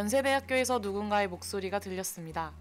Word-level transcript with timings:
연세대학교에서 0.00 0.78
누군가의 0.78 1.28
목소리가 1.28 1.78
들렸습니다. 1.78 2.52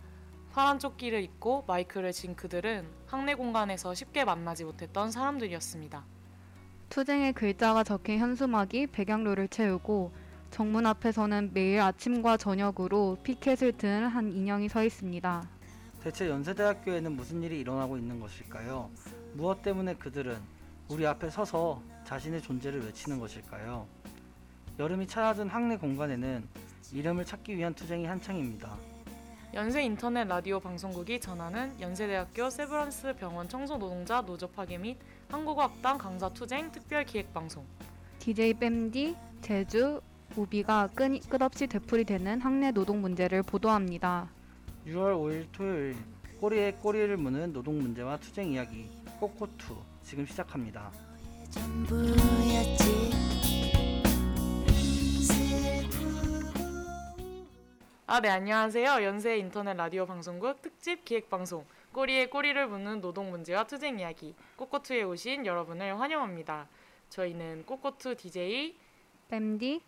파란 0.52 0.78
조끼를 0.78 1.24
입고 1.24 1.64
마이크를 1.68 2.12
진 2.12 2.36
그들은 2.36 2.86
학내 3.08 3.34
공간에서 3.34 3.94
쉽게 3.94 4.26
만나지 4.26 4.66
못했던 4.66 5.10
사람들이었습니다. 5.10 6.04
투쟁의 6.90 7.32
글자가 7.32 7.86
적힌 7.86 8.20
현수막이 8.20 8.88
배경로를 8.88 9.48
채우고 9.48 10.12
정문 10.52 10.86
앞에서는 10.86 11.52
매일 11.54 11.80
아침과 11.80 12.36
저녁으로 12.36 13.18
피켓을 13.24 13.72
든 13.78 14.10
한 14.10 14.34
인형이 14.34 14.68
서 14.68 14.84
있습니다. 14.84 15.48
대체 16.04 16.28
연세대학교에는 16.28 17.14
무슨 17.16 17.42
일이 17.42 17.62
일어나고 17.62 17.98
있는 17.98 18.20
것일까요? 18.20 18.90
무엇 19.32 19.62
때문에 19.62 19.94
그들은 19.96 20.38
우리 20.90 21.08
앞에 21.08 21.30
서서 21.30 21.82
자신의 22.04 22.42
존재를 22.42 22.84
외치는 22.84 23.18
것일까요? 23.18 23.88
여름이 24.78 25.08
찾아든 25.08 25.48
학내 25.48 25.78
공간에는 25.78 26.69
이름을 26.92 27.26
찾기 27.26 27.56
위한 27.58 27.74
투쟁이 27.74 28.06
한창입니다. 28.06 28.78
연세 29.54 29.84
인터넷 29.84 30.26
라디오 30.28 30.60
방송국이 30.60 31.20
전하는 31.20 31.80
연세대학교 31.80 32.50
세브란스 32.50 33.16
병원 33.16 33.50
청소 33.50 33.78
노동자 33.78 34.22
노조 34.22 34.48
파괴 34.48 34.78
및 34.78 34.98
한국어 35.30 35.64
학당 35.64 35.98
강사 35.98 36.30
투쟁 36.30 36.72
특별 36.72 37.04
기획 37.04 37.34
방송. 37.34 37.66
DJ 38.20 38.54
뺨디, 38.54 39.16
제주, 39.42 40.02
우비가 40.36 40.88
끈, 40.94 41.20
끝없이 41.22 41.66
되풀이되는 41.66 42.42
학내 42.42 42.72
노동 42.72 43.02
문제를 43.02 43.42
보도합니다. 43.44 44.30
6월 44.86 45.16
5일 45.16 45.48
토요일 45.52 45.96
꼬리에 46.40 46.74
꼬리를 46.74 47.18
무는 47.18 47.52
노동 47.52 47.80
문제와 47.80 48.18
투쟁 48.18 48.54
이야기 48.54 48.90
꼬꼬투 49.20 49.76
지금 50.04 50.26
시작합니다. 50.26 50.92
전부였지 51.50 53.39
아, 58.12 58.20
네, 58.22 58.30
안녕하세요. 58.30 59.04
연세 59.04 59.38
인터넷 59.38 59.76
라디오 59.76 60.08
방송국 60.08 60.64
특집 60.64 61.06
기획 61.06 61.30
방송 61.30 61.64
꼬리에 61.92 62.26
꼬리를 62.26 62.68
무는 62.68 63.02
노동 63.02 63.30
문제와 63.30 63.66
투쟁 63.66 64.00
이야기 64.00 64.34
꼬꼬투에 64.56 65.04
오신 65.04 65.46
여러분을 65.46 66.00
환영합니다. 66.00 66.68
저희는 67.12 67.68
꼬꼬투 67.68 68.16
DJ, 68.16 68.76
뺨디, 69.28 69.84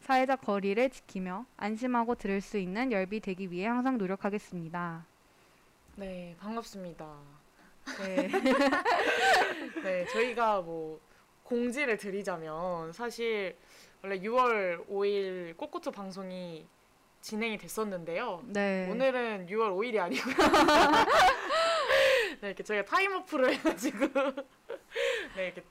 사회적 0.00 0.42
거리를 0.42 0.90
지키며 0.90 1.46
안심하고 1.56 2.14
들을 2.14 2.40
수 2.40 2.58
있는 2.58 2.92
열비 2.92 3.20
되기 3.20 3.50
위해 3.50 3.66
항상 3.66 3.98
노력하겠습니다. 3.98 5.04
네, 5.96 6.36
반갑습니다. 6.38 7.06
네. 7.98 8.28
네, 9.82 10.04
저희가 10.12 10.60
뭐 10.60 11.00
공지를 11.42 11.96
드리자면 11.96 12.92
사실 12.92 13.56
원래 14.02 14.20
6월 14.20 14.86
5일 14.88 15.56
꼬꼬투 15.56 15.90
방송이 15.90 16.66
진행이 17.26 17.58
됐었는데요. 17.58 18.40
네. 18.44 18.88
오늘은 18.88 19.48
6월 19.48 19.76
5일이 19.76 19.98
아니고요. 19.98 20.36
네, 22.40 22.46
이렇게 22.46 22.62
저희가 22.62 22.84
타임어프를 22.84 23.54
해가지고 23.54 23.98
네 25.34 25.46
이렇게 25.46 25.64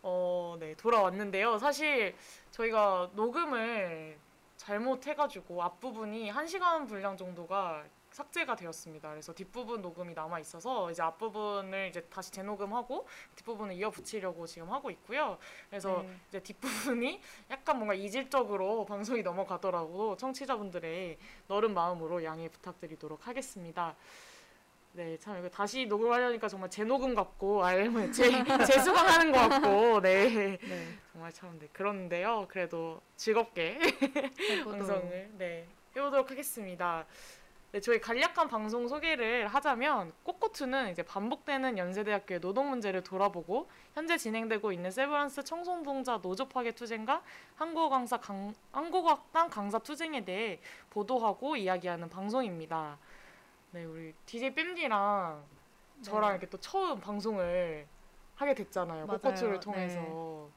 어, 0.00 0.56
네 0.58 0.74
돌아왔는데요. 0.74 1.58
사실 1.58 2.14
저희가 2.50 3.10
녹음을 3.12 4.16
잘못해가지고 4.56 5.62
앞부분이 5.64 6.32
1시간 6.32 6.88
분량 6.88 7.14
정도가 7.14 7.84
삭제가 8.16 8.56
되었습니다. 8.56 9.10
그래서 9.10 9.34
뒷부분 9.34 9.82
녹음이 9.82 10.14
남아 10.14 10.40
있어서 10.40 10.90
이제 10.90 11.02
앞부분을 11.02 11.88
이제 11.90 12.00
다시 12.08 12.32
재녹음하고 12.32 13.06
뒷부분을 13.36 13.74
이어 13.74 13.90
붙이려고 13.90 14.46
지금 14.46 14.70
하고 14.70 14.90
있고요. 14.90 15.36
그래서 15.68 16.02
네. 16.02 16.16
이제 16.30 16.40
뒷부분이 16.40 17.20
약간 17.50 17.76
뭔가 17.76 17.92
이질적으로 17.92 18.86
방송이 18.86 19.22
넘어가더라고 19.22 20.16
청취자분들의 20.16 21.18
너른 21.46 21.74
마음으로 21.74 22.24
양해 22.24 22.48
부탁드리도록 22.48 23.26
하겠습니다. 23.26 23.94
네, 24.92 25.18
참 25.18 25.38
이거 25.38 25.50
다시 25.50 25.84
녹음하려니까 25.84 26.48
정말 26.48 26.70
재녹음 26.70 27.14
같고 27.14 27.62
아니면 27.62 28.10
재 28.12 28.30
재수강하는 28.64 29.30
것 29.30 29.46
같고 29.46 30.00
네, 30.00 30.56
네. 30.56 30.98
정말 31.12 31.30
참 31.34 31.58
네, 31.58 31.68
그런데요. 31.70 32.46
그래도 32.48 33.02
즐겁게. 33.16 33.78
방송을 34.64 35.32
네 35.36 35.68
해보도록 35.94 36.30
하겠습니다. 36.30 37.04
네, 37.72 37.80
저희 37.80 38.00
간략한 38.00 38.48
방송 38.48 38.86
소개를 38.88 39.48
하자면 39.48 40.12
꼬꼬투는 40.22 40.92
이제 40.92 41.02
반복되는 41.02 41.76
연세대학교의 41.76 42.40
노동 42.40 42.70
문제를 42.70 43.02
돌아보고 43.02 43.68
현재 43.92 44.16
진행되고 44.16 44.72
있는 44.72 44.90
세브란스 44.90 45.44
청소노동자 45.44 46.20
노조 46.22 46.48
파괴 46.48 46.72
투쟁과 46.72 47.22
한국어 47.56 47.88
강사 47.88 48.16
강, 48.18 48.54
한국어 48.72 49.10
학당 49.10 49.50
강사 49.50 49.78
투쟁에 49.78 50.24
대해 50.24 50.60
보도하고 50.90 51.56
이야기하는 51.56 52.08
방송입니다. 52.08 52.98
네, 53.72 53.84
우리 53.84 54.14
DJ 54.24 54.54
뺨디랑 54.54 55.44
저랑 56.02 56.30
네. 56.30 56.36
이렇게 56.36 56.48
또 56.48 56.58
처음 56.58 57.00
방송을 57.00 57.86
하게 58.36 58.54
됐잖아요. 58.54 59.06
맞아요. 59.06 59.18
꼬꼬투를 59.18 59.60
통해서 59.60 60.48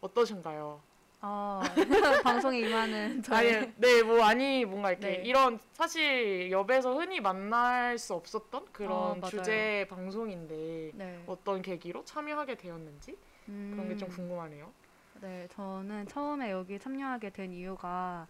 어떠신가요? 0.00 0.80
어, 1.24 1.60
방송에 2.24 2.58
임하는 2.60 3.22
아니, 3.30 3.52
네, 3.76 4.02
뭐 4.02 4.24
아니 4.24 4.64
뭔가 4.64 4.90
이렇게 4.90 5.18
네. 5.18 5.22
이런 5.24 5.58
사실 5.72 6.50
엽에서 6.50 6.94
흔히 6.98 7.20
만날 7.20 7.96
수 7.96 8.14
없었던 8.14 8.62
어, 8.62 8.66
그런 8.72 9.20
맞아요. 9.20 9.30
주제 9.30 9.86
방송인데 9.88 10.90
네. 10.94 11.22
어떤 11.28 11.62
계기로 11.62 12.04
참여하게 12.04 12.56
되었는지 12.56 13.16
그런 13.46 13.88
게좀 13.88 14.08
음. 14.08 14.14
궁금하네요. 14.16 14.72
네, 15.20 15.46
저는 15.52 16.08
처음에 16.08 16.50
여기 16.50 16.80
참여하게 16.80 17.30
된 17.30 17.52
이유가 17.52 18.26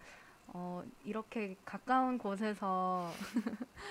어, 0.47 0.83
이렇게 1.03 1.55
가까운 1.65 2.19
곳에서 2.19 3.09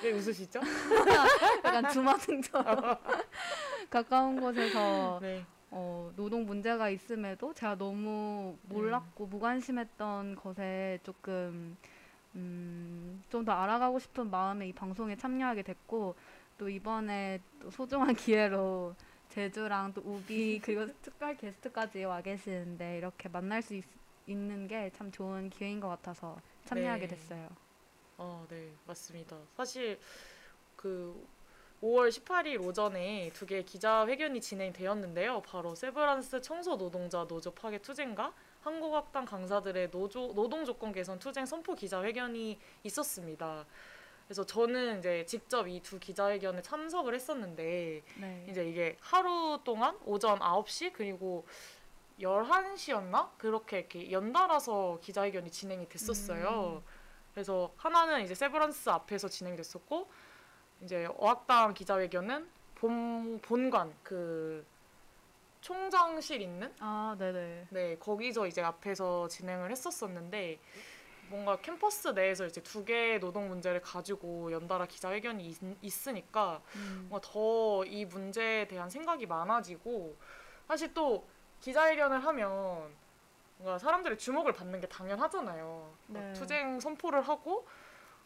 왜 0.04 0.12
웃으시죠? 0.12 0.60
약간 1.64 1.88
주마등처럼 1.90 2.98
가까운 3.90 4.40
곳에서 4.40 5.18
네, 5.20 5.44
어, 5.72 6.12
노동 6.16 6.46
문제가 6.46 6.90
있음에도 6.90 7.54
제가 7.54 7.76
너무 7.76 8.58
몰랐고 8.64 9.26
무관심했던 9.28 10.36
것에 10.36 11.00
조금 11.04 11.76
음, 12.36 13.22
좀 13.30 13.44
더 13.44 13.52
알아가고 13.52 13.98
싶은 13.98 14.30
마음에 14.30 14.68
이 14.68 14.72
방송에 14.74 15.16
참여하게 15.16 15.62
됐고 15.62 16.16
또 16.58 16.68
이번에 16.68 17.40
또 17.60 17.70
소중한 17.70 18.14
기회로 18.16 18.96
제주랑 19.30 19.94
또 19.94 20.02
우비 20.04 20.60
그리고 20.62 20.86
특별 21.02 21.36
게스트까지 21.36 22.04
와 22.04 22.20
계시는데 22.22 22.98
이렇게 22.98 23.28
만날 23.30 23.62
수 23.62 23.74
있, 23.74 23.84
있는 24.26 24.68
게 24.68 24.90
참 24.94 25.10
좋은 25.12 25.50
기회인 25.50 25.80
것 25.80 25.88
같아서 25.88 26.40
참여하게 26.66 27.08
네. 27.08 27.08
됐어요. 27.08 27.48
어, 28.18 28.46
네, 28.48 28.76
맞습니다. 28.86 29.36
사실 29.56 30.00
그 30.76 31.26
5월 31.82 32.10
18일 32.10 32.64
오전에 32.64 33.30
두 33.34 33.44
개의 33.44 33.64
기자회견이 33.64 34.40
진행되었는데요. 34.40 35.42
바로 35.42 35.74
세브란스 35.74 36.40
청소 36.40 36.76
노동자 36.76 37.26
노조 37.26 37.50
파괴 37.50 37.78
투쟁과 37.78 38.32
한국학당 38.60 39.24
강사들의 39.24 39.90
노조 39.90 40.32
노동 40.32 40.64
조건 40.64 40.92
개선 40.92 41.18
투쟁 41.18 41.44
선포 41.44 41.74
기자회견이 41.74 42.56
있었습니다. 42.84 43.66
그래서 44.28 44.46
저는 44.46 45.00
이제 45.00 45.26
직접 45.26 45.66
이 45.66 45.80
두 45.80 45.98
기자회견에 45.98 46.62
참석을 46.62 47.14
했었는데 47.16 48.02
네. 48.20 48.46
이제 48.48 48.64
이게 48.64 48.96
하루 49.00 49.58
동안 49.64 49.98
오전 50.04 50.38
9시 50.38 50.92
그리고 50.92 51.44
11시였나? 52.20 53.30
그렇게 53.38 53.78
이렇게 53.80 54.12
연달아서 54.12 55.00
기자회견이 55.02 55.50
진행이 55.50 55.88
됐었어요. 55.88 56.80
그래서 57.34 57.72
하나는 57.76 58.22
이제 58.22 58.36
세브란스 58.36 58.88
앞에서 58.90 59.26
진행됐었고 59.26 60.08
이제 60.82 61.08
어학당 61.16 61.74
기자회견은 61.74 62.48
본 62.74 63.38
본관 63.40 63.94
그 64.02 64.64
총장실 65.60 66.40
있는 66.40 66.74
아, 66.80 67.14
네네. 67.18 67.68
네 67.70 67.96
거기서 67.98 68.48
이제 68.48 68.60
앞에서 68.62 69.28
진행을 69.28 69.70
했었었는데 69.70 70.58
뭔가 71.28 71.56
캠퍼스 71.60 72.08
내에서 72.08 72.46
이제 72.46 72.60
두 72.62 72.84
개의 72.84 73.20
노동 73.20 73.48
문제를 73.48 73.80
가지고 73.80 74.50
연달아 74.50 74.86
기자회견이 74.86 75.46
있, 75.48 75.58
있으니까 75.80 76.60
음. 76.74 77.06
뭔가 77.08 77.26
더 77.30 77.84
이 77.86 78.04
문제에 78.04 78.66
대한 78.66 78.90
생각이 78.90 79.26
많아지고 79.26 80.16
사실 80.66 80.92
또 80.94 81.26
기자회견을 81.60 82.24
하면 82.24 82.90
뭔가 83.58 83.78
사람들의 83.78 84.18
주목을 84.18 84.52
받는 84.52 84.80
게 84.80 84.88
당연하잖아요. 84.88 85.94
막 86.08 86.22
네. 86.22 86.32
투쟁 86.32 86.80
선포를 86.80 87.22
하고 87.22 87.66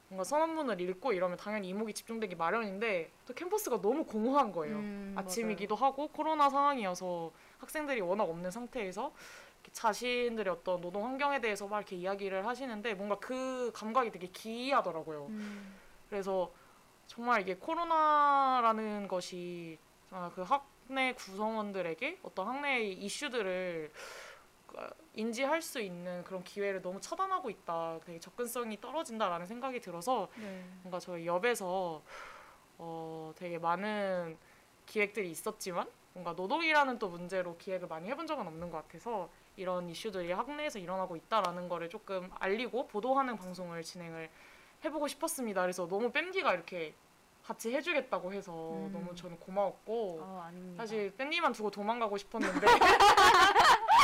뭔가 0.08 0.25
선언문을 0.25 0.81
읽고 0.81 1.12
이러면 1.12 1.37
당연히 1.37 1.69
이목이 1.69 1.93
집중되기 1.93 2.37
마련인데 2.37 3.11
또 3.26 3.35
캠퍼스가 3.35 3.81
너무 3.81 4.05
공허한 4.05 4.53
거예요. 4.53 4.76
음, 4.76 5.14
아침이기도 5.17 5.75
하고 5.75 6.08
코로나 6.08 6.49
상황이어서 6.49 7.32
학생들이 7.58 8.00
워낙 8.00 8.25
없는 8.25 8.50
상태에서 8.50 9.12
자신들의 9.73 10.53
어떤 10.53 10.81
노동 10.81 11.05
환경에 11.05 11.41
대해서 11.41 11.67
막 11.67 11.79
이렇게 11.79 11.97
이야기를 11.97 12.47
하시는데 12.47 12.94
뭔가 12.94 13.19
그 13.19 13.73
감각이 13.75 14.11
되게 14.12 14.29
기이하더라고요. 14.29 15.23
맞아요. 15.23 15.31
음. 15.31 15.76
그래서 16.09 16.52
정말 17.06 17.43
이게 17.43 17.56
코로나라는 17.56 19.09
것이 19.09 19.79
아, 20.11 20.31
그 20.35 20.43
학내 20.43 21.14
구성원들에게 21.14 22.20
어떤 22.23 22.47
학내의 22.47 22.94
이슈들을 22.94 23.91
그, 24.69 24.88
인지할 25.16 25.62
수 25.62 25.80
있는 25.80 26.22
그런 26.24 26.44
기회를 26.44 26.82
너무 26.82 27.00
차단하고 27.00 27.50
있다. 27.50 27.98
되게 28.04 28.20
접근성이 28.20 28.80
떨어진다라는 28.80 29.46
생각이 29.46 29.80
들어서 29.80 30.28
네. 30.36 30.64
뭔가 30.82 31.00
저희 31.00 31.26
엽에서 31.26 32.02
어, 32.78 33.32
되게 33.36 33.58
많은 33.58 34.36
기획들이 34.84 35.30
있었지만 35.30 35.88
뭔가 36.12 36.32
노동이라는 36.32 36.98
또 36.98 37.08
문제로 37.08 37.56
기획을 37.56 37.88
많이 37.88 38.08
해본 38.08 38.26
적은 38.26 38.46
없는 38.46 38.70
것 38.70 38.82
같아서 38.82 39.28
이런 39.56 39.88
이슈들이 39.88 40.32
학내에서 40.32 40.78
일어나고 40.78 41.16
있다라는 41.16 41.68
거를 41.68 41.88
조금 41.88 42.30
알리고 42.38 42.86
보도하는 42.86 43.36
방송을 43.36 43.82
진행을 43.82 44.30
해보고 44.84 45.08
싶었습니다. 45.08 45.62
그래서 45.62 45.88
너무 45.88 46.12
밴디가 46.12 46.54
이렇게 46.54 46.94
같이 47.42 47.74
해주겠다고 47.74 48.32
해서 48.32 48.52
음. 48.52 48.90
너무 48.92 49.14
저는 49.14 49.38
고마웠고 49.38 50.18
어. 50.20 50.50
사실 50.76 51.14
밴디만 51.16 51.52
두고 51.52 51.70
도망가고 51.70 52.16
싶었는데 52.16 52.66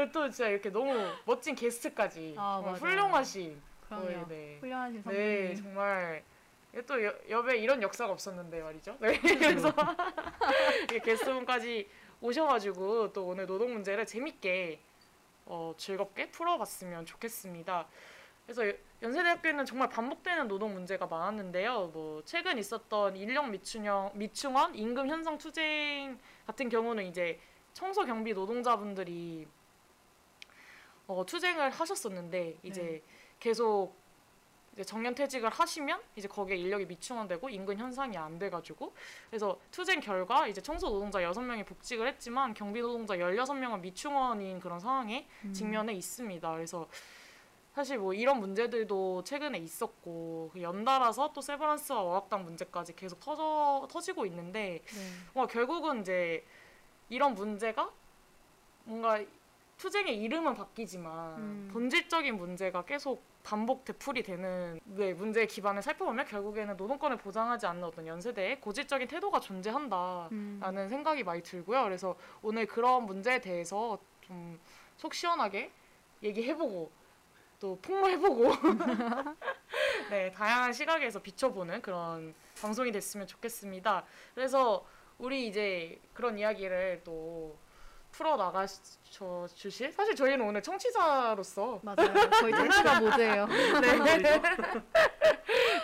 그리고 0.00 0.12
또 0.12 0.30
진짜 0.30 0.48
이렇게 0.48 0.70
너무 0.70 0.94
멋진 1.26 1.54
게스트까지 1.54 2.34
아, 2.38 2.54
정말 2.62 2.72
맞아요. 2.72 2.84
훌륭하신 2.84 3.62
그럼요. 3.86 4.04
거예요. 4.04 4.26
네. 4.28 4.58
훌륭하신 4.60 5.02
선배님. 5.02 5.48
네, 5.48 5.54
정말 5.56 6.22
이게 6.72 6.82
또 6.86 7.04
여- 7.04 7.14
엽에 7.28 7.58
이런 7.58 7.82
역사가 7.82 8.12
없었는데 8.12 8.62
말이죠. 8.62 8.96
네, 9.00 9.18
그래서 9.20 9.72
이렇게 10.78 11.00
게스트분까지 11.00 11.88
오셔가지고 12.22 13.12
또 13.12 13.26
오늘 13.26 13.46
노동 13.46 13.72
문제를 13.74 14.06
재밌게 14.06 14.80
어, 15.46 15.74
즐겁게 15.76 16.30
풀어봤으면 16.30 17.04
좋겠습니다. 17.04 17.86
그래서 18.46 18.66
여- 18.68 18.72
연세대학교에는 19.02 19.64
정말 19.66 19.88
반복되는 19.90 20.48
노동 20.48 20.72
문제가 20.72 21.06
많았는데요. 21.06 21.88
뭐 21.92 22.22
최근 22.24 22.56
있었던 22.56 23.16
인력 23.16 23.50
미충형, 23.50 24.12
미충원 24.14 24.74
임금 24.74 25.08
현상 25.08 25.36
투쟁 25.36 26.18
같은 26.46 26.68
경우는 26.70 27.04
이제 27.04 27.38
청소 27.72 28.04
경비 28.04 28.32
노동자분들이 28.32 29.46
어, 31.10 31.26
투쟁을 31.26 31.70
하셨었는데 31.70 32.58
이제 32.62 32.82
네. 32.82 33.02
계속 33.40 33.96
이제 34.74 34.84
정년 34.84 35.12
퇴직을 35.12 35.50
하시면 35.50 36.00
이제 36.14 36.28
거기에 36.28 36.56
인력이 36.56 36.86
미충원되고 36.86 37.48
임금 37.48 37.76
현상이 37.78 38.16
안 38.16 38.38
돼가지고 38.38 38.94
그래서 39.28 39.58
투쟁 39.72 39.98
결과 39.98 40.46
이제 40.46 40.60
청소 40.60 40.88
노동자 40.88 41.18
6명이 41.18 41.66
복직을 41.66 42.06
했지만 42.06 42.54
경비 42.54 42.80
노동자 42.80 43.16
16명은 43.16 43.80
미충원인 43.80 44.60
그런 44.60 44.78
상황에 44.78 45.26
음. 45.44 45.52
직면해 45.52 45.94
있습니다. 45.94 46.48
그래서 46.52 46.88
사실 47.74 47.98
뭐 47.98 48.14
이런 48.14 48.38
문제들도 48.38 49.24
최근에 49.24 49.58
있었고 49.58 50.50
그 50.52 50.62
연달아서 50.62 51.32
또 51.32 51.40
세브란스와 51.40 52.00
어학당 52.02 52.44
문제까지 52.44 52.94
계속 52.94 53.18
터져 53.18 53.88
터지고 53.90 54.26
있는데 54.26 54.82
네. 54.84 55.00
뭔가 55.34 55.52
결국은 55.52 56.02
이제 56.02 56.44
이런 57.08 57.34
문제가 57.34 57.90
뭔가 58.84 59.20
투쟁의 59.80 60.16
이름은 60.16 60.54
바뀌지만 60.54 61.38
음. 61.38 61.70
본질적인 61.72 62.36
문제가 62.36 62.84
계속 62.84 63.22
반복 63.42 63.84
되풀이 63.84 64.22
되는 64.22 64.78
네, 64.84 65.14
문제의 65.14 65.46
기반을 65.46 65.80
살펴보면 65.82 66.26
결국에는 66.26 66.76
노동권을 66.76 67.16
보장하지 67.16 67.66
않는 67.66 67.84
어떤 67.84 68.06
연세대의 68.06 68.60
고질적인 68.60 69.08
태도가 69.08 69.40
존재한다라는 69.40 70.30
음. 70.32 70.88
생각이 70.88 71.24
많이 71.24 71.42
들고요. 71.42 71.84
그래서 71.84 72.14
오늘 72.42 72.66
그런 72.66 73.06
문제에 73.06 73.40
대해서 73.40 73.98
좀 74.20 74.58
속 75.00 75.14
시원하게 75.14 75.70
얘기해보고 76.22 76.90
또 77.58 77.78
폭로해보고 77.80 78.50
네 80.10 80.30
다양한 80.30 80.74
시각에서 80.74 81.22
비춰보는 81.22 81.80
그런 81.80 82.34
방송이 82.60 82.92
됐으면 82.92 83.26
좋겠습니다. 83.26 84.04
그래서 84.34 84.84
우리 85.16 85.46
이제 85.46 85.98
그런 86.12 86.38
이야기를 86.38 87.00
또 87.02 87.56
풀어 88.12 88.36
나가 88.36 88.66
주실 89.54 89.92
사실 89.92 90.14
저희는 90.14 90.46
오늘 90.46 90.62
청취자로서 90.62 91.80
맞아요. 91.82 92.12
거의 92.40 92.52
정치가 92.52 93.00
모드예요. 93.00 93.46
네. 93.46 94.42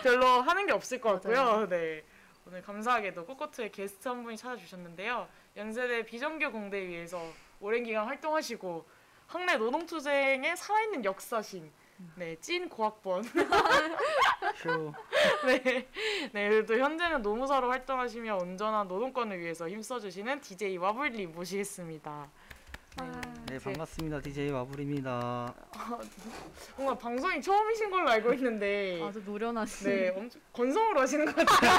별로 0.03 0.41
하는 0.41 0.65
게 0.65 0.73
없을 0.73 0.99
것 1.01 1.13
같고요. 1.13 1.35
맞아요. 1.43 1.67
네. 1.69 2.03
오늘 2.45 2.61
감사하게도 2.61 3.25
꼬꼬트의 3.25 3.71
게스트 3.71 4.07
한 4.07 4.23
분이 4.23 4.37
찾아주셨는데요. 4.37 5.27
연세대 5.55 6.05
비정규 6.05 6.51
공대위에서 6.51 7.21
오랜 7.59 7.83
기간 7.83 8.05
활동하시고 8.05 8.87
학내 9.27 9.57
노동투쟁의 9.57 10.55
살아있는 10.55 11.03
역사신 11.03 11.71
네, 12.15 12.35
찐 12.39 12.69
고학번 12.69 13.23
휴. 13.23 14.93
네. 15.47 15.87
네, 16.31 16.49
그리고 16.49 16.65
또 16.65 16.77
현재는 16.77 17.21
노무사로 17.21 17.69
활동하시며 17.69 18.37
온전한 18.37 18.87
노동권을 18.87 19.39
위해서 19.39 19.67
힘써주시는 19.67 20.41
DJ 20.41 20.77
와블리 20.77 21.27
모시겠습니다. 21.27 22.27
네. 22.99 23.11
네 23.49 23.59
제- 23.59 23.63
반갑습니다. 23.65 24.21
DJ 24.21 24.49
와불입니다. 24.51 25.53
뭔가 26.75 26.97
방송이 26.97 27.41
처음이신 27.41 27.89
걸로 27.91 28.09
알고 28.09 28.33
있는데 28.33 29.01
아주 29.03 29.21
노련하신. 29.23 29.89
네, 29.89 30.09
엄청 30.09 30.41
건성으로 30.53 31.01
하시는 31.01 31.25
것 31.25 31.35
같아요. 31.35 31.71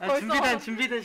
아, 0.00 0.18
준비된 0.58 0.58
준비된. 0.60 1.02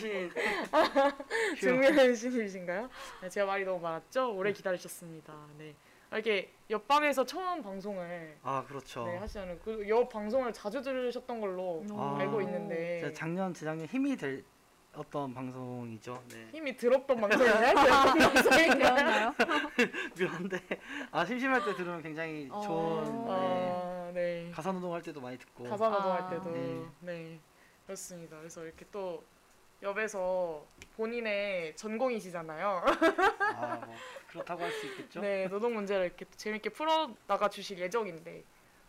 휴. 1.55 1.59
증명의 1.59 2.15
신이신가요? 2.15 2.89
네, 3.21 3.29
제가 3.29 3.45
말이 3.45 3.63
너무 3.63 3.79
많았죠? 3.79 4.33
오래 4.35 4.51
기다리셨습니다. 4.51 5.33
네. 5.57 5.75
아, 6.13 6.17
이렇게 6.17 6.53
옆방에서 6.69 7.25
처음 7.25 7.63
방송을 7.63 8.37
아 8.43 8.63
그렇죠. 8.67 9.05
네, 9.07 9.17
하시는 9.17 9.59
그옆 9.59 10.09
방송을 10.09 10.53
자주 10.53 10.79
들으셨던 10.79 11.41
걸로 11.41 11.83
아. 11.91 12.17
알고 12.19 12.39
있는데 12.41 12.99
제가 13.01 13.13
작년 13.13 13.51
재작년 13.51 13.87
힘이 13.87 14.15
될 14.15 14.43
어떤 14.95 15.33
방송이죠. 15.33 16.23
네. 16.29 16.49
힘이 16.51 16.77
들었던? 16.77 17.17
되었나요? 18.77 19.33
묘한데 20.19 20.59
아 21.09 21.25
심심할 21.25 21.65
때 21.65 21.73
들으면 21.75 22.03
굉장히 22.03 22.47
어. 22.51 22.61
좋은 22.61 23.25
네. 23.25 23.31
아, 23.31 24.11
네. 24.13 24.51
가사 24.53 24.71
노동할 24.71 25.01
때도 25.01 25.19
많이 25.19 25.35
듣고 25.39 25.63
가사 25.63 25.89
노동할 25.89 26.21
아. 26.21 26.29
때도 26.29 26.51
네. 26.51 26.85
네. 26.99 27.39
그렇습니다. 27.87 28.37
그래서 28.37 28.63
이렇게 28.63 28.85
또 28.91 29.23
옆에서 29.83 30.65
본인의 30.95 31.75
전공이시잖아요. 31.75 32.83
아 33.55 33.83
뭐 33.85 33.95
그렇다고 34.31 34.63
할 34.63 34.71
수 34.71 34.87
있겠죠. 34.87 35.21
네, 35.21 35.47
노동 35.47 35.75
문제를 35.75 36.05
이렇게 36.05 36.25
또 36.25 36.31
재밌게 36.37 36.69
풀어 36.69 37.11
나가 37.27 37.49
주실 37.49 37.77
예정인데 37.79 38.43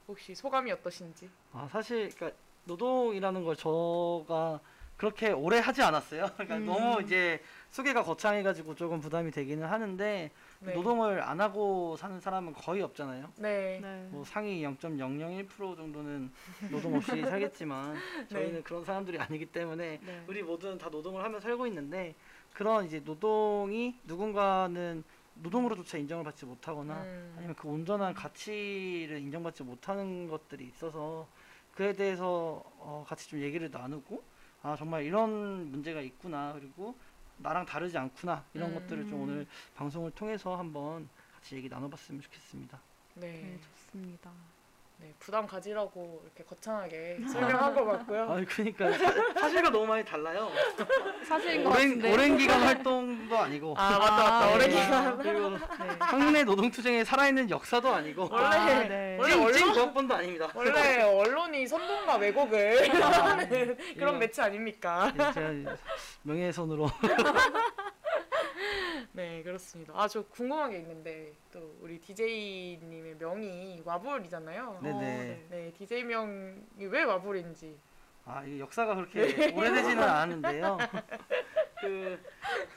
혹시 0.08 0.34
소감이 0.34 0.70
어떠신지? 0.72 1.28
아 1.52 1.68
사실 1.70 2.10
그러니까 2.14 2.38
노동이라는 2.64 3.44
걸 3.44 3.54
저가 3.56 4.60
그렇게 4.96 5.32
오래 5.32 5.58
하지 5.58 5.82
않았어요. 5.82 6.30
그러니까 6.34 6.56
음. 6.56 6.64
너무 6.66 7.02
이제 7.02 7.42
소개가 7.70 8.04
거창해가지고 8.04 8.74
조금 8.74 9.00
부담이 9.00 9.32
되기는 9.32 9.66
하는데 9.68 10.30
네. 10.64 10.74
노동을 10.74 11.22
안 11.22 11.40
하고 11.40 11.96
사는 11.96 12.18
사람은 12.18 12.54
거의 12.54 12.82
없잖아요. 12.82 13.30
네. 13.36 13.78
네. 13.80 14.08
뭐 14.10 14.24
상위 14.24 14.62
0.001% 14.62 15.76
정도는 15.76 16.32
노동 16.70 16.94
없이 16.94 17.10
살겠지만 17.22 17.96
저희는 18.28 18.62
그런 18.62 18.84
사람들이 18.84 19.18
아니기 19.18 19.46
때문에 19.46 20.00
네. 20.02 20.24
우리 20.26 20.42
모두는 20.42 20.78
다 20.78 20.88
노동을 20.88 21.22
하며 21.22 21.38
살고 21.40 21.66
있는데 21.66 22.14
그런 22.52 22.86
이제 22.86 23.00
노동이 23.04 23.98
누군가는 24.04 25.04
노동으로조차 25.34 25.98
인정을 25.98 26.24
받지 26.24 26.46
못하거나 26.46 27.02
음. 27.02 27.34
아니면 27.36 27.56
그 27.56 27.68
온전한 27.68 28.14
가치를 28.14 29.18
인정받지 29.18 29.64
못하는 29.64 30.28
것들이 30.28 30.64
있어서 30.66 31.26
그에 31.72 31.92
대해서 31.92 32.62
어, 32.78 33.04
같이 33.06 33.28
좀 33.28 33.40
얘기를 33.40 33.68
나누고 33.70 34.22
아 34.62 34.76
정말 34.76 35.04
이런 35.04 35.70
문제가 35.70 36.00
있구나 36.00 36.52
그리고 36.54 36.96
나랑 37.44 37.66
다르지 37.66 37.96
않구나 37.98 38.42
이런 38.54 38.70
음. 38.70 38.74
것들을 38.74 39.06
좀 39.06 39.20
오늘 39.20 39.46
방송을 39.76 40.10
통해서 40.12 40.56
한번 40.56 41.06
같이 41.34 41.54
얘기 41.56 41.68
나눠봤으면 41.68 42.22
좋겠습니다. 42.22 42.80
네. 43.16 43.30
네, 43.30 43.60
좋습니다. 43.60 44.32
네, 44.96 45.12
부담 45.18 45.46
가지라고 45.46 46.22
이렇게 46.24 46.44
거창하게 46.44 47.18
설명한 47.30 47.74
것 47.74 47.84
같고요. 47.84 48.22
아 48.22 48.40
그러니까 48.48 48.92
사- 48.96 49.40
사실과 49.40 49.68
너무 49.68 49.86
많이 49.86 50.04
달라요. 50.04 50.50
사실인 51.26 51.64
것 51.64 51.70
오랜 51.70 51.88
같은데. 51.88 52.12
오랜 52.12 52.36
기간 52.38 52.60
활동도 52.62 53.36
아니고 53.38 53.74
아 53.76 53.98
맞다 53.98 54.16
맞다 54.16 54.44
아, 54.44 54.54
오래 54.54 54.66
네. 54.68 54.74
기간 54.74 55.18
그리고 55.18 55.50
네. 55.50 55.58
학내 55.98 56.44
노동투쟁의 56.44 57.04
살아있는 57.04 57.50
역사도 57.50 57.92
아니고 57.92 58.28
원래 58.30 58.44
아, 58.46 58.88
네. 58.88 59.18
원래 59.20 59.52
찐 59.52 59.62
언론 59.64 59.74
고학번도 59.74 60.14
아닙니다. 60.14 60.48
원래 60.54 61.02
언론이 61.02 61.66
선동과 61.66 62.16
왜곡을 62.16 63.02
하는 63.02 63.48
그런 63.48 63.76
이거- 63.94 64.12
매체 64.12 64.42
아닙니까? 64.42 65.12
예, 65.18 65.32
제가 65.32 65.76
명예훼손으로 66.22 66.88
네 69.12 69.42
그렇습니다. 69.42 69.92
아 69.96 70.08
저 70.08 70.22
궁금한 70.26 70.70
게 70.70 70.78
있는데 70.78 71.32
또 71.52 71.76
우리 71.80 71.98
DJ님의 72.00 73.16
명이 73.18 73.82
와불이잖아요. 73.84 74.80
네네. 74.82 75.46
네 75.50 75.72
DJ 75.76 76.04
명이 76.04 76.86
왜 76.86 77.02
와불인지. 77.04 77.76
아, 78.26 78.42
이 78.44 78.58
역사가 78.58 78.94
그렇게 78.94 79.52
오래되지는 79.52 80.02
않았는데요. 80.02 80.78
그 81.80 82.18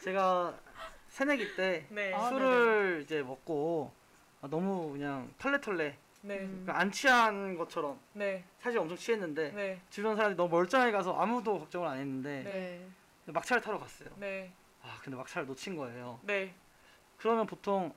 제가 0.04 0.58
새내기 1.10 1.56
때 1.56 1.86
네. 1.90 2.14
아, 2.14 2.30
술을 2.30 3.02
이제 3.04 3.22
먹고 3.24 3.92
아, 4.42 4.48
너무 4.48 4.92
그냥 4.92 5.32
털레털레 5.40 5.98
네. 6.22 6.40
음. 6.40 6.62
그러니까 6.66 6.80
안 6.80 6.92
취한 6.92 7.58
것처럼 7.58 7.98
네. 8.14 8.44
사실 8.60 8.80
엄청 8.80 8.98
취했는데 8.98 9.52
네. 9.52 9.82
주변 9.90 10.16
사람들이 10.16 10.36
너무 10.36 10.50
멀쩡하게 10.50 10.92
가서 10.92 11.14
아무도 11.16 11.60
걱정을 11.60 11.88
안 11.88 11.98
했는데 12.00 12.44
네. 12.44 13.32
막차를 13.32 13.62
타러 13.62 13.80
갔어요. 13.80 14.10
네. 14.18 14.52
아 14.88 15.00
근데 15.04 15.18
막차를 15.18 15.48
놓친 15.48 15.76
거예요. 15.76 16.20
네. 16.24 16.54
그러면 17.18 17.46
보통 17.46 17.94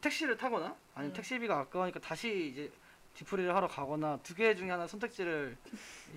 택시를 0.00 0.36
타거나 0.36 0.74
아니면 0.94 1.12
음. 1.12 1.14
택시비가 1.14 1.58
아까우니까 1.60 2.00
다시 2.00 2.48
이제 2.48 2.70
뒤풀이를 3.14 3.54
하러 3.54 3.68
가거나 3.68 4.18
두 4.22 4.34
개 4.34 4.54
중에 4.54 4.70
하나 4.70 4.86
선택지를 4.86 5.56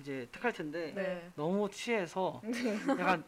이제 0.00 0.26
택할 0.32 0.52
텐데 0.52 0.92
네. 0.94 1.30
너무 1.36 1.68
취해서 1.70 2.40
약간 2.98 3.22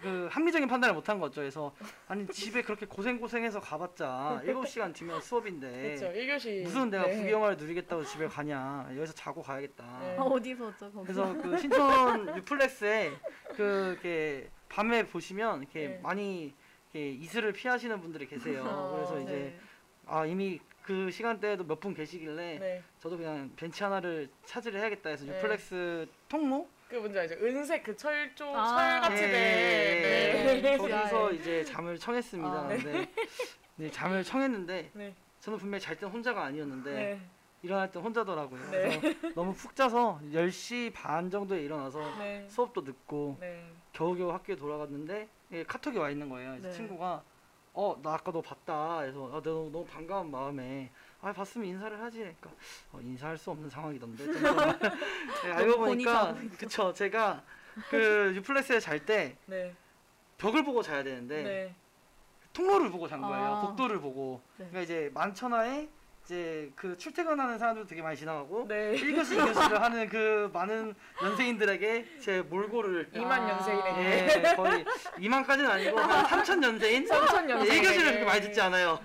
그 0.00 0.28
합리적인 0.30 0.68
판단을 0.68 0.94
못한 0.94 1.18
거죠. 1.20 1.40
그래서 1.40 1.72
아니 2.08 2.26
집에 2.26 2.60
그렇게 2.62 2.84
고생 2.84 3.18
고생해서 3.18 3.60
가봤자 3.60 4.42
7시간 4.44 4.92
뒤면 4.92 5.20
수업인데 5.22 5.96
그렇죠. 5.96 6.18
1교시. 6.18 6.64
무슨 6.64 6.90
내가 6.90 7.06
네. 7.06 7.16
구경을 7.22 7.56
누리겠다고 7.56 8.04
집에 8.04 8.26
가냐 8.26 8.88
여기서 8.96 9.12
자고 9.14 9.40
가야겠다. 9.40 9.98
네. 10.00 10.16
아, 10.18 10.22
어디서죠? 10.22 10.90
거기? 10.92 11.04
그래서 11.06 11.32
그 11.40 11.56
신촌 11.58 12.36
유플렉스에 12.36 13.12
그 13.54 13.92
이렇게 13.92 14.50
밤에 14.68 15.06
보시면 15.06 15.62
이렇게 15.62 15.88
네. 15.88 16.00
많이 16.02 16.54
이렇게 16.92 17.10
이슬을 17.10 17.52
피하시는 17.52 18.00
분들이 18.00 18.26
계세요. 18.26 18.64
아, 18.64 18.92
그래서 18.96 19.20
이제 19.20 19.32
네. 19.32 19.58
아 20.06 20.24
이미 20.26 20.60
그 20.82 21.10
시간대에도 21.10 21.64
몇 21.64 21.80
분 21.80 21.94
계시길래 21.94 22.58
네. 22.58 22.82
저도 23.00 23.16
그냥 23.16 23.50
벤치 23.56 23.82
하나를 23.82 24.28
차지를 24.44 24.80
해야겠다 24.80 25.10
해서 25.10 25.24
네. 25.24 25.36
유플렉스 25.36 26.06
통로 26.28 26.68
그 26.88 26.94
뭔지 26.96 27.18
알죠? 27.18 27.34
은색 27.34 27.82
그 27.82 27.96
철조 27.96 28.56
아. 28.56 29.00
철같이 29.00 29.22
예, 29.24 29.26
된. 29.26 29.34
예, 29.34 30.60
네. 30.62 30.76
거기서 30.76 31.30
네. 31.30 31.36
이제 31.36 31.64
잠을 31.64 31.98
청했습니다. 31.98 32.50
아. 32.52 32.68
근데 32.68 33.08
네, 33.76 33.90
잠을 33.90 34.22
청했는데 34.22 34.90
네. 34.94 35.14
저는 35.40 35.58
분명히 35.58 35.80
잘 35.82 35.96
땐 35.96 36.08
혼자가 36.08 36.44
아니었는데 36.44 36.92
네. 36.92 37.20
일어날 37.62 37.90
땐 37.90 38.02
혼자더라고요. 38.02 38.70
네. 38.70 39.00
그래서 39.00 39.34
너무 39.34 39.52
푹 39.52 39.74
자서 39.74 40.20
10시 40.32 40.92
반 40.94 41.28
정도에 41.28 41.62
일어나서 41.62 41.98
네. 42.18 42.46
수업도 42.48 42.82
늦고 42.82 43.38
네. 43.40 43.68
겨우겨우 43.96 44.30
학교에 44.30 44.56
돌아갔는데 44.56 45.26
예, 45.52 45.64
카톡이 45.64 45.96
와 45.96 46.10
있는 46.10 46.28
거예요. 46.28 46.56
네. 46.60 46.70
친구가 46.70 47.22
어 47.72 47.96
나 48.02 48.14
아까 48.14 48.30
너 48.32 48.40
봤다. 48.42 48.98
그래서 49.00 49.26
아, 49.34 49.40
너무, 49.42 49.70
너무 49.70 49.84
반가운 49.86 50.30
마음에 50.30 50.90
아 51.20 51.32
봤으면 51.32 51.66
인사를 51.66 51.98
하지. 52.00 52.18
그러니까 52.18 52.50
어, 52.92 53.00
인사할 53.00 53.38
수 53.38 53.50
없는 53.50 53.70
상황이던데. 53.70 54.24
좀 54.24 54.34
네, 55.44 55.52
알고 55.52 55.78
보니까 55.78 56.34
그쵸 56.58 56.92
제가 56.92 57.42
그 57.90 58.32
유플렉스에 58.36 58.80
잘때 58.80 59.36
네. 59.46 59.74
벽을 60.38 60.62
보고 60.64 60.82
자야 60.82 61.02
되는데 61.02 61.42
네. 61.42 61.74
통로를 62.52 62.90
보고 62.90 63.08
잔 63.08 63.20
거예요. 63.22 63.46
아. 63.46 63.60
복도를 63.60 64.00
보고. 64.00 64.42
네. 64.58 64.66
그러니까 64.68 64.80
이제 64.82 65.10
만천하에 65.14 65.88
이제 66.26 66.72
그 66.74 66.98
출퇴근하는 66.98 67.56
사람들도 67.56 67.88
되게 67.88 68.02
많이 68.02 68.16
지나가고 68.16 68.66
네. 68.66 68.94
1교시 68.96 69.38
2교시를 69.38 69.78
하는 69.78 70.08
그 70.08 70.50
많은 70.52 70.92
연세인들에게 71.22 72.18
제 72.20 72.42
몰골을 72.42 73.10
2만 73.12 73.30
아. 73.30 73.48
연세인에게. 73.50 74.50
예, 74.50 74.54
거의 74.56 74.84
2만까지는 75.18 75.70
아니고 75.70 76.00
한 76.00 76.42
3천 76.42 76.64
연세인? 76.64 77.06
삼천 77.06 77.48
연세인에게. 77.48 77.88
1교시를 77.88 78.04
그렇게 78.06 78.24
많이 78.24 78.40
듣지 78.40 78.60
않아요. 78.60 78.98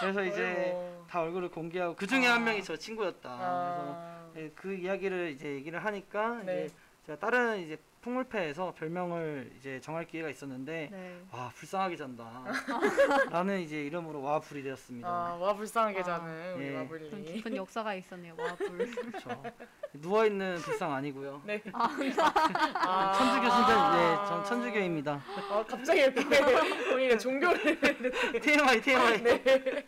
그래서 0.00 0.22
이제. 0.24 0.76
다 1.08 1.20
얼굴을 1.20 1.50
공개하고 1.50 1.94
그 1.94 2.06
중에 2.06 2.26
아. 2.26 2.34
한 2.34 2.44
명이 2.44 2.62
저 2.64 2.74
친구였다. 2.76 3.28
아. 3.30 4.28
그래서 4.32 4.46
예, 4.46 4.52
그 4.54 4.74
이야기를 4.74 5.30
이제 5.30 5.46
얘기를 5.54 5.82
하니까 5.82 6.40
네. 6.44 6.66
이제 6.66 6.74
제가 7.06 7.18
다른 7.18 7.60
이제 7.60 7.78
풍물패에서 8.02 8.74
별명을 8.74 9.52
이제 9.56 9.80
정할 9.80 10.04
기회가 10.06 10.28
있었는데 10.28 10.88
네. 10.90 11.20
와 11.30 11.50
불쌍하게 11.54 11.96
잔다. 11.96 12.44
라는 13.30 13.60
이제 13.60 13.80
이름으로 13.84 14.20
와불이 14.20 14.64
되었습니다. 14.64 15.08
아, 15.08 15.36
와 15.40 15.54
불쌍하게 15.54 16.00
아. 16.00 16.02
자는 16.02 16.54
우리 16.56 16.64
예. 16.66 16.70
좀 16.72 16.82
마블리. 16.82 17.24
깊은 17.32 17.56
역사가 17.56 17.94
있었네요. 17.94 18.34
와 18.36 18.54
불. 18.56 18.90
그렇죠. 18.90 19.42
누워 19.94 20.26
있는 20.26 20.56
불쌍 20.56 20.92
아니고요. 20.92 21.42
네. 21.44 21.62
아, 21.72 21.88
아. 22.74 23.12
천주교 23.12 23.50
신자, 23.50 23.92
네, 23.96 24.28
전 24.28 24.44
천주교입니다. 24.44 25.22
아, 25.50 25.64
갑자기 25.68 26.00
이렇게 26.00 26.24
본인의 26.90 27.18
종교를 27.20 27.78
TMI, 28.42 28.80
TMI. 28.82 29.22
네. 29.22 29.86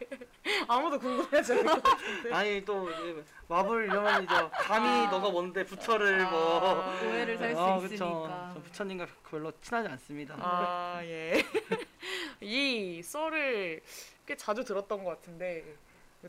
아무도 0.69 0.99
궁금해하지 1.01 1.53
않을 1.53 1.65
것 1.65 1.83
같은데. 1.83 2.33
아니 2.33 2.65
또 2.65 2.89
이제 2.91 3.25
마블 3.49 3.85
이러면 3.87 4.25
이제 4.25 4.35
감히 4.53 4.89
아. 4.89 5.11
너가 5.11 5.31
뭔데 5.31 5.65
부처를 5.65 6.25
뭐. 6.31 6.61
아. 6.63 7.01
오해를 7.05 7.39
살수 7.39 7.61
아, 7.61 7.77
있으니 7.79 7.97
까. 8.13 8.51
저 8.55 8.61
부처님과 8.61 9.07
별로 9.29 9.53
친하지 9.61 9.89
않습니다. 9.89 10.37
아, 10.39 11.01
예. 11.05 11.43
이 12.41 13.03
썰을 13.03 13.83
꽤 14.27 14.37
자주 14.37 14.65
들었던 14.65 15.05
것 15.05 15.11
같은데 15.11 15.65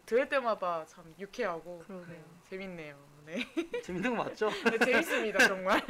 들을 0.06 0.28
때마다 0.28 0.86
참 0.86 1.14
유쾌하고 1.20 1.84
그러게요. 1.88 2.08
네, 2.08 2.24
재밌네요. 2.50 2.98
네. 3.26 3.38
재밌는 3.84 4.16
거 4.16 4.24
맞죠? 4.24 4.50
네, 4.70 4.78
재밌습니다 4.78 5.48
정말. 5.48 5.82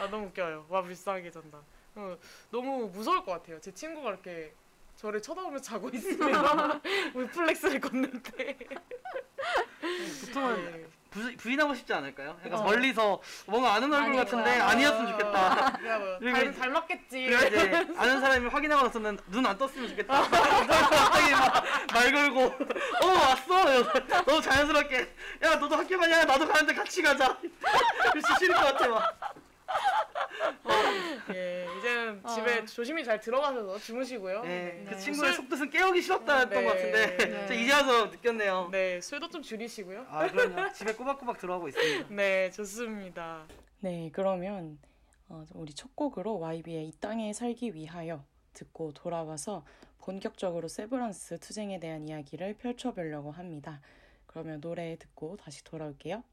아 0.00 0.08
너무 0.10 0.26
웃겨요. 0.26 0.66
와 0.68 0.82
불쌍하게 0.82 1.30
잔다. 1.30 1.60
어, 1.94 2.16
너무 2.50 2.88
무서울 2.88 3.24
것 3.24 3.32
같아요. 3.32 3.60
제 3.60 3.72
친구가 3.72 4.10
이렇게 4.10 4.52
저를 4.96 5.22
쳐다보며 5.22 5.58
자고 5.60 5.88
있으면 5.90 6.80
위플렉스를 7.14 7.80
걷는데. 7.80 8.58
보통은 10.26 10.72
네. 10.72 10.86
부, 11.18 11.36
부인하고 11.36 11.74
싶지 11.74 11.92
않을까요? 11.92 12.36
약간 12.44 12.60
어. 12.60 12.62
멀리서 12.64 13.20
뭔가 13.46 13.74
아는 13.74 13.92
얼굴 13.92 14.08
아닐 14.10 14.24
같은데. 14.24 14.50
아니었으면 14.60 15.10
좋겠다. 15.12 15.78
뭐 15.98 16.16
그리고 16.20 16.36
닮, 16.38 16.50
이제- 16.50 16.60
닮았겠지. 16.60 17.26
그래 17.26 17.46
이제 17.48 17.86
아는 17.96 18.20
사람이 18.20 18.48
확인하고 18.48 18.82
나서는 18.84 19.18
눈 19.28 19.46
안 19.46 19.56
떴으면 19.58 19.88
좋겠다. 19.88 20.22
갑자기 20.28 21.30
막말 21.32 22.12
걸고 22.12 22.40
어 23.02 23.06
왔어. 23.06 23.60
이러면서 23.62 23.92
너무 24.26 24.40
자연스럽게 24.42 25.14
야 25.44 25.54
너도 25.56 25.76
학교 25.76 25.98
가냐? 25.98 26.24
나도 26.24 26.46
가는데 26.46 26.74
같이 26.74 27.02
가자. 27.02 27.36
그렇지 28.12 28.32
싫을 28.38 28.54
것 28.54 28.60
같아 28.62 28.88
막. 28.88 29.18
예, 31.34 31.67
이제는 32.08 32.20
어. 32.24 32.28
집에 32.28 32.64
조심히 32.64 33.04
잘 33.04 33.20
들어가셔서 33.20 33.78
주무시고요. 33.78 34.42
예, 34.44 34.48
네. 34.48 34.84
그 34.86 34.90
네. 34.90 34.98
친구의 34.98 35.32
술- 35.32 35.42
속뜻은 35.42 35.70
깨우기 35.70 36.00
싫었다였던 36.02 36.50
네. 36.50 36.64
것 36.64 36.70
같은데 36.72 37.16
네. 37.16 37.46
저 37.46 37.54
이제 37.54 37.72
와서 37.72 38.06
느꼈네요. 38.06 38.68
네, 38.72 39.00
술도 39.00 39.28
좀 39.28 39.42
줄이시고요. 39.42 40.06
아 40.08 40.28
그럼요. 40.30 40.72
집에 40.72 40.92
꼬박꼬박 40.94 41.38
들어가고 41.38 41.68
있습니다. 41.68 42.08
네, 42.14 42.50
좋습니다. 42.50 43.46
네, 43.80 44.10
그러면 44.12 44.78
어, 45.28 45.44
우리 45.54 45.72
첫 45.74 45.94
곡으로 45.94 46.38
YB의 46.38 46.88
이 46.88 46.92
땅에 47.00 47.32
살기 47.32 47.74
위하여 47.74 48.24
듣고 48.54 48.92
돌아와서 48.92 49.64
본격적으로 49.98 50.68
세브란스 50.68 51.38
투쟁에 51.40 51.78
대한 51.78 52.08
이야기를 52.08 52.54
펼쳐보려고 52.54 53.30
합니다. 53.30 53.80
그러면 54.26 54.60
노래 54.60 54.96
듣고 54.96 55.36
다시 55.36 55.62
돌아올게요. 55.64 56.24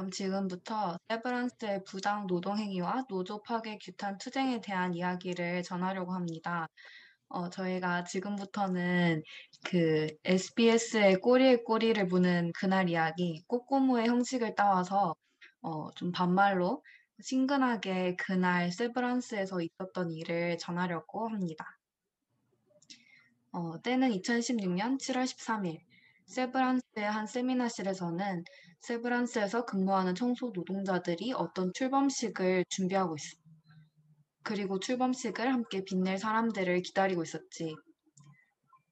그럼 0.00 0.10
지금부터 0.10 0.96
세브란스의 1.10 1.84
부당 1.84 2.26
노동행위와 2.26 3.04
노조 3.10 3.42
파괴 3.42 3.76
규탄 3.76 4.16
투쟁에 4.16 4.62
대한 4.62 4.94
이야기를 4.94 5.62
전하려고 5.62 6.14
합니다. 6.14 6.68
어, 7.28 7.50
저희가 7.50 8.04
지금부터는 8.04 9.22
그 9.62 10.06
SBS의 10.24 11.16
꼬리에 11.20 11.56
꼬리를 11.64 12.02
무는 12.06 12.50
그날 12.58 12.88
이야기, 12.88 13.42
꼬꼬무의 13.46 14.06
형식을 14.08 14.54
따와서 14.54 15.14
어, 15.60 15.90
좀 15.90 16.12
반말로 16.12 16.82
친근하게 17.22 18.16
그날 18.16 18.72
세브란스에서 18.72 19.60
있었던 19.60 20.12
일을 20.12 20.56
전하려고 20.56 21.28
합니다. 21.28 21.78
어, 23.52 23.78
때는 23.82 24.12
2016년 24.12 24.98
7월 24.98 25.24
13일, 25.24 25.78
세브란스의 26.24 27.04
한 27.04 27.26
세미나실에서는 27.26 28.44
세브란스에서 28.80 29.66
근무하는 29.66 30.14
청소 30.14 30.50
노동자들이 30.54 31.32
어떤 31.32 31.72
출범식을 31.74 32.64
준비하고 32.68 33.16
있어. 33.16 33.36
그리고 34.42 34.80
출범식을 34.80 35.52
함께 35.52 35.84
빛낼 35.84 36.18
사람들을 36.18 36.82
기다리고 36.82 37.22
있었지. 37.22 37.76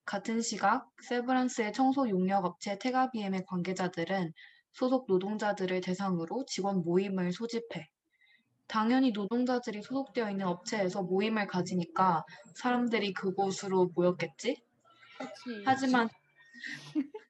같은 0.05 0.41
시각 0.41 0.89
세브란스의 1.03 1.73
청소 1.73 2.09
용역 2.09 2.45
업체 2.45 2.79
테가비엠의 2.79 3.45
관계자들은 3.47 4.33
소속 4.73 5.07
노동자들을 5.09 5.81
대상으로 5.81 6.45
직원 6.47 6.83
모임을 6.83 7.33
소집해. 7.33 7.87
당연히 8.67 9.13
노동자들이 9.13 9.83
소속되어 9.83 10.31
있는 10.31 10.47
업체에서 10.47 11.03
모임을 11.03 11.47
가지니까 11.47 12.25
사람들이 12.55 13.15
그곳으로 13.15 13.91
모였겠지? 13.95 14.63
그치. 15.19 15.63
하지만 15.65 16.09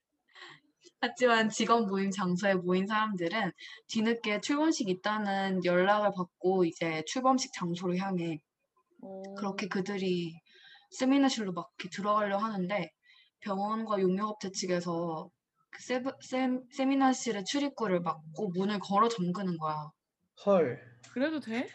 하지만 1.00 1.48
직원 1.48 1.86
모임 1.86 2.10
장소에 2.10 2.54
모인 2.54 2.86
사람들은 2.86 3.52
뒤늦게 3.86 4.40
출범식 4.40 4.88
있다는 4.88 5.64
연락을 5.64 6.10
받고 6.16 6.64
이제 6.64 7.02
출범식 7.06 7.52
장소로 7.52 7.96
향해 7.96 8.40
어, 9.00 9.22
그렇게 9.36 9.68
그들이 9.68 10.40
세미나실로 10.90 11.52
막 11.52 11.70
이렇게 11.78 11.88
들어가려 11.94 12.38
하는데 12.38 12.90
병원과 13.40 14.00
용역업체 14.00 14.50
측에서 14.50 15.30
그 15.70 15.82
세브, 15.82 16.10
세, 16.20 16.48
세미나실의 16.72 17.44
출입구를 17.44 18.00
막고 18.00 18.48
문을 18.48 18.80
걸어 18.80 19.08
잠그는 19.08 19.58
거야. 19.58 19.90
헐. 20.46 20.80
그래도 21.12 21.38
돼? 21.38 21.68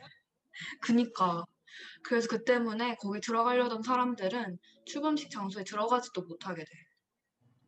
그니까 0.82 1.46
그래서 2.03 2.27
그 2.27 2.44
때문에 2.44 2.96
거기 2.96 3.20
들어가려던 3.22 3.84
사람들은 3.84 4.58
출범식 4.86 5.32
장소에 5.32 5.63
들어가지도 5.63 6.24
못하게 6.24 6.63
돼. 6.63 6.70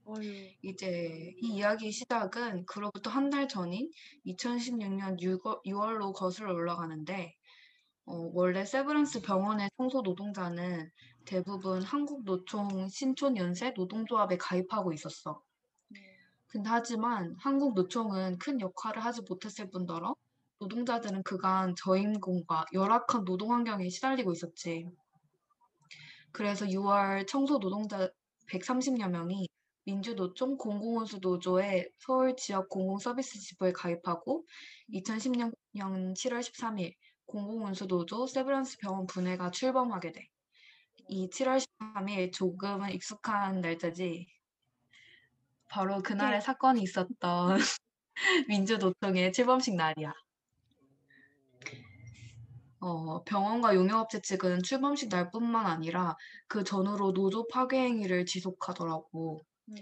어휴. 0.05 0.23
이제 0.63 1.33
이 1.41 1.55
이야기 1.55 1.91
시작은 1.91 2.65
그로부터 2.65 3.09
한 3.09 3.29
달 3.29 3.47
전인 3.47 3.91
2016년 4.25 5.17
6월, 5.19 5.97
로 5.99 6.13
거슬러 6.13 6.53
올라가는데 6.53 7.35
어, 8.05 8.29
원래 8.33 8.65
세브란스 8.65 9.21
병원의 9.21 9.69
청소 9.77 10.01
노동자는 10.01 10.91
대부분 11.25 11.81
한국노총 11.83 12.89
신촌연세 12.89 13.71
노동조합에 13.75 14.37
가입하고 14.37 14.93
있었어. 14.93 15.41
음, 15.91 15.97
근데 16.47 16.69
하지만 16.69 17.35
한국노총은 17.39 18.37
큰 18.39 18.61
역할을 18.61 19.03
하지 19.05 19.21
못했을 19.27 19.69
뿐더러 19.71 20.15
노동자들은 20.59 21.23
그간 21.23 21.75
저임금과 21.77 22.65
열악한 22.73 23.25
노동 23.25 23.53
환경에 23.53 23.89
시달리고 23.89 24.33
있었지. 24.33 24.87
그래서 26.31 26.65
6월 26.65 27.25
청소 27.27 27.59
노동자 27.59 28.09
130여 28.47 29.09
명이 29.09 29.47
민주노총 29.85 30.57
공공운수 30.57 31.19
노조의 31.21 31.89
서울 31.99 32.35
지역 32.35 32.69
공공서비스 32.69 33.39
지부에 33.39 33.71
가입하고 33.71 34.45
2010년 34.91 35.53
7월 35.75 36.39
13일 36.39 36.93
공공운수 37.27 37.87
노조 37.87 38.25
세브란스 38.25 38.77
병원 38.79 39.05
분해가 39.05 39.51
출범하게 39.51 40.11
돼. 40.11 40.27
이 41.07 41.29
7월 41.29 41.63
13일 41.79 42.33
조금은 42.33 42.91
익숙한 42.93 43.61
날짜지. 43.61 44.27
바로 45.69 46.01
그날의 46.01 46.41
사건이 46.41 46.81
있었던 46.81 47.57
민주노총의 48.49 49.33
출범식 49.33 49.75
날이야. 49.75 50.13
어, 52.79 53.23
병원과 53.23 53.75
용역업체 53.75 54.21
측은 54.21 54.63
출범식 54.63 55.09
날뿐만 55.09 55.65
아니라 55.65 56.15
그 56.47 56.63
전후로 56.63 57.13
노조 57.13 57.47
파괴 57.47 57.77
행위를 57.77 58.25
지속하더라고. 58.25 59.43
음, 59.69 59.75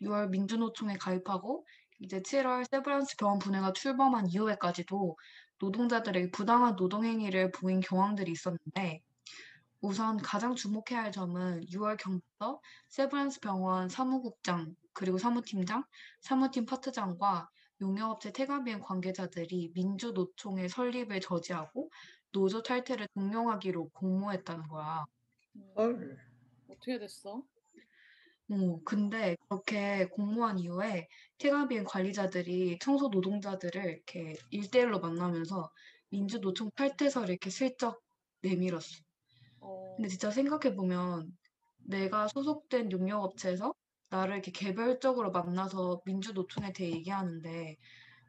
6월 0.00 0.28
민주노총에 0.30 0.96
가입하고 0.96 1.66
이제 2.00 2.20
7월 2.20 2.64
세브란스 2.70 3.16
병원 3.16 3.38
분해가 3.38 3.72
출범한 3.72 4.28
이후에까지도 4.28 5.16
노동자들에게 5.58 6.30
부당한 6.32 6.74
노동 6.74 7.04
행위를 7.04 7.52
보인 7.52 7.80
경황들이 7.80 8.32
있었는데 8.32 9.02
우선 9.80 10.16
가장 10.16 10.54
주목해야 10.54 11.04
할 11.04 11.12
점은 11.12 11.60
6월 11.66 11.96
경부터 11.96 12.60
세브란스 12.88 13.40
병원 13.40 13.88
사무국장 13.88 14.74
그리고 14.92 15.18
사무팀장, 15.18 15.84
사무팀 16.20 16.66
파트장과 16.66 17.48
용역업체 17.80 18.32
태가비엔 18.32 18.80
관계자들이 18.80 19.72
민주노총의 19.74 20.68
설립을 20.68 21.20
저지하고 21.20 21.90
노조 22.30 22.62
탈퇴를 22.62 23.08
종용하기로 23.14 23.90
공모했다는 23.90 24.68
거야. 24.68 25.04
음. 25.56 25.72
헐. 25.76 26.18
어떻게 26.68 26.98
됐어? 26.98 27.42
어, 28.52 28.80
근데 28.84 29.34
그렇게 29.48 30.06
공모한 30.08 30.58
이후에 30.58 31.08
태가비엔 31.38 31.84
관리자들이 31.84 32.78
청소 32.80 33.08
노동자들을 33.08 33.82
이렇게 33.82 34.34
일대일로 34.50 35.00
만나면서 35.00 35.70
민주노총 36.10 36.70
탈퇴서를 36.76 37.30
이렇게 37.30 37.48
슬쩍 37.48 38.02
내밀었어. 38.42 39.02
어, 39.60 39.94
근데 39.96 40.08
진짜 40.08 40.30
생각해보면 40.30 41.36
내가 41.78 42.28
소속된 42.28 42.92
용역업체에서 42.92 43.72
나를 44.10 44.34
이렇게 44.34 44.52
개별적으로 44.52 45.30
만나서 45.30 46.02
민주노총에 46.04 46.72
대해 46.74 46.90
얘기하는데 46.92 47.76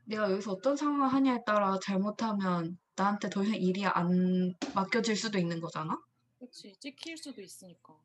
내가 0.06 0.32
여기서 0.32 0.54
어떤 0.54 0.78
상황을 0.78 1.10
하냐에 1.10 1.40
따라 1.46 1.78
잘못하면 1.84 2.78
나한테 2.96 3.30
더 3.30 3.44
이상 3.44 3.56
일이 3.56 3.86
안 3.86 4.54
맡겨질 4.74 5.18
수도 5.18 5.38
있는 5.38 5.60
거잖아? 5.60 5.98
그치. 6.40 6.74
찍힐 6.80 7.18
수도 7.18 7.42
있으니까. 7.42 7.98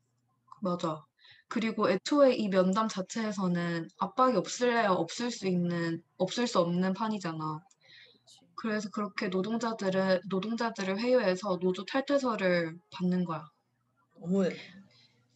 맞아. 0.60 1.07
그리고 1.48 1.90
애초에 1.90 2.34
이 2.34 2.48
면담 2.48 2.88
자체에서는 2.88 3.88
압박이 3.98 4.36
없을래야 4.36 4.90
없을 4.92 5.30
수 5.30 5.46
있는, 5.46 6.02
없을 6.18 6.46
수 6.46 6.58
없는 6.60 6.94
판이잖아. 6.94 7.60
그래서 8.56 8.88
그렇게 8.90 9.28
노동자들을, 9.28 10.22
노동자들을 10.28 10.98
회유해서 11.00 11.58
노조 11.60 11.84
탈퇴서를 11.84 12.76
받는 12.92 13.24
거야. 13.24 13.44
너무해. 14.20 14.56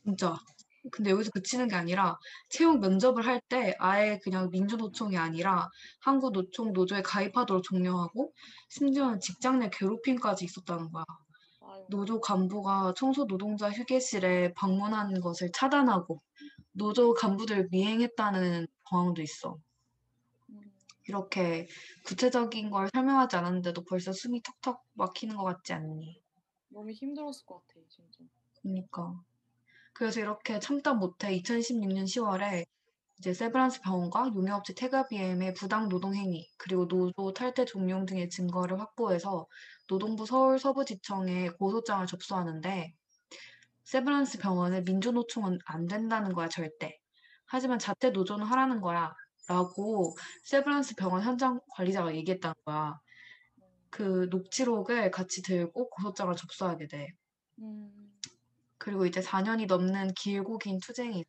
진짜. 0.05 0.37
근데 0.93 1.11
여기서 1.13 1.31
그치는 1.33 1.69
게 1.69 1.77
아니라 1.77 2.19
채용 2.51 2.81
면접을 2.81 3.27
할 3.27 3.41
때 3.49 3.75
아예 3.81 4.19
그냥 4.25 4.51
민주노총이 4.51 5.17
아니라 5.19 5.69
한국노총 6.01 6.73
노조에 6.73 7.03
가입하도록 7.03 7.63
종료하고 7.65 8.33
심지어는 8.71 9.21
직장 9.21 9.61
내 9.61 9.71
괴롭힘까지 9.73 10.45
있었다는 10.47 10.91
거야. 10.93 11.05
노조 11.89 12.21
간부가 12.21 12.95
청소 12.97 13.27
노동자 13.27 13.71
휴게실에 13.71 14.53
방문하는 14.55 15.21
것을 15.21 15.51
차단하고 15.53 16.23
노조 16.73 17.15
간부들 17.15 17.69
미행했다는 17.71 18.67
정황도 18.89 19.23
있어. 19.23 19.59
음, 20.51 20.61
이렇게 21.09 21.69
구체적인 22.07 22.71
걸 22.71 22.89
설명하지 22.93 23.37
않았는데도 23.37 23.85
벌써 23.85 24.13
숨이 24.13 24.43
턱턱 24.43 24.83
막히는 24.95 25.37
것 25.37 25.45
같지 25.45 25.73
않니? 25.73 26.23
너무 26.69 26.91
힘들었을 26.91 27.45
것 27.47 27.67
같아, 27.67 27.81
진짜. 27.89 28.25
그러니까. 28.61 29.21
그래서 29.93 30.21
이렇게 30.21 30.59
참다 30.59 30.95
못해 30.95 31.37
2016년 31.39 32.05
10월에 32.05 32.65
이제 33.19 33.35
세브란스 33.35 33.83
병원과 33.83 34.33
용역업체 34.35 34.75
테가비엠의 34.75 35.55
부당 35.55 35.89
노동 35.89 36.15
행위 36.15 36.49
그리고 36.57 36.89
노조 36.89 37.33
탈퇴 37.33 37.65
종용 37.65 38.05
등의 38.05 38.29
증거를 38.31 38.81
확보해서 38.81 39.47
노동부 39.93 40.25
서울 40.25 40.59
서부지청에 40.59 41.51
고소장을 41.51 42.07
접수하는데 42.07 42.95
세브란스 43.85 44.39
병원은 44.39 44.85
민주노총은 44.85 45.59
안 45.67 45.87
된다는 45.87 46.33
거야 46.33 46.49
절대. 46.49 46.99
하지만 47.45 47.79
자퇴 47.79 48.09
노조는 48.09 48.47
하라는 48.47 48.81
거야. 48.81 49.13
라고 49.49 50.17
세브란스 50.45 50.95
병원 50.97 51.23
현장 51.23 51.61
관리자가 51.69 52.15
얘기했다는 52.17 52.55
거야. 52.65 52.99
음, 53.59 53.63
그 53.91 54.29
녹취록을 54.31 55.11
같이 55.11 55.43
들고 55.43 55.91
고소장을 55.91 56.35
접수하게 56.37 56.87
돼. 56.87 57.09
음, 57.59 58.19
그리고 58.79 59.05
이제 59.05 59.21
4년이 59.21 59.67
넘는 59.67 60.15
길고 60.15 60.57
긴 60.57 60.81
투쟁이 60.81 61.27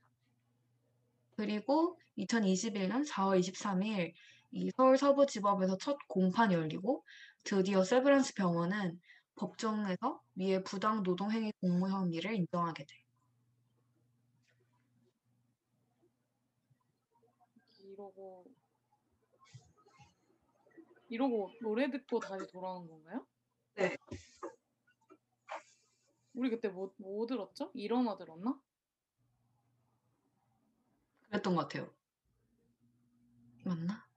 그리고 1.36 1.99
2021년 2.17 3.06
4월 3.10 3.41
23일 3.41 4.13
이 4.52 4.71
서울 4.78 4.97
서부지법에서 4.97 5.78
첫 5.80 5.97
공판이 6.08 6.54
열리고 6.54 7.04
드디어 7.43 7.84
세브란스 7.84 8.36
병원은 8.36 9.01
법정에서 9.36 10.23
위의 10.36 10.63
부당 10.63 11.03
노동행위 11.03 11.51
공모 11.60 11.89
혐의를 11.89 12.34
인정하게 12.36 12.86
돼. 12.86 12.95
이러고 17.79 18.45
이러고 21.10 21.51
노래 21.62 21.91
듣고 21.91 22.19
다시 22.19 22.47
돌아오는 22.47 22.89
건가요? 22.89 23.27
네. 23.75 23.97
우리 26.34 26.49
그때 26.49 26.69
뭐, 26.69 26.93
뭐 26.97 27.27
들었죠? 27.27 27.71
일어나 27.75 28.17
들었나? 28.17 28.60
그랬던 31.27 31.56
것 31.56 31.62
같아요. 31.63 31.93
맞나? 33.65 34.08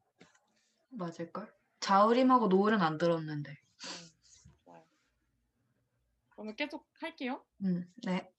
맞을걸? 0.90 1.55
자우림하고 1.80 2.48
노을은 2.48 2.80
안 2.80 2.98
들었는데. 2.98 3.50
네, 3.50 3.58
좋아요. 4.64 4.84
그러면 6.30 6.56
계속 6.56 6.86
할게요. 7.00 7.44
음, 7.62 7.92
네. 8.04 8.30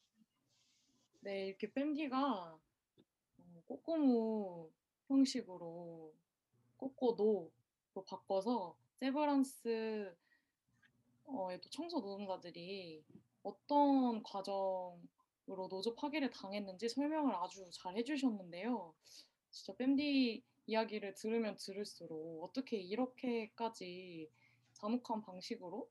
네, 1.21 1.47
이렇게 1.47 1.71
밴디가 1.71 2.17
어, 2.17 3.61
꼬꼬무 3.65 4.69
형식으로 5.07 6.13
꼬꼬노로 6.77 7.51
바꿔서 8.05 8.77
세브란스 8.99 10.15
어, 11.25 11.49
또 11.61 11.69
청소 11.69 11.99
노동자들이 11.99 13.03
어떤 13.43 14.23
과정으로 14.23 15.67
노조 15.69 15.95
파괴를 15.95 16.29
당했는지 16.31 16.89
설명을 16.89 17.35
아주 17.35 17.69
잘 17.71 17.95
해주셨는데요. 17.97 18.93
진짜 19.51 19.73
뺨디 19.77 20.43
이야기를 20.67 21.13
들으면 21.15 21.55
들을수록 21.57 22.43
어떻게 22.43 22.77
이렇게까지 22.77 24.29
잔혹한 24.73 25.21
방식으로 25.21 25.89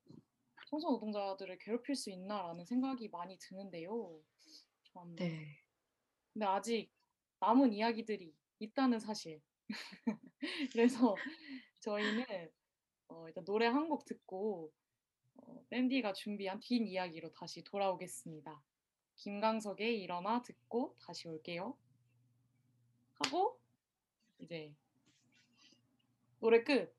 청소 0.69 0.91
노동자들을 0.93 1.59
괴롭힐 1.59 1.95
수 1.97 2.11
있나라는 2.11 2.65
생각이 2.65 3.09
많이 3.09 3.39
드는데요. 3.39 4.21
참 4.93 5.15
네. 5.17 5.59
근데 6.33 6.47
아직 6.47 6.91
남은 7.41 7.73
이야기들이 7.73 8.35
있다는 8.59 8.99
사실. 8.99 9.41
그래서 10.73 11.17
저희는 11.81 12.25
어, 13.09 13.27
일단 13.29 13.45
노래 13.45 13.67
한 13.67 13.89
곡 13.89 14.05
듣고 14.05 14.73
어, 15.37 15.65
밴디가 15.71 16.13
준비한 16.13 16.61
뒷 16.61 16.83
이야기로 16.87 17.33
다시 17.33 17.63
돌아오겠습니다. 17.65 18.63
김광석의 19.17 20.01
일어나 20.03 20.43
듣고 20.43 20.97
다시 21.01 21.29
올게요. 21.29 21.77
하고 23.19 23.59
이제 24.39 24.75
노래 26.41 26.63
끝. 26.63 26.95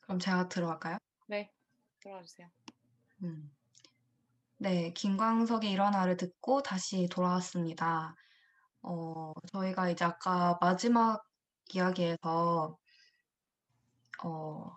그럼 0.00 0.18
제가 0.18 0.48
들어갈까요? 0.48 0.98
네, 1.26 1.52
들어와 2.00 2.22
주세요. 2.22 2.48
음. 3.22 3.50
네, 4.58 4.92
김광석의 4.92 5.70
일어나를 5.70 6.16
듣고 6.16 6.62
다시 6.62 7.08
돌아왔습니다. 7.10 8.14
어, 8.82 9.32
저희가 9.52 9.90
이제 9.90 10.04
아까 10.04 10.56
마지막 10.60 11.22
이야기에서 11.74 12.78
어, 14.24 14.72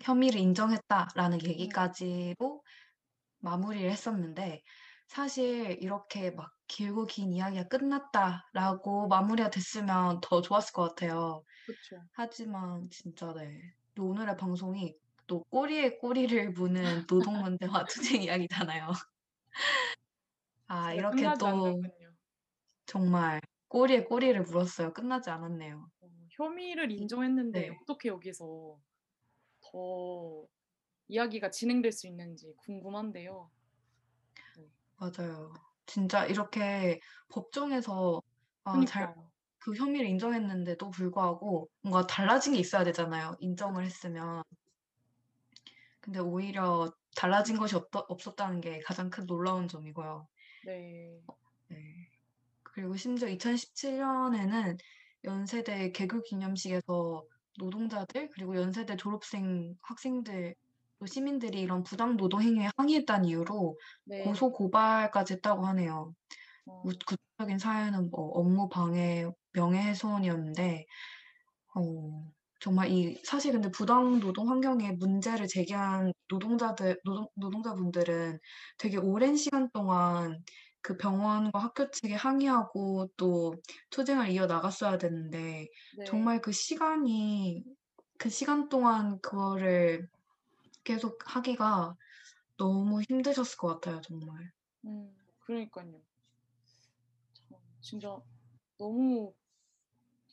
혐의를 0.00 0.40
인정했다라는 0.40 1.44
얘기까지로 1.44 2.64
마무리를 3.38 3.90
했었는데 3.90 4.62
사실 5.10 5.76
이렇게 5.82 6.30
막 6.30 6.52
길고 6.68 7.04
긴 7.04 7.32
이야기가 7.32 7.66
끝났다라고 7.66 9.08
마무리가 9.08 9.50
됐으면 9.50 10.20
더 10.22 10.40
좋았을 10.40 10.72
것 10.72 10.90
같아요. 10.90 11.42
그렇죠. 11.66 12.00
하지만 12.12 12.88
진짜 12.90 13.34
네. 13.34 13.60
또 13.96 14.10
오늘의 14.10 14.36
방송이 14.36 14.94
또 15.26 15.42
꼬리에 15.50 15.98
꼬리를 15.98 16.52
무는 16.52 16.82
노동 17.08 17.40
문제와 17.42 17.86
투쟁 17.86 18.22
이야기잖아요. 18.22 18.92
아, 20.68 20.94
이렇게 20.94 21.28
또 21.40 21.46
않는군요. 21.48 22.12
정말 22.86 23.40
꼬리에 23.66 24.04
꼬리를 24.04 24.40
물었어요. 24.42 24.92
끝나지 24.92 25.28
않았네요. 25.28 25.90
어, 26.02 26.08
혐의를 26.30 26.92
인정했는데 26.92 27.60
네. 27.62 27.76
어떻게 27.82 28.10
여기서 28.10 28.78
더 29.60 30.46
이야기가 31.08 31.50
진행될 31.50 31.90
수 31.90 32.06
있는지 32.06 32.54
궁금한데요. 32.58 33.50
맞아요. 35.00 35.54
진짜 35.86 36.26
이렇게 36.26 37.00
법정에서 37.30 38.22
아, 38.64 38.84
잘, 38.84 39.06
그러니까요. 39.06 39.30
그 39.58 39.74
혐의를 39.74 40.06
인정했는데도 40.06 40.90
불구하고 40.90 41.70
뭔가 41.80 42.06
달라진 42.06 42.52
게 42.52 42.58
있어야 42.58 42.84
되잖아요. 42.84 43.34
인정을 43.40 43.84
했으면. 43.84 44.42
근데 46.00 46.20
오히려 46.20 46.92
달라진 47.16 47.58
것이 47.58 47.76
없, 47.76 47.88
없었다는 47.92 48.60
게 48.60 48.80
가장 48.80 49.08
큰 49.08 49.26
놀라운 49.26 49.68
점이고요. 49.68 50.28
네. 50.66 51.20
네. 51.68 52.10
그리고 52.62 52.94
심지어 52.96 53.28
2017 53.28 53.98
년에는 53.98 54.76
연세대 55.24 55.92
개교 55.92 56.22
기념식에서 56.22 57.24
노동자들 57.58 58.28
그리고 58.32 58.54
연세대 58.56 58.96
졸업생 58.96 59.74
학생들 59.80 60.54
또 60.54 60.69
시민들이 61.06 61.60
이런 61.62 61.82
부당 61.82 62.16
노동 62.16 62.42
행위에 62.42 62.70
항의했다는 62.76 63.26
이유로 63.28 63.78
네. 64.04 64.18
고소 64.18 64.52
고발까지 64.52 65.34
했다고 65.34 65.66
하네요. 65.66 66.14
어, 66.66 66.82
구- 66.82 66.94
구체적인 67.06 67.58
사연은 67.58 68.10
뭐 68.10 68.28
업무 68.30 68.68
방해, 68.68 69.26
명예훼손이었는데 69.54 70.86
어, 71.76 72.32
정말 72.60 72.90
이 72.90 73.20
사실 73.24 73.52
근데 73.52 73.70
부당 73.70 74.20
노동 74.20 74.50
환경에 74.50 74.92
문제를 74.92 75.46
제기한 75.48 76.12
노동자들 76.28 77.00
노동 77.04 77.26
노동자분들은 77.36 78.38
되게 78.78 78.96
오랜 78.98 79.36
시간 79.36 79.70
동안 79.72 80.42
그 80.82 80.96
병원과 80.96 81.58
학교 81.58 81.90
측에 81.90 82.14
항의하고 82.14 83.08
또 83.16 83.54
투쟁을 83.90 84.28
이어 84.30 84.46
나갔어야 84.46 84.98
되는데 84.98 85.68
네. 85.90 86.04
정말 86.04 86.40
그 86.40 86.52
시간이 86.52 87.64
그 88.18 88.28
시간 88.30 88.68
동안 88.68 89.20
그거를 89.22 90.08
계속 90.90 91.20
하기가 91.24 91.96
너무 92.56 93.00
힘드셨을 93.02 93.58
것 93.58 93.68
같아요, 93.74 94.00
정말. 94.00 94.50
음, 94.84 95.16
그러니까요. 95.38 96.00
참, 97.32 97.58
진짜 97.80 98.20
너무 98.76 99.32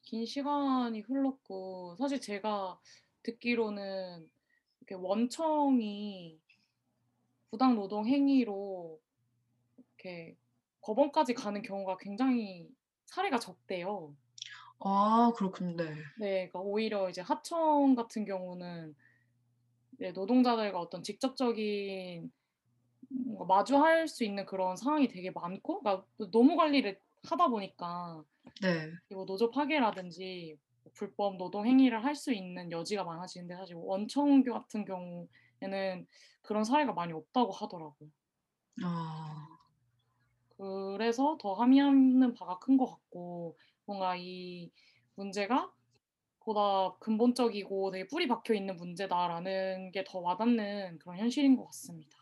긴 0.01 0.25
시간이 0.25 1.01
흘렀고, 1.01 1.95
사실 1.99 2.19
제가 2.19 2.79
듣기로는 3.21 4.27
이렇게 4.79 4.95
원청이 4.95 6.39
부당 7.51 7.75
노동 7.75 8.07
행위로 8.07 8.99
이렇게 9.77 10.35
법원까지 10.81 11.35
가는 11.35 11.61
경우가 11.61 11.97
굉장히 11.97 12.67
사례가 13.05 13.37
적대요. 13.37 14.15
아, 14.79 15.31
그렇군요. 15.35 15.75
네. 15.75 15.93
네, 16.17 16.47
그러니까 16.49 16.59
오히려 16.61 17.11
이제 17.11 17.21
하청 17.21 17.93
같은 17.93 18.25
경우는 18.25 18.95
네, 18.95 19.06
노동자들과 20.13 20.79
어떤 20.79 21.03
직접적인 21.03 22.31
마주할 23.47 24.07
수 24.07 24.23
있는 24.23 24.45
그런 24.45 24.75
상황이 24.75 25.07
되게 25.07 25.31
많고, 25.31 25.81
그러니까 25.81 26.05
노무 26.31 26.55
관리를 26.55 26.99
하다 27.23 27.47
보니까 27.49 28.23
네. 28.61 28.91
뭐 29.11 29.25
노조 29.25 29.51
파괴라든지 29.51 30.57
뭐 30.83 30.91
불법 30.95 31.37
노동 31.37 31.65
행위를 31.67 32.03
할 32.05 32.15
수 32.15 32.33
있는 32.33 32.71
여지가 32.71 33.03
많아지는데 33.05 33.55
사실 33.55 33.75
원청 33.77 34.43
같은 34.43 34.85
경우에는 34.85 36.07
그런 36.43 36.63
사례가 36.63 36.93
많이 36.93 37.13
없다고 37.13 37.51
하더라고요. 37.53 38.09
아, 38.83 39.47
그래서 40.57 41.37
더 41.39 41.53
함의하는 41.53 42.33
바가 42.33 42.59
큰 42.59 42.77
것 42.77 42.85
같고 42.87 43.57
뭔가 43.85 44.15
이 44.17 44.71
문제가 45.15 45.71
보다 46.51 46.95
근본적이고 47.01 47.91
되게 47.91 48.07
뿌리 48.07 48.25
박혀 48.25 48.53
있는 48.53 48.77
문제다라는 48.77 49.91
게 49.91 50.05
더 50.07 50.19
와닿는 50.19 50.97
그런 50.99 51.17
현실인 51.17 51.57
것 51.57 51.65
같습니다. 51.65 52.17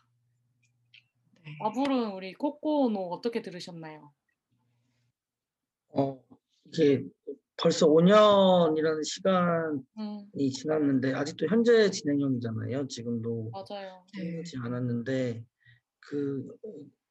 네. 1.44 1.56
마블은 1.60 2.12
우리 2.14 2.34
꼬꼬노 2.34 3.00
어떻게 3.12 3.44
들으셨나요? 3.44 4.12
어, 5.90 6.20
이게 6.66 7.04
벌써 7.58 7.88
5년이라는 7.88 9.04
시간이 9.06 9.80
음, 10.00 10.50
지났는데 10.52 11.14
아직도 11.14 11.46
현재 11.48 11.92
진행형이잖아요. 11.92 12.88
지금도 12.88 13.52
맞아요. 13.52 14.04
네. 14.18 14.32
끝나지 14.32 14.58
않았는데 14.58 15.46
그 16.00 16.48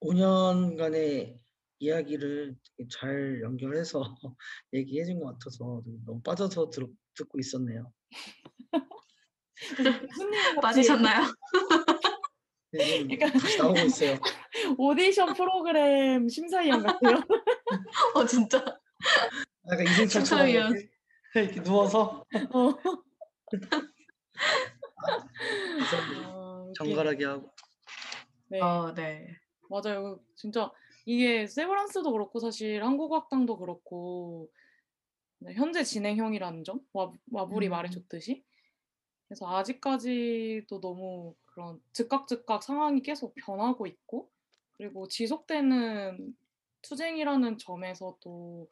5년간의 0.00 1.38
이야기를 1.78 2.56
잘 2.90 3.40
연결해서 3.42 4.02
얘기해 4.72 5.04
준 5.04 5.20
것 5.20 5.26
같아서 5.38 5.80
너무 6.04 6.20
빠져서 6.22 6.70
들, 6.70 6.88
듣고 7.16 7.38
있었네요. 7.38 7.92
교수님 9.76 10.32
같이 10.32 10.60
빠지셨나요? 10.60 11.22
네, 12.72 12.84
지금 12.98 13.08
그러니까- 13.08 13.38
다시 13.38 13.58
나오고 13.58 13.78
있어요. 13.78 14.18
오디션 14.78 15.34
프로그램 15.34 16.28
심사위원 16.28 16.82
같아요. 16.82 17.22
어, 18.14 18.26
진짜. 18.26 18.58
약간 19.70 19.86
이승철처럼 19.86 20.24
심사위원. 20.46 20.72
이렇게, 20.72 20.88
이렇게 21.36 21.62
누워서 21.62 22.24
어. 22.52 22.68
아, 26.26 26.64
웃기네. 26.66 26.72
정갈하게 26.76 27.24
하고 27.24 27.50
네, 28.48 28.60
어, 28.60 28.92
네. 28.94 29.28
맞아요. 29.70 30.20
진짜 30.34 30.70
이게 31.06 31.46
세브란스도 31.46 32.10
그렇고 32.12 32.38
사실 32.40 32.82
한국학당도 32.84 33.56
그렇고 33.58 34.48
네, 34.52 34.63
현재 35.52 35.84
진행형이라는 35.84 36.64
점, 36.64 36.80
와, 36.92 37.12
와불이 37.30 37.68
음. 37.68 37.70
말해줬듯이. 37.70 38.44
그래서 39.28 39.46
아직까지도 39.48 40.80
너무 40.80 41.34
그런 41.46 41.80
즉각 41.92 42.28
즉각 42.28 42.62
상황이 42.62 43.00
계속 43.02 43.34
변하고 43.34 43.86
있고 43.86 44.30
그리고 44.76 45.08
지속되는 45.08 46.36
투쟁이라는 46.82 47.58
점에서도 47.58 48.68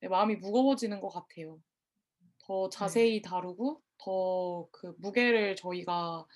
내 0.00 0.08
마음이 0.08 0.36
무거워지는 0.36 1.00
것 1.00 1.08
같아요. 1.08 1.58
더 2.38 2.68
자세히 2.68 3.22
다루고 3.22 3.82
더 3.98 4.68
그 4.72 4.94
무게를 4.98 5.56
저희가 5.56 6.26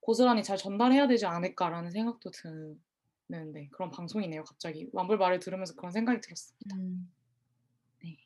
고스란히 0.00 0.42
잘 0.42 0.56
전달해야 0.56 1.06
되지 1.06 1.26
않을까라는 1.26 1.90
생각도 1.90 2.30
드는 2.30 3.52
네, 3.52 3.68
그런 3.70 3.90
방송이네요. 3.90 4.44
갑자기 4.44 4.88
완불 4.92 5.16
말을 5.18 5.38
들으면서 5.38 5.74
그런 5.74 5.92
생각이 5.92 6.20
들었습니다. 6.20 6.76
음. 6.76 7.12
네. 8.02 8.16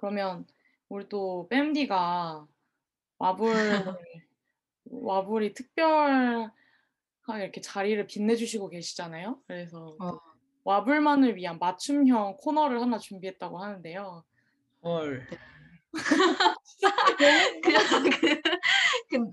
그러면 0.00 0.46
우리 0.88 1.06
또 1.10 1.46
뺨디가 1.50 2.46
와불 3.18 3.54
와불이 4.90 5.52
특별하게 5.52 6.50
이렇게 7.42 7.60
자리를 7.60 8.06
빛내주시고 8.06 8.70
계시잖아요. 8.70 9.42
그래서 9.46 9.94
어. 10.00 10.18
와불만을 10.64 11.36
위한 11.36 11.58
맞춤형 11.58 12.38
코너를 12.38 12.80
하나 12.80 12.98
준비했다고 12.98 13.58
하는데요. 13.58 14.24
헐. 14.82 15.28
그냥 17.62 17.82
그, 18.20 18.40
그 19.10 19.32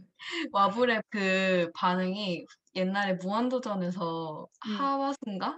와불의 0.52 1.02
그 1.10 1.72
반응이 1.76 2.46
옛날에 2.76 3.14
무한도전에서 3.14 4.48
음. 4.68 4.76
하와스인가? 4.78 5.58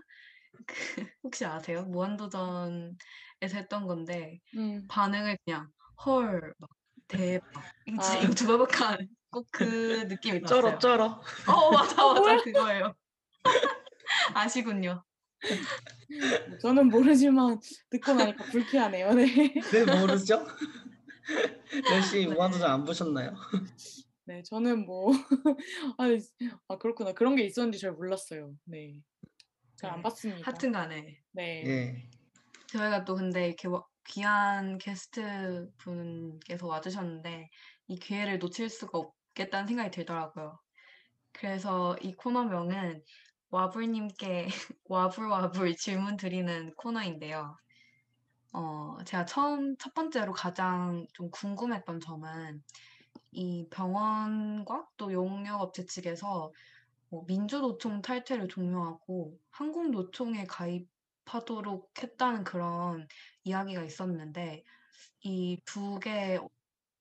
그 0.67 1.07
혹시 1.23 1.45
아세요? 1.45 1.83
무한도전에서 1.85 2.93
했던 3.41 3.87
건데 3.87 4.39
음. 4.55 4.85
반응을 4.87 5.37
그냥 5.45 5.69
헐, 6.05 6.53
막 6.57 6.69
대박. 7.07 7.63
이거 7.85 8.01
진짜 8.01 8.19
아. 8.19 8.23
이거 8.23 8.33
두 8.33 8.47
번밖에 8.47 9.07
꼭그 9.31 9.61
느낌이 10.09 10.39
났어요. 10.41 10.61
쩔어 10.61 10.79
쩔어. 10.79 11.21
어 11.47 11.71
맞아 11.71 12.13
맞아 12.13 12.37
그거예요. 12.43 12.93
아시군요. 14.33 15.03
저는 16.61 16.89
모르지만 16.89 17.59
듣고 17.89 18.13
나니까 18.13 18.43
불쾌하네요. 18.45 19.13
네. 19.13 19.53
왜 19.73 19.85
모르죠? 19.85 20.45
역시 21.93 22.25
무한도전 22.27 22.69
안 22.69 22.83
보셨나요? 22.83 23.33
네, 24.25 24.43
저는 24.43 24.85
뭐 24.85 25.13
아니, 25.97 26.19
아 26.67 26.77
그렇구나. 26.77 27.13
그런 27.13 27.35
게 27.35 27.43
있었는지 27.45 27.79
잘 27.79 27.91
몰랐어요. 27.93 28.53
네. 28.65 28.99
잘안 29.75 29.97
네. 29.97 30.03
봤습니다. 30.03 30.41
하여튼 30.45 30.71
간에 30.71 31.21
네. 31.31 31.63
예. 31.65 32.09
저희가 32.71 33.03
또 33.05 33.15
근데 33.15 33.47
이렇게 33.47 33.67
와- 33.67 33.83
귀한 34.07 34.77
게스트 34.77 35.69
분께서 35.77 36.67
와주셨는데 36.67 37.49
이 37.87 37.95
기회를 37.97 38.39
놓칠 38.39 38.69
수가 38.69 38.97
없겠다는 38.97 39.67
생각이 39.67 39.91
들더라고요. 39.91 40.59
그래서 41.33 41.95
이 42.01 42.13
코너명은 42.15 43.03
와불님께 43.51 44.47
와불와불 44.85 45.75
질문 45.77 46.17
드리는 46.17 46.73
코너인데요. 46.75 47.55
어, 48.53 48.97
제가 49.05 49.25
처음 49.25 49.77
첫 49.77 49.93
번째로 49.93 50.33
가장 50.33 51.05
좀 51.13 51.29
궁금했던 51.31 51.99
점은 51.99 52.63
이 53.31 53.67
병원과 53.71 54.87
또 54.97 55.13
용역업체 55.13 55.85
측에서 55.85 56.51
뭐 57.09 57.23
민주노총 57.27 58.01
탈퇴를 58.01 58.47
종료하고 58.47 59.37
한국노총에 59.51 60.45
가입 60.45 60.87
하도록 61.29 61.91
했다는 62.01 62.43
그런 62.43 63.07
이야기가 63.43 63.83
있었는데 63.83 64.63
이 65.23 65.57
두 65.65 65.99
개의 65.99 66.39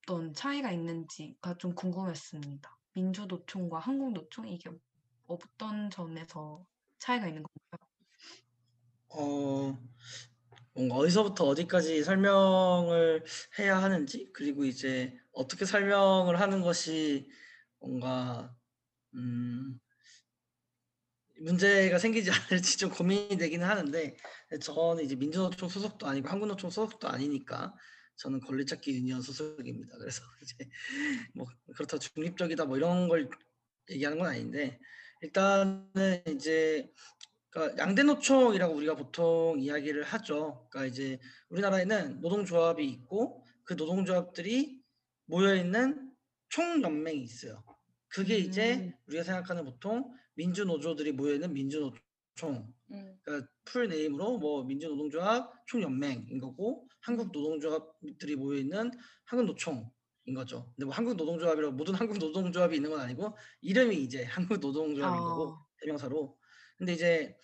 어떤 0.06 0.34
차이가 0.34 0.72
있는지가 0.72 1.58
좀 1.58 1.74
궁금했습니다. 1.74 2.78
민주노총과 2.94 3.78
한국노총 3.80 4.48
이게 4.48 4.70
어떤 5.26 5.90
점에서 5.90 6.66
차이가 6.98 7.28
있는 7.28 7.42
건가요? 7.44 7.88
어, 9.08 9.78
어디서부터 10.90 11.44
어디까지 11.46 12.04
설명을 12.04 13.24
해야 13.58 13.82
하는지, 13.82 14.30
그리고 14.32 14.64
이제 14.64 15.18
어떻게 15.32 15.64
설명을 15.64 16.40
하는 16.40 16.62
것이 16.62 17.28
뭔가, 17.80 18.56
음, 19.14 19.57
문제가 21.40 21.98
생기지 21.98 22.30
않을지 22.50 22.78
좀 22.78 22.90
고민이 22.90 23.36
되기는 23.38 23.66
하는데, 23.66 24.16
저는 24.60 25.04
이제 25.04 25.16
민주노총 25.16 25.68
소속도 25.68 26.06
아니고 26.06 26.28
한국노총 26.28 26.70
소속도 26.70 27.08
아니니까, 27.08 27.74
저는 28.16 28.40
권리찾기 28.40 28.92
유니언 28.96 29.22
소속입니다. 29.22 29.96
그래서 29.98 30.22
이제 30.42 30.68
뭐 31.34 31.46
그렇다 31.74 31.98
중립적이다 31.98 32.64
뭐 32.64 32.76
이런 32.76 33.08
걸 33.08 33.30
얘기하는 33.90 34.18
건 34.18 34.28
아닌데, 34.28 34.78
일단은 35.22 36.22
이제 36.26 36.90
그러니까 37.50 37.82
양대 37.82 38.02
노총이라고 38.02 38.74
우리가 38.74 38.94
보통 38.96 39.58
이야기를 39.58 40.04
하죠. 40.04 40.66
그러니까 40.70 40.92
이제 40.92 41.18
우리나라에는 41.48 42.20
노동조합이 42.20 42.84
있고 42.86 43.44
그 43.64 43.74
노동조합들이 43.74 44.80
모여 45.26 45.54
있는 45.54 46.12
총연맹이 46.48 47.22
있어요. 47.22 47.62
그게 48.08 48.38
이제 48.38 48.76
음. 48.76 48.92
우리가 49.06 49.22
생각하는 49.22 49.64
보통 49.64 50.10
민주노조들이 50.42 51.12
모여 51.12 51.34
있는 51.34 51.52
민주노총. 51.52 52.72
음. 52.92 53.18
그러니까 53.22 53.48
full 53.64 53.88
name으로 53.88 54.38
뭐 54.38 54.64
민주노동조합 54.64 55.66
총연맹인 55.66 56.38
거고 56.38 56.88
한국 57.00 57.32
노동조합들이 57.32 58.36
모여 58.36 58.58
있는 58.58 58.90
한국노총 59.24 59.90
인 60.26 60.34
거죠. 60.34 60.70
근데 60.76 60.84
뭐 60.84 60.94
한국 60.94 61.16
노동조합이라고 61.16 61.74
모든 61.74 61.94
한국 61.94 62.18
노동조합이 62.18 62.76
있는 62.76 62.90
건 62.90 63.00
아니고 63.00 63.36
이름이 63.62 63.96
이제 64.02 64.24
한국 64.24 64.58
노동조합인 64.60 65.18
거고 65.20 65.42
어, 65.54 65.66
대명사로. 65.80 66.38
근데 66.76 66.92
이제 66.92 67.36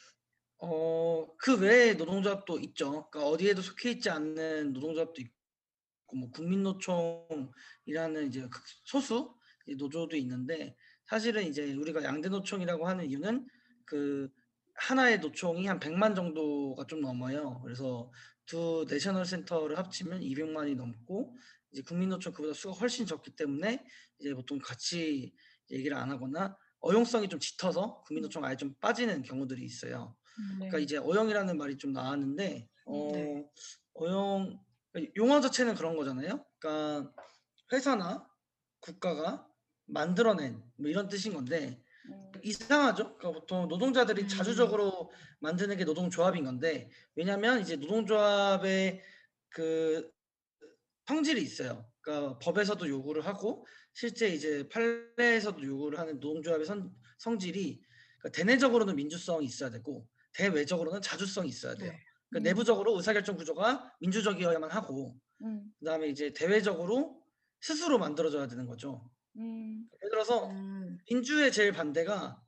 어 0.59 1.27
그 1.39 1.59
외에 1.61 1.95
노동조합도 1.95 2.59
있죠. 2.61 3.09
그러니까 3.11 3.27
어디에도 3.29 3.61
속해 3.61 3.91
있지 3.93 4.09
않는 4.11 4.73
노동조합도 4.73 5.21
있고 5.21 6.17
뭐 6.17 6.31
국민노총이라는 6.31 8.29
이제 8.29 8.43
극- 8.49 8.63
소수 8.85 9.35
이 9.67 9.75
노조도 9.77 10.17
있는데 10.17 10.77
사실은 11.07 11.45
이제 11.45 11.75
우리가 11.75 12.03
양대 12.05 12.29
노총이라고 12.29 12.87
하는 12.87 13.07
이유는 13.07 13.47
그 13.85 14.31
하나의 14.75 15.21
노총이 15.21 15.67
한 15.67 15.79
100만 15.79 16.17
정도가 16.17 16.87
좀 16.87 17.01
넘어요. 17.01 17.61
그래서 17.63 18.11
두 18.47 18.85
national 18.89 19.25
center를 19.25 19.79
합치면 19.79 20.21
200만이 20.21 20.77
넘고 20.77 21.37
이제 21.71 21.83
국민노총 21.83 22.33
그보다 22.33 22.55
수가 22.55 22.75
훨씬 22.75 23.07
적기 23.07 23.35
때문에 23.35 23.85
이제 24.19 24.35
보통 24.35 24.59
같이 24.59 25.35
얘기를 25.71 25.97
안 25.97 26.11
하거나 26.11 26.57
어용성이 26.81 27.29
좀 27.29 27.41
짙어서 27.41 28.03
국민노총 28.03 28.45
아예 28.45 28.57
좀 28.57 28.75
빠지는 28.81 29.23
경우들이 29.23 29.65
있어요. 29.65 30.17
그러니까 30.57 30.79
이제 30.79 30.99
어용이라는 30.99 31.57
말이 31.57 31.79
좀 31.79 31.93
나왔는데 31.93 32.69
어 32.87 33.11
네. 33.13 33.49
어용 33.95 34.61
그러니까 34.93 35.13
용어 35.17 35.41
자체는 35.41 35.75
그런 35.75 35.97
거잖아요. 35.97 36.45
그러니까 36.59 37.13
회사나 37.73 38.29
국가가 38.81 39.49
만들어낸 39.87 40.63
뭐 40.77 40.89
이런 40.89 41.09
뜻인 41.09 41.35
건데 41.35 41.81
음. 42.11 42.33
이상하죠. 42.43 43.17
그러니까 43.17 43.41
보통 43.41 43.69
노동자들이 43.69 44.23
음. 44.23 44.29
자주적으로 44.29 45.11
만드는 45.41 45.77
게 45.77 45.85
노동조합인 45.85 46.45
건데 46.45 46.91
왜냐하면 47.15 47.61
이제 47.61 47.77
노동조합의 47.77 49.03
그 49.51 50.11
성질이 51.07 51.43
있어요. 51.43 51.87
그러니까 52.01 52.39
법에서도 52.39 52.89
요구를 52.89 53.27
하고 53.27 53.67
실제 53.93 54.29
이제 54.29 54.69
판례에서도 54.69 55.63
요구를 55.63 55.99
하는 55.99 56.15
노동조합의 56.21 56.67
선, 56.67 56.95
성질이 57.19 57.83
그러니까 58.19 58.37
대내적으로는 58.37 58.97
민주성이 58.97 59.47
있어야 59.47 59.71
되고 59.71 60.07
대외적으로는 60.35 61.01
자주성이 61.01 61.49
있어야 61.49 61.75
돼요. 61.75 61.93
네. 61.93 61.99
그러니까 62.29 62.41
음. 62.41 62.43
내부적으로 62.43 62.97
의사결정 62.97 63.37
구조가 63.37 63.97
민주적이어야만 64.01 64.71
하고 64.71 65.17
음. 65.43 65.65
그다음에 65.79 66.09
이제 66.09 66.33
대외적으로 66.33 67.23
스스로 67.61 67.99
만들어져야 67.99 68.47
되는 68.47 68.67
거죠. 68.67 69.11
음. 69.37 69.89
예를 70.03 70.11
들어서 70.11 70.47
음, 70.49 70.99
민주의 71.11 71.51
제일 71.53 71.73
반대가 71.73 72.43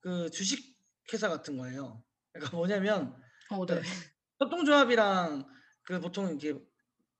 그 0.00 0.30
주식 0.30 0.76
회사 1.12 1.28
같은 1.28 1.56
거예요. 1.56 2.04
그러니까 2.32 2.56
뭐냐면 2.56 3.16
어, 3.50 3.64
네. 3.64 3.80
협동조합이랑 4.40 5.46
그 5.82 6.00
보통 6.00 6.28
이렇게 6.28 6.60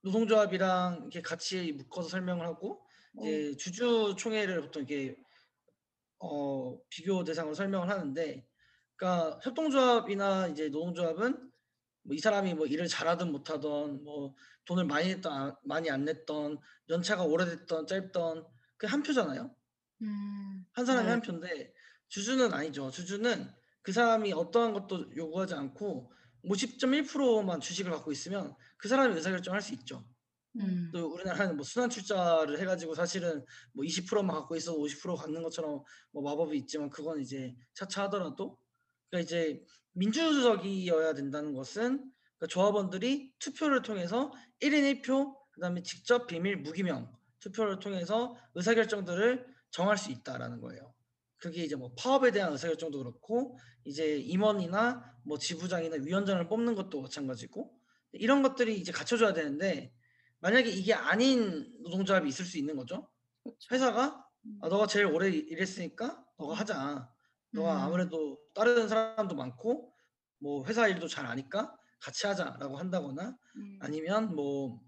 노동조합이랑 0.02 0.98
이렇게 1.02 1.22
같이 1.22 1.72
묶어서 1.72 2.08
설명을 2.08 2.46
하고 2.46 2.86
이제 3.20 3.56
주주 3.56 4.14
총회를 4.18 4.60
보통 4.60 4.82
이렇게 4.82 5.16
어 6.18 6.78
비교 6.88 7.24
대상으로 7.24 7.54
설명을 7.54 7.88
하는데, 7.90 8.46
그러니까 8.96 9.38
협동조합이나 9.42 10.48
이제 10.48 10.68
노동조합은 10.68 11.50
뭐 12.04 12.16
이 12.16 12.20
사람이 12.20 12.54
뭐 12.54 12.66
일을 12.66 12.86
잘하든 12.88 13.32
못하든 13.32 14.04
뭐 14.04 14.34
돈을 14.66 14.84
많이 14.86 15.08
냈던 15.08 15.32
아- 15.32 15.56
많이 15.64 15.90
안 15.90 16.04
냈던 16.04 16.58
연차가 16.90 17.24
오래됐던 17.24 17.86
짧던 17.88 18.46
그 18.78 18.86
한 18.86 19.02
표잖아요. 19.02 19.54
음, 20.02 20.66
한 20.72 20.84
사람이 20.86 21.06
네. 21.06 21.10
한 21.12 21.22
표인데 21.22 21.72
주주는 22.08 22.52
아니죠. 22.52 22.90
주주는 22.90 23.50
그 23.82 23.92
사람이 23.92 24.32
어떠한 24.32 24.72
것도 24.74 25.16
요구하지 25.16 25.54
않고 25.54 26.12
50.1%만 26.44 27.60
주식을 27.60 27.90
갖고 27.90 28.12
있으면 28.12 28.54
그 28.78 28.88
사람이 28.88 29.14
의사결정할 29.14 29.60
수 29.62 29.74
있죠. 29.74 30.04
음, 30.56 30.90
또 30.92 31.12
우리나라는 31.12 31.56
뭐 31.56 31.64
순환 31.64 31.90
출자를 31.90 32.58
해가지고 32.60 32.94
사실은 32.94 33.44
뭐 33.72 33.84
20%만 33.84 34.34
갖고 34.36 34.56
있어도 34.56 34.78
50% 34.82 35.16
갖는 35.16 35.42
것처럼 35.42 35.82
뭐 36.12 36.22
마법이 36.22 36.56
있지만 36.58 36.88
그건 36.90 37.20
이제 37.20 37.54
차차 37.74 38.04
하더라도 38.04 38.58
그러니까 39.10 39.24
이제 39.26 39.62
민주적이어야 39.92 41.14
된다는 41.14 41.52
것은 41.52 42.10
그러니까 42.38 42.46
조합원들이 42.48 43.34
투표를 43.38 43.82
통해서 43.82 44.32
1인 44.60 45.02
1표 45.02 45.34
그다음에 45.52 45.82
직접 45.82 46.26
비밀 46.26 46.56
무기명 46.58 47.15
투표를 47.46 47.78
통해서 47.78 48.36
의사결정들을 48.54 49.46
정할 49.70 49.96
수 49.96 50.10
있다라는 50.10 50.60
거예요. 50.60 50.94
그게 51.38 51.64
이제 51.64 51.76
뭐 51.76 51.92
파업에 51.96 52.30
대한 52.32 52.52
의사결정도 52.52 52.98
그렇고 52.98 53.58
이제 53.84 54.16
임원이나 54.18 55.04
뭐 55.24 55.38
지부장이나 55.38 55.96
위원장을 55.96 56.48
뽑는 56.48 56.74
것도 56.74 57.02
마찬가지고 57.02 57.72
이런 58.12 58.42
것들이 58.42 58.78
이제 58.80 58.90
갖춰져야 58.90 59.32
되는데 59.32 59.92
만약에 60.40 60.70
이게 60.70 60.94
아닌 60.94 61.72
노동조합이 61.82 62.28
있을 62.28 62.44
수 62.44 62.58
있는 62.58 62.76
거죠. 62.76 63.08
그렇죠. 63.42 63.74
회사가 63.74 64.26
음. 64.46 64.58
아, 64.62 64.68
너가 64.68 64.86
제일 64.86 65.06
오래 65.06 65.28
일했으니까 65.28 66.24
너가 66.38 66.54
하자. 66.54 67.08
너가 67.52 67.76
음. 67.76 67.80
아무래도 67.80 68.38
다른 68.54 68.88
사람도 68.88 69.34
많고 69.34 69.92
뭐 70.38 70.64
회사 70.66 70.88
일도 70.88 71.08
잘 71.08 71.26
아니까 71.26 71.74
같이 72.00 72.26
하자라고 72.26 72.76
한다거나 72.76 73.36
음. 73.56 73.78
아니면 73.80 74.34
뭐 74.34 74.80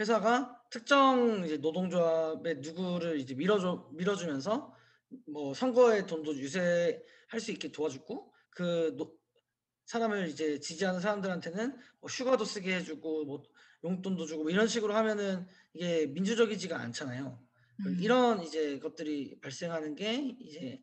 회사가 0.00 0.58
특정 0.70 1.44
이제 1.44 1.58
노동조합의 1.58 2.56
누구를 2.60 3.20
이제 3.20 3.34
밀어줘 3.34 3.90
밀어주면서 3.92 4.74
뭐 5.26 5.52
선거의 5.52 6.06
돈도 6.06 6.36
유세할 6.36 7.38
수 7.38 7.52
있게 7.52 7.70
도와주고 7.70 8.32
그 8.50 8.94
노- 8.96 9.14
사람을 9.84 10.28
이제 10.28 10.58
지지하는 10.58 11.00
사람들한테는 11.00 11.76
뭐 12.00 12.08
휴가도 12.08 12.44
쓰게 12.44 12.76
해주고 12.76 13.24
뭐 13.26 13.42
용돈도 13.84 14.24
주고 14.26 14.44
뭐 14.44 14.50
이런 14.50 14.68
식으로 14.68 14.94
하면은 14.94 15.46
이게 15.74 16.06
민주적이지가 16.06 16.78
않잖아요. 16.78 17.38
음. 17.80 17.98
이런 18.00 18.42
이제 18.42 18.78
것들이 18.78 19.38
발생하는 19.40 19.96
게 19.96 20.36
이제 20.40 20.82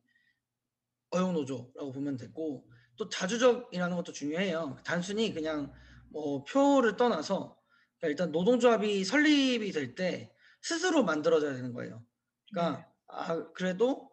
어용노조라고 1.12 1.92
보면 1.92 2.18
되고 2.18 2.70
또 2.98 3.08
자주적이라는 3.10 3.96
것도 3.96 4.12
중요해요. 4.12 4.78
단순히 4.84 5.34
그냥 5.34 5.72
뭐 6.10 6.44
표를 6.44 6.98
떠나서 6.98 7.57
그러니까 8.00 8.08
일단 8.10 8.32
노동조합이 8.32 9.04
설립이 9.04 9.72
될 9.72 9.96
때 9.96 10.32
스스로 10.62 11.04
만들어져야 11.04 11.54
되는 11.54 11.74
거예요. 11.74 12.04
그러니까 12.52 12.92
아 13.08 13.52
그래도 13.54 14.12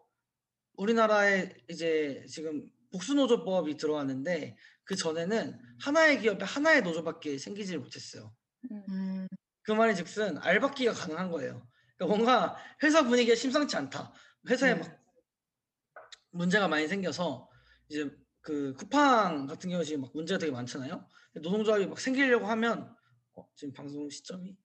우리나라에 0.75 1.53
이제 1.69 2.25
지금 2.29 2.69
복수노조법이 2.91 3.77
들어왔는데 3.77 4.55
그 4.83 4.95
전에는 4.95 5.59
하나의 5.81 6.19
기업에 6.21 6.45
하나의 6.45 6.81
노조밖에 6.81 7.37
생기질 7.37 7.79
못했어요. 7.79 8.33
음. 8.71 8.83
음. 8.89 9.27
그 9.63 9.71
말인 9.71 9.95
즉슨 9.95 10.37
알박기가 10.37 10.93
가능한 10.93 11.31
거예요. 11.31 11.67
그러니까 11.97 12.17
뭔가 12.17 12.57
회사 12.83 13.03
분위기가 13.03 13.35
심상치 13.35 13.75
않다. 13.75 14.13
회사에 14.49 14.73
음. 14.73 14.79
막 14.81 14.99
문제가 16.31 16.67
많이 16.67 16.87
생겨서 16.87 17.49
이제 17.89 18.09
그 18.41 18.73
쿠팡 18.75 19.47
같은 19.47 19.69
경우 19.69 19.83
지금 19.83 20.01
막 20.01 20.11
문제가 20.13 20.37
되게 20.37 20.51
많잖아요. 20.51 21.07
노동조합이 21.35 21.87
막 21.87 21.99
생기려고 21.99 22.45
하면 22.47 22.95
어, 23.35 23.47
지금 23.55 23.73
방송 23.73 24.09
시점이 24.09 24.55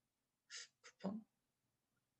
쿠팡 0.84 1.20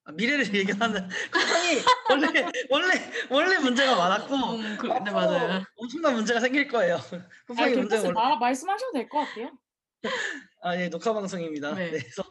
아, 0.04 0.12
미래를 0.12 0.54
얘기하는 0.54 1.08
쿠팡이 1.32 1.80
원래 2.10 2.46
원래 2.70 3.12
원래 3.30 3.58
문제가 3.58 3.96
많았고 3.96 4.34
음, 4.34 4.76
그, 4.78 4.86
네, 4.86 5.10
맞아요. 5.10 5.64
엄청난 5.76 6.14
문제가 6.14 6.40
생길 6.40 6.66
거예요. 6.68 6.96
아, 6.96 7.28
쿠팡이 7.46 7.76
문제가 7.76 8.02
괜찮습니다. 8.02 8.20
원래 8.20 8.34
아, 8.34 8.36
말씀하셔도 8.38 8.92
될 8.92 9.08
것 9.08 9.18
같아요. 9.20 9.58
아, 10.62 10.76
예, 10.76 10.88
녹화 10.88 11.12
방송입니다. 11.12 11.74
네. 11.74 11.90
네, 11.90 11.98
그래서 12.00 12.22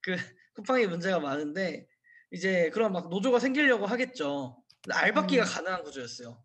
그 0.00 0.16
쿠팡이 0.54 0.86
문제가 0.86 1.18
많은데 1.18 1.86
이제 2.30 2.70
그런 2.70 2.92
막 2.92 3.08
노조가 3.08 3.38
생기려고 3.38 3.86
하겠죠. 3.86 4.62
근데 4.82 4.96
알박기가 4.98 5.44
음. 5.44 5.48
가능한 5.48 5.82
구조였어요. 5.82 6.42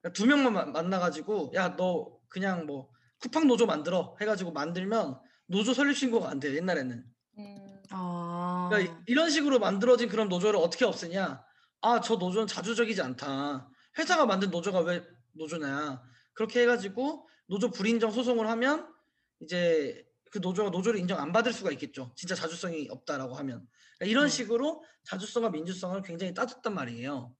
그러니까 0.00 0.16
두 0.16 0.26
명만 0.26 0.52
마- 0.52 0.64
만나가지고 0.66 1.52
야 1.54 1.74
너 1.76 2.16
그냥 2.28 2.66
뭐 2.66 2.90
쿠팡 3.18 3.46
노조 3.46 3.66
만들어 3.66 4.16
해가지고 4.20 4.52
만들면 4.52 5.18
노조 5.46 5.72
설립 5.74 5.96
신고가 5.96 6.28
안 6.30 6.40
돼요 6.40 6.54
옛날에는. 6.56 7.04
음. 7.38 7.82
아. 7.90 8.68
그러니까 8.70 8.92
이- 8.94 8.96
이런 9.06 9.30
식으로 9.30 9.58
만들어진 9.58 10.08
그런 10.08 10.28
노조를 10.28 10.58
어떻게 10.60 10.84
없애냐? 10.84 11.44
아 11.82 12.00
저 12.00 12.16
노조는 12.16 12.46
자주적이지 12.48 13.00
않다. 13.02 13.68
회사가 13.98 14.26
만든 14.26 14.50
노조가 14.50 14.80
왜 14.80 15.04
노조냐? 15.32 16.02
그렇게 16.32 16.62
해가지고 16.62 17.28
노조 17.46 17.70
불인정 17.70 18.10
소송을 18.10 18.48
하면 18.48 18.92
이제 19.40 20.04
그 20.32 20.38
노조가 20.38 20.70
노조를 20.70 20.98
인정 20.98 21.20
안 21.20 21.32
받을 21.32 21.52
수가 21.52 21.70
있겠죠. 21.72 22.12
진짜 22.16 22.34
자주성이 22.34 22.88
없다라고 22.90 23.34
하면 23.36 23.66
그러니까 23.98 24.10
이런 24.10 24.24
네. 24.24 24.28
식으로 24.30 24.82
자주성과 25.04 25.50
민주성을 25.50 26.00
굉장히 26.02 26.34
따졌단 26.34 26.74
말이에요. 26.74 27.32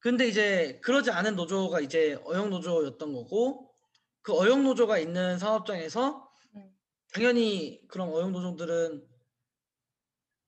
근데 0.00 0.26
이제 0.28 0.80
그러지 0.82 1.10
않은 1.10 1.36
노조가 1.36 1.80
이제 1.80 2.18
어용 2.24 2.50
노조였던 2.50 3.12
거고 3.12 3.70
그 4.22 4.32
어용 4.36 4.64
노조가 4.64 4.98
있는 4.98 5.38
사업장에서 5.38 6.16
음. 6.16 6.27
당연히 7.12 7.80
그런 7.88 8.08
어용 8.08 8.32
노조들은 8.32 9.06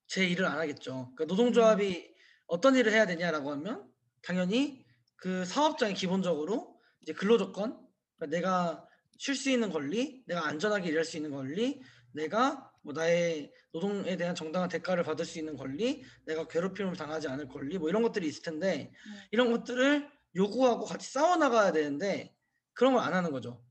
제 0.07 0.27
일을 0.27 0.45
안 0.47 0.59
하겠죠. 0.59 1.13
그러니까 1.15 1.25
노동조합이 1.27 2.15
어떤 2.47 2.75
일을 2.77 2.93
해야 2.93 3.07
되냐라고 3.07 3.51
하면 3.53 3.89
당연히 4.23 4.85
그 5.17 5.45
사업장이 5.45 5.95
기본적으로 5.95 6.81
이제 7.01 7.13
근로조건, 7.13 7.79
그러니까 8.17 8.37
내가 8.37 8.89
쉴 9.19 9.35
수 9.37 9.51
있는 9.51 9.71
권리, 9.71 10.23
내가 10.27 10.47
안전하게 10.47 10.89
일할 10.89 11.05
수 11.05 11.17
있는 11.17 11.31
권리, 11.31 11.81
내가 12.13 12.73
뭐 12.83 12.93
나의 12.93 13.53
노동에 13.73 14.17
대한 14.17 14.35
정당한 14.35 14.69
대가를 14.69 15.05
받을 15.05 15.25
수 15.25 15.39
있는 15.39 15.57
권리, 15.57 16.03
내가 16.25 16.49
괴롭힘을 16.49 16.97
당하지 16.97 17.29
않을 17.29 17.49
권리, 17.49 17.79
뭐 17.79 17.89
이런 17.89 18.03
것들이 18.03 18.27
있을 18.27 18.43
텐데 18.43 18.93
이런 19.31 19.53
것들을 19.53 20.11
요구하고 20.35 20.85
같이 20.85 21.11
싸워 21.11 21.37
나가야 21.37 21.73
되는데 21.73 22.35
그런 22.73 22.95
걸 22.95 23.03
안 23.03 23.15
하는 23.15 23.31
거죠. 23.31 23.63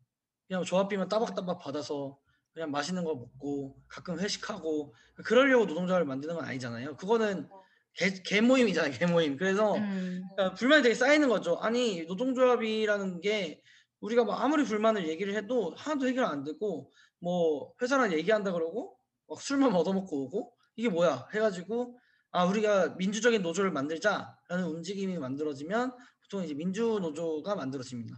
그냥 0.48 0.64
조합비만 0.64 1.10
따박따박 1.10 1.60
받아서 1.60 2.18
그냥 2.54 2.72
맛있는 2.72 3.04
거 3.04 3.16
먹고 3.16 3.82
가끔 3.88 4.20
회식하고 4.20 4.94
그러려고 5.24 5.66
노동조합을 5.66 6.06
만드는 6.06 6.36
건 6.36 6.46
아니잖아요. 6.46 6.96
그거는 6.98 7.48
개, 7.94 8.12
개 8.24 8.42
모임이잖아요. 8.42 8.94
개 8.94 9.06
모임. 9.06 9.38
그래서 9.38 9.76
음. 9.76 10.24
그러니까 10.36 10.56
불만이 10.56 10.84
되게 10.84 10.96
쌓이는 10.96 11.28
거죠. 11.30 11.58
아니 11.58 12.04
노동조합이라는 12.04 13.22
게 13.22 13.62
우리가 14.00 14.24
뭐 14.24 14.36
아무리 14.36 14.64
불만을 14.64 15.08
얘기를 15.08 15.36
해도 15.36 15.74
하나도 15.78 16.08
해결 16.08 16.26
안 16.26 16.44
되고 16.44 16.92
뭐 17.20 17.74
회사랑 17.82 18.14
얘기한다 18.14 18.52
그러고 18.52 18.98
막 19.28 19.42
술만 19.42 19.74
얻어먹고 19.74 20.24
오고 20.24 20.54
이게 20.76 20.90
뭐야 20.90 21.28
해가지고 21.34 22.00
아 22.32 22.46
우리가 22.46 22.96
민주적인 22.96 23.42
노조를 23.42 23.72
만들자라는 23.72 24.66
움직임이 24.66 25.18
만들어지면 25.18 25.94
보통 26.24 26.44
이제 26.44 26.54
민주 26.54 27.00
노조가 27.02 27.56
만들어집니다. 27.56 28.16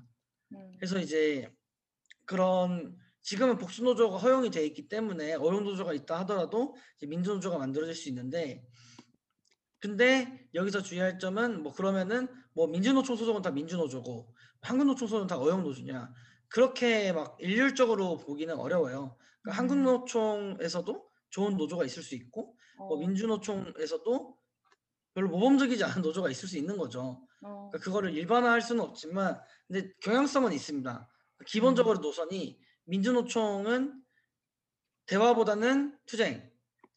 음. 0.54 0.72
그래서 0.78 1.00
이제 1.00 1.52
그런 2.26 2.96
지금은 3.22 3.58
복수 3.58 3.84
노조가 3.84 4.18
허용이 4.18 4.50
돼 4.50 4.66
있기 4.66 4.88
때문에 4.88 5.36
어용 5.36 5.64
노조가 5.64 5.94
있다 5.94 6.20
하더라도 6.20 6.76
이제 6.98 7.06
민주 7.06 7.34
노조가 7.34 7.58
만들어질 7.58 7.96
수 7.96 8.10
있는데 8.10 8.66
근데 9.80 10.48
여기서 10.54 10.82
주의할 10.82 11.20
점은 11.20 11.64
뭐 11.64 11.74
그러면은 11.74 12.28
뭐 12.54 12.68
민주노총 12.68 13.16
소속은 13.16 13.42
다 13.42 13.52
민주노조고 13.52 14.34
한국노총 14.62 15.08
소속은 15.08 15.28
다 15.28 15.38
어용 15.38 15.64
노조냐 15.64 16.14
그렇게 16.48 17.14
막 17.14 17.38
일률적으로 17.40 18.18
보기는 18.18 18.54
어려워요. 18.56 19.18
그러니까 19.42 19.64
음. 19.64 19.70
한국노총에서도 19.70 21.10
좋은 21.30 21.58
노조가 21.58 21.86
있을 21.86 22.04
수 22.04 22.14
있고 22.16 22.56
뭐 22.78 22.96
어. 22.96 22.98
민주노총에서도 22.98 24.38
별로 25.14 25.30
모범적이지 25.30 25.84
않은 25.84 26.02
노조가 26.02 26.30
있을 26.30 26.48
수 26.48 26.58
있는 26.58 26.78
거죠. 26.78 27.26
어. 27.42 27.70
그러니까 27.70 27.78
그거를 27.80 28.14
일반화할 28.14 28.62
수는 28.62 28.84
없지만 28.84 29.42
근데 29.68 29.92
경향성은 30.02 30.52
있습니다. 30.54 31.10
기본적으로 31.48 32.00
음. 32.00 32.02
노선이 32.02 32.60
민주노총은 32.86 34.02
대화보다는 35.06 35.98
투쟁, 36.06 36.52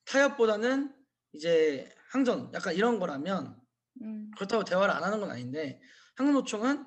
타협보다는 0.06 0.94
이제 1.32 1.88
항전, 2.10 2.52
약간 2.54 2.74
이런 2.74 2.98
거라면 2.98 3.60
음. 4.02 4.30
그렇다고 4.36 4.64
대화를 4.64 4.94
안 4.94 5.02
하는 5.02 5.20
건 5.20 5.30
아닌데 5.30 5.80
한국노총은 6.16 6.86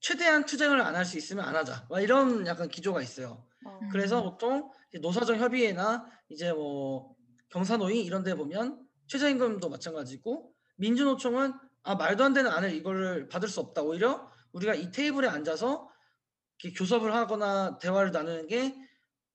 최대한 0.00 0.44
투쟁을 0.44 0.80
안 0.80 0.94
할 0.96 1.04
수 1.04 1.16
있으면 1.18 1.44
안 1.44 1.54
하자. 1.56 1.86
막 1.88 2.00
이런 2.00 2.46
약간 2.46 2.68
기조가 2.68 3.02
있어요. 3.02 3.46
어. 3.64 3.80
그래서 3.90 4.18
음. 4.20 4.24
보통 4.30 4.70
노사정 5.00 5.38
협의회나 5.38 6.06
이제 6.28 6.52
뭐 6.52 7.14
경사노위 7.50 8.02
이런 8.04 8.22
데 8.24 8.34
보면 8.34 8.84
최저임금도 9.08 9.68
마찬가지고 9.68 10.52
민주노총은 10.76 11.54
아 11.84 11.94
말도 11.94 12.24
안 12.24 12.32
되는 12.32 12.50
안을 12.50 12.72
이거를 12.74 13.28
받을 13.28 13.48
수 13.48 13.60
없다. 13.60 13.82
오히려 13.82 14.30
우리가 14.52 14.74
이 14.74 14.90
테이블에 14.90 15.28
앉아서 15.28 15.88
교섭을 16.70 17.12
하거나 17.14 17.78
대화를 17.78 18.12
나누는 18.12 18.46
게 18.46 18.74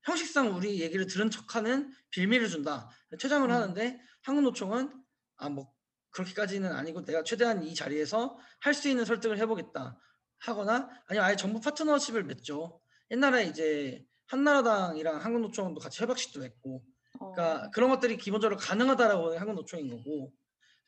형식상 0.03 0.55
우리 0.55 0.80
얘기를 0.82 1.05
들은 1.07 1.30
척하는 1.30 1.91
빌미를 2.11 2.47
준다. 2.47 2.89
퇴장을 3.19 3.49
음. 3.49 3.53
하는데 3.53 3.99
한국노총은 4.23 5.03
아 5.38 5.49
뭐 5.49 5.71
그렇게까지는 6.11 6.71
아니고 6.71 7.03
내가 7.05 7.23
최대한 7.23 7.61
이 7.63 7.75
자리에서 7.75 8.38
할 8.61 8.73
수 8.73 8.89
있는 8.89 9.05
설득을 9.05 9.38
해보겠다 9.39 9.99
하거나 10.39 10.89
아니면 11.07 11.25
아예 11.28 11.36
정부 11.36 11.59
파트너십을 11.61 12.23
맺죠. 12.23 12.82
옛날에 13.11 13.45
이제 13.45 14.03
한나라당이랑 14.28 15.23
한국노총도 15.23 15.80
같이 15.80 16.01
협약식도 16.01 16.43
했고 16.43 16.84
어. 17.19 17.32
그러니까 17.34 17.69
그런 17.71 17.89
것들이 17.89 18.17
기본적으로 18.17 18.57
가능하다라고 18.57 19.25
하는 19.28 19.38
한국노총인 19.39 19.89
거고 19.89 20.34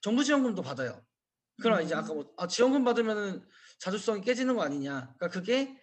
정부 0.02 0.24
지원금도 0.24 0.62
받아요. 0.64 1.04
그럼 1.62 1.82
이제 1.82 1.94
아까 1.94 2.14
뭐 2.14 2.34
아, 2.38 2.48
지원금 2.48 2.84
받으면은 2.84 3.46
자주성이 3.80 4.22
깨지는 4.22 4.56
거 4.56 4.64
아니냐? 4.64 5.14
그러니까 5.18 5.28
그게 5.30 5.78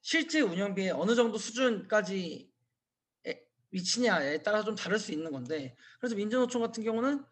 실제 0.00 0.40
운영비의 0.40 0.90
어느 0.92 1.14
정도 1.14 1.38
수준까지 1.38 2.50
에- 3.26 3.42
위치냐에 3.70 4.42
따라서 4.42 4.64
좀 4.66 4.74
다를 4.74 4.98
수 4.98 5.12
있는 5.12 5.30
건데 5.32 5.76
그래서 6.00 6.14
민주노총 6.16 6.62
같은 6.62 6.82
경우는 6.84 7.24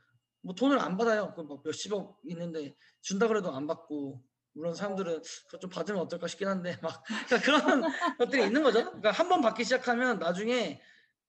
뭐 0.42 0.54
돈을 0.54 0.78
안 0.78 0.96
받아요. 0.96 1.34
그막 1.34 1.62
몇십억 1.64 2.20
있는데 2.24 2.74
준다 3.02 3.28
그래도 3.28 3.52
안 3.54 3.66
받고 3.66 4.22
물론 4.52 4.74
사람들은 4.74 5.22
그거 5.46 5.58
좀 5.58 5.70
받으면 5.70 6.00
어떨까 6.02 6.26
싶긴 6.26 6.48
한데 6.48 6.78
막 6.82 7.02
그러니까 7.28 7.38
그런 7.40 7.82
것들이 8.18 8.44
있는 8.46 8.62
거죠. 8.62 8.84
그러니까 8.84 9.10
한 9.12 9.28
번 9.28 9.40
받기 9.42 9.64
시작하면 9.64 10.18
나중에 10.18 10.80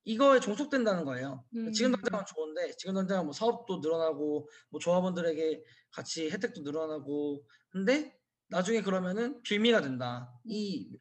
이거에 0.03 0.39
종속된다는 0.39 1.05
거예요. 1.05 1.45
지금 1.75 1.91
음. 1.93 2.01
당장은 2.01 2.25
좋은데 2.25 2.71
지금 2.77 2.95
당장은 2.95 3.25
뭐 3.25 3.33
사업도 3.33 3.79
늘어나고 3.79 4.49
뭐 4.69 4.79
조합원들에게 4.79 5.63
같이 5.91 6.29
혜택도 6.31 6.61
늘어나고 6.61 7.45
근데 7.69 8.17
나중에 8.47 8.81
그러면은 8.81 9.41
빌미가 9.43 9.81
된다. 9.81 10.33
이 10.45 10.97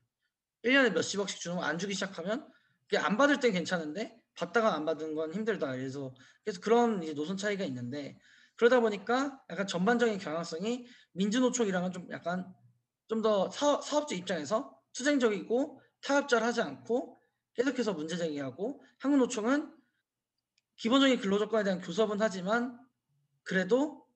1년에 0.64 0.92
몇십억씩 0.92 1.40
주는 1.40 1.56
거안 1.56 1.78
주기 1.78 1.94
시작하면 1.94 2.48
그게 2.84 2.98
안 2.98 3.16
받을 3.16 3.40
땐 3.40 3.52
괜찮은데 3.52 4.16
받다가 4.34 4.74
안 4.74 4.84
받은 4.84 5.14
건 5.14 5.32
힘들다. 5.32 5.72
그래서 5.72 6.14
그래서 6.44 6.60
그런 6.60 7.02
이제 7.02 7.14
노선 7.14 7.36
차이가 7.36 7.64
있는데 7.64 8.18
그러다 8.56 8.80
보니까 8.80 9.40
약간 9.50 9.66
전반적인 9.66 10.18
경향성이 10.18 10.86
민주노총이랑은 11.12 11.92
좀 11.92 12.06
약간 12.10 12.52
좀 13.08 13.22
더 13.22 13.50
사업, 13.50 13.84
사업주 13.84 14.14
입장에서 14.14 14.78
투쟁적이고 14.92 15.80
타협자를 16.02 16.46
하지 16.46 16.60
않고 16.60 17.20
계속해서 17.54 17.92
문제 17.92 18.16
제기하고 18.16 18.82
한국노총은 18.98 19.74
기본적인 20.76 21.18
근로조건에 21.20 21.64
대한 21.64 21.80
교섭은 21.80 22.18
하지만 22.20 22.78
그래도 23.42 24.06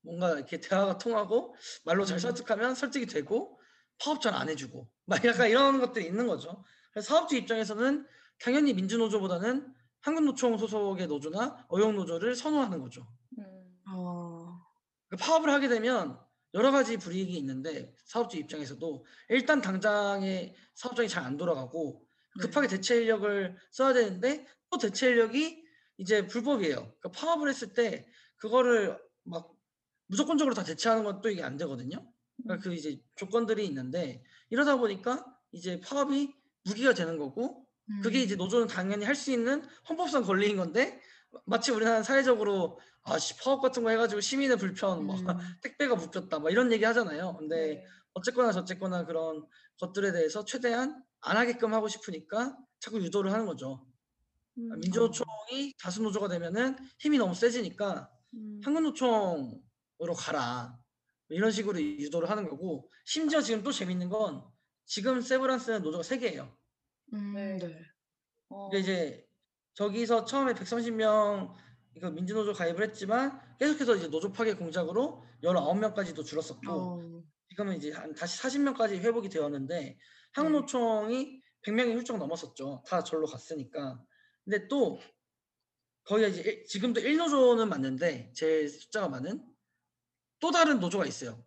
뭔가 0.00 0.32
이렇게 0.32 0.58
대화가 0.58 0.96
통하고 0.96 1.54
말로 1.84 2.04
잘 2.04 2.16
음. 2.16 2.18
설득하면 2.20 2.74
설득이 2.74 3.06
되고 3.06 3.60
파업자는 3.98 4.38
안 4.38 4.48
해주고 4.48 4.88
막 5.10 5.24
약간 5.26 5.50
이런 5.50 5.80
것들이 5.80 6.06
있는 6.06 6.28
거죠. 6.28 6.64
그래서 6.92 7.08
사업주 7.08 7.36
입장에서는 7.36 8.06
당연히 8.40 8.74
민주노조보다는 8.74 9.74
한국노총 10.02 10.58
소속의 10.58 11.08
노조나 11.08 11.66
어용노조를 11.68 12.36
선호하는 12.36 12.80
거죠. 12.80 13.06
음. 13.38 13.44
어, 13.88 14.60
그 15.08 15.16
파업을 15.16 15.50
하게 15.50 15.68
되면 15.68 16.18
여러 16.54 16.72
가지 16.72 16.96
불이익이 16.98 17.36
있는데 17.38 17.94
사업주 18.06 18.38
입장에서도 18.38 19.06
일단 19.30 19.60
당장의 19.62 20.54
사업장이 20.74 21.08
잘 21.08 21.24
안 21.24 21.36
돌아가고 21.38 22.02
네. 22.36 22.42
급하게 22.42 22.68
대체 22.68 22.96
인력을 23.02 23.56
써야 23.72 23.92
되는데 23.94 24.46
또 24.70 24.78
대체 24.78 25.08
인력이 25.10 25.64
이제 25.98 26.26
불법이에요. 26.28 26.76
그러니까 26.76 27.10
파업을 27.12 27.48
했을 27.50 27.74
때 27.74 28.06
그거를 28.38 28.98
막 29.24 29.52
무조건적으로 30.08 30.54
다 30.54 30.64
대체하는 30.64 31.04
건 31.04 31.22
또 31.22 31.30
이게 31.30 31.42
안 31.42 31.56
되거든요. 31.58 32.10
그러니까 32.42 32.64
그 32.68 32.74
이제 32.74 33.00
조건들이 33.16 33.66
있는데 33.66 34.24
이러다 34.50 34.76
보니까 34.76 35.24
이제 35.52 35.80
파업이 35.80 36.34
무기가 36.64 36.94
되는 36.94 37.18
거고 37.18 37.66
그게 38.02 38.22
이제 38.22 38.36
음. 38.36 38.38
노조는 38.38 38.66
당연히 38.68 39.04
할 39.04 39.14
수 39.16 39.32
있는 39.32 39.62
헌법상 39.88 40.24
권리인 40.24 40.56
건데 40.56 41.00
마치 41.46 41.72
우리나라 41.72 42.02
사회적으로 42.02 42.78
아씨 43.02 43.36
파업 43.38 43.60
같은 43.60 43.82
거 43.82 43.90
해가지고 43.90 44.20
시민의 44.20 44.56
불편 44.58 45.06
막 45.06 45.18
음. 45.20 45.26
택배가 45.62 45.96
묶였다 45.96 46.38
막 46.38 46.50
이런 46.50 46.70
얘기 46.72 46.84
하잖아요. 46.84 47.36
근데 47.38 47.56
네. 47.76 47.84
어쨌거나 48.14 48.52
저쨌거나 48.52 49.04
그런 49.06 49.46
것들에 49.80 50.12
대해서 50.12 50.44
최대한 50.44 51.02
안 51.20 51.36
하게끔 51.36 51.74
하고 51.74 51.88
싶으니까 51.88 52.56
자꾸 52.80 53.00
유도를 53.02 53.32
하는 53.32 53.46
거죠. 53.46 53.86
음. 54.58 54.78
민주노총이 54.80 55.74
다수 55.80 56.02
노조가 56.02 56.28
되면은 56.28 56.76
힘이 56.98 57.18
너무 57.18 57.34
세지니까 57.34 58.10
음. 58.34 58.60
한국노총으로 58.64 60.14
가라 60.16 60.78
이런 61.30 61.50
식으로 61.50 61.80
유도를 61.80 62.28
하는 62.28 62.48
거고 62.48 62.90
심지어 63.04 63.40
지금 63.40 63.62
또 63.62 63.72
재밌는 63.72 64.08
건 64.08 64.44
지금 64.84 65.20
세브란스는 65.20 65.82
노조가 65.82 66.02
세 66.02 66.18
개예요. 66.18 66.54
음, 67.12 67.34
네. 67.34 67.58
네. 67.58 67.80
어. 68.48 68.68
근데 68.68 68.80
이제 68.80 69.28
저기서 69.74 70.24
처음에 70.24 70.52
130명 70.54 71.52
이거 71.96 72.10
민주노조 72.10 72.52
가입을 72.52 72.82
했지만 72.88 73.40
계속해서 73.58 73.96
이제 73.96 74.08
노조 74.08 74.32
파괴 74.32 74.54
공작으로 74.54 75.24
19명까지도 75.42 76.24
줄었었고 76.24 76.70
어, 76.70 77.22
지금은 77.48 77.76
이제 77.76 77.92
한 77.92 78.14
다시 78.14 78.40
40명까지 78.42 78.98
회복이 78.98 79.28
되었는데 79.28 79.98
한국노총이 80.32 81.40
100명이 81.64 81.94
훌쩍 81.94 82.16
넘었었죠. 82.18 82.82
다 82.86 83.02
절로 83.04 83.26
갔으니까. 83.26 84.02
근데 84.44 84.66
또 84.68 85.00
거기가 86.04 86.28
이제 86.28 86.40
일- 86.42 86.64
지금도 86.64 87.00
1노조는 87.00 87.68
맞는데 87.68 88.32
제일 88.34 88.68
숫자가 88.68 89.08
많은 89.08 89.44
또 90.40 90.50
다른 90.50 90.80
노조가 90.80 91.06
있어요. 91.06 91.44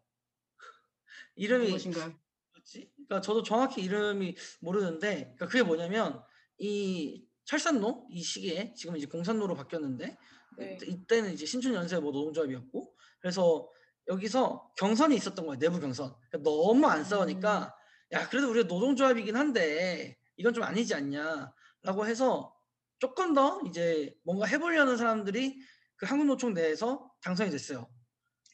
이름이 1.35 1.69
무엇인가요? 1.69 2.13
뭐지? 2.55 2.91
그러니까 2.95 3.21
저도 3.21 3.43
정확히 3.43 3.81
이름이 3.81 4.35
모르는데 4.61 5.15
그러니까 5.35 5.47
그게 5.47 5.63
뭐냐면 5.63 6.23
이 6.59 7.25
철산로 7.45 8.07
이 8.09 8.21
시기에 8.21 8.73
지금 8.75 8.95
이제 8.95 9.07
공산로로 9.07 9.55
바뀌었는데 9.55 10.17
네. 10.57 10.73
이때- 10.75 10.85
이때는 10.85 11.33
이제 11.33 11.45
신촌연세 11.45 11.99
뭐 11.99 12.11
노동조합이었고 12.11 12.95
그래서 13.19 13.67
여기서 14.07 14.71
경선이 14.77 15.15
있었던 15.15 15.45
거예요 15.45 15.59
내부 15.59 15.79
경선 15.79 16.13
그러니까 16.29 16.49
너무 16.49 16.85
안 16.87 17.03
싸우니까 17.03 17.75
야 18.11 18.29
그래도 18.29 18.51
우리가 18.51 18.67
노동조합이긴 18.67 19.35
한데 19.35 20.17
이건 20.37 20.53
좀 20.53 20.63
아니지 20.63 20.93
않냐라고 20.93 22.05
해서 22.05 22.55
조금 22.99 23.33
더 23.33 23.61
이제 23.67 24.15
뭔가 24.23 24.45
해보려는 24.45 24.97
사람들이 24.97 25.59
그 25.95 26.05
한국노총 26.05 26.53
내에서 26.53 27.11
당선이 27.21 27.49
됐어요. 27.49 27.89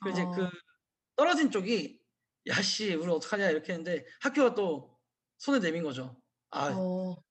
그 0.02 0.10
이제 0.10 0.24
그 0.24 0.44
어. 0.44 0.52
떨어진 1.16 1.52
쪽이 1.52 2.00
야씨 2.48 2.96
우리 2.96 3.12
어떡하냐 3.12 3.50
이렇게 3.50 3.74
했는데 3.74 4.06
학교가 4.22 4.56
또 4.56 4.98
손을 5.38 5.60
내민 5.60 5.84
거죠. 5.84 6.20
아 6.52 6.72
어, 6.74 7.22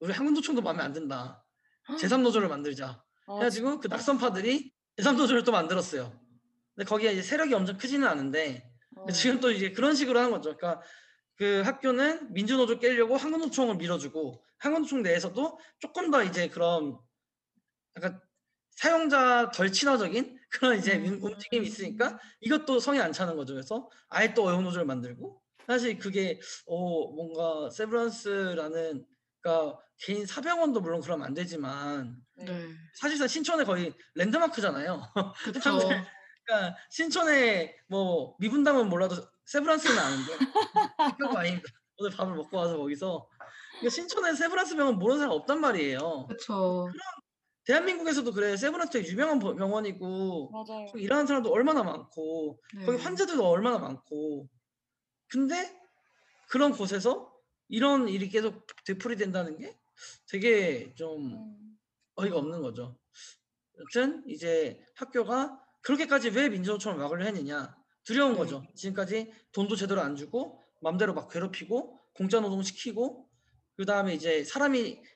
우리 0.00 0.12
한국노총도 0.12 0.62
마음에 0.62 0.82
안 0.82 0.92
든다. 0.92 1.44
제3노조를 1.88 2.48
만들자. 2.48 3.02
아, 3.26 3.34
해가지고 3.36 3.80
그? 3.80 3.88
낙선파들이 3.88 4.72
제3노조를 4.96 5.44
또 5.44 5.52
만들었어요. 5.52 6.18
근데 6.74 6.88
거기에 6.88 7.12
이제 7.12 7.22
세력이 7.22 7.54
엄청 7.54 7.76
크지는 7.76 8.06
않은데 8.06 8.70
어. 8.96 9.10
지금 9.12 9.40
또 9.40 9.50
이제 9.50 9.72
그런 9.72 9.94
식으로 9.94 10.18
하는 10.18 10.30
거죠. 10.30 10.56
그러니까 10.56 10.82
그 11.36 11.62
학교는 11.62 12.32
민주노조 12.32 12.78
깨려고 12.78 13.16
한국노총을 13.16 13.76
밀어주고 13.76 14.42
한국노총 14.58 15.02
내에서도 15.02 15.58
조금 15.78 16.10
더 16.10 16.24
이제 16.24 16.48
그런 16.48 16.98
약간 17.96 18.20
사용자 18.70 19.50
덜 19.50 19.70
친화적인 19.72 20.35
그런 20.58 20.78
이제 20.78 20.96
음. 20.96 21.18
움직임이 21.22 21.66
있으니까 21.66 22.18
이것도 22.40 22.80
성이 22.80 23.00
안 23.00 23.12
차는 23.12 23.36
거죠. 23.36 23.54
그래서 23.54 23.88
아예 24.08 24.32
또 24.34 24.46
어용 24.46 24.64
노조를 24.64 24.86
만들고 24.86 25.40
사실 25.66 25.98
그게 25.98 26.40
어 26.66 27.12
뭔가 27.12 27.70
세브란스라는 27.70 29.04
그러니까 29.40 29.78
개인 29.98 30.26
사병원도 30.26 30.80
물론 30.80 31.00
그러면 31.00 31.26
안 31.26 31.34
되지만 31.34 32.16
네. 32.34 32.68
사실상 32.94 33.28
신촌에 33.28 33.64
거의 33.64 33.92
랜드마크잖아요. 34.14 35.02
그쵸. 35.44 35.78
그러니까 36.44 36.76
신촌에 36.90 37.76
뭐 37.88 38.36
미분당은 38.38 38.88
몰라도 38.88 39.16
세브란스는 39.46 39.98
아는데 39.98 40.32
그거 41.18 41.38
아닙니다. 41.38 41.68
오늘 41.98 42.10
밥을 42.10 42.34
먹고 42.34 42.56
와서 42.56 42.76
거기서 42.76 43.28
그러니까 43.78 43.90
신촌에 43.90 44.34
세브란스 44.34 44.76
병원 44.76 44.98
모르는 44.98 45.20
사람 45.20 45.32
없단 45.32 45.60
말이에요. 45.60 46.26
그쵸. 46.28 46.88
대한민국에서도 47.66 48.32
그래 48.32 48.56
세브란스 48.56 48.92
되게 48.92 49.08
유명한 49.08 49.38
버- 49.38 49.54
병원이고 49.54 50.50
맞아요. 50.50 50.86
거기 50.86 51.02
일하는 51.02 51.26
사람도 51.26 51.50
얼마나 51.50 51.82
많고 51.82 52.60
거기 52.84 52.96
네. 52.96 53.02
환자들도 53.02 53.44
얼마나 53.46 53.78
많고 53.78 54.48
근데 55.28 55.76
그런 56.48 56.72
곳에서 56.72 57.32
이런 57.68 58.08
일이 58.08 58.28
계속 58.28 58.64
되풀이 58.84 59.16
된다는 59.16 59.58
게 59.58 59.76
되게 60.30 60.94
좀 60.94 61.32
음. 61.32 61.78
어이가 62.14 62.36
없는 62.38 62.62
거죠. 62.62 62.96
여튼 63.78 64.22
이제 64.28 64.80
학교가 64.94 65.60
그렇게까지 65.82 66.30
왜 66.30 66.48
민주노총을 66.48 66.98
막으려 66.98 67.24
했느냐 67.24 67.76
두려운 68.04 68.32
네. 68.32 68.38
거죠. 68.38 68.64
지금까지 68.76 69.32
돈도 69.52 69.74
제대로 69.74 70.00
안 70.02 70.14
주고 70.14 70.62
맘대로 70.80 71.14
막 71.14 71.28
괴롭히고 71.28 72.00
공짜 72.14 72.38
노동 72.40 72.62
시키고 72.62 73.28
그 73.76 73.84
다음에 73.84 74.14
이제 74.14 74.44
사람이 74.44 75.02
그 75.02 75.15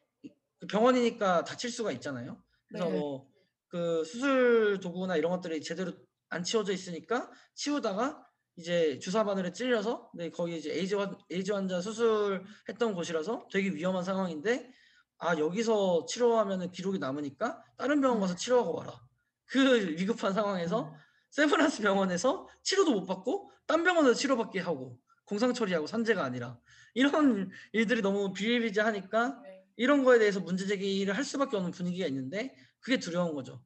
병원이니까 0.68 1.44
다칠 1.44 1.70
수가 1.70 1.92
있잖아요. 1.92 2.42
그래서 2.68 2.86
네. 2.86 2.98
뭐그 2.98 4.04
수술 4.04 4.80
도구나 4.80 5.16
이런 5.16 5.32
것들이 5.32 5.62
제대로 5.62 5.92
안 6.28 6.42
치워져 6.42 6.72
있으니까 6.72 7.30
치우다가 7.54 8.24
이제 8.56 8.98
주사 8.98 9.24
바늘에 9.24 9.52
찔려서 9.52 10.10
네, 10.14 10.30
거기 10.30 10.58
이제 10.58 10.70
에이즈, 10.72 10.94
환, 10.94 11.16
에이즈 11.30 11.52
환자 11.52 11.80
수술했던 11.80 12.94
곳이라서 12.94 13.48
되게 13.50 13.70
위험한 13.70 14.04
상황인데 14.04 14.70
아 15.18 15.36
여기서 15.38 16.06
치료하면은 16.06 16.70
기록이 16.70 16.98
남으니까 16.98 17.62
다른 17.76 18.00
병원 18.00 18.20
가서 18.20 18.34
치료하고 18.36 18.74
와라. 18.74 19.00
그 19.46 19.58
위급한 19.98 20.32
상황에서 20.32 20.88
음. 20.88 20.94
세브란스 21.30 21.82
병원에서 21.82 22.48
치료도 22.62 22.92
못 22.92 23.06
받고 23.06 23.50
딴 23.66 23.84
병원에서 23.84 24.14
치료받게 24.14 24.60
하고 24.60 24.98
공상 25.24 25.52
처리하고 25.54 25.86
산재가 25.86 26.24
아니라 26.24 26.58
이런 26.94 27.50
일들이 27.72 28.02
너무 28.02 28.32
비일비재하니까 28.32 29.40
네. 29.42 29.49
이런 29.80 30.04
거에 30.04 30.18
대해서 30.18 30.40
문제 30.40 30.66
제기를 30.66 31.16
할 31.16 31.24
수밖에 31.24 31.56
없는 31.56 31.70
분위기가 31.70 32.06
있는데 32.06 32.54
그게 32.80 32.98
두려운 32.98 33.34
거죠. 33.34 33.64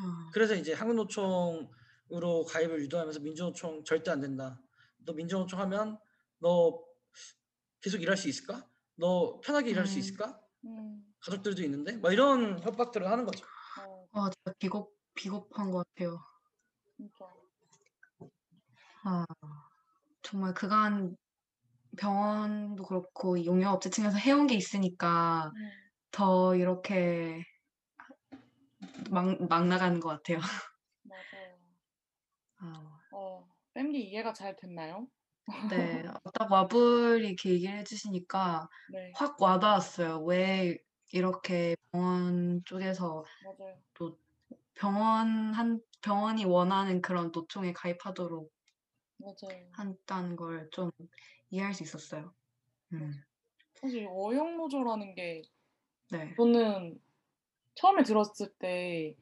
아, 0.00 0.30
그래서 0.32 0.54
이제 0.54 0.72
한국노총으로 0.72 2.46
가입을 2.48 2.80
유도하면서 2.84 3.20
민주노총 3.20 3.84
절대 3.84 4.10
안 4.10 4.22
된다. 4.22 4.58
너 5.04 5.12
민주노총 5.12 5.60
하면 5.60 5.98
너 6.38 6.82
계속 7.82 8.00
일할 8.00 8.16
수 8.16 8.26
있을까? 8.26 8.66
너 8.94 9.38
편하게 9.44 9.72
일할 9.72 9.86
수 9.86 9.96
음. 9.96 9.98
있을까? 9.98 10.40
음. 10.64 11.04
가족들도 11.18 11.62
있는데 11.64 11.98
막 11.98 12.10
이런 12.10 12.58
협박들을 12.62 13.06
하는 13.06 13.26
거죠. 13.26 13.44
어, 13.80 14.06
아, 14.12 14.30
진짜 14.30 14.54
비겁, 14.58 14.94
비겁한 15.14 15.70
것 15.70 15.86
같아요. 15.86 16.24
진짜. 16.96 17.26
아, 19.04 19.26
정말 20.22 20.54
그간 20.54 21.14
병원도 21.98 22.84
그렇고 22.84 23.36
이 23.36 23.46
용역업체 23.46 23.90
측에서 23.90 24.16
해온 24.18 24.46
게 24.46 24.54
있으니까 24.54 25.52
음. 25.54 25.90
더 26.12 26.56
이렇게 26.56 27.44
막, 29.10 29.36
막 29.48 29.66
나가는 29.66 30.00
것 30.00 30.08
같아요. 30.08 30.38
맞아요. 31.02 31.60
아, 32.58 33.00
어, 33.10 33.48
뺨디 33.74 34.00
이해가 34.00 34.32
잘 34.32 34.56
됐나요? 34.56 35.06
네, 35.68 36.02
딱 36.34 36.50
와불이 36.50 37.26
이렇게 37.28 37.50
얘기를 37.50 37.78
해주시니까 37.78 38.68
네, 38.86 39.14
확 39.14 39.40
와닿았어요. 39.40 40.22
왜 40.24 40.76
이렇게 41.12 41.76
병원 41.92 42.62
쪽에서 42.64 43.24
맞아요. 43.40 43.82
병원 44.74 45.54
한 45.54 45.80
병원이 46.02 46.44
원하는 46.44 47.00
그런 47.00 47.30
노총에 47.32 47.72
가입하도록 47.72 48.50
맞아요. 49.18 49.70
한다는 49.72 50.36
걸 50.36 50.68
좀 50.70 50.90
이해할 51.50 51.74
수 51.74 51.82
있었어요. 51.82 52.34
음, 52.92 53.22
사실 53.74 54.06
어영노조라는 54.08 55.14
게 55.14 55.42
네. 56.10 56.34
저는 56.36 57.00
처음에 57.76 58.02
들었을 58.04 58.54
때 58.58 59.16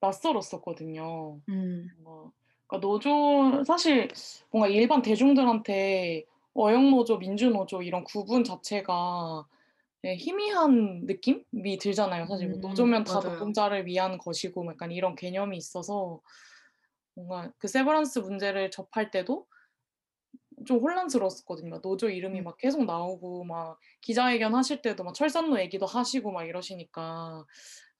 낯설었었거든요. 0.00 1.40
음, 1.48 1.88
뭔가 1.88 2.32
그러니까 2.66 2.86
노조 2.86 3.64
사실 3.64 4.08
뭔가 4.50 4.68
일반 4.68 5.02
대중들한테 5.02 6.26
어영노조, 6.54 7.18
민주노조 7.18 7.82
이런 7.82 8.04
구분 8.04 8.44
자체가 8.44 9.46
네, 10.02 10.16
희미한 10.16 11.06
느낌이 11.06 11.78
들잖아요. 11.80 12.26
사실 12.26 12.48
뭐 12.48 12.58
음, 12.58 12.60
노조면 12.60 13.04
다 13.04 13.20
맞아요. 13.20 13.22
노동자를 13.22 13.86
위한 13.86 14.18
것이고 14.18 14.64
뭐 14.64 14.72
약간 14.74 14.92
이런 14.92 15.14
개념이 15.16 15.56
있어서 15.56 16.20
뭔가 17.14 17.52
그 17.58 17.68
세버란스 17.68 18.20
문제를 18.20 18.70
접할 18.70 19.10
때도 19.10 19.46
좀 20.66 20.78
혼란스러웠었거든요. 20.80 21.80
노조 21.80 22.08
이름이 22.10 22.40
음. 22.40 22.44
막 22.44 22.56
계속 22.58 22.84
나오고 22.84 23.44
막 23.44 23.78
기자회견 24.02 24.54
하실 24.54 24.82
때도 24.82 25.04
막 25.04 25.14
철산로 25.14 25.60
얘기도 25.60 25.86
하시고 25.86 26.32
막 26.32 26.44
이러시니까 26.44 27.44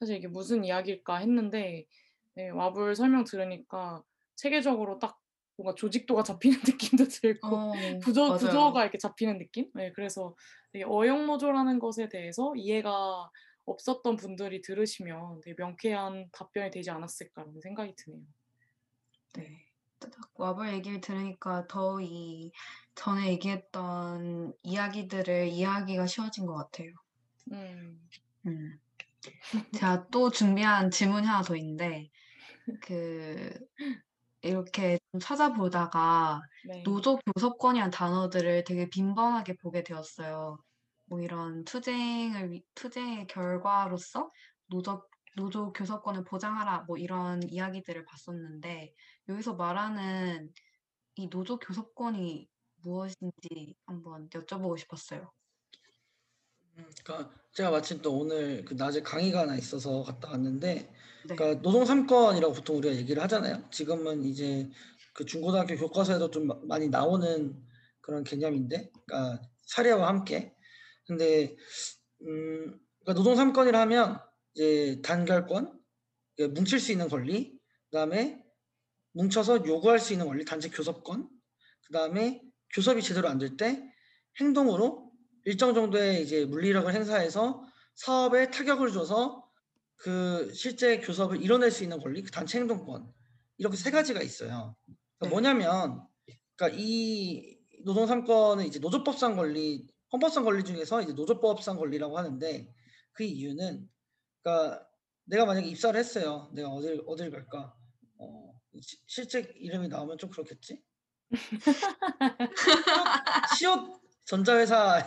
사실 0.00 0.16
이게 0.16 0.28
무슨 0.28 0.64
이야기일까 0.64 1.16
했는데 1.18 1.86
네, 2.34 2.50
와불 2.50 2.94
설명 2.96 3.24
들으니까 3.24 4.02
체계적으로 4.36 4.98
딱 4.98 5.18
뭔가 5.56 5.74
조직도가 5.74 6.22
잡히는 6.22 6.58
느낌도 6.96 7.04
들고 7.08 7.48
어, 7.48 7.98
구조, 8.02 8.28
맞아요. 8.28 8.38
구조가 8.38 8.82
이렇게 8.82 8.98
잡히는 8.98 9.38
느낌? 9.38 9.70
네, 9.74 9.92
그래서 9.92 10.36
되게 10.72 10.84
어영노조라는 10.84 11.78
것에 11.80 12.08
대해서 12.08 12.52
이해가 12.56 13.30
없었던 13.66 14.16
분들이 14.16 14.62
들으시면 14.62 15.40
되게 15.42 15.54
명쾌한 15.58 16.28
답변이 16.32 16.70
되지 16.70 16.90
않았을까라는 16.90 17.60
생각이 17.60 17.94
드네요. 17.96 18.22
네. 19.34 19.67
딱 20.00 20.12
와볼 20.34 20.72
얘기를 20.72 21.00
들으니까 21.00 21.66
더 21.68 22.00
이 22.00 22.50
전에 22.96 23.28
얘기했던 23.28 24.54
이야기들을 24.62 25.48
이해하기가 25.48 26.06
쉬워진 26.06 26.46
것 26.46 26.54
같아요. 26.56 26.90
음, 27.52 28.08
음. 28.46 28.78
제가 29.72 30.08
또 30.10 30.30
준비한 30.30 30.90
질문이 30.90 31.26
하나 31.26 31.42
더 31.42 31.56
있는데, 31.56 32.08
그, 32.82 33.50
이렇게 34.42 34.98
좀 35.12 35.20
찾아보다가 35.20 36.40
네. 36.62 36.84
노조 36.84 37.18
교섭권이라는 37.18 37.90
단어들을 37.92 38.64
되게 38.64 38.88
빈번하게 38.90 39.56
보게 39.62 39.82
되었어요. 39.84 40.58
뭐 41.06 41.20
이런 41.22 41.64
투쟁을, 41.64 42.52
위- 42.52 42.64
투쟁의 42.74 43.26
결과로서 43.28 44.30
노조, 44.68 45.08
노조 45.36 45.72
교섭권을 45.72 46.24
보장하라, 46.24 46.84
뭐 46.88 46.98
이런 46.98 47.42
이야기들을 47.44 48.04
봤었는데, 48.06 48.94
여기서 49.28 49.54
말하는 49.54 50.52
이 51.16 51.28
노조 51.28 51.58
교섭권이 51.58 52.48
무엇인지 52.76 53.76
한번 53.86 54.28
여쭤보고 54.30 54.78
싶었어요. 54.78 55.30
음, 56.76 56.90
그러니까 57.04 57.34
제가 57.52 57.70
마침 57.70 58.00
또 58.02 58.16
오늘 58.18 58.64
그 58.64 58.74
낮에 58.74 59.02
강의가 59.02 59.40
하나 59.40 59.56
있어서 59.56 60.02
갔다 60.02 60.30
왔는데 60.30 60.74
네. 61.28 61.36
그러니까 61.36 61.60
노동 61.60 61.84
3권이라고 61.84 62.54
보통 62.54 62.76
우리가 62.78 62.94
얘기를 62.94 63.22
하잖아요. 63.24 63.68
지금은 63.70 64.24
이제 64.24 64.70
그 65.12 65.24
중고등학교 65.24 65.76
교과서에도 65.76 66.30
좀 66.30 66.46
마- 66.46 66.58
많이 66.62 66.88
나오는 66.88 67.60
그런 68.00 68.22
개념인데, 68.24 68.90
그러니까 69.04 69.42
사례와 69.66 70.06
함께. 70.08 70.54
근데 71.06 71.56
음, 72.22 72.78
그러니까 73.00 73.14
노동 73.14 73.34
3권이라 73.34 73.80
하면 73.80 74.20
이제 74.54 75.00
단결권, 75.02 75.78
뭉칠 76.54 76.78
수 76.78 76.92
있는 76.92 77.08
권리, 77.08 77.58
그다음에 77.90 78.44
뭉쳐서 79.12 79.66
요구할 79.66 79.98
수 79.98 80.12
있는 80.12 80.26
권리, 80.26 80.44
단체 80.44 80.68
교섭권, 80.70 81.28
그 81.86 81.92
다음에 81.92 82.42
교섭이 82.74 83.02
제대로 83.02 83.28
안 83.28 83.38
될 83.38 83.56
때 83.56 83.82
행동으로 84.40 85.10
일정 85.44 85.74
정도의 85.74 86.22
이제 86.22 86.44
물리력을 86.44 86.92
행사해서 86.94 87.64
사업에 87.94 88.50
타격을 88.50 88.92
줘서 88.92 89.44
그 89.96 90.52
실제 90.54 91.00
교섭을 91.00 91.42
이뤄낼 91.42 91.70
수 91.70 91.82
있는 91.82 91.98
권리, 92.00 92.22
그 92.22 92.30
단체 92.30 92.58
행동권 92.60 93.12
이렇게 93.56 93.76
세 93.76 93.90
가지가 93.90 94.22
있어요. 94.22 94.76
그러니까 95.18 95.22
네. 95.22 95.28
뭐냐면, 95.28 96.06
그러니까 96.56 96.78
이 96.80 97.58
노동 97.84 98.06
3권은 98.06 98.66
이제 98.66 98.78
노조법상 98.78 99.36
권리, 99.36 99.86
헌법상 100.12 100.44
권리 100.44 100.64
중에서 100.64 101.02
이제 101.02 101.12
노조법상 101.12 101.76
권리라고 101.78 102.16
하는데 102.18 102.72
그 103.12 103.24
이유는, 103.24 103.88
그러니까 104.42 104.86
내가 105.24 105.44
만약에 105.46 105.66
입사를 105.68 105.98
했어요. 105.98 106.50
내가 106.54 106.68
어딜 106.70 107.02
어딜 107.06 107.30
갈까? 107.30 107.74
어, 108.18 108.47
시- 108.82 108.98
실제 109.06 109.40
이름이 109.56 109.88
나오면 109.88 110.18
좀 110.18 110.30
그렇겠지? 110.30 110.80
시옷 113.58 114.00
전자회사에 114.24 115.02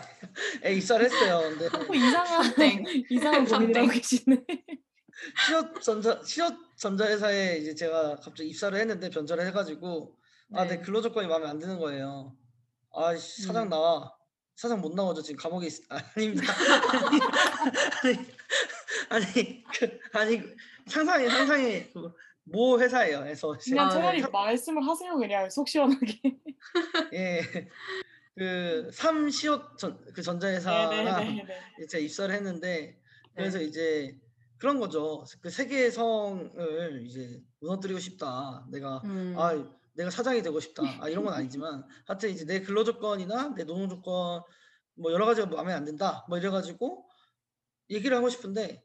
입사를 0.76 1.05
했어요. 1.05 1.41
근데 1.57 1.65
어, 1.78 1.93
이상한 1.93 2.55
땡. 2.55 2.84
이상한 3.09 3.45
고민을 3.45 3.82
하고 3.82 3.91
땡. 3.91 4.01
계시네. 4.01 4.38
시옷 5.45 5.82
전자 5.82 6.22
시옷 6.26 6.55
전자회사에 6.78 7.57
이제 7.59 7.76
제가 7.76 8.15
갑자기 8.17 8.49
입사를 8.49 8.78
했는데 8.80 9.09
변절을 9.09 9.45
해가지고 9.47 10.17
아내 10.53 10.78
네. 10.78 10.82
근로 10.82 11.01
조건이 11.01 11.28
마음에 11.28 11.47
안 11.47 11.59
드는 11.59 11.80
거예요. 11.80 12.36
아 12.93 13.15
씨, 13.15 13.43
사장 13.43 13.63
음. 13.63 13.69
나와. 13.69 14.13
사장 14.55 14.80
못 14.82 14.93
나오죠 14.93 15.22
지금 15.24 15.39
감옥에 15.41 15.67
있. 15.67 15.74
아, 15.89 15.97
아닙니다. 16.15 16.53
아니 18.03 18.17
아니 19.09 19.63
그, 19.63 19.99
아니 20.13 20.41
상상이 20.88 21.28
상상이 21.30 21.89
그 21.91 22.13
모 22.43 22.79
회사예요. 22.79 23.19
그래서 23.19 23.55
그냥 23.63 23.87
아, 23.87 23.89
차라리 23.89 24.21
네. 24.21 24.27
말씀을 24.27 24.85
하세요 24.87 25.15
그냥 25.17 25.49
속 25.49 25.67
시원하게. 25.67 26.19
예. 27.13 27.41
그 28.35 28.89
삼시옷 28.91 29.77
전그 29.77 30.21
네네네네. 30.21 31.45
이제 31.83 31.99
입사를 31.99 32.33
했는데 32.33 32.69
네. 32.69 32.97
그래서 33.35 33.61
이제 33.61 34.17
그런 34.57 34.79
거죠. 34.79 35.25
그 35.41 35.49
세계의 35.49 35.91
성을 35.91 37.01
이제 37.05 37.41
무너뜨리고 37.59 37.99
싶다. 37.99 38.65
내가 38.71 39.01
음. 39.05 39.35
아 39.37 39.53
내가 39.93 40.09
사장이 40.09 40.41
되고 40.41 40.59
싶다. 40.59 40.83
아 41.01 41.09
이런 41.09 41.25
건 41.25 41.33
아니지만 41.33 41.83
하여튼 42.07 42.29
이제 42.29 42.45
내 42.45 42.61
근로 42.61 42.83
조건이나 42.83 43.53
내 43.55 43.63
노동 43.63 43.89
조건 43.89 44.41
뭐 44.95 45.11
여러 45.11 45.25
가지가 45.25 45.47
마음에 45.47 45.73
안 45.73 45.85
든다. 45.85 46.25
뭐 46.29 46.37
이래 46.37 46.49
가지고 46.49 47.09
얘기를 47.89 48.15
하고 48.15 48.29
싶은데 48.29 48.83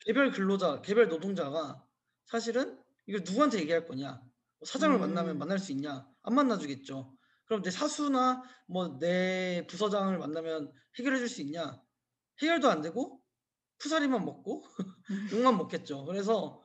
개별 0.00 0.32
근로자, 0.32 0.82
개별 0.82 1.08
노동자가 1.08 1.83
사실은 2.26 2.78
이걸 3.06 3.22
누구한테 3.24 3.58
얘기할 3.60 3.86
거냐? 3.86 4.12
뭐 4.58 4.66
사장을 4.66 4.98
만나면 4.98 5.36
음. 5.36 5.38
만날 5.38 5.58
수 5.58 5.72
있냐? 5.72 6.06
안 6.22 6.34
만나 6.34 6.58
주겠죠. 6.58 7.14
그럼 7.44 7.62
내 7.62 7.70
사수나 7.70 8.42
뭐 8.66 8.98
내 8.98 9.66
부서장을 9.68 10.16
만나면 10.18 10.72
해결해 10.98 11.18
줄 11.18 11.28
수 11.28 11.42
있냐? 11.42 11.80
해결도 12.42 12.68
안 12.70 12.80
되고 12.82 13.20
푸사리만 13.78 14.24
먹고 14.24 14.64
음. 15.10 15.28
욕만 15.32 15.56
먹겠죠. 15.58 16.04
그래서 16.06 16.62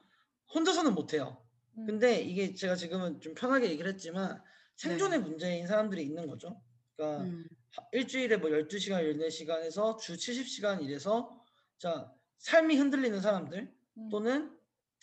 혼자서는 0.53 0.95
못 0.95 1.13
해요. 1.13 1.43
음. 1.77 1.85
근데 1.85 2.21
이게 2.21 2.53
제가 2.53 2.75
지금은 2.75 3.19
좀 3.19 3.33
편하게 3.33 3.69
얘기를 3.69 3.91
했지만 3.91 4.41
생존의 4.77 5.19
네. 5.19 5.25
문제인 5.25 5.67
사람들이 5.67 6.03
있는 6.03 6.27
거죠. 6.27 6.61
그러니까 6.95 7.23
음. 7.25 7.45
하- 7.75 7.85
일주일에 7.91 8.37
뭐 8.37 8.49
12시간, 8.49 9.03
14시간에서 9.03 9.97
주 9.99 10.15
70시간 10.15 10.81
일해서 10.83 11.37
자, 11.77 12.11
삶이 12.37 12.77
흔들리는 12.77 13.19
사람들 13.21 13.71
음. 13.97 14.09
또는 14.09 14.57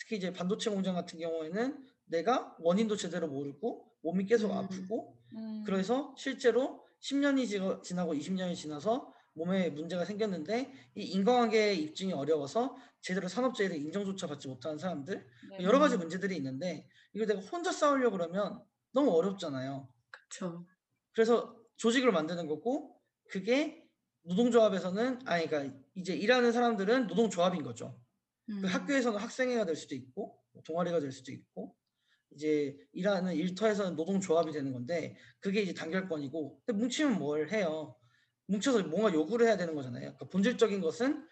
특히 0.07 0.15
이제 0.17 0.31
반도체 0.31 0.69
공장 0.69 0.95
같은 0.95 1.19
경우에는 1.19 1.85
내가 2.05 2.55
원인도 2.59 2.95
제대로 2.95 3.27
모르고 3.27 3.91
몸이 4.03 4.25
계속 4.25 4.51
음. 4.51 4.57
아프고 4.57 5.17
음. 5.35 5.63
그래서 5.65 6.15
실제로 6.17 6.85
10년이 7.01 7.45
지- 7.45 7.59
지나고 7.83 8.13
20년이 8.13 8.55
지나서 8.55 9.13
몸에 9.33 9.69
문제가 9.69 10.05
생겼는데 10.05 10.71
이 10.95 11.03
인과관계 11.03 11.73
입증이 11.73 12.13
어려워서 12.13 12.77
제대로 13.01 13.27
산업재해를 13.27 13.75
인정조차 13.75 14.27
받지 14.27 14.47
못하는 14.47 14.77
사람들 14.77 15.27
네. 15.51 15.63
여러 15.63 15.77
가지 15.77 15.95
음. 15.95 15.99
문제들이 15.99 16.37
있는데 16.37 16.87
이걸 17.13 17.27
내가 17.27 17.41
혼자 17.41 17.71
싸우려고 17.73 18.17
그러면 18.17 18.63
너무 18.93 19.11
어렵잖아요. 19.11 19.89
그쵸. 20.09 20.65
그래서 21.11 21.53
조직을 21.75 22.13
만드는 22.13 22.47
거고 22.47 22.97
그게 23.29 23.83
노동조합에서는 24.23 25.19
아니 25.25 25.47
그러니까 25.47 25.77
이제 25.95 26.15
일하는 26.15 26.53
사람들은 26.53 27.07
노동조합인 27.07 27.63
거죠. 27.63 27.99
음. 28.49 28.61
그 28.61 28.67
학교에서는 28.67 29.19
학생회가 29.19 29.65
될 29.65 29.75
수도 29.75 29.95
있고 29.95 30.39
뭐 30.51 30.63
동아리가 30.63 30.99
될 30.99 31.11
수도 31.11 31.31
있고 31.31 31.75
이제 32.31 32.77
일하는 32.93 33.33
일터에서는 33.35 33.95
노동조합이 33.95 34.51
되는 34.51 34.71
건데 34.73 35.15
그게 35.39 35.61
이제 35.61 35.73
단결권이고 35.73 36.61
근데 36.65 36.79
뭉치면 36.79 37.17
뭘 37.19 37.49
해요? 37.51 37.95
뭉쳐서 38.47 38.83
뭔가 38.83 39.13
요구를 39.13 39.47
해야 39.47 39.57
되는 39.57 39.75
거잖아요. 39.75 40.01
그러니까 40.01 40.25
본질적인 40.29 40.79
것은 40.81 41.27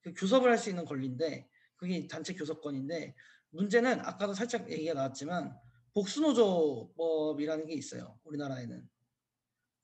그 0.00 0.12
교섭을 0.14 0.50
할 0.50 0.58
수 0.58 0.70
있는 0.70 0.84
권리인데 0.84 1.48
그게 1.76 2.06
단체 2.06 2.34
교섭권인데 2.34 3.14
문제는 3.50 4.00
아까도 4.00 4.32
살짝 4.34 4.70
얘기가 4.70 4.94
나왔지만 4.94 5.54
복수노조법이라는 5.94 7.66
게 7.66 7.74
있어요. 7.74 8.18
우리나라에는. 8.24 8.88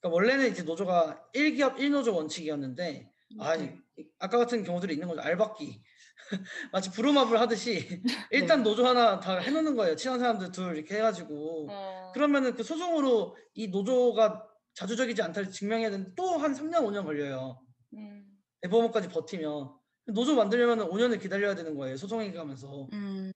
그러니까 0.01 0.15
원래는 0.15 0.51
이제 0.51 0.63
노조가 0.63 1.31
1기업 1.35 1.77
1노조 1.77 2.15
원칙이었는데 2.15 3.13
아, 3.39 3.57
네. 3.57 3.79
이- 3.97 4.09
아까 4.19 4.39
같은 4.39 4.65
경우들이 4.65 4.95
있는 4.95 5.07
거죠. 5.09 5.21
알박기. 5.21 5.83
마치 6.73 6.91
부루마블 6.91 7.39
하듯이 7.41 8.03
일단 8.31 8.63
노조 8.63 8.87
하나 8.87 9.21
다 9.21 9.39
해놓는 9.39 9.77
거예요. 9.77 9.97
친한 9.97 10.19
사람들 10.19 10.53
둘 10.53 10.77
이렇게 10.77 10.97
해가지고 10.97 11.67
어, 11.71 12.13
그러면은 12.15 12.55
그 12.55 12.63
소송으로 12.63 13.37
이 13.55 13.69
노조가 13.69 14.47
자주적이지 14.75 15.23
않다를 15.23 15.51
증명해야 15.51 15.91
되는데 15.91 16.13
또한 16.17 16.53
3년 16.55 16.85
5년 16.85 17.05
걸려요. 17.05 17.61
음, 17.95 18.25
대법원까지 18.63 19.09
버티면 19.09 19.71
노조 20.07 20.35
만들려면 20.35 20.89
5년을 20.89 21.21
기다려야 21.21 21.55
되는 21.55 21.75
거예요. 21.77 21.97
소송에 21.97 22.33
가면서 22.33 22.89
음, 22.93 23.33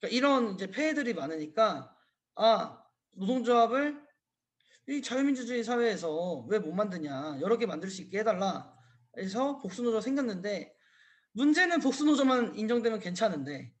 그러니까 0.00 0.16
이런 0.16 0.54
이제 0.54 0.66
폐해들이 0.70 1.14
많으니까 1.14 1.94
아 2.34 2.82
노동조합을 3.16 4.02
이 4.88 5.00
자유민주주의 5.00 5.64
사회에서 5.64 6.44
왜 6.48 6.58
못 6.58 6.72
만드냐 6.72 7.38
여러 7.40 7.56
개 7.56 7.64
만들 7.66 7.88
수 7.88 8.02
있게 8.02 8.18
해달라 8.18 8.74
해서 9.16 9.58
복수노조 9.58 10.00
생겼는데 10.00 10.73
문제는 11.34 11.80
복수노조만 11.80 12.56
인정되면 12.56 13.00
괜찮은데 13.00 13.72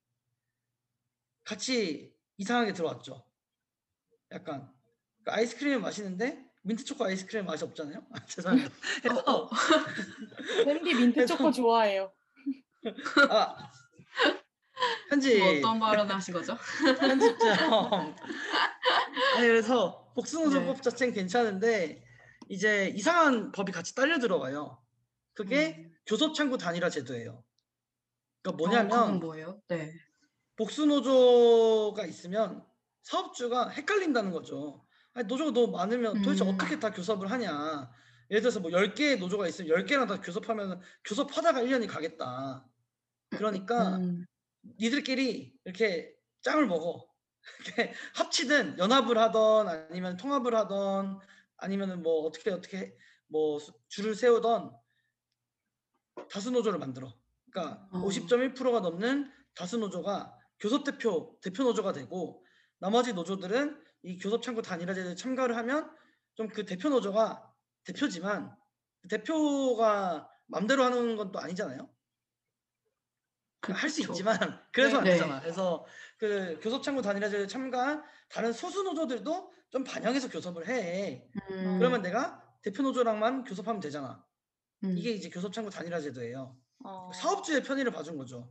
같이 1.44 2.12
이상하게 2.36 2.72
들어왔죠. 2.72 3.24
약간 4.32 4.72
그러니까 5.22 5.40
아이스크림을 5.40 5.80
마시는데 5.80 6.44
민트초코 6.62 7.04
아이스크림 7.04 7.46
맛이 7.46 7.64
없잖아요. 7.64 8.04
아, 8.12 8.18
죄송합니다. 8.26 8.70
그래서 9.02 9.50
샌디 10.64 10.94
민트 10.94 11.26
초코 11.26 11.52
좋아해요. 11.52 12.12
아 13.30 13.70
현지 15.08 15.38
뭐 15.38 15.58
어떤 15.58 15.78
발언 15.78 16.10
하신 16.10 16.34
거죠? 16.34 16.58
편집점. 16.98 18.16
아니 19.36 19.46
그래서 19.46 20.06
네. 20.08 20.14
복수노조법 20.14 20.82
자체는 20.82 21.14
괜찮은데 21.14 22.02
이제 22.48 22.92
이상한 22.94 23.52
법이 23.52 23.70
같이 23.70 23.94
딸려 23.94 24.18
들어가요. 24.18 24.82
그게 25.34 25.76
음. 25.78 25.93
교섭창구 26.06 26.58
단일화 26.58 26.90
제도예요. 26.90 27.44
그러니까 28.42 28.50
어, 28.50 28.52
뭐냐면 28.52 29.20
뭐예요? 29.20 29.60
네. 29.68 29.92
복수노조가 30.56 32.04
있으면 32.06 32.64
사업주가 33.02 33.68
헷갈린다는 33.70 34.30
거죠. 34.30 34.86
아니, 35.14 35.26
노조가 35.26 35.52
너무 35.52 35.72
많으면 35.72 36.22
도대체 36.22 36.44
음. 36.44 36.50
어떻게 36.54 36.78
다 36.78 36.92
교섭을 36.92 37.30
하냐. 37.30 37.90
예를 38.30 38.40
들어서 38.42 38.60
뭐 38.60 38.70
10개의 38.70 39.18
노조가 39.18 39.46
있으면 39.48 39.76
10개랑 39.76 40.08
다 40.08 40.20
교섭하면 40.20 40.80
교섭하다가 41.04 41.60
1년이 41.62 41.88
가겠다. 41.88 42.66
그러니까 43.30 43.96
음, 43.96 44.24
니들끼리 44.80 45.54
이렇게 45.64 46.14
짬을 46.42 46.66
먹어. 46.66 47.06
이렇게 47.60 47.92
합치든 48.14 48.78
연합을 48.78 49.18
하던 49.18 49.68
아니면 49.68 50.16
통합을 50.16 50.54
하던 50.54 51.18
아니면은 51.58 52.02
뭐 52.02 52.26
어떻게 52.26 52.50
어떻게 52.50 52.96
뭐 53.26 53.58
수- 53.58 53.74
줄을 53.88 54.14
세우던 54.14 54.72
다수 56.30 56.50
노조를 56.50 56.78
만들어. 56.78 57.12
그러니까 57.50 57.88
어. 57.92 57.98
50.1%가 58.02 58.80
넘는 58.80 59.30
다수 59.54 59.78
노조가 59.78 60.36
교섭 60.60 60.84
대표 60.84 61.38
대표 61.42 61.62
노조가 61.64 61.92
되고 61.92 62.44
나머지 62.78 63.12
노조들은 63.12 63.82
이 64.02 64.18
교섭 64.18 64.42
창구 64.42 64.62
단일화제에 64.62 65.14
참가를 65.14 65.56
하면 65.56 65.90
좀 66.34 66.48
그 66.48 66.64
대표 66.64 66.88
노조가 66.88 67.52
대표지만 67.84 68.56
그 69.02 69.08
대표가 69.08 70.28
맘대로 70.46 70.82
하는 70.84 71.16
건 71.16 71.30
또 71.32 71.38
아니잖아요. 71.38 71.88
할수 73.62 74.02
그쵸. 74.02 74.12
있지만 74.12 74.36
그래서 74.72 74.98
안 74.98 75.04
네. 75.04 75.12
되잖아. 75.12 75.40
그래서 75.40 75.86
그 76.18 76.58
교섭 76.62 76.82
창구 76.82 77.00
단일화제에 77.02 77.46
참가한 77.46 78.02
다른 78.28 78.52
소수 78.52 78.82
노조들도 78.82 79.52
좀 79.70 79.84
반영해서 79.84 80.28
교섭을 80.28 80.68
해. 80.68 81.26
음, 81.50 81.78
그러면 81.78 82.02
내가 82.02 82.42
대표 82.62 82.82
노조랑만 82.82 83.44
교섭하면 83.44 83.80
되잖아. 83.80 84.24
음, 84.84 84.98
이게 84.98 85.10
이제 85.10 85.28
교섭창구 85.28 85.70
단일화 85.70 86.00
제도예요. 86.00 86.56
어, 86.84 87.10
사업주의 87.14 87.62
편의를 87.62 87.92
봐준 87.92 88.16
거죠. 88.16 88.50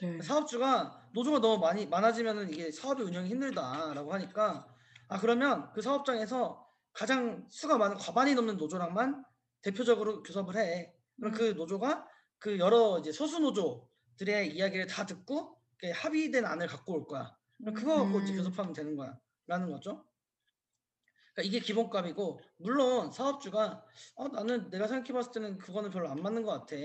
네. 0.00 0.20
사업주가 0.20 1.08
노조가 1.12 1.38
너무 1.40 1.60
많이 1.60 1.86
많아지면은 1.86 2.50
이게 2.50 2.72
사업이 2.72 3.02
운영이 3.02 3.28
힘들다라고 3.28 4.12
하니까 4.12 4.66
아 5.08 5.20
그러면 5.20 5.70
그 5.72 5.82
사업장에서 5.82 6.66
가장 6.92 7.46
수가 7.50 7.78
많은 7.78 7.96
과반이 7.96 8.34
넘는 8.34 8.56
노조랑만 8.56 9.24
대표적으로 9.62 10.22
교섭을 10.22 10.56
해. 10.56 10.92
그럼 11.16 11.32
음. 11.32 11.36
그 11.36 11.42
노조가 11.56 12.08
그 12.38 12.58
여러 12.58 12.98
이제 12.98 13.12
소수 13.12 13.38
노조들의 13.38 14.56
이야기를 14.56 14.86
다 14.86 15.06
듣고 15.06 15.58
합의된 15.94 16.44
안을 16.44 16.66
갖고 16.66 16.94
올 16.94 17.06
거야. 17.06 17.36
그럼 17.58 17.74
그거 17.74 18.04
갖고 18.04 18.20
이제 18.20 18.32
음. 18.32 18.38
교섭하면 18.38 18.72
되는 18.72 18.96
거야라는 18.96 19.70
거죠. 19.70 20.04
그러니까 21.34 21.42
이게 21.42 21.60
기본값이고 21.60 22.40
물론 22.58 23.10
사업주가 23.10 23.84
어, 24.14 24.28
나는 24.28 24.70
내가 24.70 24.86
생각해봤을 24.86 25.32
때는 25.32 25.58
그거는 25.58 25.90
별로 25.90 26.08
안 26.08 26.22
맞는 26.22 26.44
것 26.44 26.52
같아. 26.52 26.76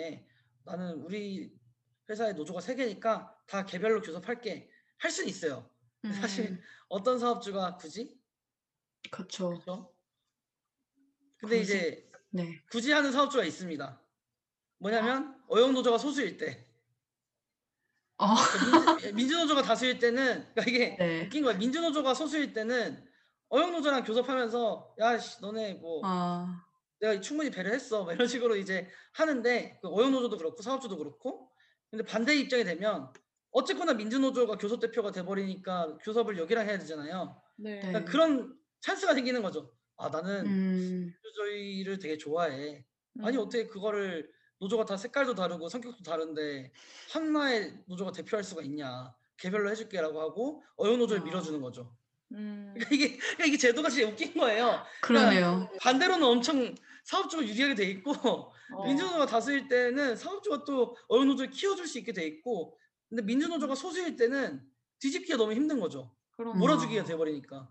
나는 0.66 1.02
우리 1.04 1.54
회사의 2.10 2.34
노조가 2.34 2.60
세 2.60 2.76
개니까 2.76 3.36
다 3.46 3.66
개별로 3.66 4.02
교섭할게 4.02 4.70
할 4.98 5.12
수는 5.12 5.30
있어요. 5.30 5.70
근데 6.02 6.16
사실 6.16 6.52
음, 6.52 6.62
어떤 6.88 7.20
사업주가 7.20 7.78
굳이 7.78 8.20
그쵸. 9.12 9.52
그죠? 9.52 9.94
근데 11.38 11.60
굳이? 11.60 11.62
이제 11.62 12.12
네. 12.32 12.62
굳이 12.72 12.92
하는 12.92 13.12
사업주가 13.12 13.44
있습니다. 13.44 14.02
뭐냐면 14.80 15.40
어용 15.48 15.74
노조가 15.74 15.98
소수일 15.98 16.38
때, 16.38 16.66
어, 18.18 18.36
그러니까 18.36 18.94
민주, 18.96 19.14
민주노조가 19.16 19.62
다수일 19.62 20.00
때는 20.00 20.54
그러니까 20.54 20.64
이게 20.68 20.96
네. 20.98 21.26
웃긴 21.26 21.44
거야. 21.44 21.58
민주노조가 21.58 22.14
소수일 22.14 22.54
때는 22.54 23.09
어용 23.50 23.72
노조랑 23.72 24.04
교섭하면서 24.04 24.96
야 25.00 25.18
씨 25.18 25.42
너네 25.42 25.76
뭐 25.76 26.02
아, 26.04 26.64
내가 27.00 27.20
충분히 27.22 27.50
배려 27.50 27.72
했어. 27.72 28.04
뭐 28.04 28.14
이런 28.14 28.28
식으로 28.28 28.56
이제 28.56 28.88
하는데 29.14 29.80
그 29.82 29.88
어용 29.90 30.12
노조도 30.12 30.38
그렇고 30.38 30.62
사업주도 30.62 30.98
그렇고 30.98 31.52
근데 31.90 32.04
반대 32.06 32.36
입장이 32.36 32.64
되면 32.64 33.12
어쨌거나 33.52 33.94
민주노조가 33.94 34.58
교섭 34.58 34.80
대표가 34.80 35.12
돼버리니까 35.12 35.98
교섭을 36.04 36.38
여기랑 36.38 36.68
해야 36.68 36.78
되잖아요. 36.78 37.42
네. 37.58 37.80
그러니까 37.80 38.00
네. 38.00 38.06
그런 38.06 38.56
찬스가 38.82 39.14
생기는 39.16 39.42
거죠. 39.42 39.74
아 39.98 40.10
나는 40.10 40.46
음, 40.46 41.14
민주주의를 41.24 41.98
되게 42.00 42.18
좋아해. 42.18 42.86
아니 43.22 43.38
음. 43.38 43.42
어떻게 43.42 43.66
그거를 43.68 44.32
노조가 44.60 44.86
다 44.86 44.98
색깔도 44.98 45.34
다르고 45.36 45.68
성격도 45.70 46.04
다른데 46.04 46.72
하나의 47.12 47.84
노조가 47.88 48.12
대표할 48.12 48.44
수가 48.44 48.62
있냐? 48.62 49.14
개별로 49.38 49.70
해줄게라고 49.72 50.20
하고 50.22 50.64
어용 50.76 51.00
노조를 51.00 51.22
아. 51.22 51.26
밀어주는 51.26 51.60
거죠. 51.62 51.96
음. 52.32 52.74
그러니까 52.74 52.96
이게 52.96 53.18
그러니까 53.18 53.46
이게 53.46 53.58
제도가 53.58 53.90
진짜 53.90 54.08
웃긴 54.10 54.34
거예요. 54.36 54.84
그러네요. 55.02 55.70
반대로는 55.82 56.26
엄청 56.26 56.76
사업주가 57.04 57.44
유리하게 57.44 57.76
돼 57.76 57.86
있고 57.86 58.12
어. 58.74 58.86
민주노조가 58.86 59.26
다수일 59.26 59.68
때는 59.68 60.16
사업주가 60.16 60.64
또 60.64 60.96
어용 61.08 61.28
노조를 61.28 61.52
키워줄 61.52 61.88
수 61.88 61.98
있게 62.00 62.14
돼 62.14 62.26
있고 62.28 62.78
근데 63.10 63.24
민주노조가 63.24 63.76
소수일 63.76 64.16
때는 64.16 64.62
뒤집기가 65.00 65.38
너무 65.38 65.54
힘든 65.54 65.80
거죠. 65.80 66.16
그런 66.32 66.58
몰아주기가 66.58 67.02
어. 67.02 67.06
돼버리니까. 67.06 67.70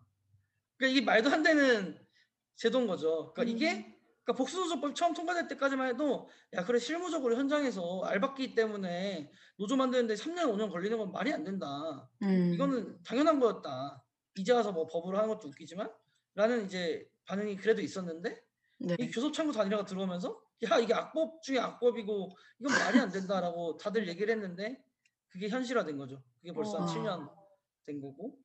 그러니까 0.76 0.96
이게 0.96 1.04
말도 1.04 1.30
안 1.30 1.42
되는 1.42 1.98
제도인 2.56 2.86
거죠. 2.86 3.32
그러니까 3.34 3.42
음. 3.42 3.56
이게 3.56 3.98
그러니까 4.24 4.32
복수노조법 4.36 4.94
처음 4.94 5.14
통과될 5.14 5.48
때까지만 5.48 5.88
해도 5.88 6.28
야 6.54 6.64
그래 6.64 6.78
실무적으로 6.78 7.36
현장에서 7.36 8.02
알박기 8.04 8.54
때문에 8.54 9.30
노조 9.56 9.76
만드는데 9.76 10.14
3년 10.14 10.52
5년 10.52 10.70
걸리는 10.70 10.98
건 10.98 11.12
말이 11.12 11.32
안 11.32 11.44
된다. 11.44 12.08
음, 12.22 12.52
이거는 12.52 13.02
당연한 13.04 13.40
거였다. 13.40 14.02
이제 14.38 14.52
와서 14.52 14.72
뭐 14.72 14.86
법으로 14.86 15.16
하는 15.16 15.28
것도 15.28 15.48
웃기지만 15.48 15.90
라는 16.34 16.66
이제 16.66 17.08
반응이 17.24 17.56
그래도 17.56 17.82
있었는데 17.82 18.40
네. 18.78 18.96
이 19.00 19.10
교섭창구 19.10 19.52
단일화가 19.52 19.84
들어오면서 19.84 20.40
야 20.70 20.78
이게 20.78 20.94
악법 20.94 21.42
중에 21.42 21.58
악법이고 21.58 22.36
이건 22.60 22.78
말이 22.78 22.98
안 23.00 23.10
된다라고 23.10 23.76
다들 23.78 24.06
얘기를 24.08 24.32
했는데 24.34 24.82
그게 25.28 25.48
현실화된 25.48 25.96
거죠. 25.96 26.22
그게 26.38 26.52
벌써 26.52 26.78
한 26.78 26.84
어. 26.84 26.86
7년 26.86 27.30
된 27.86 28.00
거고 28.00 28.38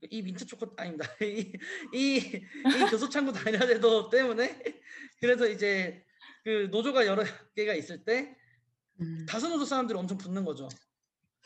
이 0.00 0.22
민트 0.22 0.46
초코 0.46 0.72
아닙니다. 0.76 1.06
이, 1.22 1.52
이, 1.92 2.16
이 2.16 2.90
교섭창구 2.90 3.32
단일화제도 3.32 4.10
때문에 4.10 4.62
그래서 5.20 5.48
이제 5.48 6.04
그 6.44 6.68
노조가 6.70 7.06
여러 7.06 7.24
개가 7.54 7.74
있을 7.74 8.04
때 8.04 8.36
음, 9.00 9.26
다수 9.28 9.48
노조 9.48 9.64
사람들이 9.64 9.98
엄청 9.98 10.16
붙는 10.18 10.44
거죠. 10.44 10.68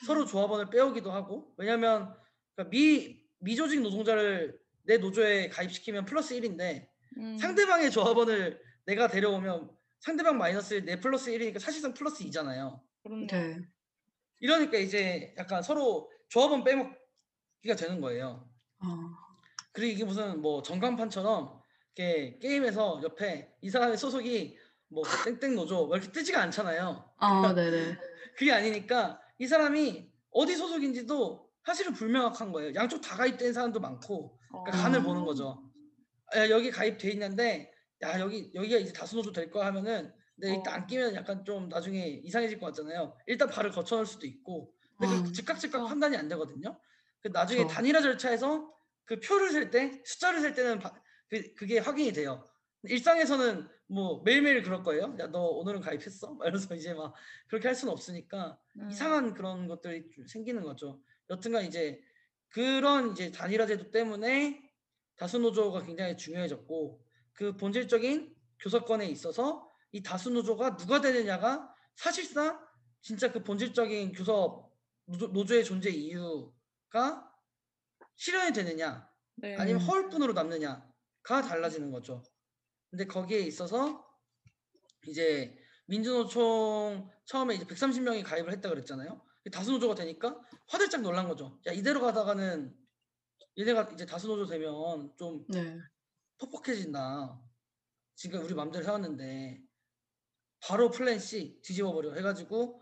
서로 0.07 0.25
조합원을 0.25 0.71
빼오기도 0.71 1.11
하고 1.11 1.55
왜냐하면 1.57 2.15
그러니까 2.55 2.71
미 2.71 3.22
미조직 3.43 3.83
노동자를 3.83 4.59
내 4.85 4.99
노조에 4.99 5.49
가입시키면 5.49 6.05
플러스 6.05 6.35
1인데 6.35 6.89
음. 7.19 7.37
상대방의 7.37 7.91
조합원을 7.91 8.61
내가 8.87 9.09
데려오면 9.09 9.71
상대방 10.01 10.39
마이너스 10.39 10.75
1, 10.75 10.85
내 10.85 11.01
플러스 11.01 11.31
1이니까 11.31 11.59
사실상 11.59 11.95
플러스 11.95 12.25
2잖아요. 12.25 12.81
그렇네요. 13.03 13.27
네. 13.27 13.61
이러니까 14.41 14.79
이제 14.79 15.35
약간 15.39 15.63
서로 15.63 16.11
조합원 16.29 16.65
빼먹기가 16.65 17.77
되는 17.77 18.01
거예요. 18.01 18.49
어, 18.79 18.87
그리고 19.73 19.93
이게 19.93 20.05
무슨 20.05 20.41
뭐 20.41 20.63
전광판처럼 20.63 21.61
이렇게 21.95 22.39
게임에서 22.39 23.01
옆에 23.05 23.55
이 23.61 23.71
사람의 23.71 23.97
소속이 23.97 24.59
뭐 24.89 25.05
땡땡 25.25 25.55
노조 25.55 25.87
뭐 25.87 25.97
이렇게 25.97 26.11
뜨지가 26.11 26.41
않잖아요. 26.43 27.13
어, 27.19 27.53
네네. 27.53 27.97
그게 28.37 28.53
아니니까 28.53 29.21
이 29.39 29.47
사람이 29.47 30.11
어디 30.31 30.57
소속인지도 30.57 31.52
사실은 31.65 31.93
불명확한 31.93 32.53
거예요. 32.53 32.75
양쪽 32.75 33.01
다 33.01 33.17
가입된 33.17 33.53
사람도 33.53 33.81
많고 33.81 34.39
그러니까 34.51 34.79
어. 34.79 34.83
간을 34.83 35.03
보는 35.03 35.25
거죠. 35.25 35.63
야, 36.35 36.49
여기 36.51 36.71
가입돼 36.71 37.11
있는데 37.13 37.71
야 38.03 38.19
여기 38.19 38.51
여기가 38.55 38.79
이제 38.79 38.93
다수노조 38.93 39.33
될 39.33 39.51
거야 39.51 39.67
하면은 39.67 40.13
근데 40.35 40.57
일단 40.57 40.75
어. 40.75 40.77
안 40.79 40.87
끼면 40.87 41.15
약간 41.15 41.45
좀 41.45 41.69
나중에 41.69 42.09
이상해질 42.25 42.59
것 42.59 42.67
같잖아요. 42.67 43.17
일단 43.27 43.49
발을 43.49 43.71
거쳐놓을 43.71 44.07
수도 44.07 44.27
있고 44.27 44.73
근데 44.99 45.15
그 45.23 45.29
어. 45.29 45.33
즉각 45.33 45.59
즉각 45.61 45.83
어. 45.83 45.87
판단이 45.87 46.17
안 46.17 46.29
되거든요. 46.29 46.81
그 47.21 47.29
나중에 47.29 47.63
그쵸. 47.63 47.75
단일화 47.75 48.01
절차에서 48.03 48.69
그 49.05 49.21
표를 49.21 49.51
셀 49.51 49.71
때 49.71 50.03
숫자를 50.05 50.41
셀 50.41 50.55
때는 50.55 50.79
바- 50.81 50.95
그, 51.29 51.55
그게 51.55 51.79
확인이 51.79 52.13
돼요. 52.13 52.49
일상에서는 52.85 53.69
뭐 53.87 54.23
매일매일 54.25 54.63
그럴 54.63 54.83
거예요. 54.83 55.15
야 55.21 55.27
너 55.29 55.41
오늘은 55.45 55.81
가입했어? 55.81 56.35
막 56.35 56.47
이러면서 56.47 56.75
이제 56.75 56.93
막 56.95 57.15
그렇게 57.49 57.69
할 57.69 57.75
수는 57.77 57.93
없으니까 57.93 58.59
음. 58.81 58.91
이상한 58.91 59.35
그런 59.35 59.69
것들이 59.69 60.11
좀 60.11 60.27
생기는 60.27 60.63
거죠. 60.63 61.01
여튼간 61.33 61.65
이제 61.65 62.01
그런 62.51 63.13
이제 63.13 63.33
단일화 63.33 63.67
제도 63.67 63.91
때문에 63.91 64.63
다수 65.17 65.39
노조가 65.39 65.83
굉장히 65.83 66.17
중요해졌고 66.17 67.03
그 67.33 67.57
본질적인 67.57 68.35
교섭권에 68.61 69.07
있어서 69.07 69.69
이 69.93 70.03
다수 70.03 70.31
노조가 70.31 70.77
누가 70.77 71.01
되느냐가 71.01 71.75
사실상 71.97 72.61
진짜 73.01 73.33
그 73.33 73.43
본질적인 73.43 74.13
교섭 74.13 74.71
노조, 75.07 75.29
노조의 75.29 75.65
존재 75.65 75.91
이유가 75.91 77.29
실현이 78.17 78.53
되느냐 78.53 79.09
네. 79.37 79.57
아니면 79.57 79.81
음. 79.81 79.87
허울뿐으로 79.87 80.35
남느냐가 80.35 81.43
달라지는 81.43 81.91
거죠. 81.91 82.23
근데 82.91 83.07
거기에 83.07 83.41
있어서 83.41 84.07
이제 85.07 85.57
민주노총 85.87 87.11
처음에 87.25 87.55
이제 87.55 87.65
130명이 87.65 88.23
가입을 88.23 88.53
했다 88.53 88.69
그랬잖아요. 88.69 89.21
다수노조가 89.51 89.95
되니까 89.95 90.41
화들짝 90.69 91.03
놀란 91.03 91.29
거죠. 91.29 91.59
야 91.67 91.73
이대로 91.73 92.01
가다가는 92.01 92.75
얘네가 93.59 93.91
이제 93.93 94.07
다수노조 94.07 94.47
되면 94.47 95.13
좀 95.17 95.45
네. 95.49 95.79
퍽퍽해진다. 96.39 97.41
지금 98.15 98.45
우리 98.45 98.55
맘대로 98.55 98.85
해왔는데 98.85 99.61
바로 100.61 100.91
플랜 100.91 101.19
C 101.19 101.61
뒤집어버려 101.63 102.15
해가지고 102.15 102.81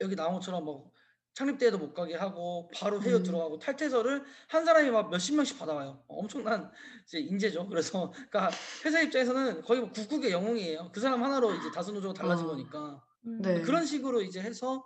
여기 0.00 0.14
나온 0.14 0.34
것처럼 0.34 0.64
뭐 0.64 0.92
창립대회도 1.34 1.78
못 1.78 1.92
가게 1.92 2.14
하고 2.14 2.70
바로 2.74 3.00
회의 3.02 3.16
음. 3.16 3.22
들어가고 3.22 3.58
탈퇴서를 3.58 4.24
한 4.48 4.64
사람이 4.64 4.90
막 4.90 5.10
몇십 5.10 5.34
명씩 5.34 5.58
받아와요. 5.58 6.02
어, 6.08 6.20
엄청난 6.20 6.70
이제 7.06 7.18
인재죠. 7.18 7.68
그래서 7.68 8.10
그러니까 8.30 8.50
회사 8.84 9.00
입장에서는 9.02 9.62
거의 9.62 9.80
뭐 9.80 9.92
국국의 9.92 10.32
영웅이에요. 10.32 10.90
그 10.92 11.00
사람 11.00 11.22
하나로 11.22 11.54
이제 11.54 11.70
다수노조가 11.70 12.14
달라진 12.14 12.46
어. 12.46 12.48
거니까 12.48 13.04
음. 13.26 13.42
네. 13.42 13.60
그런 13.60 13.84
식으로 13.84 14.22
이제 14.22 14.40
해서 14.40 14.82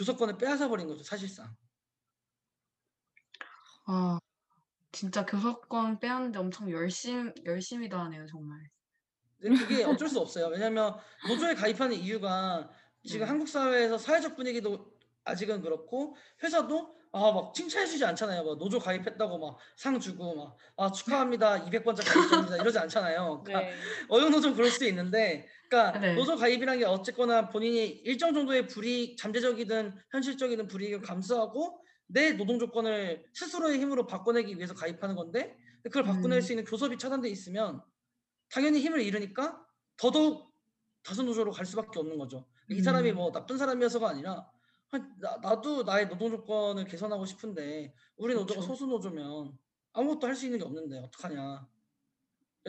교섭권을 0.00 0.38
빼앗아 0.38 0.68
버린 0.68 0.86
거죠 0.88 1.02
사실상. 1.04 1.54
아, 3.86 4.18
진짜 4.92 5.26
교섭권 5.26 6.00
빼앗는데 6.00 6.38
엄청 6.38 6.70
열심, 6.70 7.32
열심히도 7.44 7.98
하네요, 7.98 8.26
정말. 8.26 8.70
근데 9.40 9.58
그게 9.58 9.84
어쩔 9.84 10.08
수 10.08 10.20
없어요. 10.20 10.46
왜냐면 10.48 10.96
노조에 11.28 11.54
가입하는 11.54 11.96
이유가 11.96 12.70
지금 13.04 13.24
네. 13.24 13.28
한국 13.28 13.48
사회에서 13.48 13.96
사회적 13.98 14.36
분위기도 14.36 14.92
아직은 15.24 15.62
그렇고 15.62 16.16
회사도 16.42 16.98
아 17.12 17.32
막 17.32 17.52
칭찬해주지 17.54 18.04
않잖아요. 18.04 18.44
막 18.44 18.58
노조 18.58 18.78
가입했다고 18.78 19.38
막 19.38 19.58
상 19.76 19.98
주고 19.98 20.36
막 20.36 20.56
아 20.76 20.92
축하합니다 20.92 21.64
200번째 21.64 22.04
가입자입니다 22.04 22.56
이러지 22.58 22.78
않잖아요. 22.78 23.42
그러니까 23.44 23.70
네. 23.70 23.80
어느 24.08 24.24
노조 24.26 24.54
그럴 24.54 24.70
수도 24.70 24.84
있는데, 24.86 25.48
그러니까 25.70 26.00
네. 26.00 26.14
노조 26.16 26.36
가입이란 26.36 26.78
게 26.78 26.84
어쨌거나 26.84 27.48
본인이 27.48 27.86
일정 27.86 28.34
정도의 28.34 28.66
불이익, 28.66 29.16
잠재적이든 29.16 29.94
현실적이든 30.10 30.66
불이익을 30.66 31.00
감수하고 31.00 31.80
내 32.08 32.32
노동 32.32 32.58
조건을 32.58 33.24
스스로의 33.34 33.78
힘으로 33.78 34.04
바꿔내기 34.08 34.56
위해서 34.56 34.74
가입하는 34.74 35.14
건데, 35.14 35.56
그걸 35.84 36.02
바꿔낼 36.02 36.38
음. 36.38 36.40
수 36.42 36.52
있는 36.52 36.64
교섭이 36.64 36.98
차단돼 36.98 37.28
있으면 37.28 37.80
당연히 38.50 38.80
힘을 38.80 39.00
잃으니까 39.00 39.64
더더욱 39.96 40.52
다수 41.04 41.22
노조로 41.22 41.52
갈 41.52 41.64
수밖에 41.64 42.00
없는 42.00 42.18
거죠. 42.18 42.46
이 42.68 42.82
사람이 42.82 43.10
음. 43.10 43.16
뭐 43.16 43.30
나쁜 43.32 43.56
사람이어서가 43.56 44.08
아니라 44.10 44.50
아, 44.90 44.98
나, 45.20 45.36
나도 45.40 45.84
나의 45.84 46.08
노동 46.08 46.30
조건을 46.30 46.84
개선하고 46.84 47.24
싶은데 47.24 47.94
우리 48.16 48.34
노조가 48.34 48.60
그쵸. 48.60 48.72
소수 48.72 48.86
노조면 48.86 49.56
아무것도 49.92 50.26
할 50.26 50.34
수 50.34 50.46
있는 50.46 50.58
게 50.58 50.64
없는데 50.64 50.98
어떡하냐. 50.98 51.68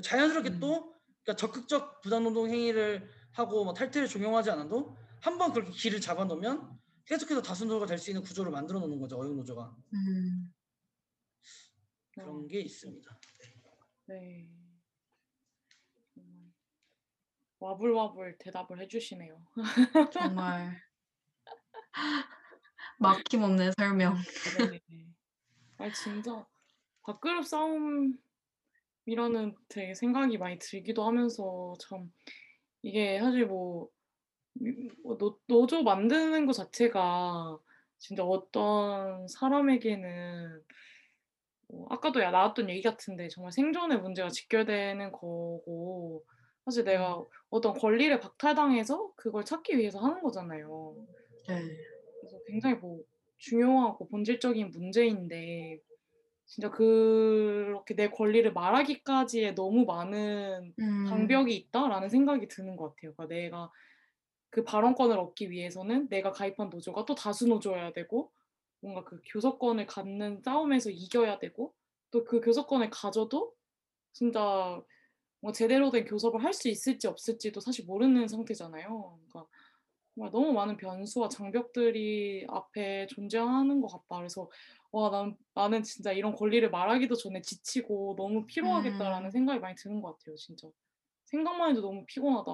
자연스럽게 0.04 0.50
음. 0.52 0.60
또 0.60 0.94
그러니까 1.24 1.36
적극적 1.40 2.02
부당노동 2.02 2.50
행위를 2.50 3.10
하고 3.34 3.64
뭐 3.64 3.74
탈퇴를 3.74 4.08
종용하지 4.08 4.52
않아도 4.52 4.96
한 5.22 5.38
번 5.38 5.54
그렇게 5.54 5.72
길을 5.72 6.02
잡아놓으면 6.02 6.80
계속해서 7.06 7.42
다수노조가 7.44 7.86
될 7.86 7.98
수 8.00 8.10
있는 8.10 8.24
구조를 8.24 8.52
만들어 8.52 8.80
놓는 8.80 9.00
거죠 9.00 9.20
어용노조가 9.20 9.76
음, 9.94 10.54
그런 12.14 12.48
게 12.48 12.62
있습니다. 12.62 13.20
네. 14.08 14.50
와불와불 17.60 18.38
대답을 18.40 18.82
해주시네요. 18.82 19.46
정말. 20.12 20.82
막힘없는 22.98 23.72
설명. 23.78 24.16
네. 24.70 24.80
아 25.78 25.92
진짜 25.92 26.46
밥그릇 27.04 27.46
싸움 27.46 28.18
이라는 29.06 29.56
되게 29.68 29.94
생각이 29.94 30.38
많이 30.38 30.58
들기도 30.60 31.04
하면서 31.04 31.74
참 31.80 32.12
이게 32.82 33.20
사실 33.20 33.46
뭐, 33.46 33.90
음, 34.62 34.90
뭐 35.04 35.18
노, 35.18 35.40
노조 35.48 35.84
만드는 35.84 36.46
것 36.46 36.54
자체가 36.54 37.60
진짜 37.98 38.24
어떤 38.24 39.28
사람에게는 39.28 40.62
뭐 41.68 41.88
아까도 41.90 42.22
야 42.22 42.32
나왔던 42.32 42.70
얘기 42.70 42.82
같은데 42.82 43.28
정말 43.30 43.52
생존의 43.52 44.02
문제가 44.02 44.30
직결되는 44.30 45.12
거고 45.12 46.24
사실 46.66 46.84
내가 46.84 47.24
어떤 47.50 47.74
권리를 47.74 48.20
박탈당해서 48.20 49.14
그걸 49.16 49.46
찾기 49.46 49.78
위해서 49.78 50.00
하는 50.00 50.22
거잖아요. 50.22 50.96
네. 51.48 51.56
그래서 52.20 52.38
굉장히 52.48 52.76
뭐 52.76 53.02
중요하고 53.38 54.08
본질적인 54.10 54.72
문제인데 54.72 55.80
진짜 56.52 56.70
그렇게 56.72 57.96
내 57.96 58.10
권리를 58.10 58.52
말하기까지의 58.54 59.56
너무 59.56 59.86
많은 59.86 60.76
음, 60.80 61.06
장벽이 61.06 61.56
있다라는 61.56 62.10
생각이 62.10 62.48
드는 62.50 62.76
것 62.78 62.96
같아요. 62.96 63.14
그러니까 63.16 63.28
내가 63.28 63.72
그 64.50 64.64
발언권을 64.64 65.18
얻기 65.18 65.50
위해서는 65.52 66.10
내가 66.10 66.32
가입한 66.32 66.70
노조가 66.70 67.06
또 67.06 67.16
다수 67.16 67.48
노조여야 67.48 67.94
되고 67.94 68.32
뭔가 68.82 69.04
그 69.06 69.22
교섭권을 69.28 69.88
갖는 69.88 70.42
싸움에서 70.44 70.90
이겨야 70.92 71.40
되고 71.40 71.74
또 72.12 72.26
그 72.26 72.42
교섭권을 72.42 72.90
가져도 72.90 73.54
진짜 74.14 74.84
뭐 75.42 75.52
제대로 75.54 75.92
된 75.92 76.06
교섭을 76.06 76.44
할 76.44 76.54
수 76.54 76.70
있을지 76.70 77.08
없을지도 77.08 77.60
사실 77.62 77.86
모르는 77.86 78.28
상태잖아요. 78.28 79.20
그러니까 79.32 79.50
너무 80.32 80.54
많은 80.54 80.78
변수와 80.78 81.30
장벽들이 81.30 82.46
앞에 82.50 83.08
존재하는 83.08 83.82
것 83.82 83.88
같다. 83.88 84.18
그래서 84.18 84.50
와, 84.92 85.10
난, 85.10 85.38
나는 85.54 85.84
진짜 85.84 86.12
이런 86.12 86.36
권리를 86.36 86.70
말하기도 86.70 87.16
전에 87.16 87.42
지치고 87.42 88.16
너무 88.18 88.46
피로하겠다라는 88.46 89.28
음. 89.28 89.32
생각이 89.32 89.60
많이 89.60 89.76
드는 89.76 90.02
것 90.02 90.18
같아요, 90.18 90.36
진짜. 90.36 90.70
생각만 91.26 91.72
해도 91.72 91.82
너무 91.82 92.06
피곤하다. 92.06 92.52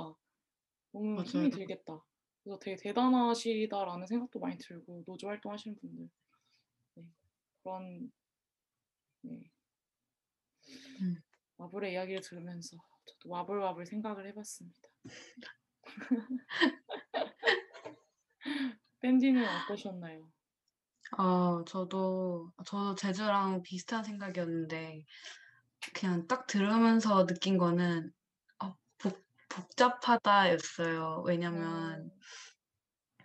너무 0.94 1.24
힘이 1.24 1.44
맞아요. 1.44 1.50
들겠다. 1.50 2.04
그래서 2.44 2.60
되게 2.60 2.78
대단하시다라는 2.78 4.06
생각도 4.06 4.40
많이 4.40 4.58
들고, 4.58 5.04
노조 5.06 5.28
활동하시는 5.28 5.76
분들. 5.78 6.10
네, 6.96 7.04
그런, 7.64 8.12
네. 9.22 9.52
음. 11.02 11.22
와불의 11.58 11.94
이야기를 11.94 12.22
들으면서 12.22 12.78
저도 13.06 13.30
와불와불 13.30 13.86
생각을 13.88 14.28
해봤습니다. 14.28 14.80
밴디는 19.00 19.44
어떠셨나요? 19.44 20.30
어, 21.18 21.64
저도, 21.66 22.52
저도 22.66 22.96
제주랑 22.96 23.62
비슷한 23.64 24.04
생각이었는데, 24.04 25.06
그냥 25.96 26.28
딱 26.28 26.48
들으면서 26.48 27.26
느낀 27.26 27.58
거는, 27.58 28.12
어, 28.64 28.76
복, 29.00 29.26
복잡하다였어요. 29.50 31.24
왜냐면, 31.26 32.12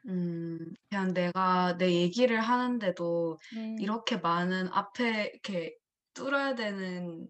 음, 0.09 0.59
그냥 0.89 1.15
내가 1.15 1.77
내 1.79 1.93
얘기를 1.93 2.41
하는데도 2.41 3.39
음, 3.55 3.77
이렇게 3.79 4.17
많은 4.17 4.69
앞에 4.73 5.31
이렇게 5.35 5.77
뚫어야 6.15 6.55
되는, 6.55 7.29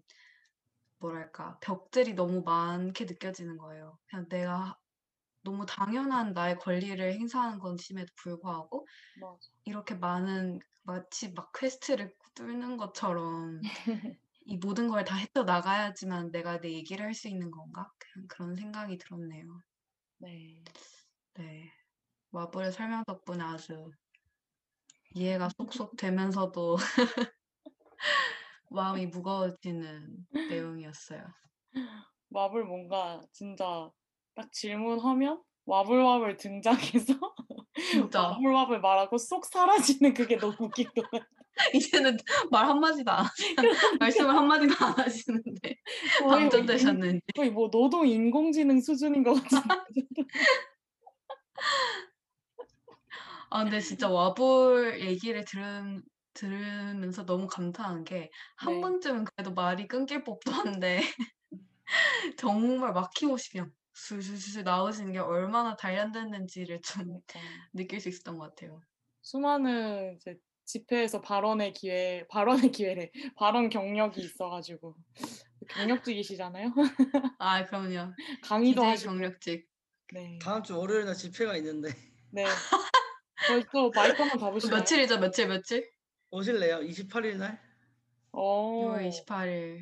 뭐랄까, 0.99 1.57
벽들이 1.61 2.13
너무 2.15 2.41
많게 2.43 3.05
느껴지는 3.05 3.57
거예요. 3.57 3.97
그냥 4.09 4.27
내가 4.29 4.75
너무 5.43 5.65
당연한 5.65 6.33
나의 6.33 6.57
권리를 6.57 7.13
행사하는 7.13 7.59
것임에도 7.59 8.07
불구하고, 8.23 8.87
맞아. 9.15 9.49
이렇게 9.65 9.95
많은 9.95 10.59
마치 10.83 11.33
막 11.33 11.51
quest를 11.53 12.15
뚫는 12.35 12.77
것처럼 12.77 13.61
이 14.45 14.57
모든 14.57 14.89
걸 14.89 15.05
다 15.05 15.15
헤쳐 15.17 15.43
나가야지만 15.43 16.31
내가 16.31 16.59
내 16.61 16.73
얘기를 16.73 17.05
할 17.05 17.13
수 17.15 17.27
있는 17.29 17.51
건가? 17.51 17.91
그런 18.29 18.55
생각이 18.55 18.97
들었네요. 18.99 19.45
네. 20.17 20.63
네. 21.35 21.71
와불의 22.31 22.71
설명 22.73 23.03
덕분에 23.05 23.43
아주 23.43 23.91
이해가 25.15 25.49
쏙쏙 25.57 25.95
되면서도 25.97 26.75
마음이 28.69 29.07
무거워지는 29.07 30.27
내용이었어요. 30.47 31.23
와불 32.29 32.65
뭔가 32.65 33.21
진짜 33.31 33.89
딱 34.35 34.51
질문하면 34.51 35.41
와불와불 35.65 36.37
등장해서 36.37 37.13
진짜 37.91 38.21
와불와불 38.21 38.81
말하고 38.81 39.17
쏙 39.17 39.45
사라지는 39.45 40.13
그게 40.13 40.37
너무 40.37 40.55
웃기더라고요. 40.59 41.21
이제는 41.73 42.17
말 42.49 42.65
한마디도 42.67 43.11
안 43.11 43.25
하시, 43.25 43.55
말씀을 43.99 44.35
한마디도 44.35 44.73
안 44.85 44.93
하시는데 44.99 45.75
뭐 46.21 46.33
인- 46.35 46.49
방전되셨는지. 46.49 47.21
거의 47.35 47.51
뭐 47.51 47.69
노동 47.69 48.07
인공지능 48.07 48.81
수준인 48.81 49.23
것 49.23 49.35
같은데. 49.35 49.75
아, 53.51 53.63
근데 53.63 53.79
진짜 53.79 54.09
와볼 54.09 54.99
얘기를 55.01 55.45
들은, 55.45 56.01
들으면서 56.33 57.23
너무 57.23 57.45
감탄한 57.47 58.03
게, 58.03 58.31
한 58.55 58.73
네. 58.73 58.81
번쯤은 58.81 59.25
그래도 59.25 59.53
말이 59.53 59.87
끊길 59.87 60.23
법도 60.23 60.51
한데, 60.51 61.01
정말 62.37 62.93
막힘없이 62.93 63.51
그냥 63.51 63.69
술술술 63.93 64.63
나오시는 64.63 65.13
게 65.13 65.19
얼마나 65.19 65.75
단련됐는지를 65.75 66.81
좀 66.81 67.03
그러니까 67.05 67.39
느낄 67.73 67.99
수 67.99 68.09
있었던 68.09 68.37
것 68.37 68.49
같아요. 68.49 68.81
수많은 69.21 70.15
이제 70.15 70.37
집회에서 70.65 71.21
발언의 71.21 71.73
기회, 71.73 72.25
발언의 72.29 72.71
기회래, 72.71 73.11
발언 73.37 73.69
경력이 73.69 74.21
있어가지고 74.21 74.95
경력직이시잖아요. 75.69 76.73
아, 77.39 77.65
그럼요. 77.65 78.13
강의도 78.43 78.83
하시고. 78.83 79.11
경력직. 79.11 79.69
네. 80.13 80.37
다음 80.41 80.61
주 80.63 80.77
월요일 80.77 81.05
날 81.05 81.15
집회가 81.15 81.55
있는데 81.57 81.89
네. 82.31 82.45
저희 83.47 83.63
또 83.71 83.89
마이크 83.89 84.21
한번 84.21 84.39
잡으시나요? 84.39 84.77
며칠이죠? 84.79 85.19
며칠, 85.19 85.47
며칠? 85.47 85.89
오실래요? 86.29 86.79
28일 86.79 87.37
날? 87.37 87.61
어. 88.31 88.95
6월 88.95 89.09
28일 89.09 89.79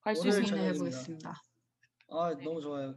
갈수 0.00 0.20
월요일 0.20 0.42
있습니다. 0.42 0.46
저녁. 0.46 0.56
고민해보겠습니다. 0.56 1.42
아 2.10 2.34
네. 2.36 2.44
너무 2.44 2.60
좋아요. 2.60 2.94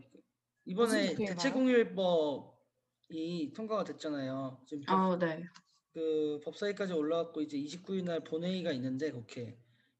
이번에 0.65 1.09
집회인가요? 1.09 1.35
대체 1.35 1.51
공휴일법이 1.51 3.53
통과가 3.55 3.83
됐잖아요. 3.83 4.61
지금 4.65 4.83
법- 4.85 4.93
아, 4.93 5.17
네. 5.19 5.43
그 5.91 6.39
법사위까지 6.43 6.93
올라왔고 6.93 7.41
이제 7.41 7.57
29일 7.57 8.05
날 8.05 8.23
본회의가 8.23 8.71
있는데 8.73 9.11
국회 9.11 9.57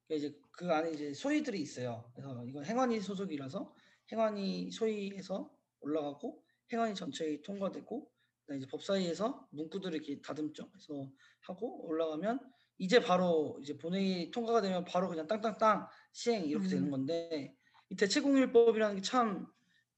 그러니까 0.07 0.27
이제 0.27 0.39
그 0.51 0.71
안에 0.71 0.91
이제 0.91 1.13
소위들이 1.13 1.61
있어요. 1.61 2.11
그래서 2.15 2.43
이건 2.45 2.65
행안위 2.65 2.99
소속이라서 2.99 3.73
행안위 4.11 4.71
소위에서 4.71 5.51
올라가고 5.81 6.43
행안위 6.71 6.95
전체에 6.95 7.41
통과되고 7.41 8.09
이제 8.55 8.65
법사위에서 8.67 9.47
문구들을 9.51 9.95
이렇게 9.95 10.19
다듬죠. 10.21 10.69
그래서 10.71 11.09
하고 11.41 11.85
올라가면 11.87 12.39
이제 12.79 12.99
바로 12.99 13.59
이제 13.61 13.77
본회의 13.77 14.31
통과가 14.31 14.61
되면 14.61 14.83
바로 14.85 15.07
그냥 15.09 15.27
땅땅땅 15.27 15.87
시행 16.11 16.45
이렇게 16.45 16.67
되는 16.67 16.85
음. 16.85 16.91
건데 16.91 17.55
이 17.89 17.95
대체공휴일법이라는 17.95 18.95
게 18.95 19.01
참 19.01 19.47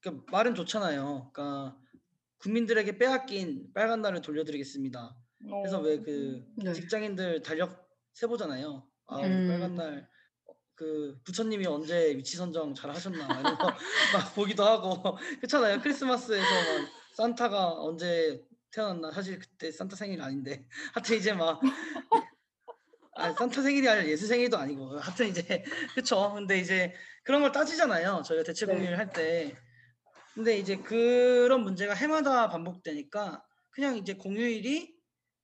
그러니까 0.06 0.32
말은 0.32 0.56
좋잖아요. 0.56 1.32
그러니까 1.34 1.78
국민들에게 2.38 2.98
빼앗긴 2.98 3.72
빨간 3.74 4.02
날을 4.02 4.22
돌려드리겠습니다. 4.22 5.16
그래서 5.40 5.80
어. 5.80 5.82
왜그 5.82 6.46
네. 6.58 6.74
직장인들 6.74 7.42
달력 7.42 7.90
세보잖아요. 8.14 8.88
아, 9.08 9.20
음. 9.22 9.48
빨간 9.48 9.76
날 9.76 10.16
그 10.76 11.18
부처님이 11.24 11.66
언제 11.68 12.16
위치 12.18 12.36
선정 12.36 12.76
잘 12.76 12.90
하셨나 12.90 13.28
막 13.28 13.40
이런 13.40 13.58
거 13.58 13.68
막 14.14 14.36
보기도 14.36 14.64
하고 14.66 15.18
그렇잖아요. 15.40 15.80
크리스마스에서 15.82 16.44
막 16.44 16.90
산타가 17.16 17.82
언제 17.82 18.44
태어났나 18.72 19.10
사실 19.12 19.40
그때 19.40 19.72
산타 19.72 19.96
생일 19.96 20.22
아닌데 20.22 20.68
하여튼 20.94 21.18
이제 21.18 21.32
막 21.32 21.62
아, 23.16 23.32
산타 23.32 23.62
생일이 23.62 23.88
아니라 23.88 24.06
예수 24.08 24.28
생일도 24.28 24.58
아니고 24.58 25.00
하여튼 25.00 25.30
이제 25.30 25.64
그쵸. 25.96 26.34
근데 26.36 26.60
이제 26.60 26.94
그런 27.24 27.42
걸 27.42 27.54
따지잖아요. 27.54 28.24
저희가 28.26 28.44
대체 28.44 28.66
네. 28.66 28.74
공휴일 28.74 28.98
할 28.98 29.10
때. 29.12 29.56
근데 30.36 30.58
이제 30.58 30.76
그런 30.76 31.64
문제가 31.64 31.94
해마다 31.94 32.50
반복되니까 32.50 33.42
그냥 33.72 33.96
이제 33.96 34.14
공휴일이 34.16 34.94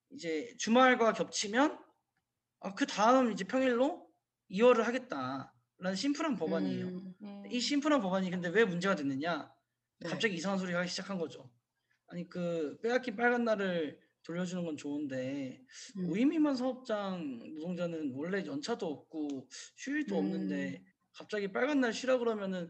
이제 0.10 0.54
주말과 0.60 1.14
겹치면 1.14 1.80
아, 2.60 2.76
그 2.76 2.86
다음 2.86 3.32
이제 3.32 3.46
평일로 3.46 4.06
이월을 4.50 4.86
하겠다라는 4.86 5.96
심플한 5.96 6.36
법안이에요. 6.36 6.88
음, 6.88 7.16
음. 7.22 7.44
이 7.50 7.62
심플한 7.62 8.02
법안이 8.02 8.30
근데 8.30 8.50
왜 8.50 8.66
문제가 8.66 8.96
됐느냐? 8.96 9.50
네. 10.00 10.10
갑자기 10.10 10.36
이상한 10.36 10.60
소리가 10.60 10.80
하기 10.80 10.90
시작한 10.90 11.18
거죠. 11.18 11.50
아니 12.08 12.28
그 12.28 12.78
빼앗긴 12.84 13.16
빨간 13.16 13.46
날을 13.46 13.98
돌려주는 14.24 14.66
건 14.66 14.76
좋은데 14.76 15.64
음. 15.96 16.08
무임미만 16.08 16.58
사업장 16.58 17.40
노동자는 17.56 18.12
원래 18.14 18.46
연차도 18.46 18.86
없고 18.86 19.48
휴일도 19.78 20.20
음. 20.20 20.20
없는데 20.20 20.84
갑자기 21.14 21.50
빨간 21.50 21.80
날 21.80 21.94
쉬라 21.94 22.18
그러면은 22.18 22.70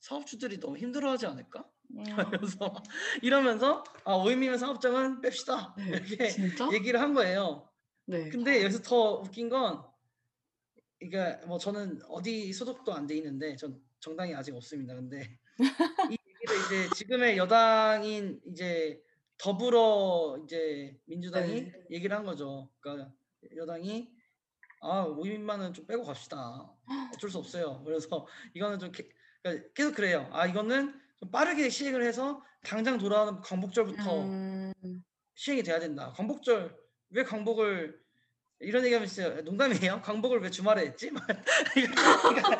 사업주들이 0.00 0.60
너무 0.60 0.76
힘들어하지 0.78 1.26
않을까? 1.26 1.68
음. 1.96 2.04
그래서 2.40 2.74
이러면서 3.22 3.82
아 4.04 4.14
오임미만 4.14 4.58
사업장은 4.58 5.20
뺍시다 5.22 5.74
네. 5.76 5.88
이렇게 5.88 6.28
진짜? 6.28 6.68
얘기를 6.72 7.00
한 7.00 7.14
거예요. 7.14 7.68
네. 8.06 8.28
근데 8.28 8.62
여기서 8.64 8.82
더 8.82 9.14
웃긴 9.20 9.48
건 9.48 9.82
그러니까 11.00 11.46
뭐 11.46 11.58
저는 11.58 12.00
어디 12.08 12.52
소속도 12.52 12.92
안 12.92 13.06
돼 13.06 13.16
있는데 13.16 13.56
전 13.56 13.80
정당이 14.00 14.34
아직 14.34 14.54
없습니다. 14.54 14.94
근데 14.94 15.38
이 16.12 16.16
얘기를 16.16 16.56
이제 16.66 16.94
지금의 16.96 17.36
여당인 17.36 18.40
이제 18.46 19.00
더불어 19.38 20.40
이제 20.44 20.98
민주당이 21.06 21.62
네. 21.62 21.72
얘기를 21.90 22.16
한 22.16 22.24
거죠. 22.24 22.70
그러니까 22.80 23.12
여당이 23.56 24.10
아 24.80 25.06
5인만은 25.06 25.74
좀 25.74 25.86
빼고 25.86 26.04
갑시다. 26.04 26.70
어쩔 27.14 27.30
수 27.30 27.38
없어요. 27.38 27.82
그래서 27.84 28.26
이거는 28.54 28.78
좀 28.78 28.92
게- 28.92 29.08
그러니까 29.42 29.68
계속 29.74 29.94
그래요. 29.94 30.28
아 30.32 30.46
이거는 30.46 30.94
좀 31.20 31.30
빠르게 31.30 31.68
시행을 31.68 32.02
해서 32.02 32.42
당장 32.64 32.98
돌아오는 32.98 33.40
광복절부터 33.40 34.24
음, 34.24 34.72
시행이 35.34 35.62
돼야 35.62 35.78
된다. 35.78 36.12
광복절 36.16 36.76
왜 37.10 37.22
광복을 37.24 37.98
이런 38.60 38.84
얘기하면 38.84 39.06
진짜 39.08 39.40
농담이에요. 39.42 40.00
광복을 40.04 40.40
왜 40.40 40.50
주말에 40.50 40.82
했지? 40.86 41.10
막 41.12 41.24
그러니까, 41.72 42.58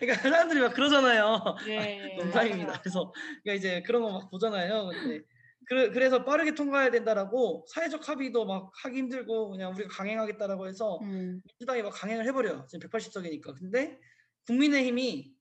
그러니까 0.00 0.22
사람들이 0.22 0.60
막 0.60 0.72
그러잖아요. 0.74 1.56
예, 1.66 1.72
예. 1.72 2.16
농담입니다. 2.16 2.66
맞아요. 2.66 2.80
그래서 2.82 3.12
그러니까 3.42 3.54
이제 3.54 3.82
그런 3.82 4.02
거 4.02 4.10
막 4.10 4.30
보잖아요. 4.30 4.86
근데 4.88 5.20
그, 5.66 5.90
그래서 5.92 6.24
빠르게 6.24 6.54
통과해야 6.54 6.90
된다라고 6.90 7.64
사회적 7.68 8.06
합의도 8.08 8.44
막 8.46 8.70
하기 8.82 8.98
힘들고 8.98 9.50
그냥 9.50 9.72
우리가 9.74 9.88
강행하겠다라고 9.90 10.66
해서 10.66 10.98
음, 11.02 11.40
민주당이 11.44 11.82
막 11.82 11.90
강행을 11.90 12.26
해버려요. 12.26 12.66
지금 12.68 12.88
180석이니까. 12.88 13.58
근데 13.58 13.98
국민의힘이 14.46 15.33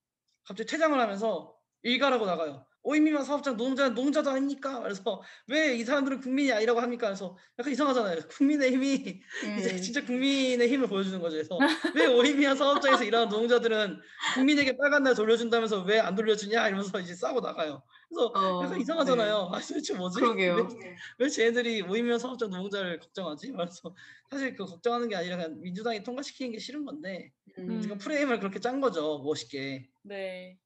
갑자기 0.46 0.70
퇴장을 0.70 1.00
하면서 1.00 1.54
일가라고 1.84 2.26
나가요. 2.26 2.66
오이미만 2.86 3.24
사업장 3.24 3.56
노동자는 3.56 3.94
노동자도 3.96 4.30
아닙니까? 4.32 4.82
그래서 4.82 5.22
왜 5.48 5.78
이 5.78 5.86
사람들은 5.86 6.20
국민이 6.20 6.52
아니라고 6.52 6.82
합니까? 6.82 7.08
그래서 7.08 7.38
약간 7.58 7.72
이상하잖아요. 7.72 8.20
국민의 8.28 8.72
힘이 8.74 9.22
이제 9.58 9.72
음, 9.72 9.82
진짜 9.82 10.04
국민의 10.04 10.68
힘을 10.68 10.88
보여주는 10.88 11.18
거죠. 11.22 11.36
그래서 11.38 11.58
왜 11.96 12.08
오이미한 12.08 12.58
사업장에서 12.58 13.06
일하는 13.06 13.30
노동자들은 13.30 14.02
국민에게 14.36 14.76
빨간 14.76 15.04
날 15.04 15.16
돌려준다면서 15.16 15.84
왜 15.84 16.00
안 16.00 16.14
돌려주냐 16.16 16.68
이러면서 16.68 17.00
이제 17.00 17.16
싸고 17.16 17.40
나가요. 17.40 17.84
그래서 18.14 18.32
어, 18.60 18.64
약간 18.64 18.80
이상하잖아요. 18.80 19.50
아 19.52 19.60
도대체 19.60 19.94
뭐지? 19.96 20.20
그러게요. 20.20 20.56
왜, 20.56 20.96
왜 21.20 21.30
쟤네들이 21.30 21.82
오이미한 21.82 22.20
사업장 22.20 22.50
노동자를 22.50 23.00
걱정하지? 23.00 23.52
그래서 23.52 23.96
사실 24.30 24.56
그 24.56 24.66
걱정하는 24.66 25.10
게 25.10 25.16
아니라 25.16 25.38
그냥 25.38 25.60
민주당이 25.62 26.04
통과시키는 26.04 26.52
게 26.52 26.60
싫은 26.60 26.86
건데 26.86 27.32
음, 27.58 27.82
지금 27.82 27.98
프레임을 27.98 28.40
그렇게 28.40 28.60
짠 28.60 28.80
거죠. 28.82 29.20
멋있게. 29.20 29.90
네. 30.04 30.58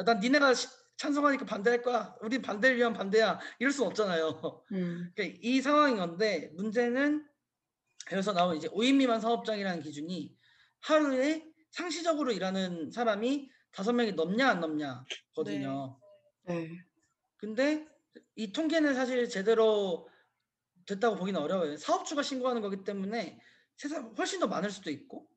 야, 0.00 0.04
난 0.04 0.20
니네가 0.20 0.54
시- 0.54 0.68
찬성하니까 0.96 1.44
반대할 1.46 1.82
거야. 1.82 2.14
우리 2.22 2.40
반대를 2.40 2.76
위한 2.76 2.92
반대야. 2.92 3.40
이럴 3.58 3.72
수 3.72 3.84
없잖아요. 3.84 4.62
음, 4.72 5.10
그러니까 5.16 5.38
이 5.42 5.60
상황인 5.60 5.96
건데 5.96 6.50
문제는 6.54 7.26
그래서 8.06 8.32
나온 8.32 8.56
이제 8.56 8.68
5인 8.68 8.96
미만 8.96 9.20
사업장이라는 9.20 9.82
기준이 9.82 10.34
하루에 10.80 11.44
상시적으로 11.70 12.32
일하는 12.32 12.90
사람이 12.90 13.50
다섯 13.70 13.92
명이 13.92 14.12
넘냐 14.12 14.48
안 14.48 14.60
넘냐거든요. 14.60 15.98
네. 16.44 16.68
근데 17.42 17.84
이 18.36 18.52
통계는 18.52 18.94
사실 18.94 19.28
제대로 19.28 20.08
됐다고 20.86 21.16
보기는 21.16 21.40
어려워요. 21.40 21.76
사업주가 21.76 22.22
신고하는 22.22 22.62
거기 22.62 22.84
때문에 22.84 23.40
세상 23.76 24.14
훨씬 24.16 24.38
더 24.38 24.46
많을 24.46 24.70
수도 24.70 24.90
있고 24.90 25.28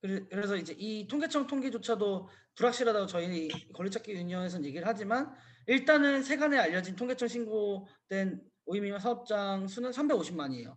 그래- 0.00 0.26
그래서 0.30 0.56
이제 0.56 0.74
이 0.78 1.06
통계청 1.06 1.46
통계조차도 1.46 2.30
불확실하다고 2.54 3.06
저희 3.06 3.48
권리찾기 3.74 4.10
유니언에서는 4.10 4.64
얘기를 4.64 4.86
하지만 4.88 5.34
일단은 5.66 6.22
세간에 6.22 6.56
알려진 6.58 6.96
통계청 6.96 7.28
신고된 7.28 8.42
오이미만 8.64 8.98
사업장 8.98 9.68
수는 9.68 9.90
350만이에요. 9.90 10.74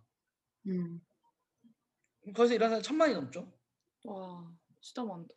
음, 0.66 1.00
거기서 2.34 2.54
일하는 2.56 2.72
사람 2.72 2.82
천만이 2.82 3.14
넘죠. 3.14 3.50
와, 4.04 4.52
진짜 4.82 5.02
많다. 5.02 5.32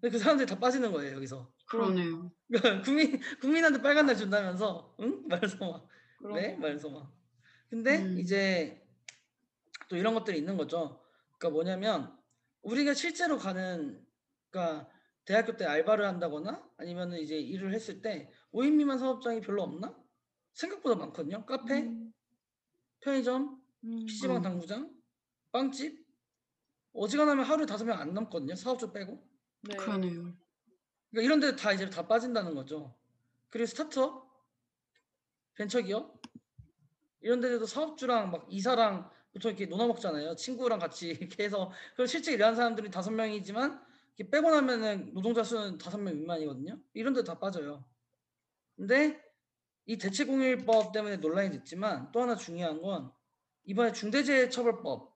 근데 0.00 0.10
그 0.10 0.18
사람들이 0.18 0.46
다 0.46 0.58
빠지는 0.58 0.92
거예요 0.92 1.16
여기서. 1.16 1.50
그러네요. 1.70 2.32
그러니까 2.48 2.82
국민 2.82 3.20
국민한테 3.40 3.80
빨간 3.82 4.06
날 4.06 4.16
준다면서 4.16 4.96
응? 5.00 5.26
말해서 5.28 5.56
막 5.58 5.88
그러네. 6.18 6.48
네? 6.48 6.56
말해서 6.56 6.90
막 6.90 7.12
근데 7.68 7.98
음. 7.98 8.18
이제 8.18 8.82
또 9.88 9.96
이런 9.96 10.14
것들이 10.14 10.38
있는 10.38 10.56
거죠. 10.56 11.02
그러니까 11.38 11.50
뭐냐면 11.50 12.18
우리가 12.62 12.94
실제로 12.94 13.38
가는 13.38 14.04
그러니까 14.50 14.88
대학교 15.24 15.56
때 15.56 15.64
알바를 15.64 16.06
한다거나 16.06 16.68
아니면은 16.76 17.18
이제 17.18 17.38
일을 17.38 17.72
했을 17.74 18.02
때 18.02 18.32
5인 18.52 18.76
미만 18.76 18.98
사업장이 18.98 19.40
별로 19.40 19.62
없나? 19.62 19.96
생각보다 20.54 20.96
많거든요. 20.96 21.46
카페, 21.46 21.82
음, 21.82 22.12
편의점, 23.00 23.62
음, 23.84 24.06
PC방 24.06 24.38
음. 24.38 24.42
당구장, 24.42 24.94
빵집 25.52 26.06
어지간하면 26.92 27.44
하루에 27.44 27.66
다섯 27.66 27.84
명 27.84 28.00
안 28.00 28.14
넘거든요. 28.14 28.54
사업주 28.56 28.92
빼고. 28.92 29.28
네. 29.62 29.76
그러네요. 29.76 30.36
그러니까 31.10 31.26
이런 31.26 31.40
데 31.40 31.56
다 31.56 31.72
이제 31.72 31.88
다 31.90 32.06
빠진다는 32.06 32.54
거죠. 32.54 32.94
그리고 33.48 33.66
스타트업, 33.66 34.30
벤처기업 35.54 36.20
이런 37.20 37.40
데도 37.40 37.66
사업주랑 37.66 38.30
막 38.30 38.46
이사랑 38.50 39.10
보통 39.32 39.50
이렇게 39.50 39.66
논아 39.66 39.86
먹잖아요. 39.86 40.36
친구랑 40.36 40.78
같이 40.78 41.08
이렇게 41.20 41.44
해서 41.44 41.70
그리고 41.94 42.06
실제 42.06 42.32
일하는 42.32 42.56
사람들이 42.56 42.90
다섯 42.90 43.10
명이지만 43.10 43.84
이렇게 44.16 44.30
빼고 44.30 44.50
나면은 44.50 45.12
노동자 45.14 45.42
수는 45.44 45.78
다섯 45.78 45.98
명 45.98 46.14
미만이거든요. 46.18 46.78
이런 46.94 47.12
데 47.14 47.22
다 47.22 47.38
빠져요. 47.38 47.84
근데 48.76 49.20
이 49.86 49.98
대체공휴일법 49.98 50.92
때문에 50.92 51.16
논란이 51.18 51.50
됐지만 51.50 52.10
또 52.12 52.22
하나 52.22 52.36
중요한 52.36 52.80
건 52.80 53.12
이번에 53.64 53.92
중대재해처벌법에서도 53.92 55.10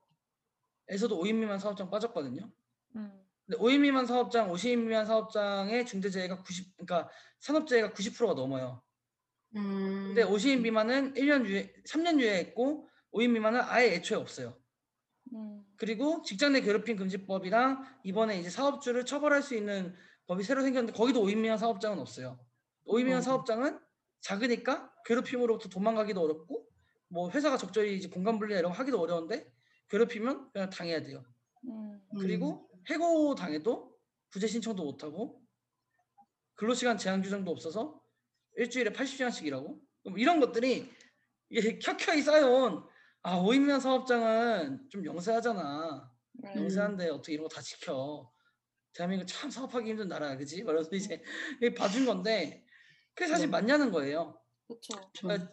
5인 0.89 1.35
미만 1.37 1.59
사업장 1.59 1.91
빠졌거든요. 1.91 2.51
음, 2.97 3.24
5인 3.53 3.81
미만 3.81 4.07
사업장, 4.07 4.51
50인 4.51 4.79
미만 4.79 5.05
사업장의 5.07 5.87
중대재해가 5.87 6.43
90, 6.43 6.77
그러니까 6.77 7.11
산업재해가 7.41 7.93
90%가 7.93 8.35
넘어요. 8.35 8.83
음. 9.57 10.07
근데 10.09 10.25
50인 10.25 10.61
미만은 10.61 11.15
1년 11.15 11.45
유예, 11.47 11.73
3년 11.87 12.19
유예했고 12.21 12.89
5인 13.13 13.31
미만은 13.31 13.61
아예 13.63 13.95
애초에 13.95 14.19
없어요. 14.19 14.57
음, 15.33 15.65
그리고 15.77 16.23
직장 16.23 16.53
내 16.53 16.61
괴롭힘 16.61 16.97
금지법이랑 16.97 17.85
이번에 18.05 18.39
이제 18.39 18.51
사업주를 18.51 19.05
처벌할 19.05 19.43
수 19.43 19.55
있는 19.55 19.95
법이 20.27 20.43
새로 20.43 20.63
생겼는데 20.63 20.97
거기도 20.97 21.23
5인 21.25 21.39
미만 21.39 21.59
사업장은 21.59 21.99
없어요. 21.99 22.39
5인 22.87 23.05
미만 23.05 23.19
어. 23.19 23.23
사업장은 23.23 23.79
작으니까 24.21 24.91
괴롭힘으로부터 25.05 25.69
도망가기도 25.69 26.21
어렵고 26.23 26.67
뭐 27.09 27.31
회사가 27.31 27.57
적절히 27.59 27.97
이제 27.97 28.09
공간 28.09 28.39
분리나 28.39 28.59
이런 28.59 28.73
거 28.73 28.79
하기도 28.79 29.01
어려운데 29.01 29.47
괴롭히면 29.89 30.51
그냥 30.53 30.71
당해야 30.71 31.03
돼요. 31.03 31.25
음, 31.69 32.01
그리고 32.19 32.69
해고 32.91 33.35
당해도 33.35 33.97
구제 34.33 34.47
신청도 34.47 34.85
못 34.85 35.03
하고 35.05 35.43
근로시간 36.55 36.99
제한 36.99 37.23
규정도 37.23 37.51
없어서 37.51 38.01
일주일에 38.57 38.91
80시간씩 38.93 39.45
일하고 39.47 39.81
그럼 40.03 40.19
이런 40.19 40.41
것들이 40.41 40.91
이게 41.51 41.79
켜켜이 41.79 42.23
쌓여온 42.23 42.85
아 43.23 43.39
5인면 43.41 43.81
사업장은 43.81 44.89
좀 44.91 45.05
영세하잖아 45.05 46.13
네. 46.33 46.53
영세한데 46.57 47.09
어떻게 47.11 47.35
이런 47.35 47.49
거 47.49 47.55
다 47.55 47.61
지켜 47.63 48.31
대한민국 48.93 49.27
참 49.27 49.51
사업하기 49.51 49.91
힘든 49.91 50.09
나라야 50.09 50.37
그지? 50.37 50.63
그래서 50.63 50.89
이제 50.93 51.23
봐준 51.77 52.07
건데 52.07 52.65
그게 53.15 53.29
사실 53.29 53.47
네. 53.47 53.51
맞냐는 53.51 53.91
거예요 53.91 54.41
그쵸. 54.69 55.11
그러니까 55.21 55.53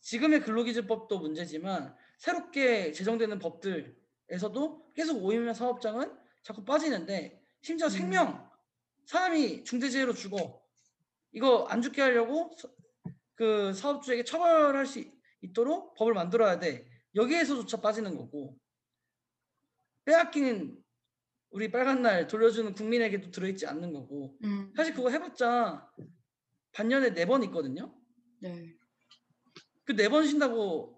지금의 0.00 0.40
근로기준법도 0.42 1.18
문제지만 1.18 1.96
새롭게 2.18 2.92
제정되는 2.92 3.38
법들에서도 3.38 4.92
계속 4.94 5.22
5인면 5.22 5.54
사업장은 5.54 6.16
자꾸 6.42 6.64
빠지는데 6.64 7.40
심지어 7.62 7.86
음. 7.88 7.90
생명 7.90 8.50
사람이 9.06 9.64
중대재해로 9.64 10.14
죽어 10.14 10.62
이거 11.32 11.64
안 11.66 11.82
죽게 11.82 12.00
하려고 12.02 12.50
서- 12.58 12.70
그 13.34 13.72
사업주에게 13.72 14.24
처벌할 14.24 14.86
수 14.86 15.04
있도록 15.42 15.94
법을 15.94 16.14
만들어야 16.14 16.58
돼 16.58 16.86
여기에서조차 17.14 17.80
빠지는 17.80 18.16
거고 18.16 18.58
빼앗긴 20.04 20.82
우리 21.50 21.70
빨간 21.70 22.02
날 22.02 22.26
돌려주는 22.26 22.74
국민에게도 22.74 23.30
들어있지 23.30 23.66
않는 23.66 23.92
거고 23.92 24.36
음. 24.44 24.72
사실 24.76 24.94
그거 24.94 25.10
해봤자 25.10 25.90
반년에 26.72 27.14
네 27.14 27.24
번 27.26 27.42
있거든요 27.44 27.94
네. 28.40 28.74
그 29.84 29.92
네 29.94 30.08
번 30.08 30.26
쉰다고 30.26 30.97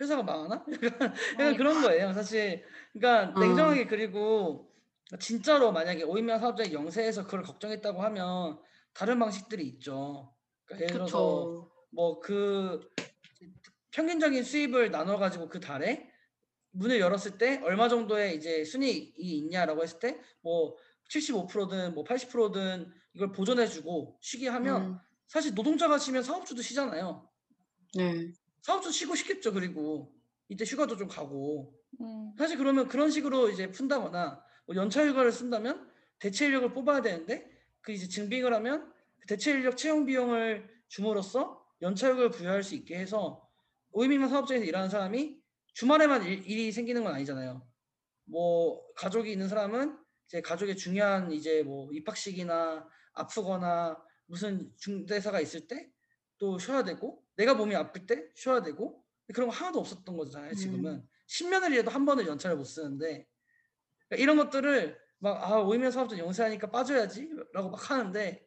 회사가 0.00 0.22
망하나? 0.22 0.64
약간, 0.82 1.14
약간 1.32 1.46
아니, 1.46 1.56
그런 1.56 1.82
거예요. 1.82 2.12
사실 2.12 2.64
그러니까 2.92 3.34
어. 3.36 3.40
냉정하게 3.40 3.86
그리고 3.86 4.72
진짜로 5.20 5.72
만약에 5.72 6.02
오인면 6.04 6.38
사업자의 6.40 6.72
영세에서 6.72 7.24
그걸 7.24 7.42
걱정했다고 7.42 8.02
하면 8.02 8.60
다른 8.94 9.18
방식들이 9.18 9.66
있죠. 9.66 10.34
그러니까 10.66 10.84
예를 10.84 10.94
들어서. 11.06 11.68
뭐 11.90 12.20
그 12.20 12.86
평균적인 13.92 14.44
수입을 14.44 14.90
나눠 14.90 15.16
가지고 15.16 15.48
그 15.48 15.58
달에 15.58 16.10
문을 16.72 17.00
열었을 17.00 17.38
때 17.38 17.60
얼마 17.64 17.88
정도의 17.88 18.36
이제 18.36 18.62
순이익이 18.64 19.14
있냐라고 19.38 19.82
했을 19.82 19.98
때 19.98 20.20
뭐 20.42 20.76
75%든 21.10 21.94
뭐 21.94 22.04
80%든 22.04 22.92
이걸 23.14 23.32
보존해주고 23.32 24.18
쉬게 24.20 24.48
하면 24.48 24.82
음. 24.82 24.98
사실 25.26 25.54
노동자가 25.54 25.98
쉬면 25.98 26.22
사업주도 26.22 26.60
쉬잖아요. 26.62 27.28
네. 27.96 28.30
사업주 28.68 28.92
쉬고 28.92 29.14
싶겠죠. 29.14 29.54
그리고 29.54 30.14
이때 30.50 30.66
휴가도 30.66 30.98
좀 30.98 31.08
가고 31.08 31.74
음, 32.02 32.34
사실 32.36 32.58
그러면 32.58 32.86
그런 32.86 33.10
식으로 33.10 33.48
이제 33.48 33.70
푼다거나 33.70 34.44
뭐 34.66 34.76
연차 34.76 35.06
휴가를 35.06 35.32
쓴다면 35.32 35.90
대체 36.18 36.46
인력을 36.46 36.74
뽑아야 36.74 37.00
되는데 37.00 37.50
그 37.80 37.92
이제 37.92 38.06
증빙을 38.06 38.52
하면 38.52 38.92
그 39.20 39.26
대체 39.26 39.52
인력 39.52 39.78
채용 39.78 40.04
비용을 40.04 40.68
줌으로써 40.88 41.64
연차 41.80 42.10
휴가를 42.10 42.30
부여할 42.30 42.62
수 42.62 42.74
있게 42.74 42.98
해서 42.98 43.48
5인미만 43.94 44.28
사업장에서 44.28 44.66
일하는 44.66 44.90
사람이 44.90 45.40
주말에만 45.72 46.24
일, 46.24 46.46
일이 46.46 46.70
생기는 46.70 47.02
건 47.02 47.14
아니잖아요. 47.14 47.66
뭐 48.26 48.82
가족이 48.96 49.32
있는 49.32 49.48
사람은 49.48 49.96
이제 50.26 50.42
가족의 50.42 50.76
중요한 50.76 51.32
이제 51.32 51.62
뭐 51.62 51.90
입학식이나 51.90 52.86
아프거나 53.14 53.96
무슨 54.26 54.70
중대사가 54.76 55.40
있을 55.40 55.66
때 55.66 55.90
또 56.38 56.58
쉬어야 56.58 56.84
되고 56.84 57.22
내가 57.36 57.54
몸이 57.54 57.74
아플 57.74 58.06
때 58.06 58.28
쉬어야 58.34 58.62
되고 58.62 59.04
그런 59.34 59.48
거 59.48 59.54
하나도 59.54 59.80
없었던 59.80 60.16
거잖아요 60.16 60.54
지금은. 60.54 60.92
음. 60.94 61.08
10년을 61.28 61.72
일해도 61.72 61.90
한 61.90 62.06
번을 62.06 62.26
연차를 62.26 62.56
못 62.56 62.64
쓰는데. 62.64 63.26
그러니까 64.08 64.22
이런 64.22 64.36
것들을 64.38 64.98
막아 65.18 65.60
오이면 65.60 65.90
사업자 65.90 66.16
영세하니까 66.16 66.70
빠져야지 66.70 67.28
라고 67.52 67.70
막 67.70 67.90
하는데 67.90 68.46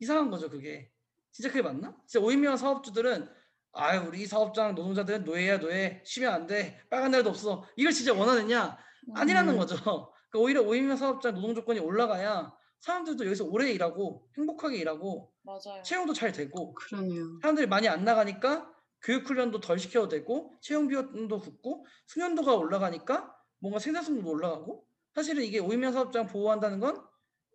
이상한 0.00 0.30
거죠 0.30 0.50
그게. 0.50 0.90
진짜 1.30 1.48
그게 1.48 1.62
맞나? 1.62 1.96
진짜 2.06 2.24
오이면 2.24 2.58
사업주들은 2.58 3.28
아 3.72 3.96
우리 4.00 4.26
사업장 4.26 4.74
노동자들은 4.74 5.24
노예야 5.24 5.58
노예. 5.60 6.02
쉬면 6.04 6.30
안 6.32 6.46
돼. 6.46 6.78
빨간 6.90 7.10
날도 7.10 7.30
없어. 7.30 7.64
이걸 7.76 7.92
진짜 7.92 8.12
원하느냐? 8.12 8.76
아니라는 9.14 9.54
음. 9.54 9.58
거죠. 9.58 9.76
그러니까 9.82 10.38
오히려 10.38 10.60
오이면 10.62 10.96
사업장 10.98 11.34
노동 11.34 11.54
조건이 11.54 11.78
올라가야 11.80 12.52
사람들도 12.82 13.24
여기서 13.26 13.44
오래 13.44 13.70
일하고 13.70 14.28
행복하게 14.36 14.78
일하고 14.78 15.32
맞아요. 15.42 15.82
채용도 15.84 16.12
잘 16.12 16.32
되고 16.32 16.74
그러네요. 16.74 17.38
사람들이 17.40 17.66
많이 17.68 17.88
안 17.88 18.04
나가니까 18.04 18.70
교육 19.00 19.28
훈련도 19.28 19.60
덜 19.60 19.78
시켜도 19.78 20.08
되고 20.08 20.52
채용 20.60 20.88
비용도 20.88 21.40
붙고 21.40 21.86
숙련도가 22.06 22.54
올라가니까 22.54 23.34
뭔가 23.60 23.78
생산성도 23.78 24.28
올라가고 24.28 24.84
사실은 25.14 25.44
이게 25.44 25.60
오인면 25.60 25.92
사업장 25.92 26.26
보호한다는 26.26 26.80
건 26.80 27.04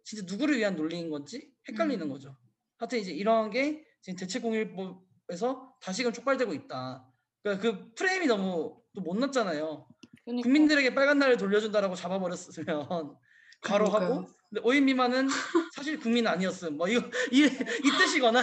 진짜 0.04 0.24
누구를 0.26 0.58
위한 0.58 0.78
논리인 0.78 1.10
건지 1.10 1.52
헷갈리는 1.68 2.06
음. 2.06 2.10
거죠. 2.10 2.36
하여튼 2.78 3.00
이제 3.00 3.12
이런 3.12 3.50
게 3.50 3.86
지금 4.02 4.18
대체공휴일법에서 4.18 5.76
다시금 5.82 6.14
촉발되고 6.14 6.54
있다. 6.54 7.06
그러니까 7.44 7.62
그 7.62 7.94
프레임이 7.96 8.28
너무 8.28 8.82
또 8.96 9.02
못났잖아요. 9.02 9.88
그러니까, 10.24 10.44
국민들에게 10.44 10.96
빨간 10.96 11.20
날을 11.20 11.36
돌려준다라고 11.36 11.96
잡아버렸으면 11.96 13.18
바로 13.62 13.90
하고. 13.90 14.26
근데 14.50 14.62
오인 14.64 14.86
미만은 14.86 15.28
사실 15.74 16.00
국민 16.00 16.26
아니었음 16.28 16.78
뭐 16.78 16.88
이거 16.88 17.02
이, 17.32 17.44
이 17.44 17.98
뜻이거나 17.98 18.42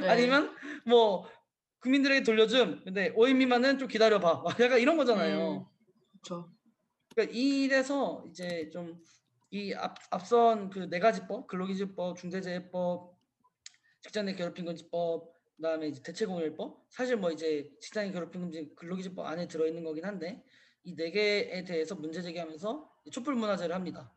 네. 0.00 0.08
아니면 0.08 0.54
뭐 0.86 1.28
국민들에게 1.80 2.22
돌려줌 2.22 2.82
근데 2.84 3.12
오인 3.16 3.38
미만은 3.38 3.78
좀 3.78 3.88
기다려봐 3.88 4.42
막 4.42 4.60
약간 4.60 4.78
이런 4.78 4.96
거잖아요 4.96 5.68
그렇죠. 6.12 6.50
그러니까 7.14 7.36
이래서 7.36 8.24
이제 8.30 8.70
좀 8.72 9.00
이 9.54 9.74
앞선 10.10 10.70
그 10.70 10.88
네 10.88 10.98
가지 10.98 11.26
법 11.26 11.46
근로기준법 11.46 12.16
중대재해법 12.16 13.14
직장 14.00 14.24
내 14.24 14.34
괴롭힘 14.34 14.64
금지법 14.64 15.30
그다음에 15.56 15.88
이제 15.88 16.02
대체공휴일법 16.02 16.86
사실 16.88 17.18
뭐 17.18 17.30
이제 17.30 17.70
직장 17.78 18.06
내 18.06 18.12
괴롭힘 18.12 18.40
금지 18.40 18.72
근로기준법 18.74 19.26
안에 19.26 19.48
들어있는 19.48 19.84
거긴 19.84 20.06
한데 20.06 20.42
이 20.84 20.96
네 20.96 21.10
개에 21.10 21.64
대해서 21.64 21.94
문제 21.94 22.22
제기하면서 22.22 22.90
촛불 23.12 23.34
문화제를 23.34 23.74
합니다. 23.74 24.10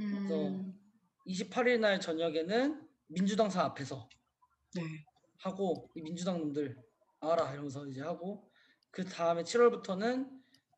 음. 0.00 0.78
28일 1.26 1.80
날 1.80 2.00
저녁에는 2.00 2.88
민주당사 3.08 3.62
앞에서 3.62 4.08
네. 4.74 4.82
하고 5.38 5.90
이 5.94 6.02
민주당 6.02 6.38
놈들 6.38 6.76
알아 7.20 7.52
이러면서 7.52 7.86
이제 7.86 8.00
하고 8.00 8.50
그 8.90 9.04
다음에 9.04 9.42
7월부터는 9.42 10.28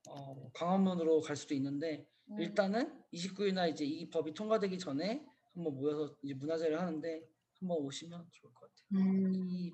어, 0.08 0.50
광화문으로 0.52 1.20
갈 1.20 1.36
수도 1.36 1.54
있는데 1.54 2.06
음, 2.30 2.40
일단은 2.40 3.02
29일 3.12 3.54
날 3.54 3.70
이제 3.70 3.84
이 3.84 4.08
법이 4.10 4.34
통과되기 4.34 4.78
전에 4.78 5.24
한번 5.54 5.74
모여서 5.74 6.16
이제 6.22 6.34
문화제를 6.34 6.80
하는데 6.80 7.22
한번 7.60 7.78
오시면 7.78 8.26
좋을 8.30 8.52
것 8.52 8.60
같아요. 8.60 9.04
음, 9.04 9.32
이 9.34 9.72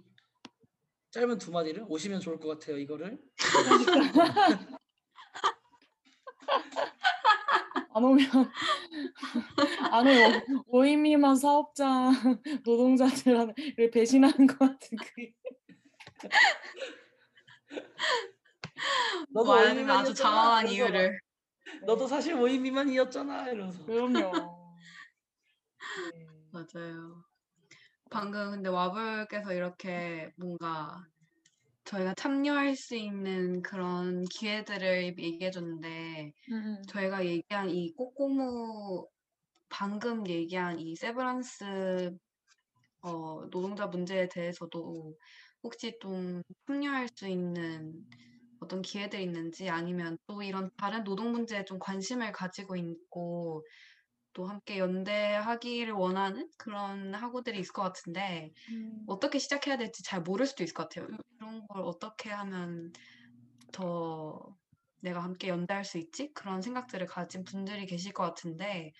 짧은 1.11 1.39
두 1.39 1.51
마디를 1.51 1.87
오시면 1.89 2.21
좋을 2.21 2.39
것 2.39 2.49
같아요. 2.49 2.79
이거를 2.79 3.19
안 7.95 8.05
오면 8.05 8.19
안 9.93 10.07
오면 10.07 10.63
오임 10.67 11.03
미만 11.03 11.37
사업자 11.37 12.11
노동자들을 12.65 13.55
배신하는 13.93 14.47
것 14.47 14.59
같은 14.59 14.99
그 14.99 15.31
너도 19.31 19.51
와야 19.51 19.69
되는 19.69 19.87
모임이만이었잖아. 19.87 20.01
아주 20.01 20.15
장황한 20.15 20.69
이유를. 20.69 21.21
막, 21.81 21.87
너도 21.87 22.07
사실 22.07 22.35
모임 22.35 22.63
미만이었잖아 22.63 23.51
이러면서 23.51 23.85
그럼요. 23.85 24.13
네. 26.15 26.27
맞아요. 26.51 27.25
방금 28.11 28.51
근데 28.53 28.69
와불께서 28.69 29.53
이렇게 29.53 30.33
뭔가 30.37 31.05
저희가 31.89 32.13
참여할 32.15 32.77
수 32.77 32.95
있는 32.97 33.63
그런 33.63 34.25
기회들을 34.27 35.05
얘기해 35.19 35.51
줬는데 35.51 36.33
음, 36.53 36.83
저희가 36.87 37.25
얘기한 37.25 37.71
이 37.71 37.95
꼬꼬무 37.95 39.09
방금 39.71 40.27
얘기한 40.29 40.79
이 40.81 40.95
세브란스 40.97 42.15
어, 43.01 43.41
노동자 43.51 43.87
문제에 43.87 44.29
대해서도 44.29 45.17
혹시 45.63 45.99
좀 46.03 46.43
참여할 46.67 47.09
수 47.15 47.27
있는 47.27 48.05
어떤 48.61 48.83
기회들이 48.83 49.23
있는지 49.23 49.71
아니면 49.71 50.19
또 50.27 50.43
이런 50.43 50.71
다른 50.77 51.05
노동 51.05 51.33
문제에 51.33 51.65
좀 51.65 51.79
관심을 51.79 52.33
가지고 52.33 52.77
있고 52.77 53.65
또 54.33 54.47
함께 54.47 54.79
연대하기를 54.79 55.93
원하는 55.93 56.49
그런 56.59 57.15
학우들이 57.15 57.59
있을 57.61 57.73
것 57.73 57.83
같은데 57.83 58.53
음. 58.71 59.05
어떻게 59.07 59.39
시작해야 59.39 59.77
될지 59.79 60.03
잘 60.05 60.23
모를 60.23 60.47
수도 60.47 60.65
있을 60.65 60.75
것 60.75 60.89
같아요. 60.89 61.09
이런 61.41 61.67
걸 61.69 61.83
어떻게 61.83 62.31
하면 62.31 62.93
더 63.73 64.57
내가 65.01 65.21
함께 65.23 65.49
연대할 65.49 65.85
수 65.85 65.99
있지? 65.99 66.33
그런 66.35 66.63
생각들을 66.63 67.07
가진 67.07 67.45
분들이 67.45 67.87
계실 67.87 68.13
것 68.13 68.25
같은데 68.25 68.93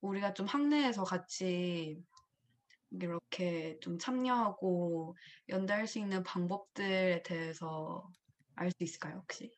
우리가 0.00 0.34
좀 0.34 0.46
학내에서 0.46 1.04
같이 1.04 2.02
이렇게 2.90 3.78
좀 3.80 3.98
참여하고 3.98 5.16
연대할 5.48 5.86
수 5.86 5.98
있는 5.98 6.22
방법들에 6.22 7.22
대해서 7.22 8.10
알 8.56 8.70
수 8.70 8.84
있을까요, 8.84 9.18
혹시? 9.18 9.50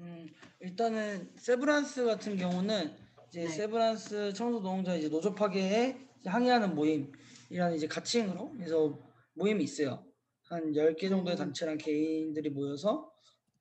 음, 0.00 0.26
일단은 0.60 1.32
세브란스 1.36 2.04
같은 2.04 2.36
경우는 2.36 2.96
이제 3.34 3.42
네. 3.42 3.48
세브란스 3.48 4.32
청소 4.34 4.60
노동자 4.60 4.94
이제 4.94 5.08
노조 5.08 5.34
파괴에 5.34 5.98
이제 6.20 6.30
항의하는 6.30 6.76
모임이라는 6.76 7.74
이제 7.74 7.88
가칭으로 7.88 8.54
해서 8.60 8.96
모임이 9.32 9.64
있어요. 9.64 10.06
한 10.44 10.70
10개 10.70 11.08
정도의 11.08 11.34
음. 11.34 11.38
단체랑 11.38 11.78
개인들이 11.78 12.50
모여서 12.50 13.10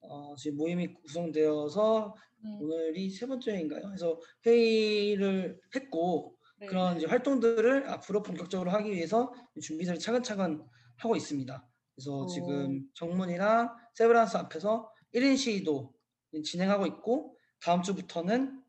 어, 0.01 0.35
지금 0.37 0.57
모임이 0.57 0.93
구성되어서 0.93 2.15
음, 2.45 2.61
오늘이 2.61 3.09
세 3.09 3.25
번째인가요? 3.25 3.81
그래서 3.81 4.19
회의를 4.45 5.59
했고 5.75 6.35
네. 6.59 6.67
그런 6.67 6.97
이제 6.97 7.07
활동들을 7.07 7.89
앞으로 7.89 8.21
본격적으로 8.21 8.69
하기 8.69 8.91
위해서 8.91 9.33
준비를 9.59 9.97
차근차근 9.97 10.63
하고 10.97 11.15
있습니다. 11.15 11.67
그래서 11.95 12.19
오. 12.19 12.27
지금 12.27 12.87
정문이랑 12.93 13.75
세브란스 13.95 14.37
앞에서 14.37 14.91
1인 15.15 15.35
시위도 15.35 15.91
진행하고 16.43 16.85
있고 16.85 17.35
다음 17.59 17.81
주부터는 17.81 18.62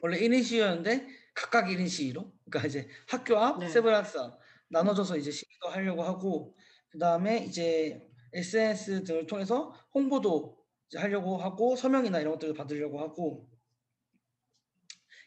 원래 0.00 0.18
1인 0.18 0.42
시위였는데 0.42 1.06
각각 1.34 1.68
1인 1.70 1.88
시위로 1.88 2.32
그러니까 2.44 2.66
이제 2.68 2.88
학교 3.08 3.36
앞 3.38 3.58
네. 3.60 3.68
세브란스 3.68 4.18
앞 4.18 4.38
나눠져서 4.70 5.16
이제 5.16 5.30
시위도 5.30 5.68
하려고 5.68 6.02
하고 6.02 6.54
그 6.88 6.98
다음에 6.98 7.44
이제 7.44 8.06
SNS 8.32 9.04
등을 9.04 9.26
통해서 9.26 9.72
홍보도 9.94 10.58
이제 10.88 10.98
하려고 10.98 11.36
하고 11.36 11.76
서명이나 11.76 12.20
이런 12.20 12.34
것들을 12.34 12.54
받으려고 12.54 13.00
하고 13.00 13.48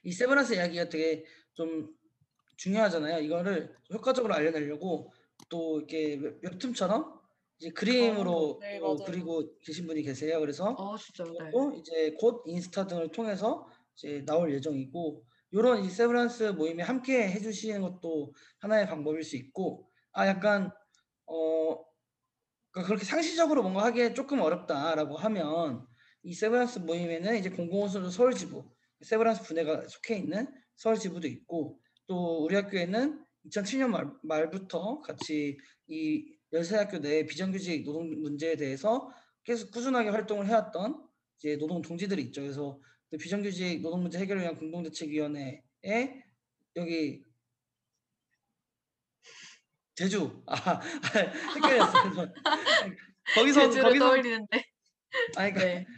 이 0.04 0.12
세브란스 0.12 0.54
이야기가 0.56 0.90
되게 0.90 1.26
좀 1.54 1.96
중요하잖아요. 2.58 3.20
이거를 3.20 3.76
효과적으로 3.94 4.34
알려내려고 4.34 5.12
또 5.50 5.80
이렇게 5.80 6.16
웹- 6.16 6.40
웹툰처럼 6.44 7.20
이제 7.60 7.70
그림으로 7.70 8.58
네, 8.62 8.80
또 8.80 8.96
맞아요. 8.96 9.06
그리고 9.06 9.58
계신 9.60 9.86
분이 9.86 10.02
계세요. 10.04 10.40
그래서 10.40 10.70
어, 10.72 10.98
진짜. 10.98 11.24
네. 11.24 11.52
이제 11.80 12.16
곧 12.20 12.44
인스타 12.48 12.88
등을 12.88 13.12
통해서 13.12 13.68
이제 13.96 14.24
나올 14.26 14.54
예정이고 14.54 15.26
이런 15.52 15.84
이 15.84 15.90
세브란스 15.90 16.44
모임에 16.44 16.84
함께 16.84 17.30
해주시는 17.30 17.82
것도 17.82 18.34
하나의 18.60 18.88
방법일 18.88 19.24
수 19.24 19.36
있고 19.36 19.90
아 20.14 20.28
약간 20.28 20.72
어 21.26 21.76
그러니까 22.72 22.88
그렇게 22.88 23.06
상시적으로 23.06 23.62
뭔가 23.64 23.84
하기에 23.86 24.14
조금 24.14 24.40
어렵다라고 24.40 25.18
하면 25.18 25.86
이 26.24 26.34
세브란스 26.34 26.80
모임에는 26.80 27.38
이제 27.38 27.50
공공운수 27.50 28.10
서울 28.12 28.34
지부 28.34 28.64
세브란스 29.02 29.44
분회가 29.44 29.88
속해 29.88 30.18
있는 30.18 30.48
서울 30.76 30.98
지부도 30.98 31.28
있고 31.28 31.80
또 32.08 32.44
우리 32.44 32.56
학교에는 32.56 33.26
2007년 33.48 33.88
말, 33.88 34.12
말부터 34.24 35.02
같이 35.02 35.58
이 35.88 36.26
연세대학교 36.54 37.00
내 37.00 37.26
비정규직 37.26 37.84
노동 37.84 38.10
문제에 38.22 38.56
대해서 38.56 39.12
계속 39.44 39.72
꾸준하게 39.72 40.10
활동을 40.10 40.48
해왔던 40.48 41.08
이제 41.40 41.58
노동 41.58 41.82
동지들이 41.82 42.22
있죠. 42.24 42.42
그래서 42.42 42.80
그 42.82 42.91
비정규직 43.18 43.82
노동 43.82 44.02
문제 44.02 44.20
해결을 44.20 44.42
위한 44.42 44.58
공동대책위원회에 44.58 46.24
여기 46.78 47.24
제주 49.96 50.42
아 50.48 50.80
헷갈렸어. 51.56 52.04
그래서 52.04 52.34
거기서 53.36 53.70
거기서 53.82 54.06
떠올리는데. 54.06 54.66
아니 55.36 55.54
그러니까 55.54 55.90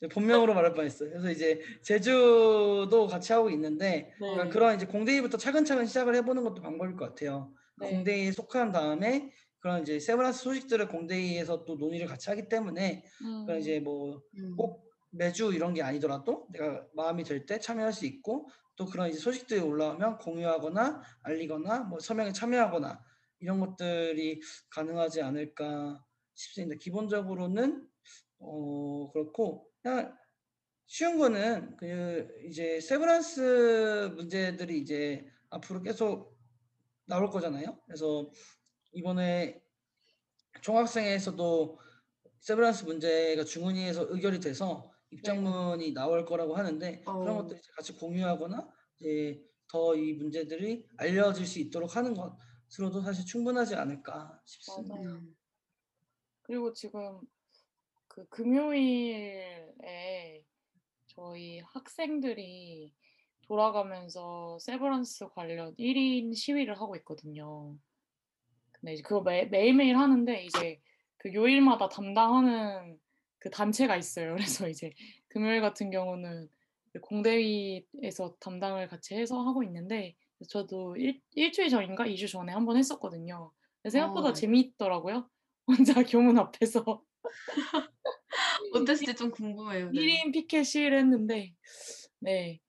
네. 0.00 0.08
본명으로 0.08 0.54
말할 0.54 0.74
뻔했어요. 0.74 1.10
그래서 1.10 1.30
이제 1.30 1.60
제주도 1.82 3.06
같이 3.08 3.32
하고 3.32 3.50
있는데 3.50 4.14
그러니까 4.18 4.44
네. 4.44 4.50
그런 4.50 4.76
이제 4.76 4.86
공대위부터 4.86 5.36
차근차근 5.36 5.86
시작을 5.86 6.14
해보는 6.16 6.44
것도 6.44 6.62
방법일 6.62 6.96
것 6.96 7.10
같아요. 7.10 7.52
네. 7.78 7.90
공대위에 7.90 8.32
속한 8.32 8.72
다음에 8.72 9.32
그런 9.58 9.82
이제 9.82 10.00
세브란스 10.00 10.42
소식들을 10.42 10.88
공대위에서 10.88 11.64
또 11.64 11.76
논의를 11.76 12.06
같이 12.06 12.30
하기 12.30 12.48
때문에 12.48 13.04
음, 13.22 13.46
그런 13.46 13.60
이제 13.60 13.78
뭐 13.78 14.20
음. 14.36 14.56
꼭 15.12 15.16
매주 15.16 15.52
이런 15.52 15.74
게 15.74 15.82
아니더라도 15.82 16.46
내가 16.50 16.86
마음이 16.94 17.24
들 17.24 17.46
때 17.46 17.58
참여할 17.58 17.92
수 17.92 18.06
있고 18.06 18.48
또 18.76 18.86
그런 18.86 19.10
이제 19.10 19.18
소식들이 19.18 19.60
올라오면 19.60 20.18
공유하거나 20.18 21.02
알리거나 21.22 21.80
뭐 21.84 22.00
서명에 22.00 22.32
참여하거나 22.32 23.04
이런 23.40 23.60
것들이 23.60 24.40
가능하지 24.70 25.22
않을까 25.22 26.04
싶습니다. 26.34 26.76
기본적으로는 26.80 27.86
어 28.38 29.10
그렇고 29.12 29.70
그냥 29.82 30.16
쉬운 30.86 31.18
거는 31.18 31.76
그 31.76 32.28
이제 32.48 32.80
세브란스 32.80 34.14
문제들이 34.16 34.78
이제 34.78 35.26
앞으로 35.50 35.82
계속 35.82 36.36
나올 37.06 37.28
거잖아요. 37.30 37.80
그래서 37.86 38.30
이번에 38.92 39.62
총학생회에서도 40.62 41.78
세브란스 42.40 42.84
문제가 42.84 43.44
중은위에서 43.44 44.06
의결이 44.10 44.40
돼서 44.40 44.91
입장문이 45.12 45.92
나올 45.92 46.24
거라고 46.24 46.56
하는데 46.56 47.00
그런 47.02 47.28
어. 47.28 47.34
것들 47.42 47.58
이제 47.58 47.70
같이 47.76 47.92
공유하거나 47.94 48.68
이제 48.98 49.44
더 49.68 49.94
이 49.94 50.14
문제들이 50.14 50.86
알려질 50.98 51.46
수 51.46 51.58
있도록 51.60 51.96
하는 51.96 52.14
것으로도 52.14 53.00
사실 53.02 53.24
충분하지 53.24 53.74
않을까 53.74 54.40
싶습니다. 54.44 54.96
맞아요. 54.96 55.08
음. 55.08 55.36
그리고 56.42 56.72
지금 56.72 57.20
그 58.08 58.26
금요일에 58.28 59.64
저희 61.06 61.60
학생들이 61.60 62.92
돌아가면서 63.42 64.58
세브란스 64.60 65.28
관련 65.28 65.74
1인 65.76 66.34
시위를 66.34 66.80
하고 66.80 66.96
있거든요. 66.96 67.76
근데 68.72 68.94
이제 68.94 69.02
그거 69.02 69.22
매, 69.22 69.46
매일매일 69.46 69.96
하는데 69.96 70.44
이제 70.44 70.80
그 71.18 71.32
요일마다 71.32 71.88
담당하는 71.88 72.98
그 73.42 73.50
단체가 73.50 73.96
있어요. 73.96 74.36
그래서 74.62 74.68
이제 74.68 74.92
금요일 75.28 75.60
같은 75.60 75.90
경우는 75.90 76.48
그 76.92 77.00
공대위에서 77.00 78.36
담당을 78.38 78.86
같이 78.86 79.14
해서 79.14 79.42
하고 79.42 79.64
있는데 79.64 80.14
저도 80.48 80.96
일, 80.96 81.20
일주일 81.34 81.68
전인가 81.68 82.04
2주 82.06 82.30
전에 82.30 82.52
한번 82.52 82.76
했었거든요. 82.76 83.50
근데 83.82 83.90
생각보다 83.90 84.28
어, 84.28 84.32
네. 84.32 84.40
재미있더라고요. 84.40 85.28
혼자 85.66 86.02
교문 86.04 86.38
앞에서 86.38 87.02
어땠을지 88.74 89.14
좀 89.16 89.30
궁금해요. 89.32 89.90
네. 89.90 90.00
1인 90.00 90.32
피켓 90.32 90.64
시위를 90.64 90.98
했는데 90.98 91.54
네 92.20 92.60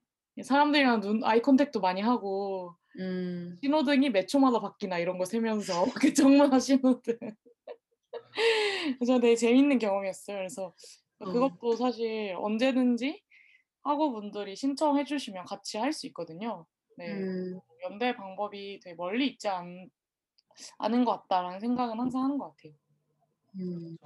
사람들이랑 0.41 1.01
눈 1.01 1.23
eye 1.23 1.41
contact도 1.41 1.81
많이 1.81 2.01
하고 2.01 2.75
음. 2.99 3.55
신호등이 3.61 4.09
몇 4.09 4.27
초마다 4.27 4.59
바뀌나 4.59 4.97
이런 4.97 5.19
거 5.19 5.25
세면서 5.25 5.83
그 6.01 6.13
정문 6.13 6.50
앞 6.50 6.59
신호등 6.59 7.17
그래서 8.99 9.19
되게 9.19 9.35
재밌는 9.35 9.79
경험이었어요. 9.79 10.37
그래서 10.37 10.73
어. 11.19 11.25
그것도 11.25 11.75
사실 11.75 12.35
언제든지 12.37 13.21
학우분들이 13.83 14.55
신청해 14.55 15.05
주시면 15.05 15.45
같이 15.45 15.77
할 15.77 15.93
수 15.93 16.07
있거든요. 16.07 16.65
네, 16.97 17.11
음, 17.11 17.59
연대 17.83 18.15
방법이 18.15 18.79
되게 18.83 18.95
멀리 18.95 19.27
있지 19.27 19.47
않, 19.47 19.89
않은 20.77 21.05
것 21.05 21.21
같다라는 21.23 21.59
생각은 21.59 21.99
항상 21.99 22.23
하는 22.23 22.37
것 22.37 22.55
같아요. 22.55 22.73
음, 23.59 23.97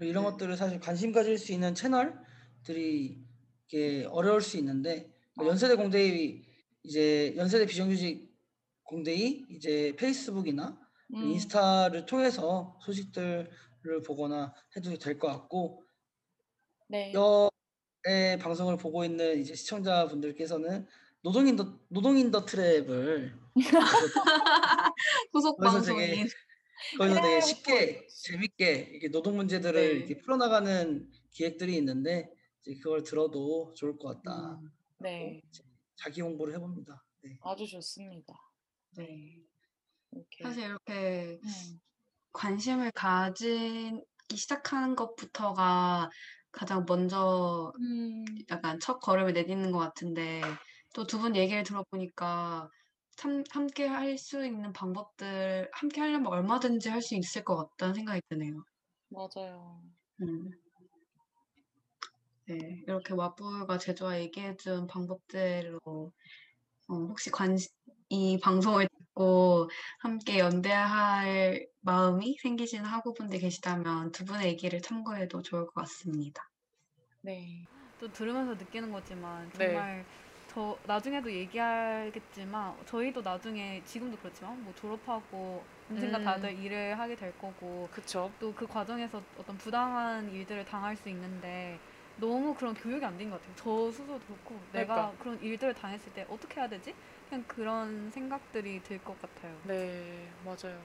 이런 0.00 0.24
것들을 0.24 0.56
사실 0.56 0.80
관심 0.80 1.12
가질 1.12 1.38
수 1.38 1.52
있는 1.52 1.74
채널들이 1.74 3.18
이게 3.66 4.04
어려울 4.10 4.40
수 4.40 4.56
있는데 4.58 5.10
그러니까 5.32 5.50
연세대 5.52 5.76
공대위 5.76 6.44
이제 6.82 7.34
연세대 7.36 7.66
비정규직 7.66 8.34
공대위 8.82 9.46
이제 9.50 9.94
페이스북이나 9.96 10.78
음, 11.12 11.32
인스타를 11.32 12.06
통해서 12.06 12.78
소식들을 12.82 13.50
보거나 14.06 14.54
해도 14.76 14.96
될 14.98 15.18
것 15.18 15.28
같고 15.28 15.82
네, 16.88 17.12
여의 17.14 18.38
방송을 18.38 18.76
보고 18.76 19.04
있는 19.04 19.40
이제 19.40 19.54
시청자분들께서는 19.54 20.86
노동인 21.22 21.56
더 21.56 21.78
노동인 21.88 22.30
더 22.30 22.44
트랩을 22.44 23.32
후속 25.32 25.58
방송인. 25.60 26.26
거기서 26.98 27.14
되게 27.20 27.34
네, 27.36 27.40
쉽게 27.40 28.06
재밌게 28.08 28.72
이렇게 28.92 29.08
노동 29.10 29.36
문제들을 29.36 29.80
네. 29.80 29.90
이렇게 29.98 30.18
풀어나가는 30.18 31.10
기획들이 31.30 31.76
있는데 31.78 32.30
이제 32.60 32.74
그걸 32.80 33.02
들어도 33.02 33.72
좋을 33.74 33.96
것 33.96 34.22
같다. 34.22 34.58
음, 34.60 34.70
네, 35.00 35.40
자기 35.96 36.20
홍보를 36.20 36.54
해봅니다. 36.54 37.04
네. 37.22 37.38
아주 37.42 37.66
좋습니다. 37.66 38.34
네. 38.96 39.38
이렇게. 40.14 40.44
사실 40.44 40.64
이렇게 40.64 41.40
음, 41.44 41.80
관심을 42.32 42.90
가지기 42.92 44.36
시작하는 44.36 44.96
것부터가 44.96 46.10
가장 46.52 46.84
먼저 46.88 47.72
음, 47.78 48.24
약간 48.50 48.80
첫 48.80 49.00
걸음을 49.00 49.32
내딛는 49.34 49.72
것 49.72 49.78
같은데 49.80 50.42
또 50.94 51.06
두 51.06 51.18
분 51.20 51.36
얘기를 51.36 51.62
들어보니까 51.64 52.68
참 53.16 53.44
함께 53.52 53.86
할 53.88 54.18
수 54.18 54.44
있는 54.46 54.72
방법들 54.72 55.70
함께 55.72 56.00
하려면 56.00 56.28
얼마든지 56.28 56.88
할 56.90 57.02
수 57.02 57.16
있을 57.16 57.44
것 57.44 57.56
같다는 57.56 57.94
생각이 57.94 58.22
드네요. 58.30 58.64
맞아요. 59.08 59.82
음. 60.20 60.50
네, 62.46 62.82
이렇게 62.86 63.14
와불과 63.14 63.78
제주와 63.78 64.20
얘기해준 64.20 64.86
방법대로 64.86 65.80
어, 65.86 66.94
혹시 66.94 67.30
관심 67.30 67.70
이 68.10 68.38
방송을 68.40 68.88
듣고 69.14 69.70
함께 70.00 70.38
연대할 70.38 71.68
마음이 71.80 72.36
생기시는 72.42 72.84
학우분들 72.84 73.38
계시다면 73.40 74.12
두 74.12 74.24
분의 74.24 74.46
얘기를 74.48 74.80
참고해도 74.80 75.42
좋을 75.42 75.66
것 75.66 75.74
같습니다. 75.74 76.42
네, 77.22 77.68
또 77.98 78.12
들으면서 78.12 78.54
느끼는 78.56 78.90
거지만 78.92 79.50
네. 79.52 79.88
정말 79.90 80.06
저 80.46 80.82
나중에도 80.84 81.32
얘기하겠지만 81.32 82.84
저희도 82.86 83.22
나중에 83.22 83.82
지금도 83.84 84.18
그렇지만 84.18 84.62
뭐 84.62 84.74
졸업하고 84.74 85.70
언젠가 85.94 86.18
음. 86.18 86.18
다들 86.18 86.58
일을 86.58 86.98
하게 86.98 87.16
될 87.16 87.38
거고 87.38 87.88
그쵸. 87.90 88.36
또그 88.38 88.66
과정에서 88.66 89.26
어떤 89.36 89.56
부당한 89.56 90.28
일들을 90.28 90.64
당할 90.66 90.96
수 90.96 91.08
있는데 91.08 91.82
너무 92.16 92.54
그런 92.54 92.74
교육이 92.74 93.04
안 93.04 93.16
된 93.16 93.30
것 93.30 93.40
같아요. 93.40 93.54
저 93.56 93.90
스스로도 93.90 94.26
그렇고 94.26 94.66
내가 94.70 95.12
그러니까. 95.12 95.18
그런 95.18 95.40
일들을 95.40 95.72
당했을 95.74 96.12
때 96.12 96.24
어떻게 96.28 96.60
해야 96.60 96.68
되지? 96.68 96.94
그냥 97.34 97.44
그런 97.48 98.10
생각들이 98.12 98.80
들 98.84 98.98
것 99.02 99.20
같아요. 99.20 99.52
네, 99.64 100.28
맞아요. 100.44 100.78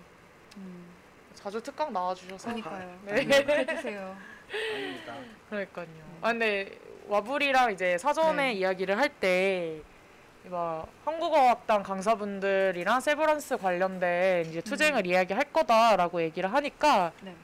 음, 0.58 0.88
자주 1.36 1.62
특강 1.62 1.94
나와주셔서. 1.94 2.46
그러니까요. 2.50 3.00
네. 3.06 3.22
해주세요. 3.22 4.18
아닙니다. 4.74 5.16
그러니까요. 5.50 5.88
아 6.22 6.32
근데 6.32 6.76
와불이랑 7.08 7.74
이제 7.74 7.98
사전에 8.00 8.48
네. 8.48 8.54
이야기를 8.54 8.98
할때 8.98 9.82
막 10.46 10.88
한국어학당 11.06 11.84
강사분들이랑 11.84 13.00
세브란스 13.00 13.58
관련된 13.58 14.48
이제 14.48 14.62
투쟁을 14.62 15.06
이야기할 15.06 15.46
거다라고 15.54 16.22
얘기를 16.24 16.52
하니까 16.52 17.12
네. 17.22 17.36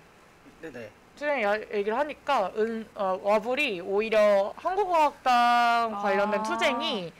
네네. 0.62 0.90
투쟁 1.16 1.44
얘기를 1.72 1.96
하니까 1.98 2.52
은 2.58 2.88
어, 2.96 3.20
와불이 3.22 3.82
오히려 3.82 4.52
한국어학당 4.58 5.94
아. 5.96 6.00
관련된 6.02 6.42
투쟁이 6.42 7.14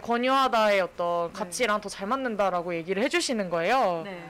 권유하다의 0.00 0.80
어떤 0.80 1.32
네. 1.32 1.38
가치랑 1.38 1.80
더 1.80 1.88
잘 1.88 2.06
맞는다라고 2.08 2.74
얘기를 2.74 3.02
해주시는 3.02 3.50
거예요. 3.50 4.02
네. 4.04 4.24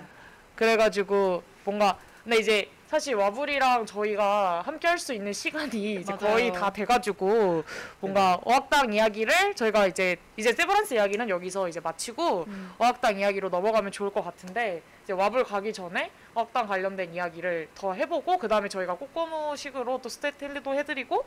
그래가지고 0.56 1.42
뭔가 1.64 1.98
근데 2.22 2.38
이제 2.38 2.70
사실 2.86 3.14
와불이랑 3.16 3.86
저희가 3.86 4.62
함께 4.64 4.86
할 4.86 4.98
수 4.98 5.12
있는 5.14 5.32
시간이 5.32 5.94
이제 5.96 6.12
맞아요. 6.12 6.32
거의 6.32 6.52
다 6.52 6.70
돼가지고 6.72 7.64
뭔가 8.00 8.38
어학당 8.44 8.92
이야기를 8.92 9.54
저희가 9.56 9.86
이제 9.88 10.16
이제 10.36 10.52
세브란스 10.52 10.94
이야기는 10.94 11.28
여기서 11.28 11.68
이제 11.68 11.80
마치고 11.80 12.44
음. 12.46 12.72
어학당 12.78 13.18
이야기로 13.18 13.48
넘어가면 13.48 13.90
좋을 13.90 14.10
것 14.10 14.22
같은데 14.22 14.82
이제 15.02 15.12
와불 15.12 15.42
가기 15.44 15.72
전에 15.72 16.10
어학당 16.34 16.66
관련된 16.68 17.12
이야기를 17.14 17.68
더 17.74 17.92
해보고 17.94 18.38
그 18.38 18.46
다음에 18.48 18.68
저희가 18.68 18.94
꼬꼬무식으로 18.94 20.00
또 20.00 20.08
스테텔리도 20.08 20.74
해드리고 20.74 21.24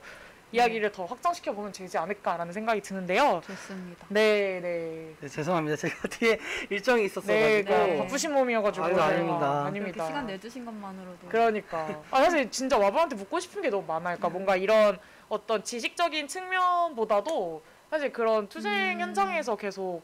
이야기를 0.51 0.91
더 0.91 1.05
확장시켜 1.05 1.53
보면 1.53 1.71
되지 1.71 1.97
않을까라는 1.97 2.53
생각이 2.53 2.81
드는데요. 2.81 3.41
좋습니다. 3.45 4.05
네, 4.09 4.59
네. 4.61 5.13
네, 5.19 5.27
죄송합니다. 5.27 5.75
제가 5.75 5.95
뒤에 6.07 6.39
일정이 6.69 7.05
있었어가지고 7.05 7.37
네, 7.37 7.63
그 7.63 7.69
네. 7.69 7.97
바쁘신 7.97 8.33
몸이어가지고 8.33 8.85
아유, 8.85 8.99
아닙니다. 8.99 9.35
이렇게 9.35 9.67
아닙니다. 9.67 10.05
시간 10.05 10.27
내주신 10.27 10.65
것만으로도 10.65 11.27
그러니까. 11.27 12.01
아, 12.11 12.23
사실 12.23 12.49
진짜 12.49 12.77
와브한테 12.77 13.15
묻고 13.17 13.39
싶은 13.39 13.61
게 13.61 13.69
너무 13.69 13.85
많아요. 13.85 14.17
그러니까 14.17 14.29
뭔가 14.29 14.55
이런 14.55 14.97
어떤 15.27 15.63
지식적인 15.63 16.27
측면보다도 16.27 17.61
사실 17.89 18.11
그런 18.13 18.47
투쟁 18.47 18.71
음. 18.71 19.01
현장에서 19.01 19.55
계속 19.57 20.03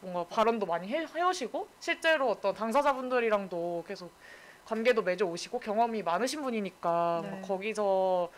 뭔가 0.00 0.24
발언도 0.24 0.66
많이 0.66 0.88
해, 0.88 1.06
해오시고 1.14 1.66
실제로 1.80 2.30
어떤 2.30 2.54
당사자분들이랑도 2.54 3.84
계속 3.88 4.12
관계도 4.66 5.02
맺어 5.02 5.24
오시고 5.24 5.60
경험이 5.60 6.02
많으신 6.02 6.42
분이니까 6.42 7.20
네. 7.22 7.28
뭔가 7.30 7.48
거기서 7.48 8.28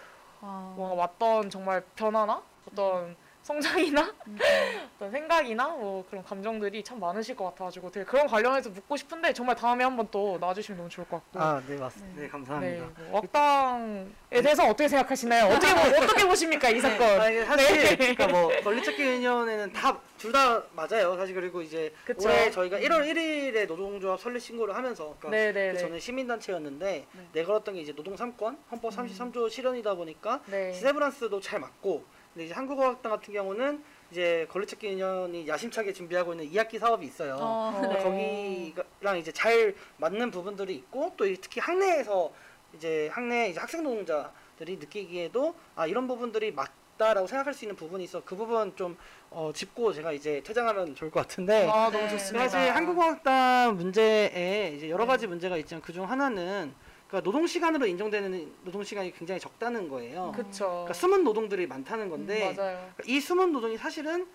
아, 0.40 0.72
뭔가 0.76 0.94
왔던 0.94 1.50
정말 1.50 1.82
변화나 1.94 2.42
어떤 2.66 3.16
성장이나 3.42 4.12
음, 4.26 4.38
어떤 4.96 5.10
생각이나 5.10 5.68
뭐 5.68 6.04
그런 6.08 6.22
감정들이 6.22 6.82
참 6.84 7.00
많으실 7.00 7.34
것 7.34 7.44
같아가지고 7.46 7.90
되게 7.90 8.04
그런 8.04 8.26
관련해서 8.26 8.68
묻고 8.70 8.96
싶은데 8.96 9.32
정말 9.32 9.56
다음에 9.56 9.82
한번 9.82 10.06
또 10.10 10.36
나와주시면 10.40 10.76
너무 10.78 10.90
좋을 10.90 11.08
것 11.08 11.16
같고. 11.32 11.40
아, 11.40 11.62
네, 11.66 11.76
맞습니다. 11.76 12.16
네, 12.16 12.22
네, 12.22 12.28
감사합니다. 12.28 12.86
뭐 13.08 13.18
억당에 13.18 14.42
대해서 14.42 14.64
어떻게 14.64 14.88
생각하시나요? 14.88 15.46
어떻게 15.54 15.74
보- 15.74 15.80
어떻게 16.04 16.26
보십니까 16.26 16.68
이 16.68 16.80
사건? 16.80 17.20
아, 17.20 17.30
이게 17.30 17.44
사실 17.44 17.78
네. 17.82 17.96
그러니까 17.96 18.28
뭐 18.28 18.50
권리찾기 18.62 19.02
유니언에는 19.02 19.72
다 19.72 19.98
둘 20.20 20.32
다 20.32 20.62
맞아요. 20.74 21.16
사실 21.16 21.34
그리고 21.34 21.62
이제 21.62 21.94
그쵸. 22.04 22.28
올해 22.28 22.50
저희가 22.50 22.78
1월 22.78 23.06
1일에 23.10 23.66
노동조합 23.66 24.20
설립 24.20 24.40
신고를 24.42 24.74
하면서 24.76 25.16
그러니까 25.18 25.30
네네네. 25.30 25.72
그 25.72 25.78
저는 25.78 25.98
시민단체였는데 25.98 27.06
네. 27.10 27.28
내걸었던 27.32 27.74
게 27.74 27.80
이제 27.80 27.94
노동 27.94 28.14
3권 28.16 28.58
헌법 28.70 28.92
33조 28.92 29.48
실현이다 29.48 29.94
보니까 29.94 30.40
네. 30.44 30.74
세브란스도 30.74 31.40
잘 31.40 31.58
맞고 31.60 32.04
근데 32.32 32.46
이제 32.46 32.54
한국어학당 32.54 33.10
같은 33.10 33.34
경우는 33.34 33.82
이제 34.10 34.46
권리찾기 34.50 34.86
유니언이 34.86 35.48
야심차게 35.48 35.92
준비하고 35.92 36.32
있는 36.34 36.50
2학기 36.50 36.78
사업이 36.78 37.04
있어요. 37.06 37.34
어, 37.34 37.72
어, 37.74 37.80
네. 37.82 38.72
거기랑 38.72 39.18
이제 39.18 39.32
잘 39.32 39.74
맞는 39.96 40.30
부분들이 40.30 40.74
있고 40.76 41.12
또 41.16 41.24
특히 41.40 41.60
학내에서 41.60 42.32
이제 42.74 43.08
학내 43.12 43.48
이제 43.48 43.58
학생 43.58 43.82
노동자들이 43.82 44.76
느끼기에도 44.76 45.54
아 45.74 45.86
이런 45.88 46.06
부분들이 46.06 46.52
맞다라고 46.52 47.26
생각할 47.26 47.52
수 47.52 47.64
있는 47.64 47.74
부분이 47.74 48.04
있어 48.04 48.22
그 48.24 48.36
부분 48.36 48.76
좀 48.76 48.96
어, 49.30 49.50
짚고 49.52 49.92
제가 49.92 50.12
이제 50.12 50.40
퇴장하면 50.44 50.94
좋을 50.94 51.10
것 51.10 51.20
같은데 51.20 51.68
아 51.68 51.90
너무 51.90 52.04
네. 52.04 52.10
좋습니다. 52.10 52.48
사실 52.48 52.72
한국어학당 52.72 53.76
문제에 53.76 54.74
이제 54.76 54.88
여러 54.88 55.04
네. 55.04 55.08
가지 55.08 55.26
문제가 55.26 55.56
있지만 55.56 55.82
그중 55.82 56.08
하나는 56.08 56.72
그러니까 57.10 57.24
노동 57.24 57.46
시간으로 57.46 57.86
인정되는 57.86 58.52
노동 58.62 58.84
시간이 58.84 59.12
굉장히 59.12 59.40
적다는 59.40 59.88
거예요. 59.88 60.32
그쵸. 60.34 60.68
그러니까 60.68 60.94
숨은 60.94 61.24
노동들이 61.24 61.66
많다는 61.66 62.08
건데 62.08 62.50
음. 62.50 62.54
그러니까 62.54 62.92
이 63.04 63.20
숨은 63.20 63.52
노동이 63.52 63.76
사실은 63.76 64.26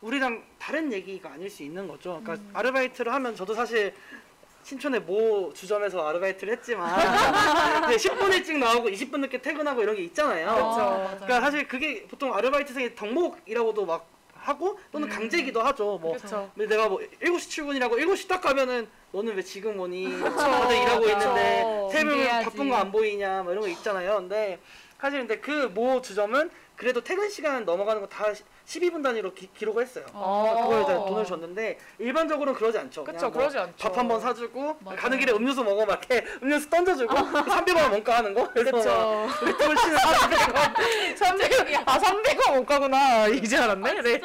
우리랑 0.00 0.44
다른 0.58 0.92
얘기가 0.92 1.30
아닐 1.30 1.48
수 1.48 1.62
있는 1.62 1.86
거죠. 1.86 2.20
그러니까 2.22 2.34
음. 2.34 2.50
아르바이트를 2.52 3.14
하면 3.14 3.36
저도 3.36 3.54
사실 3.54 3.94
신촌의 4.64 5.02
모 5.02 5.52
주점에서 5.54 6.04
아르바이트를 6.08 6.54
했지만 6.54 6.90
네, 7.88 7.96
10분 7.96 8.32
일찍 8.34 8.58
나오고 8.58 8.88
20분 8.88 9.20
늦게 9.20 9.40
퇴근하고 9.40 9.80
이런 9.82 9.94
게 9.94 10.02
있잖아요. 10.02 10.46
맞아요. 10.46 11.16
그러니까 11.18 11.40
사실 11.40 11.68
그게 11.68 12.04
보통 12.08 12.34
아르바이트생의 12.34 12.96
덕목이라고도 12.96 13.86
막 13.86 14.08
하고 14.34 14.78
또는 14.90 15.08
음. 15.08 15.12
강제기도 15.12 15.62
하죠. 15.62 15.98
뭐 16.00 16.14
그쵸. 16.14 16.50
근데 16.56 16.74
내가 16.74 16.88
뭐 16.88 17.00
7시 17.22 17.50
출근이라고 17.50 17.96
7시 17.96 18.28
딱 18.28 18.40
가면은 18.40 18.88
너는 19.16 19.34
왜 19.34 19.42
지금 19.42 19.80
오니? 19.80 20.04
다들 20.20 20.76
일하고. 20.76 21.06
있는데 21.08 21.64
준비해야지. 21.90 22.44
바쁜 22.44 22.68
거 22.68 22.76
안 22.76 22.92
보이냐 22.92 23.42
뭐 23.44 23.52
이런 23.52 23.62
거 23.62 23.68
있잖아요. 23.68 24.16
근데 24.16 24.58
사실 25.00 25.20
근데 25.20 25.38
그 25.40 25.70
모 25.74 26.02
주점은 26.02 26.50
그래도 26.76 27.02
퇴근 27.02 27.28
시간 27.30 27.64
넘어가는 27.64 28.00
거 28.02 28.06
다 28.08 28.26
12분 28.66 29.02
단위로 29.02 29.32
기, 29.34 29.48
록을 29.64 29.82
했어요. 29.82 30.04
아. 30.12 30.58
그거에 30.62 30.86
대한 30.86 31.06
돈을 31.06 31.24
줬는데 31.24 31.78
일반적으로는 31.98 32.54
그러지 32.58 32.78
않죠. 32.78 33.04
뭐 33.04 33.30
그러지 33.30 33.58
않죠. 33.58 33.74
밥 33.88 33.96
한 33.96 34.08
번 34.08 34.20
사주고 34.20 34.76
맞아요. 34.80 34.98
가는 34.98 35.18
길에 35.18 35.32
음료수 35.32 35.62
먹어 35.64 35.86
막 35.86 36.00
이렇게 36.10 36.26
음료수 36.42 36.68
던져주고 36.70 37.14
300원 37.14 37.92
원가 37.92 38.18
하는 38.18 38.34
거. 38.34 38.50
그래서 38.52 39.26
똥을 39.38 39.76
치는 39.76 39.96
300원 41.16 41.82
아 41.86 41.98
300원 41.98 42.56
못 42.56 42.66
가구나 42.66 43.28
이제 43.28 43.56
알았네. 43.56 44.02
네. 44.02 44.18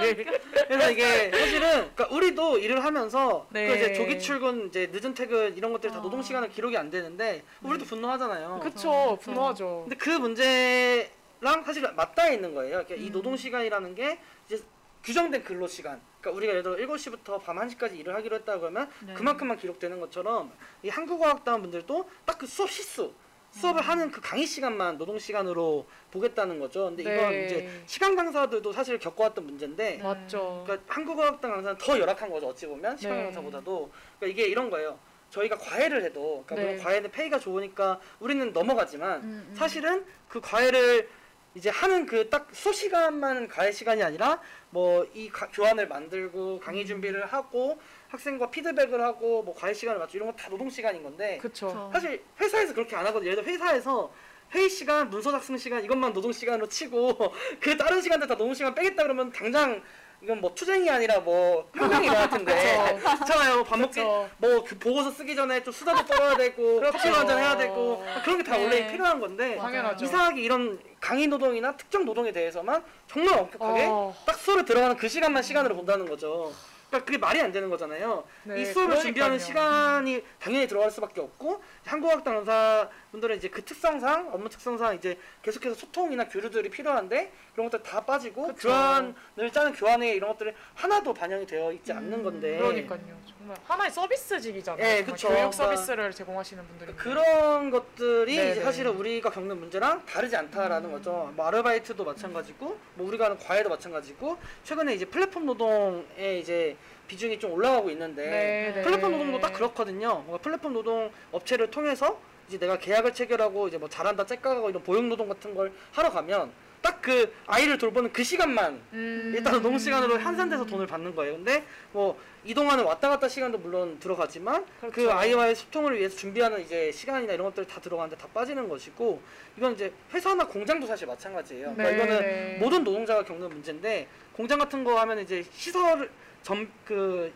그래서 0.68 0.92
이게 0.92 1.32
사실은 1.32 1.92
그러니까 1.96 2.08
우리도 2.16 2.58
일을 2.60 2.84
하면서 2.84 3.46
네. 3.50 3.68
그 3.68 3.76
이제 3.76 3.94
조기 3.94 4.20
출근, 4.20 4.68
이제 4.68 4.90
늦은 4.92 5.14
퇴근 5.14 5.56
이런 5.56 5.72
것들이 5.72 5.92
다 5.92 6.00
아. 6.00 6.02
노동 6.02 6.22
시간은 6.22 6.50
기록이 6.52 6.78
안 6.78 6.90
되는데 6.90 7.44
우리도 7.64 7.86
분노하잖아요. 7.86 8.60
그쵸 8.64 9.18
분노하죠. 9.22 9.86
근데 9.88 9.96
그 9.96 10.10
문제 10.10 11.12
랑 11.42 11.64
사실 11.64 11.82
맞닿아 11.82 12.30
있는 12.30 12.54
거예요. 12.54 12.84
그러니까 12.84 12.96
이 12.96 13.08
음. 13.08 13.12
노동 13.12 13.36
시간이라는 13.36 13.96
게 13.96 14.20
이제 14.46 14.62
규정된 15.04 15.44
근로 15.44 15.68
시간. 15.68 16.00
그러니까 16.22 16.38
우리가 16.38 16.52
예를 16.52 16.64
들어 16.64 16.76
7시부터 16.76 17.42
밤 17.44 17.58
1시까지 17.58 17.98
일을 17.98 18.14
하기로 18.16 18.36
했다 18.38 18.60
그러면 18.60 18.88
네. 19.06 19.14
그만큼만 19.16 19.58
기록되는 19.58 20.00
것처럼 20.00 20.52
이 20.84 20.90
한국어학당 20.90 21.62
분들도 21.62 22.10
딱 22.26 22.38
그 22.38 22.48
수업 22.48 22.72
시수 22.72 23.14
수업을 23.52 23.82
하는 23.82 24.10
그 24.10 24.22
강의 24.22 24.46
시간만 24.46 24.98
노동 24.98 25.20
시간으로 25.20 25.86
보겠다는 26.10 26.60
거죠. 26.60 26.86
근데 26.86 27.04
이건 27.04 27.30
네. 27.32 27.46
이제 27.46 27.84
시간 27.86 28.16
강사들도 28.16 28.72
사실 28.72 28.98
겪어왔던 28.98 29.46
문제인데 29.46 29.98
네. 29.98 30.04
맞죠. 30.04 30.64
그러니까 30.66 30.94
한국어학당 30.94 31.52
강사는 31.52 31.78
더 31.78 32.00
열악한 32.00 32.30
거죠. 32.30 32.48
어찌 32.48 32.66
보면 32.66 32.98
시간 32.98 33.18
네. 33.18 33.24
강사보다도 33.26 33.92
그러니까 34.20 34.28
이게 34.42 34.50
이런 34.50 34.70
거예요. 34.70 34.98
저희가 35.32 35.58
과외를 35.58 36.04
해도 36.04 36.44
그러니까 36.46 36.56
네. 36.56 36.62
물론 36.64 36.84
과외는 36.84 37.12
페이가 37.12 37.40
좋으니까 37.40 38.00
우리는 38.20 38.52
넘어가지만 38.54 39.22
음, 39.22 39.48
음. 39.50 39.56
사실은 39.56 40.06
그 40.28 40.40
과외를 40.42 41.10
이제 41.54 41.70
하는 41.70 42.06
그 42.06 42.30
딱 42.30 42.48
수업 42.54 42.74
시간만 42.76 43.48
과외 43.50 43.72
시간이 43.72 44.02
아니라 44.02 44.40
뭐 44.70 45.06
이 45.14 45.30
교환을 45.54 45.88
만들고 45.88 46.56
음. 46.56 46.60
강의 46.60 46.86
준비를 46.86 47.26
하고 47.26 47.80
학생과 48.10 48.50
피드백을 48.52 49.02
하고 49.02 49.44
뭐 49.44 49.54
과외 49.56 49.74
시간을 49.74 50.00
맞추고 50.00 50.18
이런 50.18 50.32
거 50.32 50.38
다 50.42 50.50
노동 50.50 50.70
시간인 50.70 51.04
건데. 51.04 51.38
그쵸. 51.42 51.90
사실 51.94 52.24
회사에서 52.40 52.74
그렇게 52.74 52.96
안 52.96 53.06
하거든요. 53.08 53.32
예를 53.32 53.44
들어 53.44 53.54
회사에서 53.54 54.14
회의 54.54 54.70
시간, 54.70 55.10
문서 55.10 55.32
작성 55.32 55.58
시간 55.58 55.84
이것만 55.84 56.12
노동 56.14 56.32
시간으로 56.32 56.68
치고 56.68 57.18
그 57.60 57.78
다른 57.78 58.02
시간들 58.02 58.28
다 58.28 58.36
노동 58.36 58.54
시간 58.54 58.74
빼겠다 58.76 59.04
그러면 59.04 59.32
당장 59.32 59.82
이건 60.22 60.40
뭐 60.40 60.54
투쟁이 60.54 60.88
아니라 60.90 61.20
뭐 61.20 61.68
혁명이 61.76 62.06
일어날 62.06 62.30
텐데 62.30 62.54
그렇잖아요. 63.04 63.64
밥 63.64 63.80
먹기. 63.80 64.00
뭐 64.02 64.64
그 64.64 64.78
보고서 64.78 65.10
쓰기 65.12 65.36
전에 65.36 65.64
좀 65.64 65.74
수다도 65.74 66.06
떨어야 66.06 66.36
되고. 66.38 66.80
커피 66.80 67.08
한잔 67.10 67.38
해야 67.40 67.58
되고 67.58 68.04
그런 68.24 68.38
게다 68.38 68.58
네. 68.58 68.64
원래 68.64 68.88
필요한 68.92 69.20
건데. 69.20 69.58
당연하죠. 69.58 70.06
이상하게 70.06 70.42
이런 70.42 70.80
강의 71.00 71.26
노동이나 71.28 71.76
특정 71.76 72.06
노동에 72.06 72.32
대해서만 72.32 72.84
정말 73.08 73.40
엄격하게 73.40 73.86
어. 73.90 74.16
딱 74.26 74.36
수업에 74.38 74.64
들어가는 74.64 74.96
그 74.98 75.10
시간만 75.10 75.42
시간으로 75.42 75.76
본다는 75.76 76.08
거죠. 76.08 76.54
그러니까 76.90 77.06
그게 77.06 77.18
말이 77.18 77.40
안 77.42 77.52
되는 77.54 77.70
거잖아요. 77.70 78.24
네, 78.44 78.62
이 78.62 78.66
수업을 78.66 79.00
준비하는 79.00 79.38
그러니까요. 79.38 79.40
시간이 79.40 80.24
당연히 80.40 80.68
들어갈 80.68 80.92
수밖에 80.92 81.22
없고 81.22 81.64
한국학당 81.86 82.46
강사분들은 82.46 83.38
이제 83.38 83.50
그 83.50 83.64
특성상 83.64 84.30
업무 84.34 84.50
특성상 84.50 84.96
이제 84.96 85.18
계속해서 85.42 85.76
소통이나 85.76 86.28
교류들이 86.28 86.70
필요한데 86.70 87.32
그런 87.54 87.70
것들 87.70 87.84
다 87.84 88.06
빠지고 88.06 88.48
그쵸. 88.48 88.70
교환을 88.70 89.52
짜는 89.52 89.74
교환회 89.74 90.14
이런 90.14 90.32
것들이 90.32 90.54
하나도 90.76 91.14
반영이 91.14 91.46
되어 91.46 91.72
있지 91.74 91.92
않는 91.92 92.20
음, 92.20 92.24
건데 92.24 92.58
그러니까요. 92.58 93.00
정말 93.38 93.58
하나의 93.64 93.92
서비스직이잖아요. 93.92 94.86
예, 94.86 94.98
정말 94.98 95.06
그쵸. 95.06 95.28
교육 95.28 95.38
그러니까 95.38 95.58
서비스를 95.58 96.12
제공하시는 96.12 96.68
분들이. 96.68 96.94
그런 96.96 97.72
것들이 97.72 98.36
네네. 98.36 98.52
이제 98.52 98.62
사실은 98.64 98.92
우리가 98.92 99.32
겪는 99.32 99.60
문제랑 99.60 100.06
다르지 100.06 100.36
않다라는 100.36 100.90
음. 100.90 100.94
거죠. 100.94 101.32
뭐 101.36 101.48
아르바이트도 101.48 102.04
마찬가지고, 102.04 102.78
뭐 102.96 103.08
우리가 103.08 103.26
하는 103.26 103.38
과외도 103.40 103.70
마찬가지고, 103.70 104.38
최근에 104.64 104.94
이제 104.94 105.06
플랫폼 105.06 105.46
노동에 105.46 106.38
이제 106.40 106.78
비중이 107.12 107.40
좀 107.40 107.52
올라가고 107.52 107.90
있는데, 107.90 108.26
네, 108.26 108.72
네. 108.74 108.82
플랫폼 108.84 109.12
노동도 109.12 109.42
딱 109.42 109.52
그렇거든요. 109.52 110.24
뭔가 110.26 110.38
플랫폼 110.38 110.72
노동 110.72 111.12
업체를 111.34 111.70
통해서 111.70 112.18
이제 112.48 112.58
내가 112.58 112.78
계약을 112.80 113.14
체결하고 113.14 113.68
이제 113.68 113.78
뭐 113.78 113.90
잘한다, 113.90 114.26
째까가고 114.26 114.70
이런 114.70 114.82
보형 114.82 115.10
노동 115.10 115.28
같은 115.28 115.54
걸 115.54 115.74
하러 115.92 116.10
가면 116.10 116.52
딱 116.82 117.02
그 117.02 117.34
아이를 117.48 117.78
돌보는 117.78 118.14
그 118.14 118.24
시간만 118.24 118.80
음. 118.94 119.34
일단 119.36 119.54
노동 119.54 119.78
시간으로 119.78 120.20
환산돼서 120.20 120.66
돈을 120.66 120.88
받는 120.88 121.16
거예요. 121.16 121.34
근데 121.34 121.66
뭐 121.92 122.18
이동하는 122.46 122.84
왔다 122.84 123.10
갔다 123.10 123.28
시간도 123.28 123.58
물론 123.58 124.00
들어가지만 124.00 124.66
그 124.80 124.92
그렇죠. 124.92 125.12
아이와의 125.12 125.56
소통을 125.56 125.98
위해서 125.98 126.16
준비하는 126.16 126.62
이제 126.62 126.92
시간이나 126.92 127.34
이런 127.34 127.48
것들 127.48 127.66
다 127.66 127.82
들어가는데 127.82 128.18
다 128.18 128.28
빠지는 128.34 128.70
것이고 128.70 129.22
이건 129.58 129.74
이제 129.74 129.92
회사나 130.14 130.48
공장도 130.48 130.88
사실 130.88 131.08
마찬가지예요. 131.08 131.74
그러니까 131.76 131.84
네, 131.84 131.96
이거는 131.96 132.22
네. 132.22 132.58
모든 132.60 132.84
노동자가 132.84 133.24
겪는 133.24 133.50
문제인데 133.50 134.08
공장 134.34 134.60
같은 134.60 134.84
거 134.84 135.00
하면 135.00 135.20
이제 135.20 135.44
시설 135.52 136.10
점 136.44 136.68
그 136.86 137.32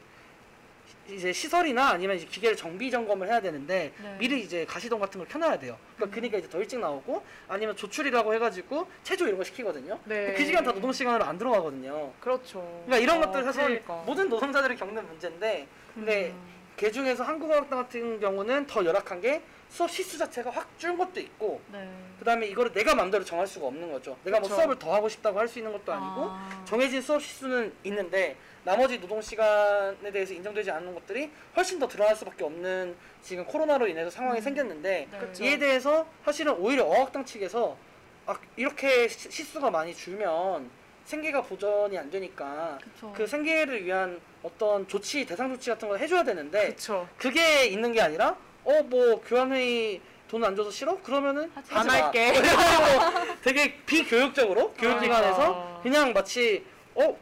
이제 1.08 1.32
시설이나 1.32 1.90
아니면 1.90 2.16
이제 2.16 2.26
기계를 2.26 2.56
정비 2.58 2.90
점검을 2.90 3.28
해야 3.28 3.40
되는데 3.40 3.94
네. 4.02 4.18
미리 4.20 4.42
이제 4.42 4.66
가시동 4.66 5.00
같은 5.00 5.20
걸 5.20 5.28
켜놔야 5.28 5.60
돼요. 5.60 5.78
그러니까 5.96 6.16
그니까 6.16 6.38
이제 6.40 6.50
더 6.50 6.60
일찍 6.60 6.80
나오고 6.80 7.24
아니면 7.48 7.76
조출이라고 7.76 8.34
해가지고 8.34 8.88
체조 9.04 9.26
이런 9.28 9.38
거 9.38 9.44
시키거든요. 9.44 10.00
네. 10.06 10.34
그 10.36 10.44
시간 10.44 10.64
다 10.64 10.72
노동 10.74 10.92
시간으로 10.92 11.24
안 11.24 11.38
들어가거든요. 11.38 12.12
그렇죠. 12.20 12.60
그러니까 12.86 12.98
이런 12.98 13.22
어, 13.22 13.26
것들 13.28 13.44
사실 13.44 13.62
그러니까. 13.64 14.04
모든 14.06 14.30
노동자들이 14.30 14.76
겪는 14.76 15.08
문제인데 15.08 15.68
근데 15.94 16.30
음. 16.32 16.56
그 16.76 16.92
중에서 16.92 17.24
한국어 17.24 17.54
학당 17.56 17.84
같은 17.84 18.20
경우는 18.20 18.66
더 18.66 18.84
열악한 18.84 19.22
게 19.22 19.44
수업 19.70 19.92
시수 19.92 20.18
자체가 20.18 20.50
확줄 20.50 20.98
것도 20.98 21.20
있고 21.20 21.62
네. 21.72 21.88
그다음에 22.18 22.48
이거를 22.48 22.74
내가 22.74 22.96
마음대로 22.96 23.24
정할 23.24 23.46
수가 23.46 23.68
없는 23.68 23.92
거죠. 23.92 24.18
내가 24.24 24.40
뭐 24.40 24.50
그쵸. 24.50 24.56
수업을 24.60 24.80
더 24.80 24.94
하고 24.94 25.08
싶다고 25.08 25.38
할 25.40 25.48
수 25.48 25.60
있는 25.60 25.72
것도 25.72 25.94
아니고 25.94 26.30
아. 26.32 26.64
정해진 26.66 27.02
수업 27.02 27.22
시수는 27.22 27.72
있는데 27.84 28.36
나머지 28.66 29.00
노동 29.00 29.22
시간에 29.22 30.12
대해서 30.12 30.34
인정되지 30.34 30.72
않는 30.72 30.94
것들이 30.96 31.30
훨씬 31.56 31.78
더 31.80 31.88
드러날 31.88 32.16
수밖에 32.16 32.44
없는 32.44 32.96
지금 33.22 33.46
코로나로 33.46 33.88
인해서 33.88 34.10
상황이 34.10 34.40
음. 34.40 34.44
생겼는데 34.44 35.08
네. 35.12 35.46
이에 35.46 35.58
대해서 35.60 36.06
사실은 36.26 36.54
오히려 36.54 36.84
어학당 36.84 37.24
측에서 37.24 37.78
아, 38.26 38.36
이렇게 38.56 39.08
시- 39.08 39.30
시수가 39.30 39.70
많이 39.70 39.94
줄면 39.96 40.70
생계가 41.06 41.44
보전이 41.44 41.96
안 41.96 42.10
되니까 42.10 42.80
그쵸. 42.84 43.14
그 43.16 43.28
생계를 43.28 43.86
위한 43.86 44.20
어떤 44.42 44.88
조치 44.88 45.24
대상 45.28 45.54
조치 45.54 45.70
같은 45.70 45.88
걸 45.88 46.00
해줘야 46.00 46.24
되는데 46.24 46.70
그쵸. 46.70 47.08
그게 47.18 47.68
있는 47.68 47.94
게 47.94 48.02
아니라 48.02 48.36
어 48.64 48.82
뭐 48.84 49.22
교환회의 49.22 50.02
돈 50.28 50.44
안 50.44 50.56
줘서 50.56 50.72
싫어? 50.72 51.00
그러면은 51.04 51.52
안 51.70 51.86
마. 51.86 51.94
할게. 51.94 52.34
되게 53.44 53.76
비교육적으로 53.86 54.74
교육기관에서 54.74 55.38
그러니까. 55.38 55.80
그냥 55.84 56.14
마치 56.14 56.66
어 56.96 57.16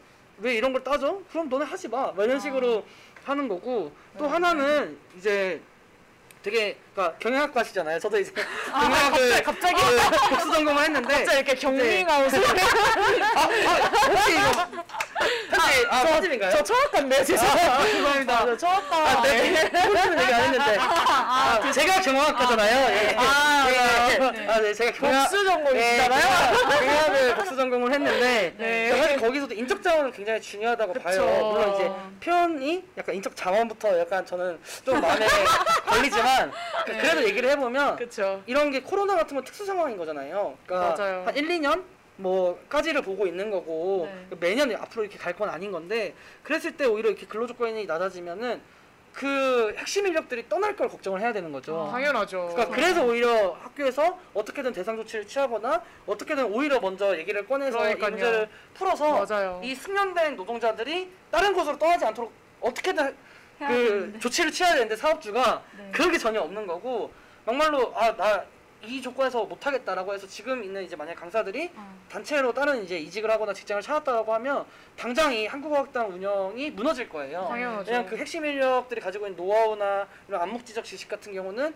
왜 0.43 0.55
이런 0.55 0.73
걸 0.73 0.83
따져? 0.83 1.21
그럼 1.31 1.47
너네 1.47 1.63
하지 1.65 1.87
마. 1.87 2.11
뭐 2.11 2.23
이런 2.25 2.35
아. 2.35 2.39
식으로 2.39 2.85
하는 3.23 3.47
거고 3.47 3.91
또 4.17 4.25
네. 4.25 4.29
하나는 4.29 4.97
이제 5.17 5.61
되게 6.43 6.77
그러니까 6.93 7.17
경영학과시잖아요. 7.19 7.99
저도 7.99 8.19
이제 8.19 8.31
아, 8.71 8.81
경영학을 8.81 9.43
갑자기 9.43 9.73
그 9.81 10.29
복수 10.29 10.51
전공을 10.51 10.83
했는데 10.83 11.13
갑자기 11.13 11.37
이렇게 11.37 11.55
경밍하우스. 11.55 12.35
아, 12.35 13.39
아, 13.39 13.43
혹시 14.07 14.31
이거 14.33 14.83
편집 15.49 15.87
아, 15.91 16.03
편집인가요? 16.03 16.51
저 16.51 16.63
초학과인데 16.63 17.23
죄송합니다. 17.23 17.73
아, 17.73 17.83
죄송합니다. 17.83 18.45
저 18.45 18.57
초학과. 18.57 18.97
아, 18.97 19.21
네. 19.23 19.69
모르는 19.87 20.21
얘기 20.21 20.33
안 20.33 20.41
했는데. 20.43 20.77
아, 20.79 21.71
제가 21.71 22.01
경영학과잖아요. 22.01 22.95
예. 22.95 23.15
아, 23.17 23.65
예. 23.69 24.17
네. 24.17 24.47
아, 24.47 24.59
네. 24.59 24.73
제가 24.73 24.91
경영 24.91 25.21
복수 25.23 25.45
전공이시잖아요. 25.45 26.51
네, 26.69 26.77
경영학을 26.79 27.35
복수 27.35 27.55
전공을 27.55 27.93
했는데 27.93 28.53
네. 28.57 28.97
사실 28.97 29.17
거기서도 29.19 29.53
인적 29.55 29.81
자원은 29.81 30.11
굉장히 30.11 30.41
중요하다고 30.41 30.93
그쵸. 30.93 31.03
봐요. 31.03 31.51
물론 31.53 31.75
이제 31.75 31.91
표현이 32.23 32.83
약간 32.97 33.15
인적 33.15 33.35
자원부터 33.35 33.99
약간 33.99 34.25
저는 34.25 34.59
좀 34.85 35.01
마음에 35.01 35.25
걸리지만 35.87 36.51
네. 36.87 36.97
그래도 36.99 37.23
얘기를 37.23 37.49
해보면 37.51 37.95
그쵸. 37.97 38.41
이런 38.45 38.71
게 38.71 38.81
코로나 38.81 39.15
같은 39.15 39.35
건 39.35 39.43
특수 39.43 39.65
상황인 39.65 39.97
거잖아요. 39.97 40.57
그러니까 40.65 40.95
맞아요. 41.03 41.23
한 41.25 41.35
1, 41.35 41.47
2년 41.47 41.83
뭐까지를 42.17 43.01
보고 43.01 43.25
있는 43.25 43.49
거고 43.49 44.07
네. 44.29 44.37
매년 44.39 44.73
앞으로 44.75 45.03
이렇게 45.03 45.17
갈 45.17 45.33
건 45.33 45.49
아닌 45.49 45.71
건데 45.71 46.13
그랬을 46.43 46.77
때 46.77 46.85
오히려 46.85 47.09
이렇게 47.09 47.25
근로 47.25 47.47
조건이 47.47 47.85
낮아지면은 47.85 48.61
그 49.13 49.75
핵심 49.77 50.07
인력들이 50.07 50.47
떠날 50.49 50.75
걸 50.75 50.89
걱정을 50.89 51.21
해야 51.21 51.31
되는 51.33 51.51
거죠. 51.51 51.87
당연하죠. 51.91 52.49
그러니까 52.53 52.75
그래서 52.75 53.03
오히려 53.03 53.51
학교에서 53.61 54.19
어떻게든 54.33 54.73
대상 54.73 54.95
조치를 54.97 55.27
취하거나 55.27 55.83
어떻게든 56.07 56.45
오히려 56.45 56.79
먼저 56.79 57.15
얘기를 57.17 57.45
꺼내서 57.47 57.77
그러니까요. 57.77 58.07
이 58.07 58.11
문제를 58.11 58.49
풀어서 58.73 59.25
맞아요. 59.25 59.61
이 59.63 59.75
숙련된 59.75 60.35
노동자들이 60.35 61.11
다른 61.31 61.53
곳으로 61.53 61.77
떠나지 61.77 62.05
않도록 62.05 62.31
어떻게든 62.61 63.15
그. 63.59 64.17
조치를 64.19 64.51
취해야 64.51 64.73
되는데 64.73 64.95
사업주가 64.95 65.63
네. 65.77 65.89
그런 65.91 66.11
게 66.11 66.17
전혀 66.17 66.41
없는 66.41 66.67
거고 66.67 67.11
막말로 67.45 67.93
아 67.95 68.11
나 68.15 68.43
이 68.85 69.01
조건에서 69.01 69.45
못 69.45 69.65
하겠다라고 69.65 70.13
해서 70.13 70.27
지금 70.27 70.61
있는 70.61 70.83
이제 70.83 70.93
만약 70.97 71.15
강사들이 71.15 71.71
어. 71.73 71.99
단체로 72.11 72.53
다른 72.53 72.83
이제 72.83 72.99
이직을 72.99 73.31
하거나 73.31 73.53
직장을 73.53 73.81
찾았다고 73.81 74.33
하면 74.33 74.65
당장 74.97 75.33
이 75.33 75.45
한국어학당 75.47 76.09
운영이 76.11 76.71
무너질 76.71 77.07
거예요. 77.07 77.45
당연하죠. 77.49 77.89
왜냐면 77.89 78.09
그 78.09 78.17
핵심 78.17 78.43
인력들이 78.45 78.99
가지고 78.99 79.27
있는 79.27 79.37
노하우나 79.37 80.05
이런 80.27 80.41
암묵지적 80.41 80.83
지식 80.83 81.07
같은 81.07 81.33
경우는 81.33 81.73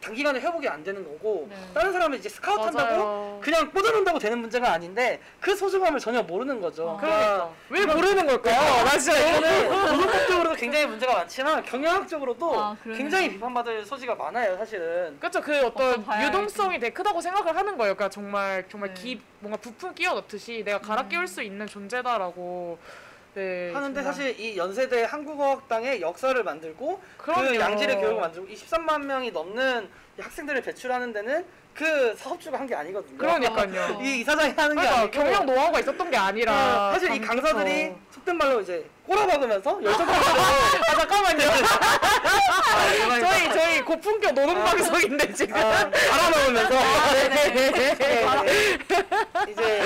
단기간에 0.00 0.40
회복이 0.40 0.68
안 0.68 0.82
되는 0.84 1.02
거고 1.04 1.46
네. 1.50 1.56
다른 1.74 1.92
사람은 1.92 2.18
이제 2.18 2.28
스카우트 2.28 2.62
한다고. 2.64 3.40
그냥 3.42 3.70
꽂아놓는다고 3.70 4.18
되는 4.18 4.38
문제가 4.38 4.72
아닌데 4.72 5.20
그 5.40 5.54
소중함을 5.56 5.98
전혀 6.00 6.22
모르는 6.22 6.60
거죠. 6.60 6.90
어. 6.90 6.96
그러니까 6.96 7.50
왜 7.70 7.80
이건- 7.82 7.96
모르는 7.96 8.26
걸까요? 8.26 8.84
나 8.84 8.90
진짜 8.98 9.18
이거는 9.18 9.68
노동법적으로도 9.96 10.56
굉장히 10.56 10.86
문제가 10.86 11.14
많지만 11.14 11.64
경영학적으로도 11.64 12.60
아. 12.60 12.76
굉장히 12.84 13.30
비판받을 13.30 13.84
소지가 13.84 14.14
많아요, 14.14 14.56
사실은. 14.56 15.16
그렇죠. 15.18 15.40
그 15.40 15.66
어떤 15.66 16.04
유동성이 16.24 16.78
되게 16.78 16.92
크다고 16.92 17.20
생각을 17.20 17.56
하는 17.56 17.76
거예요. 17.76 17.94
그러니까 17.94 18.08
정말 18.08 18.64
정말 18.68 18.94
네. 18.94 19.00
기 19.02 19.20
뭔가 19.40 19.58
부품 19.58 19.94
끼워 19.94 20.14
넣듯이 20.14 20.62
내가 20.64 20.80
갈아 20.80 21.02
음. 21.02 21.08
끼울 21.08 21.26
수 21.26 21.42
있는 21.42 21.66
존재다라고 21.66 22.78
네, 23.36 23.70
하는데 23.70 23.94
정말. 24.02 24.14
사실 24.14 24.40
이 24.40 24.56
연세대 24.56 25.04
한국어학당의 25.04 26.00
역사를 26.00 26.42
만들고 26.42 27.00
그 27.18 27.24
그럼요. 27.32 27.54
양질의 27.60 27.96
교육을 27.96 28.18
만들고 28.20 28.48
23만 28.48 29.04
명이 29.04 29.30
넘는 29.30 29.88
이 30.18 30.22
학생들을 30.22 30.62
배출하는 30.62 31.12
데는 31.12 31.44
그 31.74 32.14
사업주가 32.16 32.58
한 32.58 32.66
게 32.66 32.74
아니거든요. 32.74 33.18
그러니까요. 33.18 34.00
이 34.02 34.20
이사장이 34.20 34.54
하는 34.54 34.74
게 34.76 34.80
그러니까 34.80 34.98
아니고 35.00 35.10
경영 35.10 35.44
노하우가 35.46 35.80
있었던 35.80 36.10
게 36.10 36.16
아니라 36.16 36.88
어, 36.88 36.92
사실 36.94 37.12
이 37.14 37.20
감- 37.20 37.38
강사들이 37.38 37.88
어. 37.90 38.00
속된 38.10 38.38
말로 38.38 38.60
이제 38.62 38.86
꼬라박으면서 39.06 39.82
열정적으로 39.82 40.14
아 40.88 40.96
잠깐만요. 40.96 41.44
아, 41.48 43.20
저희 43.20 43.52
저희 43.52 43.80
고품격 43.82 44.34
노동 44.34 44.54
방송인데 44.64 45.32
지금. 45.32 45.54
갈아넣으면서 45.54 46.74
네. 47.28 48.78
이제 49.48 49.82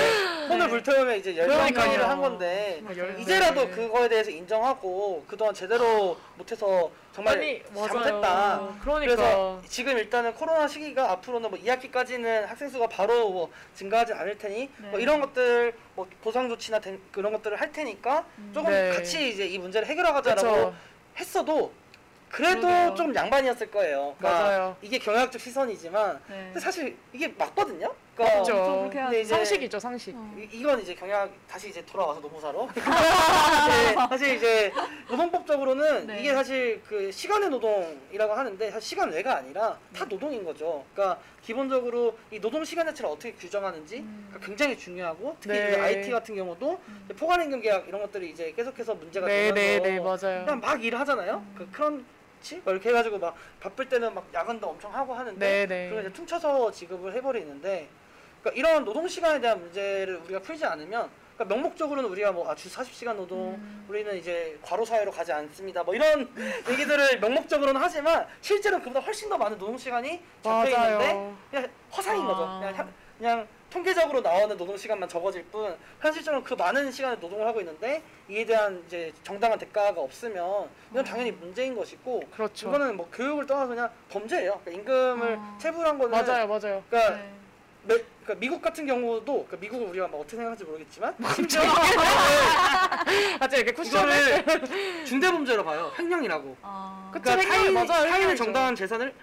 혼을 0.49 0.69
불태우면 0.69 1.17
이제 1.17 1.33
그러니까요. 1.33 2.03
한 2.05 2.19
건데 2.21 2.79
뭐 2.81 2.95
열- 2.97 3.19
이제라도 3.19 3.65
네. 3.65 3.69
그거에 3.71 4.09
대해서 4.09 4.31
인정하고 4.31 5.23
그동안 5.27 5.53
제대로 5.53 6.17
못해서 6.35 6.89
정말 7.13 7.37
아니. 7.37 7.61
잘못했다. 7.75 8.61
그러니까. 8.81 9.15
그래서 9.15 9.61
지금 9.67 9.97
일단은 9.97 10.33
코로나 10.33 10.67
시기가 10.67 11.11
앞으로는 11.11 11.49
뭐 11.49 11.59
2학기까지는 11.59 12.47
학생 12.47 12.69
수가 12.69 12.87
바로 12.87 13.29
뭐 13.29 13.49
증가하지 13.75 14.13
않을 14.13 14.37
테니 14.37 14.69
뭐 14.77 14.91
네. 14.97 15.01
이런 15.03 15.19
것들 15.21 15.73
뭐 16.01 16.07
보상 16.23 16.49
조치나 16.49 16.79
된- 16.79 16.99
그런 17.11 17.31
것들을 17.31 17.59
할 17.61 17.71
테니까 17.71 18.25
조금 18.53 18.71
네. 18.71 18.89
같이 18.89 19.29
이제 19.29 19.45
이 19.45 19.57
문제를 19.59 19.87
해결하자라고. 19.87 20.73
했어도 21.17 21.71
그래도 22.29 22.61
그러게요. 22.61 22.95
좀 22.95 23.13
양반이었을 23.13 23.69
거예요. 23.69 24.15
그러니까 24.17 24.41
맞아요. 24.43 24.77
이게 24.81 24.97
경영학적 24.97 25.39
시선이지만 25.39 26.19
네. 26.29 26.43
근데 26.45 26.59
사실 26.59 26.97
이게 27.13 27.27
맞거든요. 27.27 27.93
그러니까 28.21 28.43
그렇죠. 28.43 28.79
그렇게 28.81 28.99
근데. 29.01 29.21
이제 29.21 29.29
상식이죠 29.35 29.79
상식. 29.79 30.15
어. 30.15 30.33
이- 30.37 30.49
이건 30.59 30.79
이제 30.81 30.93
경영 30.95 31.29
다시 31.47 31.69
이제 31.69 31.83
돌아와서 31.85 32.19
노무사로. 32.19 32.69
네, 32.75 33.93
사실 34.09 34.35
이제 34.35 34.71
노동법적으로는 35.09 36.07
네. 36.07 36.19
이게 36.19 36.33
사실 36.33 36.81
그 36.87 37.11
시간의 37.11 37.49
노동이라고 37.49 38.33
하는데 38.33 38.71
사실 38.71 38.89
시간 38.89 39.11
외가 39.11 39.37
아니라 39.37 39.77
다 39.95 40.05
노동인 40.07 40.43
거죠. 40.43 40.83
그러니까 40.93 41.19
기본적으로 41.41 42.17
이 42.29 42.39
노동 42.39 42.63
시간 42.63 42.85
자체를 42.85 43.09
어떻게 43.09 43.33
규정하는지 43.33 43.97
음. 43.99 44.25
그러니까 44.29 44.47
굉장히 44.47 44.77
중요하고 44.77 45.35
특히 45.39 45.57
네. 45.57 45.69
이제 45.69 45.79
IT 45.81 46.11
같은 46.11 46.35
경우도 46.35 46.79
이제 47.05 47.13
포괄임금 47.15 47.61
계약 47.61 47.87
이런 47.87 48.01
것들이 48.01 48.29
이제 48.29 48.51
계속해서 48.55 48.95
문제가 48.95 49.27
네, 49.27 49.51
되면서 49.53 49.83
네, 49.83 49.89
네, 49.89 49.99
맞아요. 49.99 50.45
그냥 50.45 50.59
막 50.59 50.83
일을 50.83 50.99
하잖아요. 50.99 51.43
그 51.57 51.67
크런치 51.71 52.61
뭐 52.63 52.73
이렇게 52.73 52.89
해가지고 52.89 53.17
막 53.17 53.35
바쁠 53.59 53.89
때는 53.89 54.13
막 54.13 54.27
야근도 54.33 54.67
엄청 54.67 54.93
하고 54.93 55.13
하는데 55.13 55.39
네, 55.39 55.65
네. 55.65 55.89
그걸 55.89 56.05
이제 56.05 56.13
퉁쳐서 56.13 56.71
지급을 56.71 57.13
해버리는데 57.15 57.87
그러니까 58.41 58.51
이런 58.59 58.83
노동 58.85 59.07
시간에 59.07 59.39
대한 59.39 59.59
문제를 59.59 60.17
우리가 60.25 60.39
풀지 60.39 60.65
않으면 60.65 61.09
그러니까 61.37 61.55
명목적으로는 61.55 62.09
우리가 62.09 62.31
뭐 62.31 62.49
아, 62.49 62.55
주 62.55 62.69
40시간 62.69 63.15
노동 63.15 63.53
음. 63.53 63.85
우리는 63.87 64.15
이제 64.17 64.57
과로 64.61 64.85
사회로 64.85 65.11
가지 65.11 65.31
않습니다. 65.31 65.83
뭐 65.83 65.95
이런 65.95 66.27
얘기들을 66.69 67.19
명목적으로는 67.19 67.79
하지만 67.81 68.27
실제로 68.41 68.79
그보다 68.79 68.99
훨씬 68.99 69.29
더 69.29 69.37
많은 69.37 69.57
노동 69.57 69.77
시간이 69.77 70.21
잡혀 70.43 70.69
있는데. 70.69 71.33
그냥 71.49 71.69
허상인 71.95 72.25
거죠. 72.25 72.43
아. 72.43 72.59
그냥, 72.59 72.75
하- 72.77 72.87
그냥 73.17 73.47
통계적으로 73.69 74.19
나오는 74.21 74.57
노동 74.57 74.75
시간만 74.75 75.07
적어질 75.07 75.45
뿐 75.45 75.75
현실적으로 76.01 76.43
그 76.43 76.53
많은 76.55 76.91
시간을 76.91 77.19
노동을 77.19 77.47
하고 77.47 77.59
있는데 77.61 78.03
이에 78.27 78.45
대한 78.45 78.83
이제 78.85 79.13
정당한 79.23 79.57
대가가 79.57 80.01
없으면 80.01 80.69
이건 80.91 81.03
당연히 81.05 81.31
문제인 81.31 81.73
것이고 81.75 82.21
그렇죠. 82.35 82.67
이거는 82.67 82.97
뭐 82.97 83.09
교육을 83.13 83.45
떠나서 83.45 83.67
그냥 83.69 83.89
범죄예요. 84.09 84.59
그러니까 84.65 84.71
임금을 84.93 85.37
아. 85.39 85.57
체불한 85.59 85.97
거는 85.97 86.11
맞아요, 86.11 86.47
맞아요. 86.47 86.83
그러니까, 86.89 87.15
네. 87.15 87.33
매- 87.83 88.03
그러니까 88.31 88.39
미국 88.39 88.61
같은 88.61 88.85
경우도 88.85 89.25
그러니까 89.25 89.57
미국을 89.57 89.87
우리가 89.87 90.07
막 90.07 90.17
어떻게 90.17 90.37
생각할지 90.37 90.63
모르겠지만 90.63 91.15
심지어 91.35 91.61
아직 93.39 93.57
이렇게 93.57 93.73
쿠션을 93.73 95.05
중대범죄로 95.05 95.63
봐요. 95.63 95.91
횡령이라고. 95.97 96.57
아. 96.61 97.09
그쵸. 97.13 97.23
그러니까 97.23 97.53
횡령이 97.53 97.63
타인, 97.63 97.73
맞아요, 97.73 97.87
타인의 98.03 98.13
횡령이죠. 98.19 98.43
정당한 98.43 98.75
재산을 98.75 99.13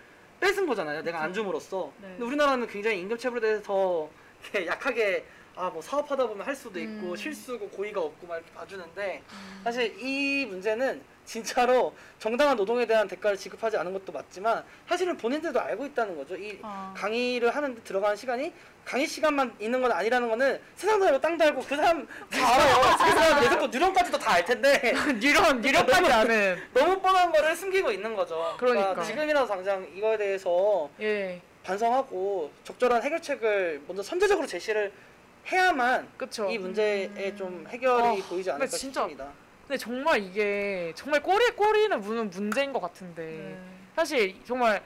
뺏은 0.40 0.66
거잖아요. 0.66 1.02
내가 1.02 1.22
안 1.22 1.32
줌으로써. 1.32 1.90
네. 2.00 2.08
근데 2.10 2.24
우리나라는 2.24 2.66
굉장히 2.66 3.00
임금 3.00 3.16
체불에 3.18 3.40
대해서 3.40 4.08
이렇게 4.42 4.66
약하게 4.66 5.24
아 5.56 5.70
뭐 5.70 5.82
사업하다 5.82 6.28
보면 6.28 6.46
할 6.46 6.54
수도 6.54 6.78
있고 6.78 7.10
음. 7.10 7.16
실수고 7.16 7.68
고의가 7.70 8.00
없고 8.00 8.28
막 8.28 8.36
이렇게 8.36 8.52
봐주는데 8.52 9.22
음. 9.28 9.60
사실 9.64 9.92
이 10.00 10.46
문제는 10.46 11.02
진짜로 11.28 11.94
정당한 12.18 12.56
노동에 12.56 12.86
대한 12.86 13.06
대가를 13.06 13.36
지급하지 13.36 13.76
않은 13.76 13.92
것도 13.92 14.12
맞지만 14.12 14.64
사실은 14.88 15.14
본인들도 15.18 15.60
알고 15.60 15.84
있다는 15.84 16.16
거죠. 16.16 16.34
이 16.34 16.58
아. 16.62 16.94
강의를 16.96 17.54
하는데 17.54 17.82
들어가는 17.82 18.16
시간이 18.16 18.50
강의 18.86 19.06
시간만 19.06 19.54
있는 19.60 19.82
건 19.82 19.92
아니라는 19.92 20.26
거는 20.30 20.58
세상 20.74 20.98
살고 20.98 21.20
땅 21.20 21.36
달고 21.36 21.60
그 21.60 21.76
사람 21.76 22.06
다 22.32 22.54
알아요. 22.54 22.96
그 22.96 23.12
사람 23.12 23.44
예습도 23.44 23.66
뉴런까지도 23.66 24.18
다 24.18 24.28
알 24.38 24.44
텐데 24.44 24.94
유령 25.22 25.62
유령까지 25.64 26.12
아는. 26.12 26.58
너무 26.72 26.98
뻔한 27.00 27.30
거를 27.30 27.54
숨기고 27.56 27.90
있는 27.92 28.14
거죠. 28.16 28.54
그러니까. 28.58 29.02
지금이라도 29.02 29.46
당장 29.46 29.86
이거에 29.94 30.16
대해서 30.16 30.88
예, 31.00 31.42
반성하고 31.64 32.50
적절한 32.64 33.02
해결책을 33.02 33.82
먼저 33.86 34.02
선제적으로 34.02 34.46
제시를 34.46 34.92
해야만 35.50 36.08
그쵸. 36.16 36.48
이 36.50 36.56
문제에 36.58 37.34
좀 37.36 37.66
해결이 37.68 38.20
어, 38.20 38.24
보이지 38.28 38.50
않을까 38.50 38.66
진짜 38.66 39.02
싶습니다. 39.02 39.28
근데 39.68 39.76
정말 39.76 40.22
이게 40.22 40.92
정말 40.96 41.22
꼬리 41.22 41.50
꼬리는 41.50 42.00
무는 42.00 42.30
문제인 42.30 42.72
것 42.72 42.80
같은데 42.80 43.22
네. 43.22 43.58
사실 43.94 44.34
정말 44.46 44.82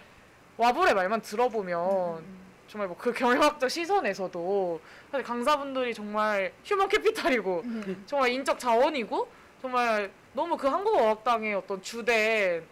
와불의 0.56 0.92
말만 0.94 1.22
들어보면 1.22 2.18
음. 2.18 2.42
정말 2.66 2.88
뭐 2.88 2.96
그 2.98 3.12
경영학적 3.12 3.70
시선에서도 3.70 4.80
사실 5.12 5.24
강사분들이 5.24 5.94
정말 5.94 6.52
휴먼 6.64 6.88
캐피탈이고 6.88 7.62
음. 7.64 8.02
정말 8.06 8.30
인적 8.30 8.59
자원이고 8.59 9.28
정말 9.60 10.10
너무 10.32 10.56
그 10.56 10.66
한국어학당의 10.66 11.54
어떤 11.54 11.80
주된 11.80 12.64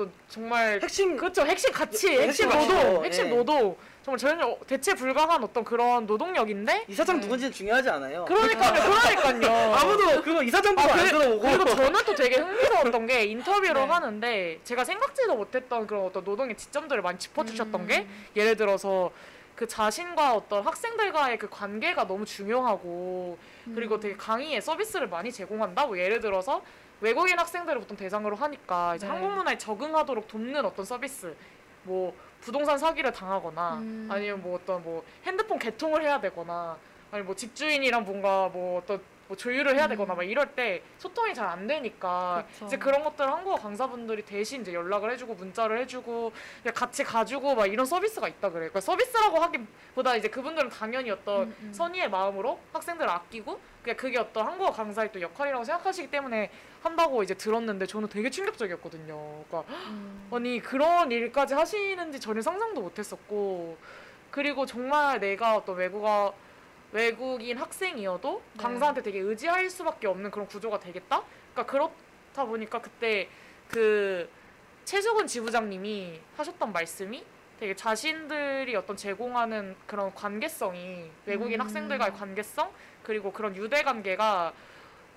또 0.00 0.08
정말 0.30 0.80
핵심 0.82 1.14
그렇죠 1.14 1.42
핵심 1.42 1.70
가치 1.72 2.08
예, 2.08 2.22
핵심 2.22 2.50
핵심 2.50 2.58
노동 2.58 2.76
가치죠. 2.76 3.04
핵심 3.04 3.26
예. 3.26 3.28
노동 3.28 3.76
정말 4.02 4.18
전혀 4.18 4.56
대체 4.66 4.94
불가한 4.94 5.44
어떤 5.44 5.62
그런 5.62 6.06
노동력인데 6.06 6.86
이사장 6.88 7.16
네. 7.16 7.22
누군지는 7.22 7.52
중요하지 7.52 7.90
않아요. 7.90 8.24
그러니까요 8.24 8.82
그러니까요 8.82 9.74
아무도 9.76 10.22
그거 10.22 10.42
이사장도 10.42 10.80
아, 10.80 10.84
안 10.84 11.04
들어보고 11.04 11.40
그리고 11.40 11.64
저는 11.66 12.00
또 12.06 12.14
되게 12.14 12.36
흥미로웠던 12.36 13.06
게 13.06 13.24
인터뷰를 13.26 13.74
네. 13.86 13.92
하는데 13.92 14.60
제가 14.64 14.86
생각지도 14.86 15.36
못했던 15.36 15.86
그런 15.86 16.06
어떤 16.06 16.24
노동의 16.24 16.56
지점들을 16.56 17.02
많이 17.02 17.18
짚어주셨던 17.18 17.78
음. 17.82 17.86
게 17.86 18.06
예를 18.36 18.56
들어서 18.56 19.10
그 19.54 19.68
자신과 19.68 20.32
어떤 20.32 20.64
학생들과의 20.64 21.36
그 21.38 21.50
관계가 21.50 22.06
너무 22.06 22.24
중요하고 22.24 23.36
그리고 23.74 23.96
음. 23.96 24.00
되게 24.00 24.16
강의에 24.16 24.62
서비스를 24.62 25.08
많이 25.08 25.30
제공한다. 25.30 25.84
뭐 25.84 25.98
예를 25.98 26.20
들어서 26.20 26.62
외국인 27.00 27.38
학생들을 27.38 27.80
보통 27.80 27.96
대상으로 27.96 28.36
하니까 28.36 28.94
이제 28.96 29.06
네. 29.06 29.12
한국 29.12 29.32
문화에 29.32 29.56
적응하도록 29.58 30.28
돕는 30.28 30.64
어떤 30.64 30.84
서비스, 30.84 31.34
뭐 31.84 32.14
부동산 32.40 32.78
사기를 32.78 33.12
당하거나 33.12 33.74
음. 33.78 34.08
아니면 34.10 34.42
뭐 34.42 34.56
어떤 34.56 34.82
뭐 34.82 35.04
핸드폰 35.24 35.58
개통을 35.58 36.02
해야 36.02 36.20
되거나 36.20 36.76
아니 37.10 37.22
뭐 37.22 37.34
집주인이랑 37.34 38.04
뭔가 38.04 38.48
뭐 38.52 38.78
어떤 38.80 39.00
뭐 39.28 39.36
조율을 39.36 39.76
해야 39.76 39.86
되거나 39.88 40.14
음. 40.14 40.16
막 40.16 40.22
이럴 40.24 40.54
때 40.54 40.82
소통이 40.98 41.32
잘 41.34 41.46
안 41.48 41.66
되니까 41.66 42.44
그쵸. 42.52 42.66
이제 42.66 42.76
그런 42.76 43.02
것들 43.04 43.26
한국어 43.30 43.56
강사분들이 43.56 44.24
대신 44.24 44.62
이제 44.62 44.74
연락을 44.74 45.10
해주고 45.12 45.34
문자를 45.34 45.78
해주고 45.78 46.32
같이 46.74 47.04
가주고 47.04 47.54
막 47.54 47.66
이런 47.66 47.86
서비스가 47.86 48.28
있다 48.28 48.48
그래. 48.50 48.68
그러니까 48.68 48.80
서비스라고 48.80 49.38
하기보다 49.38 50.16
이제 50.16 50.28
그분들은 50.28 50.68
당연히 50.70 51.10
어떤 51.10 51.44
음, 51.44 51.56
음. 51.62 51.72
선의의 51.72 52.10
마음으로 52.10 52.58
학생들을 52.72 53.08
아끼고 53.08 53.58
그게 53.96 54.18
어떤 54.18 54.46
한국어 54.46 54.70
강사의 54.72 55.10
또 55.12 55.20
역할이라고 55.20 55.64
생각하시기 55.64 56.10
때문에 56.10 56.50
한다고 56.82 57.22
이제 57.22 57.34
들었는데 57.34 57.86
저는 57.86 58.08
되게 58.08 58.30
충격적이었거든요. 58.30 59.44
그러니까 59.48 59.72
음. 59.88 60.28
아니 60.32 60.60
그런 60.60 61.12
일까지 61.12 61.54
하시는지 61.54 62.20
전혀 62.20 62.40
상상도 62.40 62.80
못했었고 62.80 63.76
그리고 64.30 64.64
정말 64.64 65.20
내가 65.20 65.56
어떤 65.56 65.76
외국어 65.76 66.34
외국인 66.92 67.58
학생이어도 67.58 68.42
네. 68.54 68.62
강사한테 68.62 69.02
되게 69.02 69.20
의지할 69.20 69.68
수밖에 69.70 70.06
없는 70.06 70.30
그런 70.30 70.46
구조가 70.46 70.80
되겠다. 70.80 71.22
그러니까 71.52 71.70
그렇다 71.70 72.44
보니까 72.44 72.80
그때 72.80 73.28
그 73.68 74.28
최수근 74.84 75.26
지부장님이 75.26 76.20
하셨던 76.36 76.72
말씀이 76.72 77.24
되게 77.60 77.76
자신들이 77.76 78.74
어떤 78.74 78.96
제공하는 78.96 79.76
그런 79.86 80.12
관계성이 80.14 81.10
외국인 81.26 81.60
음. 81.60 81.64
학생들과의 81.64 82.14
관계성 82.14 82.70
그리고 83.02 83.32
그런 83.32 83.54
유대 83.54 83.82
관계가 83.82 84.52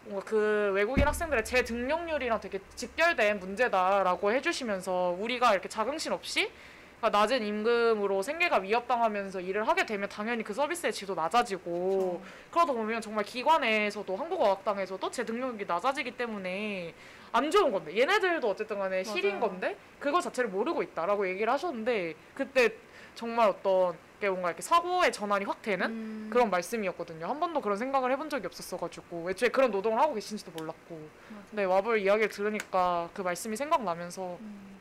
뭔가 0.05 0.25
그 0.25 0.71
외국인 0.73 1.07
학생들의 1.07 1.45
재등록률이랑 1.45 2.39
되게 2.41 2.59
직결된 2.75 3.39
문제다라고 3.39 4.31
해주시면서 4.31 5.15
우리가 5.19 5.53
이렇게 5.53 5.69
자긍심 5.69 6.11
없이 6.11 6.51
그러니까 6.99 7.19
낮은 7.19 7.43
임금으로 7.43 8.21
생계가 8.21 8.57
위협당하면서 8.57 9.41
일을 9.41 9.67
하게 9.67 9.85
되면 9.85 10.07
당연히 10.07 10.43
그 10.43 10.53
서비스의 10.53 10.93
질도 10.93 11.15
낮아지고 11.15 12.21
그러다 12.51 12.71
보면 12.71 13.01
정말 13.01 13.25
기관에서도 13.25 14.15
한국어학당에서도 14.15 15.11
제 15.11 15.23
능력이 15.23 15.65
낮아지기 15.65 16.11
때문에 16.11 16.93
안 17.33 17.49
좋은 17.49 17.71
건데 17.71 17.97
얘네들도 17.97 18.47
어쨌든 18.47 18.79
간에 18.79 19.03
실인. 19.03 19.39
건데 19.39 19.75
그거 19.99 20.21
자체를 20.21 20.49
모르고 20.49 20.83
있다라고 20.83 21.27
얘기를 21.27 21.51
하셨는데 21.51 22.13
그때 22.35 22.73
정말 23.15 23.49
어떤 23.49 23.97
게 24.23 24.29
뭔가 24.29 24.49
이렇게 24.49 24.61
사고의 24.61 25.11
전환이 25.11 25.43
확 25.43 25.61
되는 25.61 25.85
음. 25.87 26.29
그런 26.31 26.49
말씀이었거든요. 26.49 27.27
한 27.27 27.39
번도 27.41 27.59
그런 27.59 27.77
생각을 27.77 28.09
해본 28.13 28.29
적이 28.29 28.45
없었어가지고 28.47 29.29
애초에 29.29 29.49
그런 29.49 29.69
노동을 29.69 29.99
하고 29.99 30.13
계신지도 30.13 30.51
몰랐고. 30.51 31.09
네 31.51 31.65
와볼 31.65 31.99
이야기를 31.99 32.29
들으니까 32.29 33.09
그 33.13 33.21
말씀이 33.21 33.57
생각나면서 33.57 34.37
음. 34.39 34.79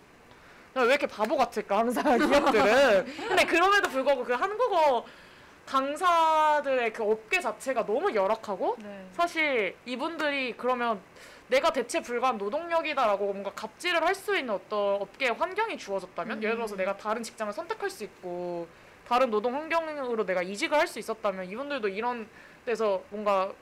왜 0.77 0.85
이렇게 0.85 1.09
바보 1.09 1.37
같을까 1.37 1.79
항상 1.79 2.19
기업들은. 2.19 3.05
근데 3.29 3.45
그럼에도 3.45 3.89
불구하고 3.89 4.25
그 4.25 4.33
한국어 4.33 5.05
강사들의 5.67 6.93
그 6.93 7.03
업계 7.03 7.41
자체가 7.41 7.85
너무 7.85 8.15
열악하고 8.15 8.77
네. 8.79 9.07
사실 9.13 9.75
이분들이 9.85 10.55
그러면 10.57 11.01
내가 11.49 11.73
대체 11.73 12.01
불가한 12.01 12.39
노동력이다라고 12.39 13.25
뭔가 13.25 13.51
갑질을 13.51 14.03
할 14.07 14.15
수 14.15 14.37
있는 14.37 14.55
어떤 14.55 15.03
업계 15.03 15.29
환경이 15.29 15.77
주어졌다면 15.79 16.43
예를 16.43 16.55
들어서 16.55 16.77
음. 16.77 16.79
내가 16.79 16.97
다른 16.97 17.25
직장을 17.25 17.53
선택할 17.53 17.91
수 17.91 18.05
있고 18.05 18.69
다른 19.09 19.31
노동 19.31 19.55
환경으로 19.55 20.25
내가 20.25 20.43
이직을 20.43 20.79
할 20.79 20.87
수 20.87 20.99
있었다면 20.99 21.47
이분들도 21.47 21.89
이런 21.89 22.27
데서 22.65 23.03
뭔가 23.11 23.53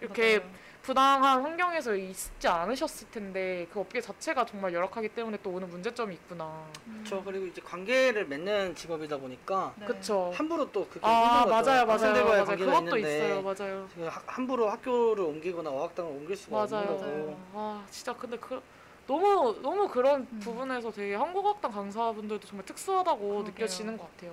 이렇게 0.00 0.38
맞아요. 0.38 0.50
부당한 0.82 1.42
환경에서 1.42 1.94
있지 1.94 2.48
않으셨을 2.48 3.10
텐데 3.10 3.66
그 3.70 3.80
업계 3.80 4.00
자체가 4.00 4.46
정말 4.46 4.72
열악하기 4.72 5.10
때문에 5.10 5.36
또 5.42 5.50
오는 5.50 5.68
문제점이 5.68 6.14
있구나. 6.14 6.64
저 7.06 7.22
그리고 7.22 7.44
이제 7.46 7.60
관계를 7.60 8.24
맺는 8.26 8.74
직업이다 8.74 9.18
보니까 9.18 9.74
네. 9.78 9.84
그쵸. 9.86 10.32
함부로 10.34 10.70
또 10.72 10.86
그게 10.88 11.00
아 11.02 11.40
힘든 11.42 11.54
거죠. 11.54 11.70
맞아요 11.70 11.86
맞아요 11.86 12.24
맞아요 12.24 12.56
그것도 12.56 12.96
있는데 12.96 13.00
있어요 13.00 13.42
맞아요 13.42 13.88
그 13.94 14.04
하- 14.06 14.22
함부로 14.26 14.70
학교를 14.70 15.22
옮기거나 15.24 15.68
어학당을 15.70 16.10
옮길 16.12 16.34
수가 16.36 16.62
없는 16.62 16.78
맞아요 16.78 16.96
거고 16.96 17.36
아 17.52 17.84
진짜 17.90 18.14
근데 18.14 18.38
그 18.38 18.62
너무 19.06 19.60
너무 19.60 19.86
그런 19.88 20.26
음. 20.32 20.40
부분에서 20.42 20.90
되게 20.92 21.14
한국학당 21.14 21.72
강사분들도 21.72 22.46
정말 22.46 22.64
특수하다고 22.64 23.18
그러게요. 23.18 23.42
느껴지는 23.44 23.98
것 23.98 24.10
같아요. 24.16 24.32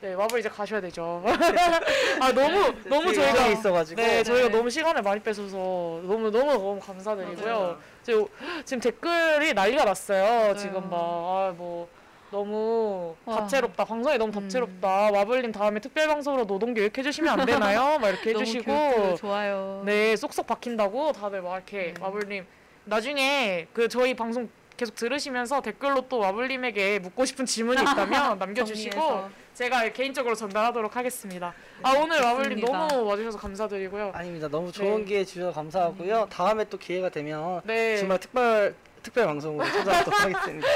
네 0.00 0.14
와볼 0.14 0.38
이제 0.38 0.48
가셔야 0.48 0.80
되죠. 0.80 1.24
아 2.20 2.32
너무 2.32 2.72
너무 2.88 3.12
뒤에 3.12 3.32
저희가 3.32 3.46
있어가지고 3.48 4.00
네, 4.00 4.22
저희가 4.22 4.48
네. 4.48 4.56
너무 4.56 4.70
시간을 4.70 5.02
많이 5.02 5.20
뺏어서 5.20 5.56
너무 5.56 6.30
너무 6.30 6.52
너무 6.52 6.80
감사드리고요. 6.80 7.78
지금, 8.04 8.26
지금 8.64 8.80
댓글이 8.80 9.54
난리가 9.54 9.84
났어요. 9.84 10.54
지금 10.56 10.88
막아뭐 10.88 11.88
너무 12.30 13.16
와. 13.24 13.38
다채롭다. 13.38 13.84
방송이 13.84 14.18
너무 14.18 14.30
음. 14.36 14.42
다채롭다. 14.42 15.10
와블님 15.10 15.50
다음에 15.50 15.80
특별 15.80 16.06
방송으로 16.06 16.46
노동 16.46 16.74
교육 16.74 16.96
해 16.96 17.02
주시면 17.02 17.40
안 17.40 17.44
되나요? 17.44 17.98
막 17.98 18.10
이렇게 18.10 18.30
너무 18.32 18.42
해주시고 18.42 19.16
좋아요. 19.16 19.82
네 19.84 20.14
쏙쏙 20.14 20.46
박힌다고 20.46 21.10
다들 21.12 21.42
막 21.42 21.56
이렇게 21.56 21.94
네. 21.94 21.94
와블님 22.00 22.46
나중에 22.84 23.66
그 23.72 23.88
저희 23.88 24.14
방송 24.14 24.48
계속 24.78 24.94
들으시면서 24.94 25.60
댓글로 25.60 26.02
또 26.08 26.18
와블님에게 26.20 27.00
묻고 27.00 27.24
싶은 27.26 27.44
질문이 27.44 27.82
있다면 27.82 28.38
남겨주시고. 28.38 29.48
제가 29.54 29.88
개인적으로 29.88 30.36
전달하도록 30.36 30.94
하겠습니다. 30.94 31.52
아 31.82 31.90
오늘 31.94 32.20
와블님 32.22 32.60
좋습니다. 32.60 32.86
너무 32.86 33.04
와주셔서 33.10 33.38
감사드리고요. 33.38 34.12
아닙니다. 34.14 34.46
너무 34.46 34.70
좋은 34.70 34.98
네. 35.00 35.04
기회 35.04 35.24
주셔서 35.24 35.52
감사하고요. 35.52 36.28
다음에 36.30 36.64
또 36.70 36.78
기회가 36.78 37.08
되면 37.08 37.60
네, 37.64 37.96
정말 37.96 38.20
특별 38.20 38.76
특별 39.02 39.26
방송으로 39.26 39.64
찾아뵙도록 39.66 40.14
하겠습니다. 40.22 40.68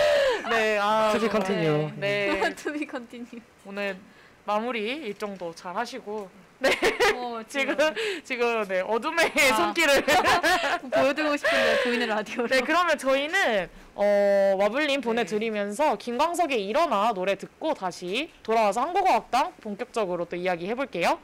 네, 0.50 0.78
아 0.78 1.12
정말, 1.12 1.30
continue. 1.30 1.92
네, 1.96 2.40
be 2.74 2.86
continue. 2.90 3.40
오늘 3.64 3.96
마무리 4.44 4.80
일정도 4.80 5.54
잘 5.54 5.76
하시고 5.76 6.28
어, 7.14 7.40
지금 7.48 7.76
지금 8.24 8.64
네 8.68 8.80
어둠의 8.80 9.32
아. 9.52 9.56
손길을 9.56 10.04
보여드리고 10.92 11.36
싶은데 11.36 11.82
보이는 11.84 12.08
라디오로. 12.08 12.48
네 12.48 12.60
그러면 12.60 12.98
저희는 12.98 13.68
어 13.94 14.56
와블님 14.58 15.00
보내드리면서 15.00 15.96
김광석의 15.96 16.64
일어나 16.66 17.12
노래 17.12 17.34
듣고 17.36 17.74
다시 17.74 18.30
돌아와서 18.42 18.80
한국어학당 18.80 19.52
본격적으로 19.60 20.24
또 20.26 20.36
이야기 20.36 20.66
해볼게요. 20.66 21.18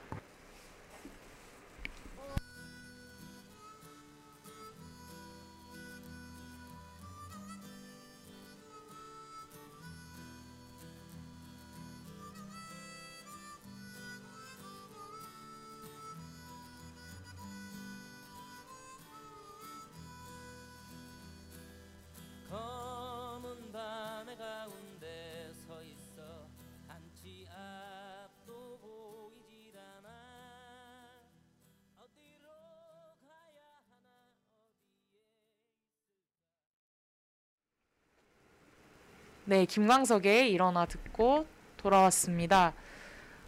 네 39.48 39.64
김광석의 39.64 40.52
일어나 40.52 40.84
듣고 40.84 41.46
돌아왔습니다. 41.78 42.74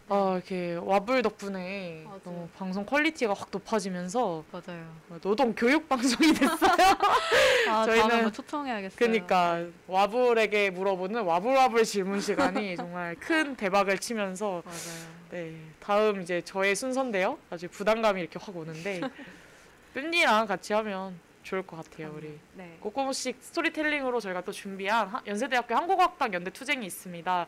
어 0.09 0.32
이렇게 0.36 0.74
와블 0.82 1.20
덕분에 1.20 2.05
맞아요. 2.06 2.20
너무 2.24 2.48
방송 2.56 2.86
quality가 2.86 3.35
확 3.35 3.48
높아지면서 3.52 4.43
맞아요. 4.51 4.86
노동 5.20 5.55
교육 5.55 5.86
방송이 5.90 6.32
됐어요. 6.32 6.56
아, 7.68 7.86
저희는- 7.86 8.32
초청해야겠어요. 8.32 8.97
그러니까 8.98 9.62
와블에게 9.89 10.70
물어보는 10.70 11.22
와블와블 11.22 11.85
질문 11.85 12.18
시간이 12.22 12.77
정말 12.81 13.14
큰 13.16 13.55
대박을 13.55 13.98
치면서 13.98 14.62
맞아요. 14.64 15.10
네 15.32 15.55
다음 15.81 16.22
이제 16.22 16.40
저의 16.40 16.74
순서인데요. 16.77 17.36
아주 17.51 17.68
부담감이 17.68 18.22
이렇게 18.22 18.39
확 18.40 18.56
오는데 18.56 19.02
뺀디랑 19.93 20.47
같이 20.47 20.72
하면 20.72 21.14
좋을 21.42 21.62
것 21.66 21.76
같아요 21.76 22.12
우리. 22.16 22.38
네. 22.54 22.76
꼬꼬무식 22.80 23.36
스토리텔링으로 23.40 24.20
저희가 24.20 24.42
또 24.42 24.52
준비한 24.52 25.08
하- 25.08 25.22
연세대학교 25.26 25.74
한국어학당 25.74 26.32
연대 26.34 26.50
투쟁이 26.50 26.86
있습니다. 26.86 27.46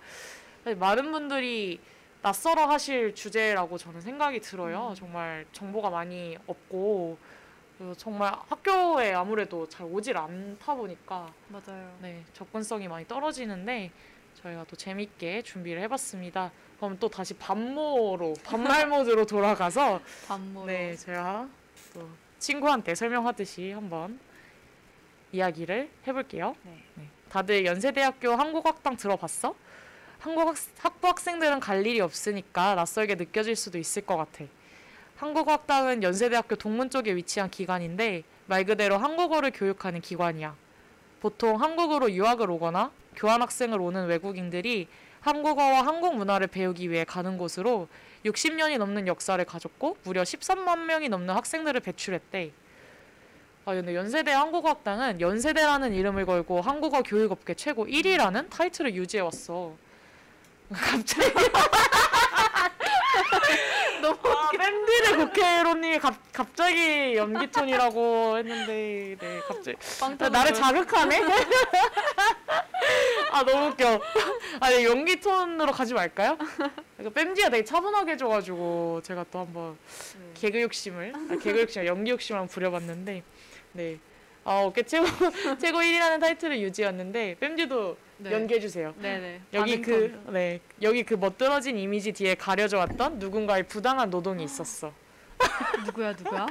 많은 0.78 1.12
분들이 1.12 1.81
낯설어 2.23 2.66
하실 2.66 3.14
주제라고 3.14 3.77
저는 3.78 4.01
생각이 4.01 4.40
들어요. 4.40 4.90
음. 4.90 4.94
정말 4.94 5.44
정보가 5.52 5.90
많이 5.90 6.36
없고 6.47 7.19
정말 7.97 8.32
학교에 8.48 9.12
아무래도 9.12 9.69
잘 9.69 9.86
오질 9.86 10.16
않다 10.16 10.74
보니까 10.74 11.32
맞아요. 11.48 11.97
네, 12.01 12.23
접근성이 12.32 12.86
많이 12.86 13.06
떨어지는데 13.09 13.90
저희가 14.40 14.64
또 14.69 14.77
재밌게 14.77 15.43
준비를 15.43 15.82
해봤습니다. 15.82 16.52
그럼 16.77 16.97
또 17.01 17.09
다시 17.09 17.35
반모로 17.35 18.35
반말 18.44 18.86
모드로 18.86 19.27
돌아가서 19.27 20.01
반모. 20.28 20.64
네, 20.66 20.94
제가 20.97 21.48
또 21.93 22.09
친구한테 22.43 22.97
설명하듯이 22.97 23.70
한번 23.70 24.19
이야기를 25.31 25.89
해볼게요. 26.06 26.56
네. 26.64 26.82
네. 26.97 27.05
다들 27.31 27.64
연세대학교 27.64 28.32
한국학당 28.32 28.97
들어봤어? 28.97 29.55
한국 30.19 30.48
학, 30.48 30.56
학부 30.78 31.06
학생들은 31.06 31.60
갈 31.60 31.86
일이 31.86 32.01
없으니까 32.01 32.74
낯설게 32.74 33.14
느껴질 33.14 33.55
수도 33.55 33.78
있을 33.78 34.05
것 34.05 34.16
같아. 34.16 34.44
한국학당은 35.16 36.02
연세대학교 36.02 36.56
동문 36.56 36.90
쪽에 36.90 37.14
위치한 37.14 37.48
기관인데 37.48 38.24
말 38.47 38.64
그대로 38.64 38.98
한국어를 38.98 39.52
교육하는 39.52 40.01
기관이야. 40.01 40.55
보통 41.20 41.60
한국으로 41.60 42.10
유학을 42.10 42.51
오거나 42.51 42.90
교환학생을 43.14 43.81
오는 43.81 44.06
외국인들이 44.06 44.89
한국어와 45.20 45.86
한국 45.86 46.16
문화를 46.16 46.48
배우기 46.48 46.90
위해 46.90 47.05
가는 47.05 47.39
곳으로 47.39 47.86
60년이 48.24 48.78
넘는 48.78 49.07
역사를 49.07 49.43
가졌고 49.44 49.99
무려 50.05 50.23
13만 50.23 50.85
명이 50.85 51.09
넘는 51.09 51.35
학생들을 51.35 51.81
배출했대. 51.81 52.53
아 53.65 53.74
근데 53.74 53.94
연세대 53.94 54.32
한국어학당은 54.32 55.20
연세대라는 55.20 55.94
이름을 55.94 56.27
걸고 56.27 56.61
한국어 56.61 57.03
교육업계 57.03 57.55
최고 57.55 57.86
1위라는 57.86 58.51
타이틀을 58.51 58.94
유지해 58.94 59.23
왔어. 59.23 59.73
갑자기 60.73 61.32
너무 64.01 64.19
아, 64.24 64.51
밴디의 64.51 65.16
국회의원님이 65.16 65.99
갑, 65.99 66.15
갑자기 66.32 67.15
연기 67.15 67.47
톤이라고 67.51 68.39
했는데 68.39 69.16
네 69.20 69.40
갑자기 69.47 69.77
나를 70.31 70.55
자극하네? 70.55 71.20
아 73.33 73.43
너무 73.45 73.69
웃겨. 73.69 74.01
아 74.61 74.69
네, 74.69 74.85
연기 74.85 75.19
톤으로 75.19 75.73
가지 75.73 75.95
말까요? 75.95 76.37
그러니까 76.99 77.21
뺨지가 77.21 77.49
되게 77.49 77.65
차분하게 77.65 78.13
해줘가지고 78.13 79.01
제가 79.03 79.25
또 79.31 79.39
한번 79.41 79.79
네. 80.19 80.31
개그 80.35 80.61
욕심을 80.61 81.15
아, 81.15 81.37
개그 81.43 81.61
욕심 81.63 81.87
연기 81.87 82.11
욕심을 82.11 82.41
한번 82.41 82.53
부려봤는데 82.53 83.23
네. 83.73 83.99
아 84.45 84.61
어깨 84.61 84.83
최고 84.83 85.07
최고 85.59 85.79
1위라는 85.79 86.21
타이틀을 86.21 86.61
유지했는데 86.61 87.37
뺨지도 87.41 87.97
네. 88.19 88.33
연기해 88.33 88.61
주세요. 88.61 88.95
네네. 89.01 89.41
여기 89.55 89.81
그. 89.81 90.23
네. 90.31 90.61
여기 90.83 91.03
그 91.03 91.15
멋들어진 91.15 91.79
이미지 91.79 92.13
뒤에 92.13 92.35
가려져 92.35 92.77
왔던 92.79 93.19
누군가의 93.19 93.63
부당한 93.63 94.11
노동이 94.11 94.45
있었어. 94.45 94.93
누구야 95.87 96.13
누구야? 96.13 96.47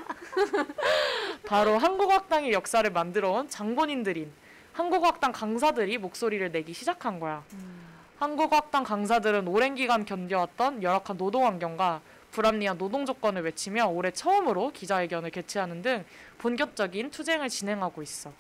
바로 1.46 1.78
한국학당의 1.78 2.52
역사를 2.52 2.90
만들어온 2.90 3.48
장본인들인 3.50 4.32
한국학당 4.82 5.32
강사들이 5.32 6.00
목소리를 6.00 6.52
내기 6.52 6.74
시작한 6.74 7.20
거야. 7.20 7.44
음. 7.54 7.82
한국학당 8.18 8.84
강사들은 8.84 9.48
오랜 9.48 9.76
기간 9.76 10.06
견뎌왔던 10.06 10.82
열악한 10.82 11.18
노동 11.18 11.46
환경과 11.46 12.02
불합리한 12.32 12.80
노동 12.80 13.06
조건을 13.06 13.44
외치며 13.44 13.90
올해 13.90 14.10
처음으로 14.10 14.72
기자회견을 14.72 15.30
개최하는 15.30 15.84
등 15.84 16.04
본격적인 16.40 17.12
투쟁을 17.12 17.50
진행하고 17.50 18.02
있어. 18.02 18.34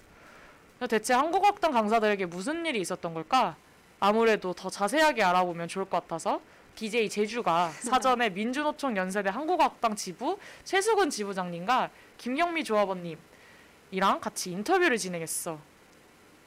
대체 0.89 1.13
한국학당 1.13 1.73
강사들에게 1.73 2.25
무슨 2.25 2.65
일이 2.65 2.81
있었던 2.81 3.13
걸까? 3.13 3.55
아무래도 3.99 4.51
더 4.53 4.67
자세하게 4.67 5.21
알아보면 5.21 5.67
좋을 5.67 5.85
것 5.85 6.01
같아서 6.01 6.41
DJ 6.73 7.07
제주가 7.09 7.69
사전에 7.69 8.29
민주노총 8.33 8.97
연세대 8.97 9.29
한국학당 9.29 9.95
지부 9.95 10.39
최수근 10.63 11.11
지부장님과 11.11 11.91
김경미 12.17 12.63
조합원님이랑 12.63 14.19
같이 14.19 14.49
인터뷰를 14.49 14.97
진행했어. 14.97 15.69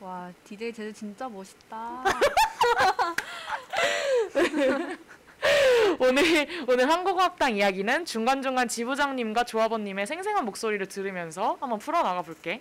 와 0.04 0.30
DJ 0.44 0.72
제주 0.74 0.92
진짜 0.92 1.26
멋있다. 1.30 2.04
오늘 5.98 6.46
오늘 6.68 6.90
한국어학당 6.90 7.56
이야기는 7.56 8.04
중간중간 8.04 8.68
지부장님과 8.68 9.44
조합원님의 9.44 10.06
생생한 10.06 10.44
목소리를 10.44 10.86
들으면서 10.88 11.56
한번 11.58 11.78
풀어나가 11.78 12.20
볼게. 12.20 12.60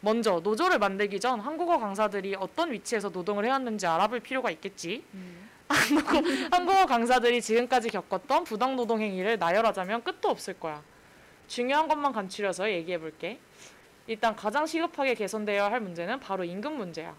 먼저 0.00 0.40
노조를 0.42 0.78
만들기 0.78 1.20
전 1.20 1.40
한국어 1.40 1.78
강사들이 1.78 2.36
어떤 2.36 2.72
위치에서 2.72 3.10
노동을 3.10 3.44
해왔는지 3.44 3.86
알아볼 3.86 4.20
필요가 4.20 4.50
있겠지. 4.50 5.04
음. 5.12 5.50
한국어, 5.68 6.22
한국어 6.50 6.86
강사들이 6.86 7.42
지금까지 7.42 7.90
겪었던 7.90 8.44
부당 8.44 8.76
노동 8.76 9.02
행위를 9.02 9.38
나열하자면 9.38 10.02
끝도 10.02 10.30
없을 10.30 10.58
거야. 10.58 10.82
중요한 11.48 11.86
것만 11.86 12.12
간추려서 12.12 12.70
얘기해 12.70 12.98
볼게. 12.98 13.38
일단 14.06 14.36
가장 14.36 14.66
시급하게 14.66 15.14
개선되어야 15.14 15.70
할 15.70 15.80
문제는 15.80 16.20
바로 16.20 16.44
임금 16.44 16.76
문제야. 16.76 17.14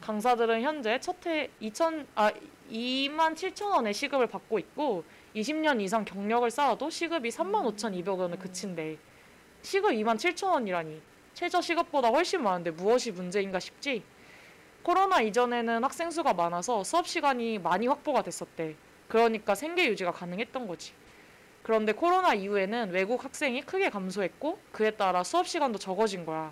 강사들은 0.00 0.62
현재 0.62 1.00
첫해 1.00 1.50
2천 1.60 2.06
아 2.14 2.30
2만 2.70 3.34
7천 3.34 3.70
원의 3.70 3.94
시급을 3.94 4.26
받고 4.26 4.58
있고 4.58 5.04
20년 5.34 5.80
이상 5.80 6.04
경력을 6.04 6.50
쌓아도 6.50 6.90
시급이 6.90 7.30
3만 7.30 7.74
5천 7.74 8.04
200원을 8.04 8.38
그친대. 8.38 8.98
시급 9.62 9.90
2만 9.92 10.16
7천 10.16 10.50
원이라니 10.50 11.00
최저 11.34 11.60
시급보다 11.60 12.08
훨씬 12.08 12.42
많은데 12.42 12.72
무엇이 12.72 13.10
문제인가 13.10 13.58
싶지? 13.58 14.02
코로나 14.82 15.20
이전에는 15.20 15.82
학생 15.82 16.10
수가 16.10 16.34
많아서 16.34 16.84
수업 16.84 17.06
시간이 17.06 17.58
많이 17.58 17.86
확보가 17.86 18.22
됐었대. 18.22 18.76
그러니까 19.08 19.54
생계 19.54 19.86
유지가 19.88 20.12
가능했던 20.12 20.66
거지. 20.66 20.92
그런데 21.68 21.92
코로나 21.92 22.32
이후에는 22.32 22.92
외국 22.92 23.22
학생이 23.26 23.60
크게 23.60 23.90
감소했고 23.90 24.58
그에 24.72 24.90
따라 24.92 25.22
수업 25.22 25.46
시간도 25.46 25.78
적어진 25.78 26.24
거야. 26.24 26.50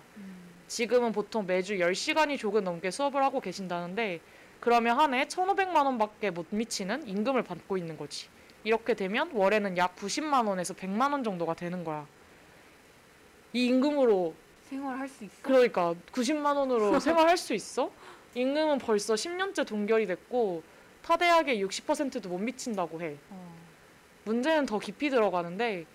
지금은 0.67 1.11
보통 1.11 1.47
매주 1.47 1.73
10시간이 1.77 2.37
조금 2.37 2.63
넘게 2.63 2.91
수업을 2.91 3.23
하고 3.23 3.39
계신다는데 3.39 4.19
그러면 4.59 4.99
한 4.99 5.15
해 5.15 5.25
1,500만 5.25 5.85
원밖에 5.85 6.29
못 6.29 6.45
미치는 6.51 7.07
임금을 7.07 7.41
받고 7.41 7.77
있는 7.79 7.97
거지. 7.97 8.27
이렇게 8.63 8.93
되면 8.93 9.31
월에는 9.33 9.75
약 9.77 9.95
90만 9.95 10.47
원에서 10.47 10.75
100만 10.75 11.11
원 11.11 11.23
정도가 11.23 11.55
되는 11.55 11.83
거야. 11.83 12.05
이 13.53 13.65
임금으로 13.65 14.35
생활할 14.69 15.07
수 15.09 15.23
있어? 15.23 15.33
그러니까 15.41 15.95
90만 16.11 16.57
원으로 16.57 16.99
생활할 17.01 17.37
수 17.37 17.55
있어? 17.55 17.89
임금은 18.35 18.77
벌써 18.77 19.15
10년째 19.15 19.65
동결이 19.65 20.05
됐고 20.05 20.61
타 21.01 21.17
대학의 21.17 21.65
60%도 21.65 22.29
못 22.29 22.37
미친다고 22.37 23.01
해. 23.01 23.15
어. 23.31 23.57
문제는 24.27 24.65
더 24.65 24.77
깊이 24.77 25.09
들어가는데 25.09 25.85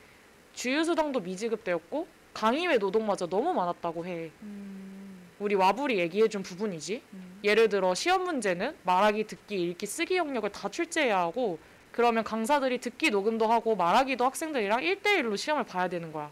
주휴수당도 0.55 1.21
미지급되었고 1.21 2.07
강의외 2.33 2.79
노동마저 2.79 3.27
너무 3.27 3.53
많았다고 3.53 4.07
해. 4.07 4.31
음. 4.41 5.29
우리 5.39 5.55
와불이 5.55 5.99
얘기해준 5.99 6.43
부분이지. 6.43 7.03
음. 7.13 7.41
예를 7.45 7.69
들어 7.69 7.95
시험 7.95 8.25
문제는 8.25 8.75
말하기, 8.85 9.27
듣기, 9.27 9.63
읽기, 9.71 9.87
쓰기 9.87 10.17
영역을 10.17 10.51
다 10.51 10.71
출제해야 10.71 11.19
하고 11.19 11.59
그러면 11.91 12.25
강사들이 12.25 12.79
듣기 12.79 13.11
녹음도 13.11 13.47
하고 13.47 13.77
말하기도 13.77 14.25
학생들이랑 14.25 14.81
1대1로 14.81 15.37
시험을 15.37 15.65
봐야 15.65 15.89
되는 15.89 16.11
거야. 16.11 16.31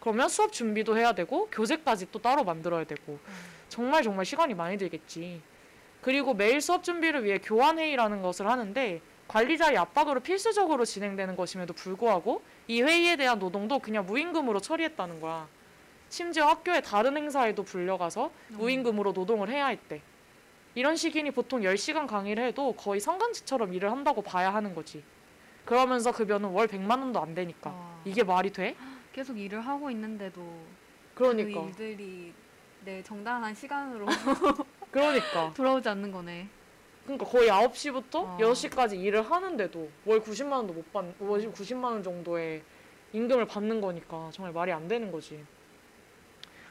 그러면 0.00 0.28
수업 0.28 0.52
준비도 0.52 0.98
해야 0.98 1.12
되고 1.12 1.48
교재까지 1.50 2.10
또 2.10 2.20
따로 2.20 2.42
만들어야 2.42 2.82
되고 2.82 3.20
정말 3.68 4.02
정말 4.02 4.24
시간이 4.24 4.54
많이 4.54 4.76
들겠지. 4.76 5.40
그리고 6.00 6.34
매일 6.34 6.60
수업 6.60 6.82
준비를 6.82 7.24
위해 7.24 7.38
교환 7.38 7.78
회의라는 7.78 8.22
것을 8.22 8.48
하는데 8.48 9.00
관리자의 9.32 9.78
압박으로 9.78 10.20
필수적으로 10.20 10.84
진행되는 10.84 11.36
것임에도 11.36 11.72
불구하고 11.72 12.42
이 12.68 12.82
회의에 12.82 13.16
대한 13.16 13.38
노동도 13.38 13.78
그냥 13.78 14.04
무임금으로 14.04 14.60
처리했다는 14.60 15.22
거야. 15.22 15.48
심지어 16.10 16.46
학교의 16.48 16.82
다른 16.82 17.16
행사에도 17.16 17.62
불려가서 17.62 18.30
무임금으로 18.50 19.12
노동을 19.12 19.48
해야 19.48 19.68
했대. 19.68 20.02
이런 20.74 20.96
식이니 20.96 21.30
보통 21.30 21.62
10시간 21.62 22.06
강의를 22.06 22.44
해도 22.44 22.74
거의 22.74 23.00
상간직처럼 23.00 23.72
일을 23.72 23.90
한다고 23.90 24.20
봐야 24.20 24.52
하는 24.52 24.74
거지. 24.74 25.02
그러면서 25.64 26.12
급여는 26.12 26.50
월 26.50 26.66
100만 26.66 27.00
원도 27.00 27.20
안 27.20 27.34
되니까. 27.34 27.70
와. 27.70 28.00
이게 28.04 28.22
말이 28.22 28.52
돼? 28.52 28.76
계속 29.14 29.38
일을 29.38 29.62
하고 29.62 29.90
있는데도 29.90 30.42
그러니까. 31.14 31.62
그 31.62 31.66
일들이 31.68 32.34
내 32.84 33.02
정당한 33.02 33.54
시간으로 33.54 34.06
그러니까. 34.90 35.52
돌아오지 35.56 35.88
않는 35.88 36.12
거네. 36.12 36.48
그러니까 37.04 37.26
거의 37.26 37.48
9시부터 37.50 38.14
어. 38.14 38.38
6시까지 38.40 39.00
일을 39.00 39.22
하는데도 39.22 39.88
월 40.04 40.20
90만 40.20 40.52
원도 40.52 40.72
못 40.72 40.92
받, 40.92 41.04
월 41.20 41.40
90만 41.40 41.84
원 41.84 42.02
정도의 42.02 42.62
임금을 43.12 43.46
받는 43.46 43.80
거니까 43.80 44.30
정말 44.32 44.52
말이 44.52 44.72
안 44.72 44.88
되는 44.88 45.10
거지. 45.10 45.44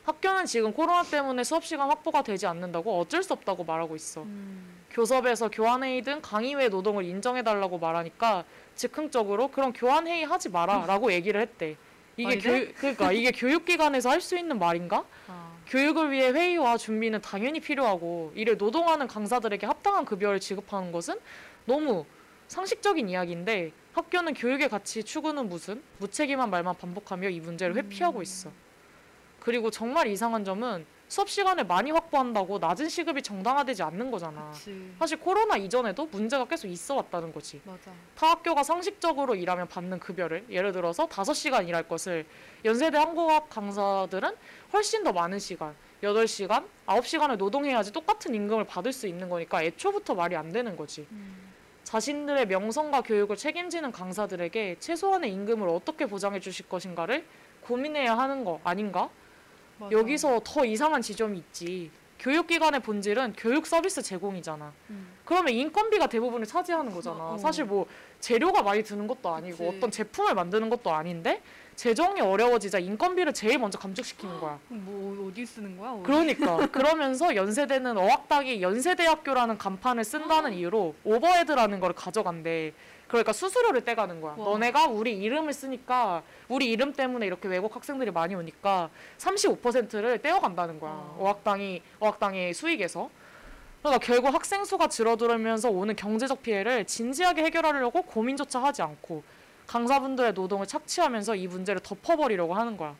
학교는 0.03 0.45
지금 0.45 0.73
코로나 0.73 1.03
때문에 1.03 1.43
수업 1.43 1.63
시간 1.63 1.87
확보가 1.89 2.23
되지 2.23 2.47
않는다고 2.47 2.99
어쩔 2.99 3.21
수 3.21 3.33
없다고 3.33 3.63
말하고 3.63 3.95
있어. 3.95 4.23
음. 4.23 4.81
교섭에서 4.89 5.49
교환회의 5.49 6.01
등 6.01 6.19
강의외 6.21 6.69
노동을 6.69 7.05
인정해달라고 7.05 7.77
말하니까 7.77 8.43
즉흥적으로 8.75 9.49
그럼 9.49 9.71
교환회의 9.73 10.25
하지 10.25 10.49
마라라고 10.49 11.11
얘기를 11.13 11.39
했대. 11.39 11.77
이게 12.17 12.39
돼? 12.39 12.49
교육 12.49 12.75
그러니까 12.75 13.11
이게 13.11 13.31
교육기관에서 13.31 14.09
할 14.09 14.21
수 14.21 14.37
있는 14.37 14.57
말인가? 14.59 15.05
아. 15.27 15.50
교육을 15.71 16.11
위해 16.11 16.31
회의와 16.31 16.77
준비는 16.77 17.21
당연히 17.21 17.61
필요하고 17.61 18.33
이를 18.35 18.57
노동하는 18.57 19.07
강사들에게 19.07 19.65
합당한 19.65 20.03
급여를 20.03 20.41
지급하는 20.41 20.91
것은 20.91 21.17
너무 21.65 22.05
상식적인 22.49 23.07
이야기인데 23.07 23.71
학교는 23.93 24.33
교육의 24.33 24.67
가치 24.67 25.01
추구는 25.01 25.47
무슨 25.47 25.81
무책임한 25.99 26.49
말만 26.49 26.75
반복하며 26.77 27.29
이 27.29 27.39
문제를 27.39 27.77
회피하고 27.77 28.21
있어. 28.21 28.51
그리고 29.39 29.71
정말 29.71 30.07
이상한 30.07 30.43
점은 30.43 30.85
수업 31.11 31.29
시간을 31.29 31.65
많이 31.65 31.91
확보한다고 31.91 32.57
낮은 32.59 32.87
시급이 32.87 33.21
정당화되지 33.21 33.83
않는 33.83 34.11
거잖아. 34.11 34.49
그치. 34.51 34.93
사실 34.97 35.19
코로나 35.19 35.57
이전에도 35.57 36.05
문제가 36.05 36.45
계속 36.45 36.69
있어 36.69 36.95
왔다는 36.95 37.33
거지. 37.33 37.59
맞아. 37.65 37.91
타 38.15 38.29
학교가 38.29 38.63
상식적으로 38.63 39.35
일하면 39.35 39.67
받는 39.67 39.99
급여를 39.99 40.45
예를 40.49 40.71
들어서 40.71 41.07
5시간 41.07 41.67
일할 41.67 41.85
것을 41.85 42.25
연세대 42.63 42.97
한국학 42.97 43.49
강사들은 43.49 44.37
훨씬 44.71 45.03
더 45.03 45.11
많은 45.11 45.37
시간 45.37 45.75
8시간, 46.01 46.63
9시간을 46.85 47.35
노동해야지 47.35 47.91
똑같은 47.91 48.33
임금을 48.33 48.63
받을 48.63 48.93
수 48.93 49.05
있는 49.05 49.27
거니까 49.27 49.61
애초부터 49.63 50.15
말이 50.15 50.37
안 50.37 50.53
되는 50.53 50.77
거지. 50.77 51.05
음. 51.11 51.51
자신들의 51.83 52.47
명성과 52.47 53.01
교육을 53.01 53.35
책임지는 53.35 53.91
강사들에게 53.91 54.77
최소한의 54.79 55.33
임금을 55.33 55.67
어떻게 55.67 56.05
보장해 56.05 56.39
주실 56.39 56.69
것인가를 56.69 57.25
고민해야 57.63 58.17
하는 58.17 58.45
거 58.45 58.61
아닌가? 58.63 59.09
맞아. 59.81 59.91
여기서 59.91 60.41
더 60.43 60.63
이상한 60.63 61.01
지점이 61.01 61.37
있지. 61.39 61.89
교육기관의 62.19 62.81
본질은 62.81 63.33
교육 63.35 63.65
서비스 63.65 64.01
제공이잖아. 64.03 64.71
음. 64.91 65.07
그러면 65.25 65.53
인건비가 65.53 66.07
대부분을 66.07 66.45
차지하는 66.45 66.93
거잖아. 66.93 67.31
어. 67.31 67.37
사실 67.39 67.65
뭐 67.65 67.87
재료가 68.19 68.61
많이 68.61 68.83
드는 68.83 69.07
것도 69.07 69.29
아니고 69.33 69.57
그치. 69.57 69.77
어떤 69.77 69.89
제품을 69.89 70.35
만드는 70.35 70.69
것도 70.69 70.91
아닌데 70.93 71.41
재정이 71.75 72.21
어려워지자 72.21 72.79
인건비를 72.79 73.33
제일 73.33 73.57
먼저 73.57 73.77
감축시키는 73.79 74.39
거야. 74.39 74.59
뭐 74.67 75.27
어디 75.27 75.45
쓰는 75.45 75.77
거야? 75.77 75.91
우리? 75.91 76.03
그러니까 76.03 76.67
그러면서 76.71 77.35
연세대는 77.35 77.97
어학당이 77.97 78.61
연세대학교라는 78.61 79.57
간판을 79.57 80.03
쓴다는 80.03 80.53
이유로 80.53 80.95
오버헤드라는 81.03 81.79
걸 81.79 81.93
가져간대. 81.93 82.73
그러니까 83.07 83.33
수수료를 83.33 83.83
떼가는 83.83 84.21
거야. 84.21 84.35
와. 84.37 84.45
너네가 84.45 84.87
우리 84.87 85.17
이름을 85.17 85.51
쓰니까 85.53 86.23
우리 86.47 86.71
이름 86.71 86.93
때문에 86.93 87.25
이렇게 87.25 87.47
외국 87.47 87.75
학생들이 87.75 88.11
많이 88.11 88.35
오니까 88.35 88.89
35%를 89.17 90.19
떼어간다는 90.19 90.79
거야. 90.79 90.91
와. 90.91 91.15
어학당이 91.17 91.81
어학당의 91.99 92.53
수익에서. 92.53 93.09
그러니까 93.81 94.05
결국 94.05 94.33
학생 94.33 94.63
수가 94.63 94.87
줄어들면서 94.87 95.71
오는 95.71 95.95
경제적 95.95 96.43
피해를 96.43 96.85
진지하게 96.85 97.43
해결하려고 97.45 98.03
고민조차 98.03 98.61
하지 98.61 98.81
않고 98.83 99.23
강사분들의 99.71 100.33
노동을 100.33 100.67
착취하면서 100.67 101.35
이 101.35 101.47
문제를 101.47 101.79
덮어버리려고 101.81 102.53
하는 102.53 102.75
거야. 102.75 102.93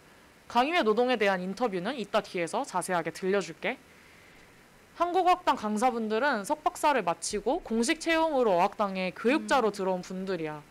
강의회 0.47 0.83
노동에 0.83 1.17
대한 1.17 1.41
인터뷰는 1.41 1.97
이따 1.97 2.21
뒤에서 2.21 2.63
자세하게 2.63 3.11
들려줄게. 3.11 3.77
한국어학당 4.95 5.57
강사분들은 5.57 6.45
석박사를 6.45 7.03
마치고 7.03 7.63
공식 7.63 7.99
채용으로 7.99 8.53
어학당에 8.53 9.11
교육자로 9.17 9.67
음. 9.67 9.71
들어온 9.73 10.01
분들이야. 10.01 10.63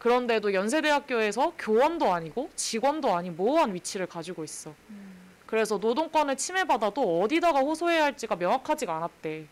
그런데도 0.00 0.52
연세대학교에서 0.52 1.52
교원도 1.58 2.12
아니고 2.12 2.50
직원도 2.56 3.14
아닌 3.14 3.36
모호한 3.36 3.72
위치를 3.72 4.06
가지고 4.06 4.42
있어. 4.42 4.74
음. 4.90 5.14
그래서 5.46 5.78
노동권을 5.78 6.36
침해받아도 6.36 7.20
어디다가 7.20 7.60
호소해야 7.60 8.02
할지가 8.02 8.34
명확하지가 8.34 8.96
않았대. 8.96 9.46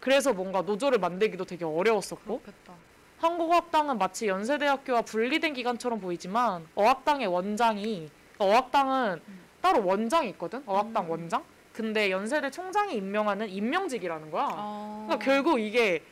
그래서 0.00 0.32
뭔가 0.32 0.62
노조를 0.62 0.98
만들기도 0.98 1.44
되게 1.44 1.66
어려웠었고 1.66 2.40
그렇겠다. 2.40 2.87
한국어학당은 3.18 3.98
마치 3.98 4.28
연세대학교와 4.28 5.02
분리된 5.02 5.52
기관처럼 5.52 6.00
보이지만 6.00 6.66
어학당의 6.74 7.26
원장이 7.26 8.10
어학당은 8.38 9.20
음. 9.26 9.40
따로 9.60 9.84
원장이 9.84 10.28
있거든. 10.30 10.62
어학당 10.66 11.06
음. 11.06 11.10
원장. 11.10 11.44
근데 11.72 12.10
연세대 12.10 12.50
총장이 12.50 12.94
임명하는 12.94 13.48
임명직이라는 13.48 14.30
거야. 14.30 14.48
어. 14.52 15.04
그러니까 15.06 15.24
결국 15.24 15.60
이게 15.60 16.02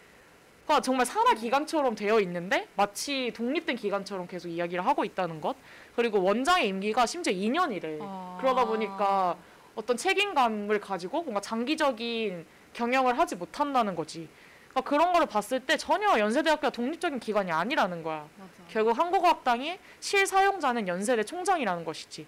그러니까 0.65 0.83
정말 0.83 1.07
산하 1.07 1.35
기관처럼 1.35 1.95
되어 1.95 2.19
있는데 2.21 2.67
마치 2.77 3.33
독립된 3.35 3.77
기관처럼 3.77 4.27
계속 4.27 4.49
이야기를 4.49 4.85
하고 4.85 5.05
있다는 5.05 5.41
것. 5.41 5.57
그리고 5.95 6.23
원장의 6.23 6.69
임기가 6.69 7.07
심지어 7.07 7.33
2년이래. 7.33 7.99
아. 8.03 8.39
그러다 8.41 8.65
보니까 8.65 9.37
어떤 9.77 9.97
책임감을 9.97 10.81
가지고 10.81 11.23
뭔가 11.23 11.41
장기적인 11.41 12.47
경영을 12.73 13.19
하지 13.19 13.37
못한다는 13.37 13.95
거지. 13.95 14.29
그러니까 14.77 14.81
그런 14.83 15.13
거를 15.15 15.27
봤을 15.27 15.61
때 15.61 15.79
전혀 15.79 16.19
연세대학교가 16.19 16.71
독립적인 16.71 17.19
기관이 17.19 17.51
아니라는 17.51 18.03
거야. 18.03 18.29
맞아. 18.37 18.51
결국 18.69 18.99
한국어학당의 18.99 19.79
실사용자는 20.01 20.87
연세대 20.87 21.23
총장이라는 21.23 21.85
것이지. 21.85 22.27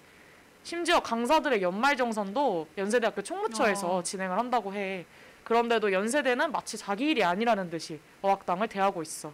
심지어 0.62 1.00
강사들의 1.00 1.60
연말정산도 1.60 2.68
연세대학교 2.78 3.22
총무처에서 3.22 3.96
어. 3.96 4.02
진행을 4.02 4.38
한다고 4.38 4.72
해. 4.72 5.04
그런데도 5.44 5.92
연세대는 5.92 6.52
마치 6.52 6.78
자기 6.78 7.10
일이 7.10 7.22
아니라는 7.22 7.68
듯이 7.68 8.00
어학당을 8.22 8.68
대하고 8.68 9.02
있어. 9.02 9.32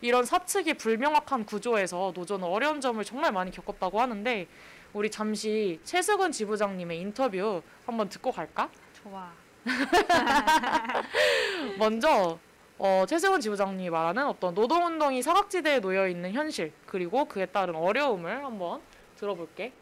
이런 0.00 0.24
사측이 0.24 0.74
불명확한 0.74 1.44
구조에서 1.44 2.12
노조는 2.14 2.46
어려운 2.46 2.80
점을 2.80 3.02
정말 3.04 3.30
많이 3.30 3.52
겪었다고 3.52 4.00
하는데 4.00 4.48
우리 4.92 5.10
잠시 5.10 5.78
최승은 5.84 6.32
지부장님의 6.32 7.00
인터뷰 7.00 7.62
한번 7.86 8.08
듣고 8.08 8.32
갈까? 8.32 8.68
좋아. 9.02 9.30
먼저 11.78 12.38
어, 12.78 13.04
최승은 13.08 13.40
지부장님이 13.40 13.90
말하는 13.90 14.26
어떤 14.26 14.54
노동운동이 14.54 15.20
사각지대에 15.22 15.80
놓여 15.80 16.06
있는 16.06 16.32
현실 16.32 16.72
그리고 16.86 17.24
그에 17.24 17.46
따른 17.46 17.74
어려움을 17.74 18.44
한번 18.44 18.80
들어볼게. 19.16 19.72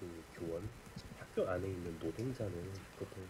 그 0.00 0.22
교원 0.36 0.68
학교 1.18 1.48
안에 1.48 1.68
있는 1.68 1.96
노동자는 2.00 2.52
보통 2.98 3.22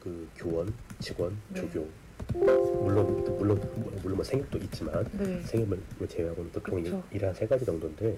그 0.00 0.28
교원, 0.36 0.74
직원, 0.98 1.38
네. 1.48 1.60
조교 1.60 1.88
물론 2.32 3.36
물론 3.38 3.60
물론 4.02 4.16
뭐 4.16 4.24
생업도 4.24 4.56
있지만 4.58 5.04
네. 5.12 5.40
생업을 5.42 5.78
제외하고는 6.08 6.50
보통 6.50 6.82
그쵸. 6.82 7.02
일한 7.12 7.34
세 7.34 7.46
가지 7.46 7.64
정도인데 7.64 8.16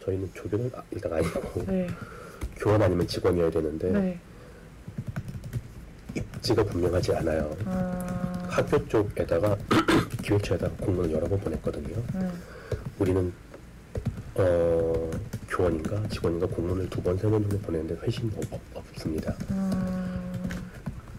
저희는 0.00 0.32
조교는 0.32 0.70
아- 0.74 0.82
일단 0.92 1.12
아니고 1.12 1.64
네. 1.66 1.88
교원 2.56 2.80
아니면 2.80 3.06
직원이어야 3.06 3.50
되는데 3.50 3.90
네. 3.90 4.20
입지가 6.16 6.64
분명하지 6.64 7.14
않아요. 7.16 7.54
아, 7.66 8.46
학교 8.48 8.86
쪽에다가 8.88 9.56
기획처에다가 10.22 10.74
공문을 10.80 11.12
여러 11.12 11.28
번 11.28 11.38
보냈거든요. 11.40 11.94
음, 12.14 12.30
우리는 12.98 13.32
어 14.34 15.10
교원인가 15.48 16.06
직원인가 16.08 16.46
공문을 16.46 16.88
두 16.90 17.00
번 17.02 17.16
세 17.16 17.28
번 17.30 17.40
정도 17.42 17.58
보냈는데 17.60 18.00
회신이 18.06 18.30
없, 18.36 18.52
없- 18.52 18.76
없습니다. 18.76 19.34
음, 19.50 20.40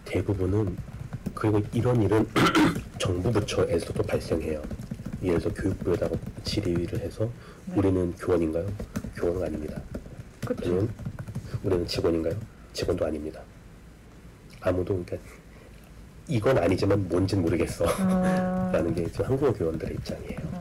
대부분은 0.04 0.76
그리고 1.34 1.62
이런 1.72 2.02
일은 2.02 2.26
정부 2.98 3.30
부처에서도 3.32 4.02
발생해요. 4.02 4.62
예를 5.22 5.38
들어 5.40 5.52
교육부에다가 5.54 6.16
질의를 6.44 7.00
해서 7.00 7.28
네. 7.66 7.74
우리는 7.76 8.12
교원인가요? 8.16 8.66
교원은 9.16 9.42
아닙니다. 9.44 9.80
아니면 10.62 10.88
우리는 11.62 11.86
직원인가요? 11.86 12.34
직원도 12.72 13.04
아닙니다. 13.04 13.40
아무도 14.68 15.02
그러니까 15.04 15.16
이건 16.28 16.58
아니지만 16.58 17.08
뭔진 17.08 17.42
모르겠어. 17.42 17.86
아, 17.86 18.70
라는 18.72 18.94
게 18.94 19.06
지금 19.10 19.26
한국어 19.26 19.52
교원들의 19.52 19.94
입장이에요. 19.96 20.38
아, 20.52 20.60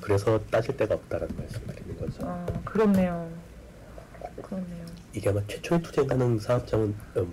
그래서 0.00 0.40
따질 0.50 0.76
데가 0.76 0.94
없다라는 0.96 1.34
말씀을 1.36 1.74
드리는 1.76 1.98
거죠. 1.98 2.26
아, 2.26 2.46
그렇네요. 2.64 3.30
그렇네요. 4.42 4.84
이게 5.12 5.28
아마 5.30 5.40
최초에 5.46 5.80
투쟁하는 5.82 6.38
사업장은 6.38 6.94
음, 7.16 7.32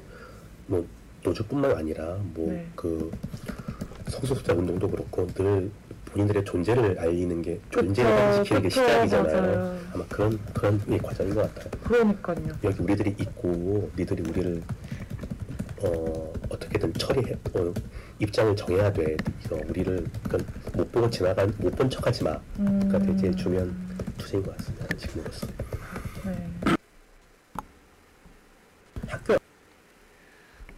뭐 0.68 0.86
노조뿐만 1.24 1.76
아니라 1.76 2.18
뭐 2.34 2.52
네. 2.52 2.68
그 2.76 3.12
성소수자 4.08 4.54
운동도 4.54 4.90
그렇고 4.90 5.28
늘 5.28 5.72
본인들의 6.06 6.46
존재를 6.46 7.00
알리는 7.00 7.42
게 7.42 7.60
존재를 7.72 8.12
확인시키는 8.12 8.62
게 8.64 8.70
시작이잖아요. 8.70 9.42
맞아요. 9.42 9.80
아마 9.94 10.06
그런 10.08 10.40
그런 10.54 10.80
게 10.86 10.98
과정인 10.98 11.36
것 11.36 11.54
같아요. 11.54 11.72
그러니까요. 11.84 12.38
여기 12.64 12.82
우리들이 12.82 13.16
있고 13.20 13.90
니들이 13.98 14.24
우리를 14.30 14.64
어 15.84 16.34
어떻게든 16.50 16.94
처리해 16.94 17.34
어, 17.54 17.74
입장을 18.20 18.56
정해야 18.56 18.92
돼. 18.92 19.16
그래서 19.44 19.64
우리를 19.68 20.08
그러니까 20.24 20.52
못 20.74 20.92
보고 20.92 21.10
지나간 21.10 21.54
못 21.60 21.76
본 21.76 21.90
척하지 21.90 22.24
마. 22.24 22.40
그러니까 22.56 22.98
음, 22.98 23.16
되게 23.16 23.36
중요한 23.36 23.76
투쟁인 24.18 24.46
것 24.46 24.58
같습니다. 24.58 24.88
지금으로서 24.98 25.48
네. 26.26 26.50
학교 29.08 29.36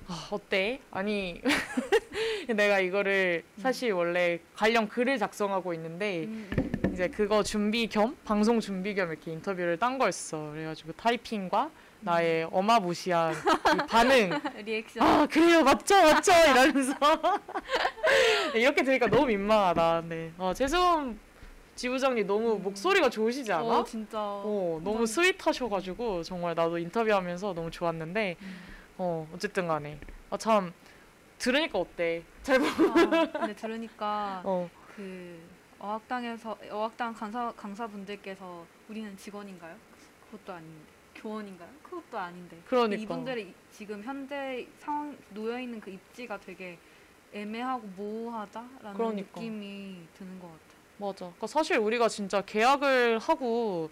아, 0.07 0.27
어때? 0.31 0.81
아니 0.91 1.41
내가 2.53 2.80
이거를 2.80 3.43
사실 3.57 3.91
원래 3.93 4.39
관련 4.55 4.89
글을 4.89 5.17
작성하고 5.17 5.73
있는데 5.76 6.26
음, 6.26 6.49
음. 6.57 6.91
이제 6.93 7.07
그거 7.07 7.41
준비 7.43 7.88
겸 7.88 8.17
방송 8.26 8.59
준비 8.59 8.93
겸 8.95 9.09
이렇게 9.09 9.31
인터뷰를 9.31 9.77
딴 9.77 9.97
거였어. 9.97 10.51
그래가지고 10.51 10.91
타이핑과 10.93 11.71
나의 12.01 12.47
어마무시한 12.51 13.34
이 13.34 13.88
반응. 13.88 14.30
리액션. 14.65 15.03
아 15.03 15.26
그래요 15.27 15.63
맞죠 15.63 15.95
맞죠 16.01 16.31
이러면서 16.31 16.93
이렇게 18.55 18.84
들으니까 18.84 19.07
너무 19.07 19.26
민망하다. 19.27 20.03
네. 20.07 20.31
어, 20.38 20.53
최수원 20.53 21.19
지부장님 21.76 22.26
너무 22.27 22.53
음. 22.55 22.63
목소리가 22.63 23.09
좋으시지 23.09 23.51
않아? 23.53 23.63
어, 23.80 23.84
진짜. 23.84 24.17
어, 24.19 24.80
너무 24.84 25.05
스윗하셔가지고 25.05 26.23
정말 26.23 26.55
나도 26.55 26.77
인터뷰하면서 26.77 27.53
너무 27.53 27.69
좋았는데 27.71 28.35
음. 28.41 28.63
어 28.97 29.27
어쨌든 29.34 29.67
간에 29.67 29.97
아 30.30 30.38
참 30.38 30.73
들으니까 31.38 31.80
어때? 31.80 32.21
잘 32.43 32.59
보. 32.59 32.65
아, 32.65 33.27
근데 33.31 33.55
들으니까 33.55 34.41
어 34.45 34.69
그 34.95 35.39
어학당에서 35.80 36.57
어학당 36.71 37.13
강사 37.13 37.53
강사분들께서 37.55 38.65
우리는 38.89 39.15
직원인가요? 39.15 39.73
그것도 40.30 40.51
아닌데 40.51 40.84
교원인가요? 41.24 41.70
그것도 41.84 42.18
아닌데. 42.18 42.58
그러니까. 42.68 43.02
이분들의 43.02 43.44
이- 43.46 43.54
지금 43.72 44.02
현재 44.04 44.68
상황 44.80 45.18
놓여 45.34 45.60
있는 45.60 45.80
그 45.80 45.90
입지가 45.91 46.40
되게 46.40 46.78
애매하고 47.34 47.88
모호하다라는 47.98 48.94
그러니까. 48.94 49.40
느낌이 49.40 49.98
드는 50.18 50.40
것 50.40 50.48
같아. 50.48 50.60
맞아. 50.98 51.16
그러니까 51.26 51.48
사실 51.48 51.78
우리가 51.78 52.08
진짜 52.10 52.41
계약을 52.41 53.20
하고 53.20 53.90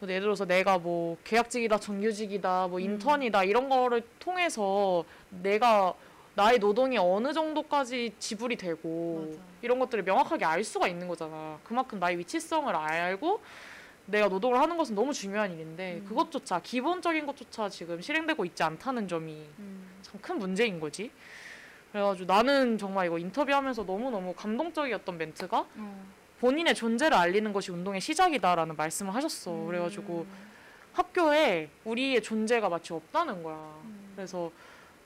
뭐 0.00 0.08
예를 0.08 0.22
들어서 0.22 0.44
내가 0.44 0.78
뭐 0.78 1.16
계약직이다, 1.24 1.78
정규직이다, 1.78 2.68
뭐 2.68 2.78
음. 2.78 2.84
인턴이다 2.84 3.44
이런 3.44 3.68
거를 3.68 4.02
통해서 4.18 5.04
내가 5.30 5.94
나의 6.36 6.58
노동이 6.58 6.98
어느 6.98 7.32
정도까지 7.32 8.12
지불이 8.18 8.56
되고 8.56 9.26
맞아. 9.30 9.42
이런 9.62 9.78
것들을 9.78 10.02
명확하게 10.04 10.44
알 10.44 10.62
수가 10.64 10.88
있는 10.88 11.06
거잖아. 11.08 11.58
그만큼 11.64 11.98
나의 11.98 12.18
위치성을 12.18 12.74
알고 12.74 13.40
내가 14.06 14.28
노동을 14.28 14.58
하는 14.60 14.76
것은 14.76 14.94
너무 14.94 15.12
중요한 15.12 15.52
일인데 15.52 16.00
음. 16.02 16.04
그것조차 16.06 16.60
기본적인 16.60 17.26
것조차 17.26 17.68
지금 17.68 18.00
실행되고 18.00 18.44
있지 18.44 18.62
않다는 18.62 19.08
점이 19.08 19.46
음. 19.58 19.88
참큰 20.02 20.38
문제인 20.38 20.78
거지. 20.78 21.10
그래가지고 21.92 22.26
나는 22.26 22.76
정말 22.76 23.06
이거 23.06 23.18
인터뷰하면서 23.18 23.84
너무너무 23.84 24.34
감동적이었던 24.34 25.16
멘트가 25.16 25.66
어. 25.76 26.06
본인의 26.40 26.74
존재를 26.74 27.16
알리는 27.16 27.52
것이 27.52 27.70
운동의 27.70 28.00
시작이다라는 28.00 28.76
말씀을 28.76 29.14
하셨어. 29.14 29.52
음. 29.52 29.66
그래가지고 29.66 30.26
학교에 30.92 31.70
우리의 31.84 32.22
존재가 32.22 32.68
마치 32.68 32.92
없다는 32.92 33.42
거야. 33.42 33.56
음. 33.84 34.12
그래서 34.14 34.50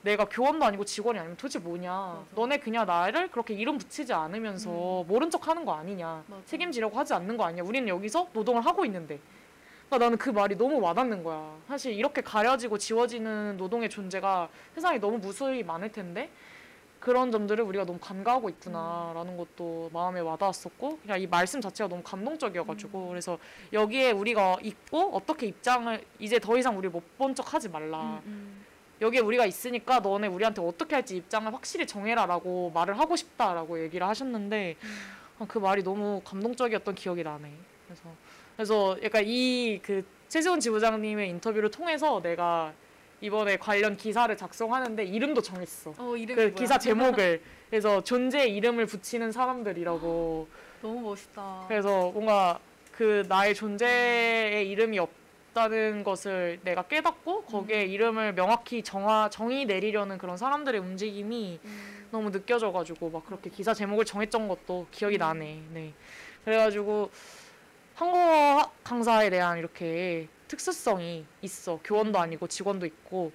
내가 0.01 0.25
교원도 0.25 0.65
아니고 0.65 0.85
직원이 0.85 1.19
아니면 1.19 1.35
도대체 1.37 1.59
뭐냐. 1.59 1.91
맞아. 1.91 2.25
너네 2.35 2.59
그냥 2.59 2.85
나를 2.85 3.29
그렇게 3.31 3.53
이름 3.53 3.77
붙이지 3.77 4.13
않으면서 4.13 5.03
모른 5.07 5.29
척 5.29 5.47
하는 5.47 5.65
거 5.65 5.73
아니냐. 5.73 6.23
맞아. 6.27 6.41
책임지려고 6.45 6.97
하지 6.97 7.13
않는 7.13 7.35
거 7.37 7.43
아니냐. 7.45 7.63
우리는 7.63 7.87
여기서 7.87 8.29
노동을 8.33 8.65
하고 8.65 8.85
있는데. 8.85 9.19
그러니까 9.87 10.05
나는 10.05 10.17
그 10.17 10.29
말이 10.29 10.55
너무 10.55 10.79
와닿는 10.79 11.23
거야. 11.23 11.53
사실 11.67 11.93
이렇게 11.93 12.21
가려지고 12.21 12.77
지워지는 12.77 13.57
노동의 13.57 13.89
존재가 13.89 14.47
세상에 14.75 14.99
너무 14.99 15.17
무수히 15.17 15.63
많을 15.63 15.91
텐데 15.91 16.29
그런 16.99 17.31
점들을 17.31 17.63
우리가 17.63 17.85
너무 17.85 17.97
간과하고 17.99 18.49
있구나라는 18.49 19.35
것도 19.37 19.89
마음에 19.93 20.19
와닿았었고 20.19 20.99
그냥 21.01 21.19
이 21.21 21.27
말씀 21.27 21.59
자체가 21.61 21.87
너무 21.89 22.03
감동적이어가지고 22.03 23.07
그래서 23.07 23.37
여기에 23.73 24.11
우리가 24.11 24.57
있고 24.61 25.15
어떻게 25.15 25.47
입장을 25.47 26.03
이제 26.19 26.39
더 26.39 26.57
이상 26.57 26.77
우리 26.77 26.87
못 26.89 27.03
본 27.17 27.33
척 27.33 27.53
하지 27.53 27.69
말라 27.69 28.21
음, 28.25 28.65
여기에 29.01 29.21
우리가 29.21 29.45
있으니까 29.45 29.99
너네 29.99 30.27
우리한테 30.27 30.61
어떻게 30.61 30.95
할지 30.95 31.17
입장을 31.17 31.53
확실히 31.53 31.87
정해라라고 31.87 32.71
말을 32.73 32.99
하고 32.99 33.15
싶다라고 33.15 33.81
얘기를 33.83 34.05
하셨는데 34.07 34.75
아, 35.39 35.45
그 35.47 35.57
말이 35.57 35.83
너무 35.83 36.21
감동적이었던 36.25 36.95
기억이 36.95 37.23
나네. 37.23 37.51
그래서 37.87 38.03
그래서 38.55 38.97
약간 39.03 39.23
이 39.25 39.79
그 39.81 40.03
최지훈 40.27 40.59
지부장님의 40.59 41.29
인터뷰를 41.29 41.71
통해서 41.71 42.21
내가 42.21 42.71
이번에 43.21 43.57
관련 43.57 43.97
기사를 43.97 44.35
작성하는데 44.37 45.03
이름도 45.05 45.41
정했어. 45.41 45.91
어 45.91 45.93
그 45.95 46.33
뭐야? 46.33 46.49
기사 46.51 46.77
제목을 46.77 47.41
그래서 47.69 48.03
존재의 48.03 48.55
이름을 48.55 48.85
붙이는 48.85 49.31
사람들이라고. 49.31 50.47
너무 50.81 51.01
멋있다. 51.01 51.65
그래서 51.67 52.11
뭔가 52.11 52.59
그 52.91 53.23
나의 53.27 53.55
존재의 53.55 54.69
이름이 54.69 54.99
없 54.99 55.09
다는 55.53 56.03
것을 56.03 56.59
내가 56.63 56.83
깨닫고 56.83 57.43
거기에 57.45 57.85
이름을 57.85 58.33
명확히 58.33 58.83
정화 58.83 59.29
정의 59.29 59.65
내리려는 59.65 60.17
그런 60.17 60.37
사람들의 60.37 60.79
움직임이 60.79 61.59
음, 61.65 62.07
너무 62.11 62.31
느껴져가지고 62.31 63.09
막 63.09 63.25
그렇게 63.25 63.49
기사 63.49 63.73
제목을 63.73 64.05
정했던 64.05 64.47
것도 64.47 64.87
기억이 64.91 65.17
나네. 65.17 65.61
네. 65.71 65.93
그래가지고 66.45 67.09
한국어 67.95 68.71
강사에 68.83 69.29
대한 69.29 69.57
이렇게 69.57 70.27
특수성이 70.47 71.25
있어. 71.41 71.79
교원도 71.83 72.17
아니고 72.19 72.47
직원도 72.47 72.85
있고. 72.85 73.31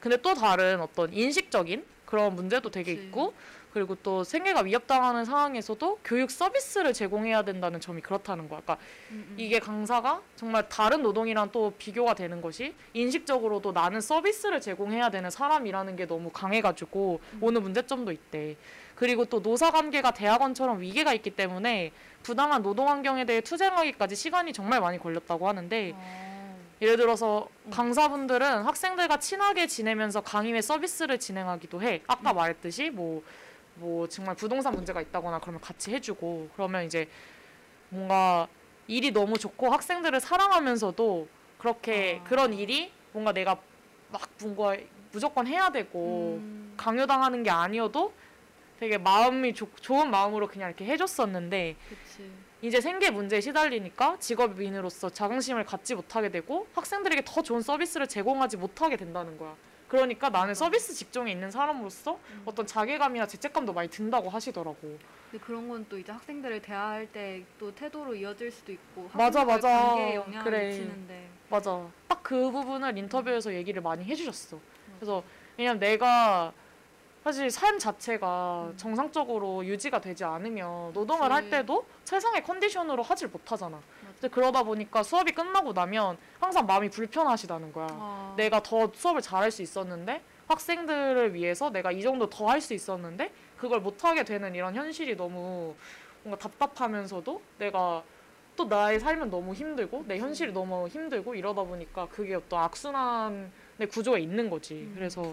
근데 0.00 0.16
또 0.16 0.34
다른 0.34 0.80
어떤 0.80 1.12
인식적인 1.12 1.84
그런 2.04 2.34
문제도 2.34 2.68
되게 2.70 2.94
그치. 2.94 3.06
있고 3.06 3.34
그리고 3.78 3.94
또 4.02 4.24
생계가 4.24 4.62
위협당하는 4.62 5.24
상황에서도 5.24 6.00
교육 6.04 6.32
서비스를 6.32 6.92
제공해야 6.92 7.42
된다는 7.42 7.78
점이 7.78 8.00
그렇다는 8.00 8.48
거야. 8.48 8.60
그러니까 8.60 8.84
음, 9.12 9.24
음. 9.30 9.34
이게 9.38 9.60
강사가 9.60 10.20
정말 10.34 10.68
다른 10.68 11.02
노동이랑 11.02 11.50
또 11.52 11.72
비교가 11.78 12.14
되는 12.14 12.42
것이 12.42 12.74
인식적으로도 12.92 13.70
나는 13.70 14.00
서비스를 14.00 14.60
제공해야 14.60 15.10
되는 15.10 15.30
사람이라는 15.30 15.94
게 15.94 16.06
너무 16.08 16.30
강해가지고 16.30 17.20
오는 17.40 17.62
문제점도 17.62 18.10
있대. 18.10 18.56
그리고 18.96 19.24
또 19.24 19.40
노사 19.40 19.70
관계가 19.70 20.10
대학원처럼 20.10 20.80
위계가 20.80 21.14
있기 21.14 21.30
때문에 21.30 21.92
부당한 22.24 22.62
노동 22.62 22.88
환경에 22.88 23.24
대해 23.24 23.40
투쟁하기까지 23.40 24.16
시간이 24.16 24.52
정말 24.52 24.80
많이 24.80 24.98
걸렸다고 24.98 25.46
하는데 25.46 25.94
아, 25.94 26.28
예를 26.82 26.96
들어서 26.96 27.48
강사분들은 27.70 28.62
학생들과 28.62 29.18
친하게 29.18 29.68
지내면서 29.68 30.20
강의회 30.20 30.60
서비스를 30.60 31.18
진행하기도 31.18 31.82
해. 31.82 32.02
아까 32.06 32.32
말했듯이 32.32 32.90
뭐, 32.90 33.22
뭐 33.78 34.08
정말 34.08 34.34
부동산 34.34 34.74
문제가 34.74 35.00
있다거나 35.00 35.38
그러면 35.40 35.60
같이 35.60 35.92
해주고 35.92 36.50
그러면 36.54 36.84
이제 36.84 37.08
뭔가 37.88 38.48
일이 38.86 39.10
너무 39.10 39.38
좋고 39.38 39.70
학생들을 39.70 40.18
사랑하면서도 40.20 41.28
그렇게 41.58 42.20
아. 42.20 42.28
그런 42.28 42.52
일이 42.54 42.92
뭔가 43.12 43.32
내가 43.32 43.58
막 44.10 44.22
뭔가 44.42 44.76
무조건 45.12 45.46
해야 45.46 45.70
되고 45.70 46.38
음, 46.40 46.74
강요당하는 46.76 47.42
게 47.42 47.50
아니어도 47.50 48.12
되게 48.78 48.98
마음이 48.98 49.54
좋- 49.54 49.74
좋은 49.80 50.10
마음으로 50.10 50.46
그냥 50.48 50.68
이렇게 50.68 50.84
해줬었는데 50.86 51.76
그치. 51.88 52.30
이제 52.62 52.80
생계 52.80 53.10
문제에 53.10 53.40
시달리니까 53.40 54.18
직업인으로서 54.18 55.10
자긍심을 55.10 55.64
갖지 55.64 55.94
못하게 55.94 56.30
되고 56.30 56.66
학생들에게 56.74 57.22
더 57.24 57.42
좋은 57.42 57.60
서비스를 57.60 58.06
제공하지 58.06 58.56
못하게 58.56 58.96
된다는 58.96 59.36
거야. 59.38 59.54
그러니까 59.88 60.28
나는 60.28 60.54
서비스 60.54 60.92
직종에 60.94 61.32
있는 61.32 61.50
사람으로서 61.50 62.18
어떤 62.44 62.66
자괴감이나 62.66 63.26
죄책감도 63.26 63.72
많이 63.72 63.88
든다고 63.88 64.28
하시더라고. 64.28 64.98
근데 65.30 65.44
그런 65.44 65.68
건 65.68 65.86
또 65.88 65.98
이제 65.98 66.12
학생들을 66.12 66.60
대할 66.62 67.06
때 67.12 67.42
또 67.58 67.74
태도로 67.74 68.14
이어질 68.14 68.50
수도 68.50 68.72
있고 68.72 69.08
맞아, 69.14 69.44
맞아. 69.44 69.68
관계에 69.68 70.14
영향을 70.16 70.44
그래. 70.44 70.68
미치는데 70.68 71.28
맞아. 71.48 71.86
딱 72.06 72.18
그 72.28 72.50
부분을 72.50 72.98
인터뷰에서 72.98 73.54
얘기를 73.54 73.80
많이 73.80 74.04
해주셨어. 74.04 74.58
그래서 74.98 75.22
왜냐면 75.56 75.78
내가 75.78 76.52
사실 77.24 77.50
삶 77.50 77.78
자체가 77.78 78.72
정상적으로 78.76 79.64
유지가 79.64 79.98
되지 79.98 80.24
않으면 80.24 80.92
노동을 80.92 81.32
할 81.32 81.42
그치. 81.44 81.50
때도 81.52 81.86
최상의 82.04 82.42
컨디션으로 82.44 83.02
하질 83.02 83.28
못하잖아. 83.28 83.80
근데 84.20 84.28
그러다 84.34 84.64
보니까 84.64 85.02
수업이 85.02 85.32
끝나고 85.32 85.72
나면 85.72 86.18
항상 86.40 86.66
마음이 86.66 86.90
불편하시다는 86.90 87.72
거야. 87.72 87.86
아, 87.90 88.34
내가 88.36 88.62
더 88.62 88.90
수업을 88.92 89.22
잘할 89.22 89.50
수 89.50 89.62
있었는데 89.62 90.22
학생들을 90.48 91.34
위해서 91.34 91.70
내가 91.70 91.92
이 91.92 92.02
정도 92.02 92.28
더 92.28 92.48
할 92.48 92.60
수 92.60 92.74
있었는데 92.74 93.30
그걸 93.58 93.80
못하게 93.80 94.24
되는 94.24 94.54
이런 94.54 94.74
현실이 94.74 95.16
너무 95.16 95.74
뭔가 96.24 96.38
답답하면서도 96.42 97.40
내가 97.58 98.02
또 98.56 98.64
나의 98.64 98.98
삶은 98.98 99.30
너무 99.30 99.54
힘들고 99.54 100.04
내 100.08 100.18
현실이 100.18 100.52
너무 100.52 100.88
힘들고 100.88 101.34
이러다 101.36 101.62
보니까 101.62 102.08
그게 102.08 102.34
어떤 102.34 102.60
악순환의 102.60 103.88
구조가 103.88 104.18
있는 104.18 104.50
거지. 104.50 104.74
음. 104.74 104.92
그래서 104.96 105.32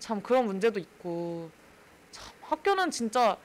참 0.00 0.20
그런 0.20 0.46
문제도 0.46 0.80
있고 0.80 1.48
참 2.10 2.32
학교는 2.42 2.90
진짜 2.90 3.36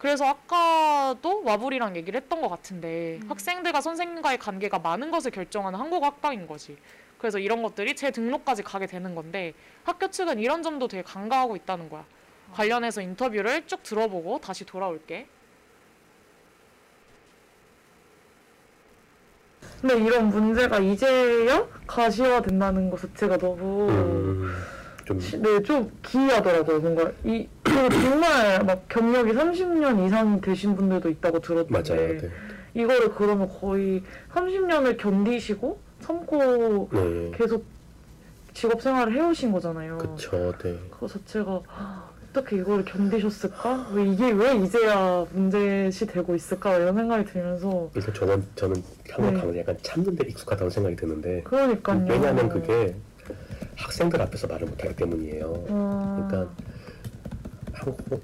그래서 0.00 0.24
아까도 0.24 1.42
와불이랑 1.44 1.94
얘기를 1.94 2.18
했던 2.18 2.40
것 2.40 2.48
같은데 2.48 3.20
음. 3.22 3.30
학생들과 3.30 3.82
선생님과의 3.82 4.38
관계가 4.38 4.78
많은 4.78 5.10
것을 5.10 5.30
결정하는 5.30 5.78
한국 5.78 6.02
학과인 6.02 6.46
거지. 6.46 6.78
그래서 7.18 7.38
이런 7.38 7.62
것들이 7.62 7.94
제 7.94 8.10
등록까지 8.10 8.62
가게 8.62 8.86
되는 8.86 9.14
건데 9.14 9.52
학교 9.84 10.08
측은 10.08 10.38
이런 10.38 10.62
점도 10.62 10.88
되게 10.88 11.02
간과하고 11.02 11.54
있다는 11.54 11.90
거야. 11.90 12.06
관련해서 12.54 13.02
인터뷰를 13.02 13.66
쭉 13.66 13.82
들어보고 13.82 14.40
다시 14.40 14.64
돌아올게. 14.64 15.26
근데 19.82 19.98
이런 20.02 20.30
문제가 20.30 20.78
이제야 20.78 21.66
가시화 21.86 22.40
된다는 22.40 22.88
것 22.88 23.00
자체가 23.02 23.36
너무 23.36 23.90
음, 23.90 24.50
좀 25.04 25.18
네, 25.42 25.62
좀 25.62 25.94
기이하더라고요. 26.02 26.80
뭔가 26.80 27.12
이 27.22 27.46
정말 27.74 28.64
막 28.64 28.88
경력이 28.88 29.32
30년 29.32 30.06
이상이 30.06 30.40
되신 30.40 30.76
분들도 30.76 31.08
있다고 31.08 31.40
들었는데 31.40 31.72
맞아요. 31.72 32.20
네. 32.20 32.30
이거를 32.74 33.14
그러면 33.14 33.48
거의 33.48 34.02
30년을 34.32 34.96
견디시고 34.98 35.78
참고 36.02 36.88
네. 36.92 37.30
계속 37.34 37.64
직업 38.54 38.82
생활을 38.82 39.14
해오신 39.14 39.52
거잖아요. 39.52 39.98
그쵸. 39.98 40.52
네. 40.62 40.78
그거 40.90 41.06
자체가 41.06 41.60
어떻게 42.30 42.56
이거를 42.56 42.84
견디셨을까? 42.84 43.88
왜 43.92 44.06
이게 44.06 44.30
왜 44.30 44.56
이제야 44.56 45.26
문제시 45.32 46.06
되고 46.06 46.34
있을까? 46.34 46.76
이런 46.76 46.94
생각이 46.94 47.24
들면서 47.24 47.90
일단 47.94 48.14
저는 48.14 48.44
저는 48.54 48.82
네. 49.06 49.12
가면 49.40 49.56
약간 49.58 49.76
참는 49.82 50.14
데 50.14 50.28
익숙하다고 50.28 50.70
생각이 50.70 50.96
드는데 50.96 51.42
그러니까요. 51.42 52.06
왜냐하면 52.08 52.48
그게 52.48 52.94
학생들 53.76 54.20
앞에서 54.22 54.46
말을 54.46 54.66
못하기 54.68 54.94
때문이에요. 54.96 55.64
음, 55.70 56.28
그러니까 56.28 56.52
한국 57.84 58.22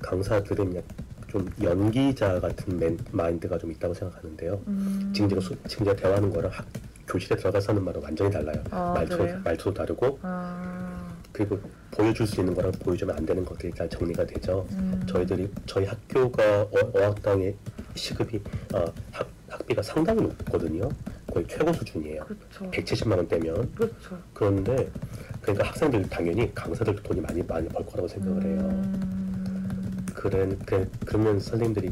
강사들은 0.00 0.76
약- 0.76 0.84
좀 1.28 1.48
연기자 1.62 2.40
같은 2.40 2.78
맨, 2.78 2.98
마인드가 3.10 3.58
좀 3.58 3.70
있다고 3.72 3.92
생각하는데요. 3.94 4.62
음, 4.66 5.12
지금 5.14 5.28
제가, 5.28 5.40
수- 5.42 5.56
지금 5.66 5.84
제가 5.86 5.96
대화하는 5.96 6.30
거랑 6.30 6.50
학, 6.52 6.66
교실에 7.06 7.36
들어가서 7.36 7.72
하는 7.72 7.84
말은 7.84 8.02
완전히 8.02 8.30
달라요. 8.30 8.62
아, 8.70 8.92
말투, 8.94 9.16
그래요? 9.18 9.40
말투도 9.44 9.74
다르고 9.74 10.18
아, 10.22 11.12
그리고 11.32 11.58
보여줄 11.90 12.26
수 12.26 12.40
있는 12.40 12.54
거랑 12.54 12.72
보여주면 12.72 13.16
안 13.16 13.26
되는 13.26 13.44
것들이 13.44 13.72
잘 13.74 13.88
정리가 13.90 14.24
되죠. 14.26 14.66
음, 14.72 15.02
저희들이 15.06 15.50
저희 15.66 15.84
학교가 15.86 16.62
어, 16.62 16.70
어학당의 16.94 17.54
시급이 17.94 18.40
어, 18.74 18.84
학, 19.10 19.28
학비가 19.48 19.82
상당히 19.82 20.22
높거든요. 20.22 20.88
거의 21.32 21.46
최고 21.46 21.72
수준이에요. 21.74 22.24
그렇죠. 22.24 22.70
170만 22.70 23.16
원대면 23.18 23.70
그렇죠. 23.74 24.18
그런데 24.32 24.90
그러니까 25.48 25.68
학생들 25.68 26.02
당연히 26.10 26.54
강사들도 26.54 27.02
돈이 27.02 27.22
많이 27.22 27.42
많이 27.42 27.66
벌 27.68 27.86
거라고 27.86 28.06
생각을 28.06 28.44
해요. 28.44 28.58
음, 28.60 30.06
그래, 30.14 30.46
그래 30.66 30.86
그러면 31.06 31.40
선생님들이 31.40 31.90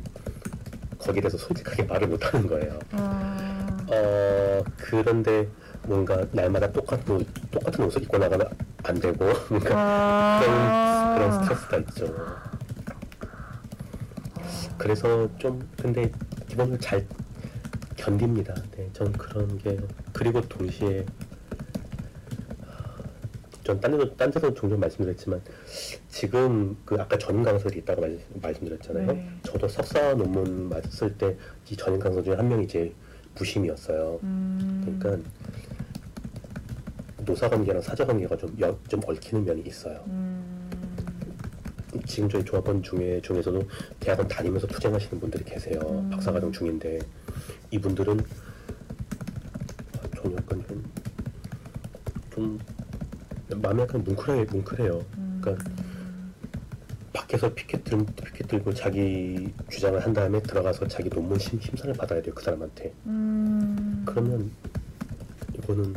거기에 0.99 1.23
대해서 1.23 1.39
솔직하게 1.39 1.85
말을 1.85 2.09
못 2.09 2.23
하는 2.23 2.47
거예요. 2.47 2.79
아, 2.93 3.79
어 3.89 4.63
그런데 4.77 5.49
뭔가 5.85 6.27
날마다 6.33 6.71
똑같은 6.71 7.15
옷, 7.15 7.27
똑같은 7.51 7.85
옷을 7.85 8.03
입고 8.03 8.19
나가면 8.19 8.47
안 8.83 9.01
되고 9.01 9.25
뭔가 9.49 9.71
아, 9.73 11.15
그런 11.15 11.31
그런 11.31 11.43
스트레스가 11.43 11.77
있죠. 11.79 12.37
그래서 14.77 15.31
좀 15.39 15.67
근데 15.81 16.13
기본적으로 16.47 16.79
잘 16.79 17.07
견딥니다. 17.97 18.55
네, 18.77 18.91
전 18.93 19.11
그런 19.13 19.57
게 19.57 19.79
그리고 20.13 20.43
동시에 20.43 21.07
전 23.67 23.81
딴 23.81 23.91
데도 23.91 24.17
딴 24.17 24.31
데서 24.31 24.55
종종 24.55 24.79
말씀드렸지만 24.81 25.43
지금 26.09 26.77
그 26.85 26.95
아까 27.01 27.19
전임 27.19 27.43
강사들이 27.43 27.81
있다고 27.81 28.01
말, 28.01 28.19
말씀드렸잖아요. 28.41 29.07
네. 29.13 29.29
저도 29.43 29.67
석사 29.69 30.15
논문 30.15 30.69
맞을 30.69 31.17
때 31.19 31.37
이 31.71 31.77
전임 31.77 31.99
강사 31.99 32.23
중에 32.23 32.35
한 32.35 32.49
명이 32.49 32.65
이제 32.65 32.93
부심이었어요. 33.35 34.21
음, 34.23 34.99
그러니까 35.01 35.29
노사 37.25 37.49
관계랑 37.51 37.83
사자 37.83 38.07
관계가 38.07 38.37
좀, 38.37 38.57
여, 38.61 38.79
좀 38.89 39.01
얽히는 39.05 39.45
면이 39.45 39.63
있어요. 39.67 40.03
음, 40.07 40.71
지금 42.07 42.29
저희 42.29 42.45
조합원 42.45 42.83
중에 42.85 43.21
중에서도 43.21 43.61
대학원 43.99 44.29
다니면서 44.29 44.69
투쟁하시는 44.69 45.19
분들이 45.21 45.43
계세요. 45.45 45.81
음. 45.83 46.09
박사과정 46.11 46.53
중인데 46.53 47.01
이분들은 47.73 48.21
좀 50.23 50.37
약간 50.37 50.65
좀, 50.69 50.85
좀 52.33 52.59
마음이 53.55 53.83
약간 53.83 54.03
뭉클해 54.05 54.45
뭉클해요. 54.45 55.05
그러니까 55.41 55.65
밖에서 57.13 57.53
피켓 57.55 57.85
들 57.85 58.05
피켓 58.25 58.49
들고 58.49 58.75
자기 58.75 59.53
주장을 59.71 59.99
한 60.05 60.13
다음에 60.13 60.41
들어가서 60.43 60.87
자기 60.89 61.09
논문 61.09 61.39
심, 61.39 61.59
심사를 61.61 61.93
받아야 61.95 62.21
돼요 62.21 62.35
그 62.35 62.43
사람한테. 62.43 62.93
음. 63.07 64.03
그러면 64.07 64.51
이거는 65.55 65.95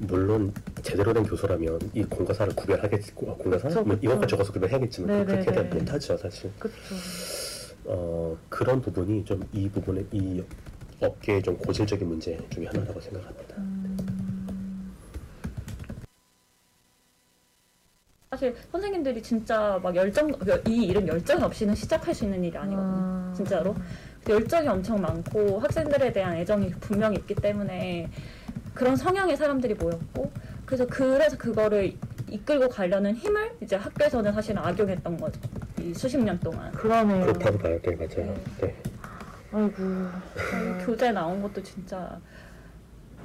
물론 0.00 0.52
제대로 0.82 1.12
된 1.12 1.22
교수라면 1.22 1.78
이 1.94 2.02
공과사를 2.02 2.54
구별하겠지 2.56 3.12
어, 3.16 3.36
공과사 3.36 3.82
뭐. 3.82 3.96
이것과 4.02 4.26
저것을 4.26 4.52
구별해야겠지만 4.52 5.18
네, 5.18 5.24
그렇게 5.24 5.50
네, 5.52 5.62
네. 5.68 5.74
못하죠 5.78 6.16
사실. 6.16 6.50
그쵸. 6.58 6.74
어 7.84 8.36
그런 8.48 8.80
부분이 8.80 9.24
좀 9.24 9.42
이 9.52 9.68
부분에 9.68 10.04
이 10.12 10.42
업계의 11.00 11.42
좀 11.42 11.56
고질적인 11.58 12.06
문제 12.08 12.38
중에 12.50 12.66
하나라고 12.66 13.00
생각합니다. 13.00 13.56
사실 18.32 18.56
선생님들이 18.70 19.22
진짜 19.22 19.78
막 19.82 19.94
열정 19.94 20.32
이 20.66 20.84
일은 20.84 21.06
열정이 21.06 21.42
없이는 21.42 21.74
시작할 21.74 22.14
수 22.14 22.24
있는 22.24 22.42
일이 22.42 22.56
아니거든요. 22.56 22.96
아. 22.98 23.32
진짜로 23.36 23.76
열정이 24.26 24.66
엄청 24.68 25.02
많고 25.02 25.58
학생들에 25.58 26.14
대한 26.14 26.34
애정이 26.36 26.70
분명히 26.80 27.18
있기 27.18 27.34
때문에 27.34 28.08
그런 28.72 28.96
성향의 28.96 29.36
사람들이 29.36 29.74
모였고 29.74 30.32
그래서 30.64 30.86
그래서 30.86 31.36
그거를 31.36 31.92
이끌고 32.30 32.70
가려는 32.70 33.14
힘을 33.14 33.52
이제 33.60 33.76
학교에서는 33.76 34.32
사실 34.32 34.58
악용했던 34.58 35.18
거죠. 35.18 35.38
이 35.78 35.92
수십 35.92 36.16
년 36.16 36.40
동안 36.40 36.72
그러네요. 36.72 37.26
그렇다고 37.26 37.58
봐요. 37.58 37.78
네 37.82 37.94
맞아요. 37.96 38.34
네. 38.62 38.74
아이고. 39.52 39.72
그 39.76 40.78
교재 40.86 41.12
나온 41.12 41.42
것도 41.42 41.62
진짜 41.62 42.18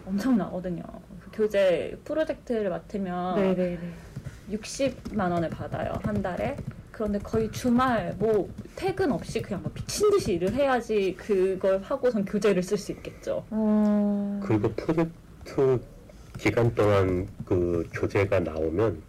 엄청 0.05 0.35
나거든요. 0.35 0.83
그 1.21 1.31
교재 1.31 1.97
프로젝트를 2.03 2.69
맡으면 2.69 3.35
네네네. 3.37 4.06
60만 4.51 5.31
원을 5.31 5.49
받아요 5.49 5.93
한 6.03 6.21
달에. 6.21 6.55
그런데 6.91 7.19
거의 7.19 7.51
주말 7.51 8.15
뭐 8.17 8.49
퇴근 8.75 9.11
없이 9.11 9.39
그냥 9.41 9.61
뭐 9.61 9.71
미친 9.73 10.09
듯이 10.09 10.33
일을 10.33 10.51
해야지 10.53 11.15
그걸 11.15 11.79
하고선 11.83 12.25
교재를 12.25 12.63
쓸 12.63 12.75
수 12.77 12.91
있겠죠. 12.91 13.43
어. 13.51 14.39
그리고 14.43 14.71
프로젝트 14.73 15.79
기간 16.39 16.73
동안 16.73 17.27
그 17.45 17.87
교재가 17.93 18.39
나오면 18.39 19.01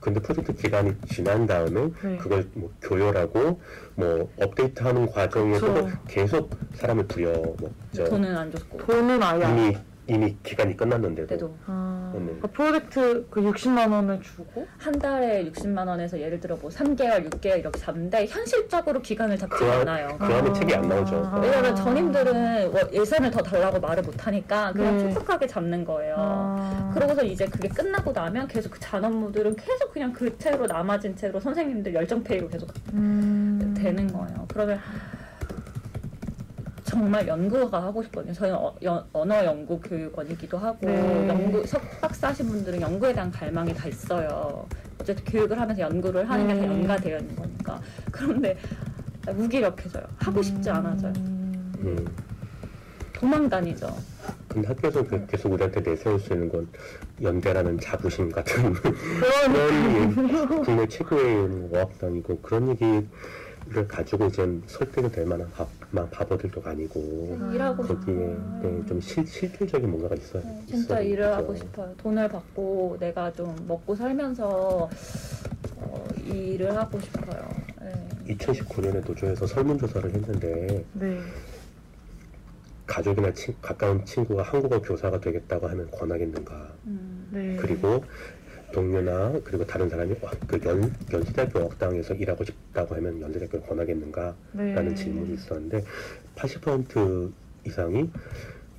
근데 0.00 0.20
프로젝트 0.20 0.54
기간이 0.54 0.92
지난 1.10 1.46
다음에 1.46 1.90
네. 2.02 2.16
그걸 2.18 2.46
뭐 2.54 2.70
교열하고 2.82 3.60
뭐 3.94 4.30
업데이트하는 4.40 5.10
과정에서 5.10 5.72
그쵸. 5.74 5.98
계속 6.08 6.50
사람을 6.74 7.06
부려 7.06 7.32
뭐저 7.32 8.04
돈은 8.08 8.36
안 8.36 8.50
줬고. 8.52 8.78
돈은 8.78 9.22
아예 9.22 9.44
안- 9.44 9.58
이미 9.58 9.76
이미 10.06 10.36
기간이 10.42 10.76
끝났는데도 10.76 11.54
아, 11.66 12.10
네. 12.14 12.20
그러니까 12.24 12.48
프로젝트 12.48 13.26
그 13.30 13.40
60만 13.40 13.90
원을 13.90 14.20
주고 14.20 14.66
한 14.76 14.98
달에 14.98 15.50
60만 15.50 15.86
원에서 15.88 16.20
예를 16.20 16.38
들어 16.40 16.56
뭐 16.56 16.68
3개월, 16.70 17.26
6개월 17.30 17.58
이렇게 17.60 17.78
잡는데 17.78 18.26
현실적으로 18.26 19.00
기간을 19.00 19.38
잡지 19.38 19.56
그 19.56 19.64
안- 19.64 19.80
않아요. 19.80 20.16
그 20.18 20.24
안에 20.26 20.52
책이 20.52 20.74
안 20.74 20.88
나오죠. 20.88 21.30
아. 21.32 21.38
왜냐면 21.40 21.74
전임들은 21.74 22.70
뭐 22.70 22.80
예산을 22.92 23.30
더 23.30 23.40
달라고 23.42 23.80
말을 23.80 24.02
못 24.02 24.26
하니까 24.26 24.72
그냥 24.72 24.98
네. 24.98 25.08
촉촉하게 25.14 25.46
잡는 25.46 25.84
거예요. 25.86 26.14
아. 26.18 26.90
그러고서 26.92 27.24
이제 27.24 27.46
그게 27.46 27.68
끝나고 27.68 28.12
나면 28.12 28.46
계속 28.48 28.72
그 28.72 28.80
잔업무들은 28.80 29.56
계속 29.56 29.90
그냥 29.92 30.12
그 30.12 30.36
채로 30.36 30.66
남아진 30.66 31.16
채로 31.16 31.40
선생님들 31.40 31.94
열정페이로 31.94 32.48
계속 32.48 32.68
음. 32.92 33.74
되는 33.76 34.06
거예요. 34.12 34.46
그러면 34.48 34.78
정말 36.84 37.26
연구가 37.26 37.82
하고 37.82 38.02
싶거든요. 38.02 38.32
저는 38.34 38.54
어, 38.54 38.74
연- 38.82 39.04
언어 39.12 39.44
연구 39.44 39.80
교육원이기도 39.80 40.58
하고 40.58 40.78
네. 40.86 41.28
연구 41.28 41.66
석박사 41.66 42.28
하신 42.28 42.46
분들은 42.46 42.80
연구에 42.80 43.12
대한 43.14 43.30
갈망이 43.30 43.72
다 43.74 43.88
있어요. 43.88 44.66
어쨌든 45.00 45.24
교육을 45.24 45.58
하면서 45.58 45.80
연구를 45.80 46.28
하는 46.28 46.46
게다 46.46 46.60
네. 46.60 46.66
연가되어 46.68 47.18
있는 47.18 47.36
거니까. 47.36 47.80
그런데 48.12 48.56
무기력해져요. 49.26 50.04
하고 50.18 50.42
싶지 50.42 50.68
않아져요. 50.70 51.12
음. 51.16 51.72
음. 51.80 52.06
도망 53.14 53.48
다니죠. 53.48 53.88
근데 54.48 54.68
학교에서 54.68 55.02
그 55.06 55.26
계속 55.26 55.52
우리한테 55.52 55.80
내세울 55.80 56.20
수 56.20 56.34
있는 56.34 56.48
건 56.50 56.68
연대라는 57.22 57.80
자부심 57.80 58.30
같은. 58.30 58.74
그런 58.76 60.12
얘기, 60.12 60.64
국내 60.64 60.86
최고의 60.86 61.70
어학당이고 61.72 62.40
그런 62.40 62.68
얘기를 62.68 63.08
가지고 63.88 64.26
이제 64.26 64.46
설득이 64.66 65.10
될 65.10 65.24
만한 65.26 65.50
바, 65.52 65.66
막 65.94 66.10
바보들도 66.10 66.60
아니고 66.64 67.38
일하고 67.54 67.84
거기에 67.84 68.14
싶어요. 68.14 68.60
네, 68.62 68.86
좀 68.86 69.00
실, 69.00 69.24
실질적인 69.26 69.88
뭔가가 69.88 70.16
있어요. 70.16 70.42
네, 70.42 70.60
진짜 70.66 71.00
있어야 71.00 71.00
일을. 71.00 71.32
하고 71.32 71.54
싶어요. 71.54 71.94
돈을 71.98 72.28
받고 72.28 72.96
내가 72.98 73.32
좀 73.32 73.54
먹고 73.68 73.94
살면서 73.94 74.90
어, 75.76 76.08
일을 76.26 76.76
하고 76.76 76.98
싶어요. 77.00 77.48
네. 77.80 78.34
2019년에 78.34 79.06
노조에서 79.06 79.46
설문조사를 79.46 80.12
했는데 80.12 80.84
네. 80.94 81.20
가족이나 82.86 83.32
친, 83.32 83.54
가까운 83.62 84.04
친구가 84.04 84.42
한국어 84.42 84.82
교사가 84.82 85.20
되겠다고 85.20 85.68
하면 85.68 85.90
권하겠는가 85.92 86.72
음. 86.86 87.28
네. 87.30 87.56
그리고 87.60 88.04
동료나 88.74 89.32
그리고 89.44 89.64
다른 89.64 89.88
사람이 89.88 90.16
와, 90.20 90.32
그 90.48 90.60
연, 90.66 90.92
연시대학교 91.12 91.60
어학당에서 91.60 92.14
일하고 92.14 92.44
싶다고 92.44 92.96
하면 92.96 93.20
연세대학교를 93.20 93.66
권하겠는가 93.66 94.34
네. 94.52 94.74
라는 94.74 94.94
질문이 94.96 95.34
있었는데 95.34 95.84
80% 96.34 97.32
이상이 97.64 98.10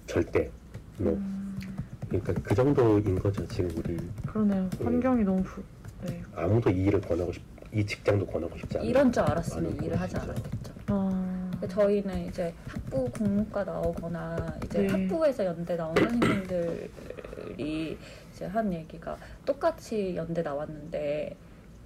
절대 0.06 0.52
뭐 0.98 1.14
음. 1.14 1.58
그러니까 2.10 2.34
그 2.44 2.54
정도인 2.54 3.18
거죠 3.18 3.48
지금 3.48 3.72
우리 3.78 3.98
그러네요. 4.28 4.70
환경이 4.84 5.24
너무 5.24 5.42
부... 5.44 5.64
네. 6.06 6.22
아무도 6.36 6.70
이 6.70 6.84
일을 6.84 7.00
권하고 7.02 7.32
싶, 7.32 7.42
이 7.74 7.86
직장도 7.86 8.28
권하고 8.28 8.56
싶지 8.58 8.78
않아요. 8.78 8.90
이런 8.90 9.12
줄 9.12 9.24
알았으면 9.24 9.82
일을 9.82 10.00
하지. 10.00 10.18
않았겠죠. 10.18 10.74
아. 10.88 11.52
저희는 11.68 12.28
이제 12.28 12.54
학부 12.68 13.10
공무과 13.12 13.64
나오거나 13.64 14.56
이제 14.66 14.82
네. 14.82 14.88
학부에서 14.88 15.46
연대 15.46 15.76
나온 15.76 15.96
선생님들이 15.96 17.98
이제 18.36 18.46
한 18.46 18.72
얘기가 18.74 19.18
똑같이 19.46 20.14
연대 20.18 20.42
나왔는데 20.42 21.36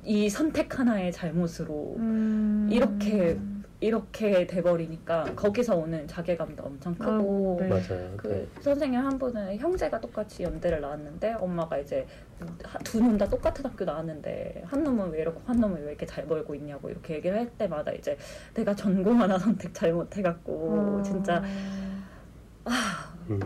이 0.03 0.29
선택 0.29 0.79
하나의 0.79 1.11
잘못으로 1.11 1.95
음. 1.97 2.67
이렇게 2.71 3.37
이렇게 3.81 4.45
돼버리니까 4.45 5.35
거기서 5.35 5.77
오는 5.77 6.05
자괴감도 6.05 6.63
엄청 6.63 6.95
크고 6.95 7.11
아이고, 7.13 7.57
네. 7.61 7.67
맞아요. 7.69 8.13
그 8.17 8.49
선생님 8.61 8.99
한 8.99 9.17
분은 9.17 9.57
형제가 9.57 10.01
똑같이 10.01 10.43
연대를 10.43 10.81
나왔는데 10.81 11.33
엄마가 11.33 11.77
이제 11.77 12.05
두 12.83 12.99
놈 12.99 13.17
다 13.17 13.25
똑같은 13.29 13.63
학교 13.65 13.85
나왔는데 13.85 14.63
한 14.65 14.83
놈은 14.83 15.11
왜 15.11 15.21
이렇고 15.21 15.41
한 15.45 15.59
놈은 15.61 15.81
왜 15.83 15.89
이렇게 15.89 16.05
잘 16.05 16.25
벌고 16.25 16.55
있냐고 16.55 16.89
이렇게 16.89 17.15
얘기를 17.15 17.37
할 17.37 17.47
때마다 17.57 17.91
이제 17.91 18.17
내가 18.53 18.75
전공 18.75 19.21
하나 19.21 19.37
선택 19.37 19.73
잘못해갖고 19.73 20.97
아. 20.99 21.03
진짜 21.03 21.43
음, 23.29 23.39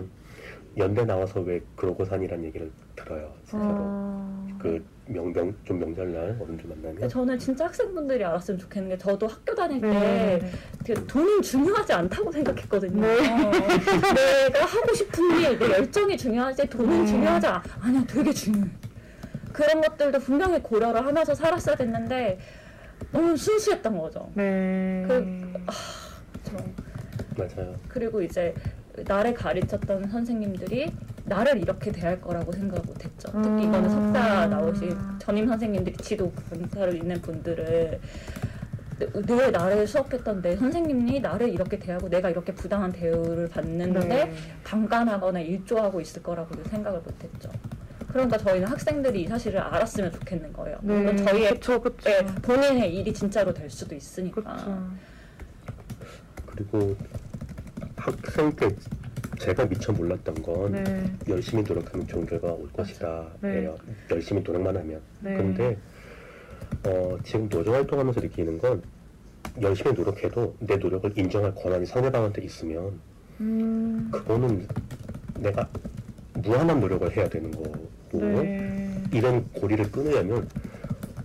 연대 0.77 1.05
나와서 1.05 1.41
왜 1.41 1.61
그러고 1.75 2.03
사니란 2.03 2.43
얘기를 2.43 2.71
들어요. 2.95 3.31
진짜로. 3.45 3.75
아. 3.77 4.47
그 4.59 4.83
명명 5.05 5.53
좀 5.65 5.79
명절날 5.79 6.37
어른들 6.39 6.65
만나면 6.69 7.09
저는 7.09 7.37
진짜 7.37 7.65
학생분들이 7.65 8.23
알았으면 8.23 8.57
좋겠는 8.59 8.89
게 8.89 8.97
저도 8.97 9.27
학교 9.27 9.53
다닐 9.53 9.81
때 9.81 9.87
네. 9.87 10.39
네. 10.39 10.51
되게 10.83 11.05
돈은 11.05 11.41
중요하지 11.41 11.93
않다고 11.93 12.31
생각했거든요. 12.31 13.01
네. 13.01 13.07
어, 13.17 13.51
내가 13.51 14.65
하고 14.65 14.93
싶은 14.93 15.39
일, 15.41 15.59
내 15.59 15.69
열정이 15.69 16.17
중요하지 16.17 16.67
돈은 16.69 17.01
네. 17.01 17.07
중요하지 17.07 17.47
않아. 17.47 17.63
아니야, 17.81 18.03
되게 18.07 18.31
중요해. 18.31 18.65
그런 19.51 19.81
것들도 19.81 20.19
분명히 20.19 20.59
고려를 20.63 21.05
하면서 21.05 21.35
살았어야 21.35 21.75
됐는데 21.75 22.39
너무 23.11 23.35
순수했던 23.37 23.97
거죠. 23.97 24.31
네. 24.33 25.03
그- 25.07 25.53
저- 26.43 26.57
맞아요. 27.35 27.75
그리고 27.89 28.21
이제 28.21 28.53
나를 28.97 29.33
가르쳤던 29.33 30.09
선생님들이 30.09 30.91
나를 31.25 31.57
이렇게 31.61 31.91
대할 31.91 32.19
거라고 32.21 32.51
생각을 32.51 32.83
못했죠. 32.85 33.31
특히 33.41 33.63
이거는 33.63 33.85
음. 33.85 33.89
석사 34.13 34.45
나오신 34.47 34.97
전임 35.19 35.47
선생님들이 35.47 35.97
지도 35.97 36.31
강사를 36.49 36.95
있는 36.95 37.19
분들을 37.21 37.99
내- 38.99 39.21
내 39.25 39.49
나를 39.51 39.87
수업했던 39.87 40.41
내 40.43 40.55
선생님이 40.55 41.19
나를 41.21 41.49
이렇게 41.49 41.79
대하고 41.79 42.07
내가 42.09 42.29
이렇게 42.29 42.53
부당한 42.53 42.91
대우를 42.91 43.49
받는데 43.49 43.99
네. 44.07 44.33
강간하거나 44.63 45.39
일조하고 45.39 45.99
있을 46.01 46.21
거라고 46.21 46.55
생각을 46.65 46.99
못했죠. 46.99 47.49
그러니까 48.09 48.37
저희는 48.37 48.67
학생들이 48.67 49.23
이 49.23 49.27
사실을 49.27 49.59
알았으면 49.59 50.11
좋겠는 50.11 50.53
거예요. 50.53 50.77
물론 50.83 51.15
네. 51.15 51.25
저희의 51.25 51.53
그쵸 51.55 51.81
그쵸. 51.81 51.97
네, 52.03 52.23
본인의 52.43 52.93
일이 52.95 53.11
진짜로 53.11 53.51
될 53.51 53.67
수도 53.71 53.95
있으니까. 53.95 54.41
그쵸. 54.53 54.87
그리고 56.45 56.95
학생 58.03 58.51
때 58.53 58.67
제가 59.39 59.65
미처 59.65 59.93
몰랐던 59.93 60.35
건 60.43 60.71
네. 60.73 61.11
열심히 61.29 61.63
노력하면 61.63 62.05
좋은 62.05 62.25
결과가 62.25 62.53
올 62.53 62.69
것이다. 62.73 63.27
네. 63.41 63.61
예요. 63.61 63.77
열심히 64.11 64.41
노력만 64.41 64.75
하면. 64.75 65.01
네. 65.21 65.37
근데 65.37 65.77
어, 66.85 67.17
지금 67.23 67.47
노조 67.47 67.73
활동하면서 67.73 68.19
느끼는 68.19 68.57
건 68.57 68.83
열심히 69.61 69.93
노력해도 69.93 70.55
내 70.59 70.75
노력을 70.75 71.17
인정할 71.17 71.55
권한이 71.55 71.85
상대방한테 71.85 72.43
있으면 72.43 72.99
음. 73.39 74.09
그거는 74.11 74.67
내가 75.39 75.67
무한한 76.33 76.79
노력을 76.79 77.09
해야 77.15 77.29
되는 77.29 77.51
거고 77.51 77.89
네. 78.13 79.01
이런 79.13 79.47
고리를 79.53 79.91
끊으려면 79.91 80.47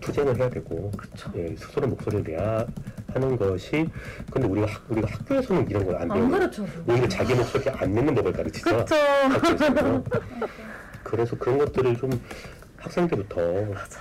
투쟁을 0.00 0.36
해야 0.38 0.48
되고 0.48 0.92
예, 1.34 1.54
스스로 1.56 1.88
목소리를 1.88 2.24
내야 2.24 2.66
하는 3.12 3.36
것이 3.36 3.88
근데 4.30 4.46
우리가 4.46 4.66
학, 4.66 4.82
우리가 4.88 5.08
학교에서는 5.10 5.70
이런 5.70 5.84
걸안안 5.86 6.08
배우는 6.08 6.30
가르쳐줘. 6.38 6.70
오히려 6.86 7.08
자기 7.08 7.34
목소리 7.34 7.68
안 7.70 7.92
내는 7.94 8.14
법을 8.14 8.32
가르치죠. 8.32 8.84
학교에서는 9.30 10.04
그래서 11.02 11.36
그런 11.38 11.58
것들을 11.58 11.96
좀 11.96 12.10
학생 12.76 13.08
때부터 13.08 13.40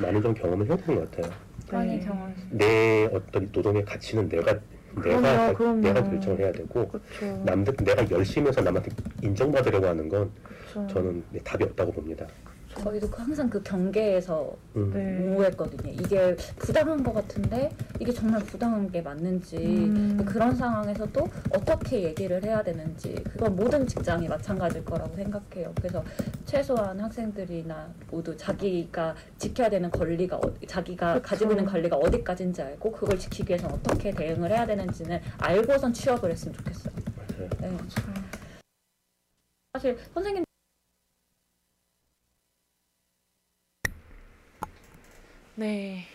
많이 0.01 0.21
좀 0.21 0.33
경험을 0.33 0.67
해야 0.67 0.75
되는 0.77 0.99
것 1.01 1.11
같아요 1.11 1.33
많이 1.71 1.97
네. 1.97 2.05
경험. 2.05 2.33
내 2.49 3.05
어떤 3.13 3.49
노동의 3.51 3.85
가치는 3.85 4.27
내가 4.29 4.59
그럼요, 4.95 5.21
내가 5.21 5.53
그럼요. 5.53 5.81
내가 5.81 6.03
결정을 6.03 6.39
해야 6.39 6.51
되고 6.51 6.87
그쵸. 6.87 7.41
남들 7.45 7.75
내가 7.77 8.09
열심히 8.11 8.47
해서 8.49 8.61
남한테 8.61 8.91
인정받으려고 9.21 9.87
하는 9.87 10.09
건 10.09 10.31
그쵸. 10.67 10.87
저는 10.87 11.23
네, 11.31 11.39
답이 11.43 11.63
없다고 11.63 11.91
봅니다. 11.93 12.25
저희도 12.77 13.09
그 13.09 13.21
항상 13.21 13.49
그 13.49 13.61
경계에서 13.61 14.55
음. 14.75 14.91
네. 14.93 15.19
모호했거든요. 15.19 15.91
이게 15.91 16.35
부당한 16.57 17.03
것 17.03 17.13
같은데 17.13 17.71
이게 17.99 18.11
정말 18.11 18.41
부당한 18.43 18.89
게 18.91 19.01
맞는지 19.01 19.57
음. 19.57 20.25
그런 20.25 20.55
상황에서도 20.55 21.27
어떻게 21.51 22.03
얘기를 22.03 22.43
해야 22.43 22.63
되는지 22.63 23.15
그건 23.23 23.55
모든 23.55 23.87
직장이 23.87 24.27
마찬가지일 24.27 24.85
거라고 24.85 25.15
생각해요. 25.15 25.73
그래서 25.75 26.03
최소한 26.45 26.99
학생들이나 26.99 27.93
모두 28.11 28.35
자기가 28.37 29.15
지켜야 29.37 29.69
되는 29.69 29.89
권리가 29.89 30.37
어, 30.37 30.53
자기가 30.67 31.15
그쵸. 31.15 31.23
가지고 31.23 31.51
있는 31.51 31.65
권리가 31.65 31.97
어디까지인지 31.97 32.61
알고 32.61 32.91
그걸 32.91 33.17
지키기 33.17 33.49
위해서 33.49 33.67
어떻게 33.67 34.11
대응을 34.11 34.51
해야 34.51 34.65
되는지는 34.65 35.19
알고선 35.39 35.93
취업을 35.93 36.31
했으면 36.31 36.55
좋겠어요. 36.55 36.93
네. 37.61 37.77
사실 39.73 39.97
선생님 40.13 40.43
네. 45.59 46.05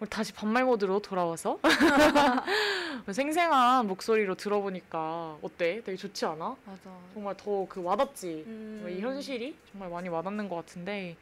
우리 0.00 0.10
다시 0.10 0.32
반말 0.32 0.64
모드로 0.64 0.98
돌아와서 0.98 1.60
생생한 3.12 3.86
목소리로 3.86 4.34
들어보니까 4.34 5.36
어때? 5.40 5.80
되게 5.84 5.96
좋지 5.96 6.24
않아? 6.26 6.56
맞아. 6.66 6.90
정말 7.14 7.36
더 7.36 7.64
그 7.68 7.80
와닿지. 7.80 8.42
음. 8.46 8.86
이 8.90 9.00
현실이 9.00 9.56
정말 9.70 9.88
많이 9.90 10.08
와닿는 10.08 10.48
것 10.48 10.56
같은데 10.56 11.16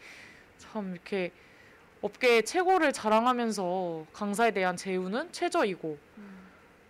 참 0.57 0.93
이렇게 0.93 1.31
업계의 2.01 2.45
최고를 2.47 2.95
자랑하면서 2.95 4.07
강사에 4.15 4.53
대한 4.53 4.79
제휴는 4.79 5.31
최저이고 5.33 5.99
음. 6.17 6.39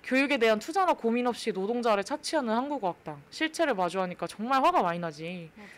교육에 0.04 0.38
대한 0.38 0.60
투자나 0.60 0.92
고민 0.92 1.26
없이 1.26 1.50
노동자를 1.50 2.04
차치하는 2.04 2.54
한국어학당 2.54 3.20
실체를 3.30 3.74
마주하니까 3.74 4.28
정말 4.28 4.62
화가 4.62 4.82
많이 4.82 5.00
나지. 5.00 5.50
맞아. 5.56 5.68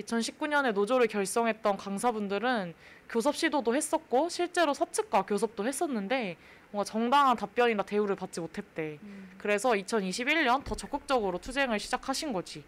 2019년에 0.00 0.72
노조를 0.72 1.06
결성했던 1.06 1.76
강사분들은 1.76 2.74
교섭 3.10 3.36
시도도 3.36 3.74
했었고 3.74 4.28
실제로 4.28 4.72
서측과 4.72 5.22
교섭도 5.22 5.66
했었는데 5.66 6.36
뭔가 6.70 6.88
정당한 6.88 7.36
답변이나 7.36 7.82
대우를 7.82 8.14
받지 8.14 8.40
못했대. 8.40 8.98
음. 9.02 9.30
그래서 9.36 9.70
2021년 9.70 10.62
더 10.62 10.76
적극적으로 10.76 11.38
투쟁을 11.38 11.80
시작하신 11.80 12.32
거지. 12.32 12.62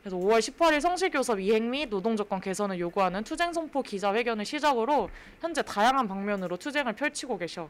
그래서 0.00 0.16
5월 0.16 0.38
18일 0.38 0.80
성실교섭 0.80 1.40
이행 1.40 1.70
및 1.70 1.90
노동조건 1.90 2.40
개선을 2.40 2.80
요구하는 2.80 3.22
투쟁 3.22 3.52
선포 3.52 3.82
기자회견을 3.82 4.46
시작으로 4.46 5.10
현재 5.40 5.60
다양한 5.60 6.08
방면으로 6.08 6.56
투쟁을 6.56 6.94
펼치고 6.94 7.36
계셔. 7.36 7.68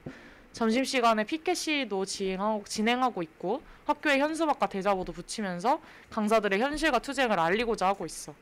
점심시간에 0.53 1.25
피켓 1.25 1.57
시위도 1.57 2.05
진행하고, 2.05 2.65
진행하고 2.65 3.23
있고 3.23 3.62
학교에 3.85 4.21
현수막과 4.21 4.69
대자보도 4.69 5.12
붙이면서 5.12 5.81
강사들의 6.11 6.61
현실과 6.61 7.01
투쟁을 7.01 7.39
알리고자 7.41 7.89
하고 7.89 8.07
있어. 8.07 8.33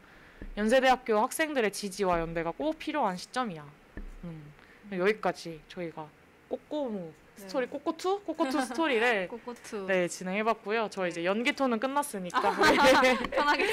연세대학교 0.56 1.18
학생들의 1.18 1.72
지지와 1.72 2.20
연대가 2.20 2.50
꼭 2.50 2.78
필요한 2.78 3.16
시점이야. 3.16 3.64
음, 4.24 4.52
여기까지 4.92 5.60
저희가 5.68 6.08
꼬꼬무 6.48 7.12
스토리 7.36 7.66
네. 7.66 7.70
꼬꼬투 7.72 8.22
꼬꼬투 8.24 8.60
스토리를 8.62 9.28
꼬꼬투. 9.30 9.86
네 9.86 10.08
진행해봤고요. 10.08 10.88
저 10.90 11.06
이제 11.06 11.24
연기 11.24 11.52
톤은 11.52 11.78
끝났으니까. 11.78 12.40
편하게. 13.30 13.66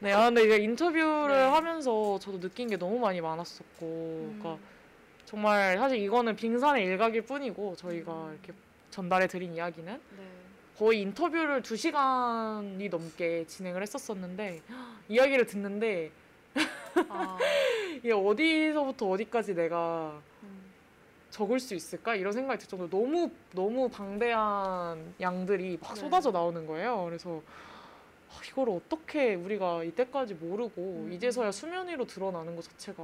네, 0.00 0.12
아, 0.12 0.26
근데 0.26 0.44
이제 0.44 0.56
인터뷰를 0.58 1.28
네. 1.34 1.42
하면서 1.48 2.18
저도 2.18 2.40
느낀 2.40 2.68
게 2.68 2.76
너무 2.76 2.98
많이 2.98 3.20
많았었고, 3.20 3.86
음. 3.86 4.38
그러니까 4.38 4.62
정말 5.24 5.78
사실 5.78 5.98
이거는 5.98 6.36
빙산의 6.36 6.84
일각일 6.84 7.22
뿐이고 7.22 7.76
저희가 7.76 8.12
음. 8.12 8.32
이렇게 8.32 8.52
전달해 8.90 9.26
드린 9.26 9.54
이야기는 9.54 9.92
네. 9.94 10.24
거의 10.80 11.02
인터뷰를 11.02 11.60
두 11.60 11.76
시간이 11.76 12.88
넘게 12.88 13.44
진행을 13.46 13.82
했었었는데 13.82 14.62
이야기를 15.10 15.44
듣는데 15.44 16.10
아. 17.10 17.36
이게 18.02 18.14
어디서부터 18.14 19.10
어디까지 19.10 19.54
내가 19.54 20.18
음. 20.42 20.72
적을 21.28 21.60
수 21.60 21.74
있을까 21.74 22.14
이런 22.14 22.32
생각이 22.32 22.58
들 22.60 22.66
정도로 22.66 22.88
너무 22.88 23.30
너무 23.52 23.90
방대한 23.90 25.14
양들이 25.20 25.78
막 25.82 25.92
네. 25.92 26.00
쏟아져 26.00 26.30
나오는 26.30 26.66
거예요. 26.66 27.04
그래서 27.04 27.42
아, 28.30 28.40
이거를 28.48 28.72
어떻게 28.72 29.34
우리가 29.34 29.84
이때까지 29.84 30.32
모르고 30.32 30.80
음. 30.80 31.12
이제서야 31.12 31.52
수면 31.52 31.88
위로 31.88 32.06
드러나는 32.06 32.56
것 32.56 32.64
자체가 32.64 33.02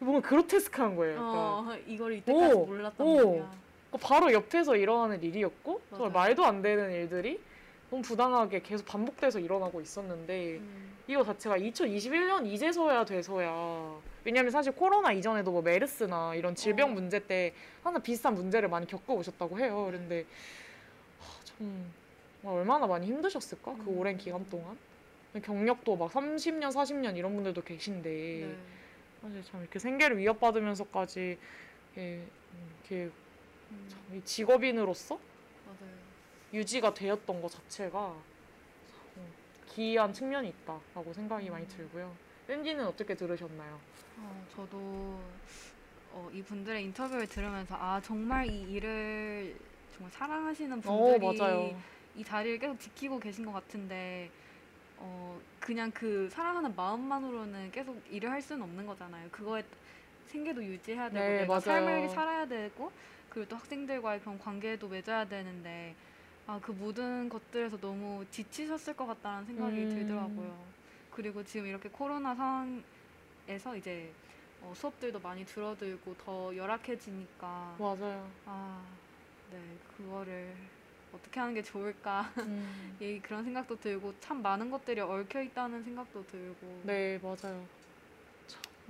뭔가 0.00 0.28
그로테스크한 0.28 0.96
거예요. 0.96 1.16
그러니까 1.16 1.58
어, 1.60 1.76
이걸 1.86 2.12
이때까지 2.12 2.54
오, 2.54 2.66
몰랐단 2.66 3.06
오. 3.06 3.14
말이야. 3.16 3.67
그러니까 3.90 4.08
바로 4.08 4.32
옆에서 4.32 4.76
일어나는 4.76 5.22
일이었고 5.22 5.80
정말 5.90 6.10
맞아요. 6.10 6.12
말도 6.12 6.44
안 6.44 6.62
되는 6.62 6.92
일들이 6.92 7.40
너무 7.90 8.02
부당하게 8.02 8.60
계속 8.60 8.86
반복돼서 8.86 9.40
일어나고 9.40 9.80
있었는데 9.80 10.58
음. 10.58 10.98
이거 11.06 11.24
자체가 11.24 11.56
2021년 11.56 12.46
이제서야 12.46 13.04
돼서야 13.06 13.98
왜냐면 14.24 14.50
사실 14.50 14.72
코로나 14.72 15.10
이전에도 15.12 15.50
뭐 15.50 15.62
메르스나 15.62 16.34
이런 16.34 16.54
질병 16.54 16.90
어. 16.90 16.92
문제 16.92 17.18
때 17.18 17.54
항상 17.82 18.02
비슷한 18.02 18.34
문제를 18.34 18.68
많이 18.68 18.86
겪어 18.86 19.14
오셨다고 19.14 19.58
해요. 19.58 19.86
그런데 19.86 20.26
하, 21.18 21.44
참 21.44 21.90
정말 22.42 22.60
얼마나 22.60 22.86
많이 22.86 23.06
힘드셨을까 23.06 23.72
그 23.72 23.90
음. 23.90 23.98
오랜 23.98 24.18
기간 24.18 24.46
동안 24.50 24.76
경력도 25.42 25.96
막 25.96 26.10
30년 26.10 26.70
40년 26.70 27.16
이런 27.16 27.34
분들도 27.34 27.62
계신데 27.62 28.10
네. 28.10 28.56
사실 29.22 29.44
참 29.44 29.60
이렇게 29.62 29.78
생계를 29.78 30.18
위협받으면서까지 30.18 31.38
이렇게, 31.94 32.20
음, 32.92 33.12
음. 33.70 33.88
참이 33.88 34.24
직업인으로서 34.24 35.18
맞아요. 35.66 35.94
유지가 36.52 36.94
되었던 36.94 37.42
것 37.42 37.50
자체가 37.50 38.14
참 38.86 39.24
기이한 39.66 40.12
측면이 40.12 40.48
있다라고 40.48 41.12
생각이 41.12 41.50
많이 41.50 41.66
들고요. 41.68 42.14
뺀지는 42.46 42.86
어떻게 42.86 43.14
들으셨나요? 43.14 43.78
어, 44.18 44.46
저도 44.54 45.20
어, 46.12 46.30
이 46.32 46.42
분들의 46.42 46.82
인터뷰를 46.84 47.26
들으면서 47.26 47.76
아 47.78 48.00
정말 48.00 48.48
이 48.48 48.62
일을 48.72 49.54
정말 49.94 50.10
사랑하시는 50.10 50.80
분들이 50.80 51.40
어. 51.40 51.82
이 52.16 52.24
자리를 52.24 52.58
계속 52.58 52.80
지키고 52.80 53.20
계신 53.20 53.44
것 53.44 53.52
같은데 53.52 54.30
어 54.96 55.38
그냥 55.60 55.92
그 55.92 56.28
사랑하는 56.30 56.74
마음만으로는 56.74 57.70
계속 57.70 58.02
일을 58.10 58.30
할 58.30 58.42
수는 58.42 58.62
없는 58.62 58.86
거잖아요. 58.86 59.28
그거에 59.30 59.62
생계도 60.26 60.64
유지해야 60.64 61.10
되고 61.10 61.54
네. 61.54 61.60
삶을 61.60 62.08
살아야 62.08 62.46
되고 62.46 62.90
그리고 63.38 63.50
또 63.50 63.56
학생들과의 63.56 64.20
그런 64.20 64.36
관계도 64.36 64.88
맺어야 64.88 65.28
되는데 65.28 65.94
아 66.48 66.58
그 66.60 66.72
모든 66.72 67.28
것들에서 67.28 67.78
너무 67.78 68.24
지치셨을 68.32 68.94
것 68.96 69.06
같다는 69.06 69.44
생각이 69.44 69.76
음. 69.76 69.88
들더라고요. 69.94 70.56
그리고 71.12 71.44
지금 71.44 71.66
이렇게 71.68 71.88
코로나 71.88 72.34
상황에서 72.34 73.76
이제 73.76 74.12
어, 74.60 74.72
수업들도 74.74 75.20
많이 75.20 75.46
줄어들고 75.46 76.16
더 76.16 76.56
열악해지니까 76.56 77.78
맞아요. 77.78 78.28
아, 78.46 78.82
네, 79.52 79.58
그거를 79.96 80.56
어떻게 81.12 81.38
하는 81.38 81.54
게 81.54 81.62
좋을까? 81.62 82.32
음. 82.38 82.98
예, 83.00 83.20
그런 83.20 83.44
생각도 83.44 83.78
들고 83.78 84.18
참 84.18 84.42
많은 84.42 84.70
것들이 84.70 85.00
얽혀 85.00 85.42
있다는 85.42 85.84
생각도 85.84 86.26
들고. 86.26 86.82
네 86.82 87.18
맞아요. 87.22 87.68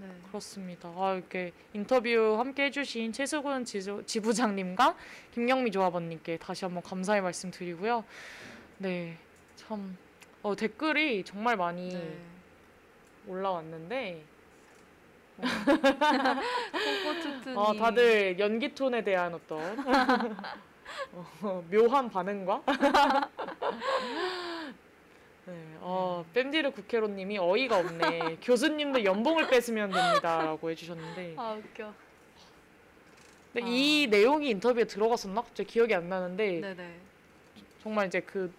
네. 0.01 0.07
그렇습니다. 0.29 0.89
아, 0.91 1.15
이렇게 1.15 1.53
인터뷰 1.73 2.37
함께 2.39 2.67
해주신 2.67 3.13
최수근 3.13 3.65
지주, 3.65 4.05
지부장님과 4.07 4.95
김경미 5.33 5.73
조합원님께 5.73 6.37
다시 6.39 6.65
한번 6.65 6.85
감사의 6.85 7.21
말씀 7.21 7.51
드리고요. 7.51 8.05
네, 8.79 9.19
참 9.57 9.99
어, 10.43 10.55
댓글이 10.55 11.25
정말 11.25 11.57
많이 11.57 11.89
네. 11.89 12.17
올라왔는데. 13.27 14.25
어, 17.57 17.75
다들 17.75 18.39
연기 18.39 18.75
톤에 18.75 19.03
대한 19.03 19.35
어떤 19.35 19.61
어, 21.43 21.65
묘한 21.71 22.11
반응과 22.11 22.63
뺨디르 26.39 26.71
국회로님이 26.71 27.39
어이가 27.39 27.79
없네. 27.79 28.37
교수님도 28.43 29.03
연봉을 29.03 29.49
뺏으면 29.49 29.91
됩니다라고 29.91 30.71
해주셨는데 30.71 31.35
아 31.37 31.55
웃겨. 31.55 31.93
근데 33.53 33.67
아. 33.67 33.69
이 33.69 34.07
내용이 34.09 34.51
인터뷰에 34.51 34.85
들어갔었나? 34.85 35.43
갑자기 35.43 35.69
기억이 35.69 35.95
안 35.95 36.09
나는데 36.09 36.61
네네. 36.61 36.95
정말 37.83 38.07
이제 38.07 38.21
그 38.21 38.53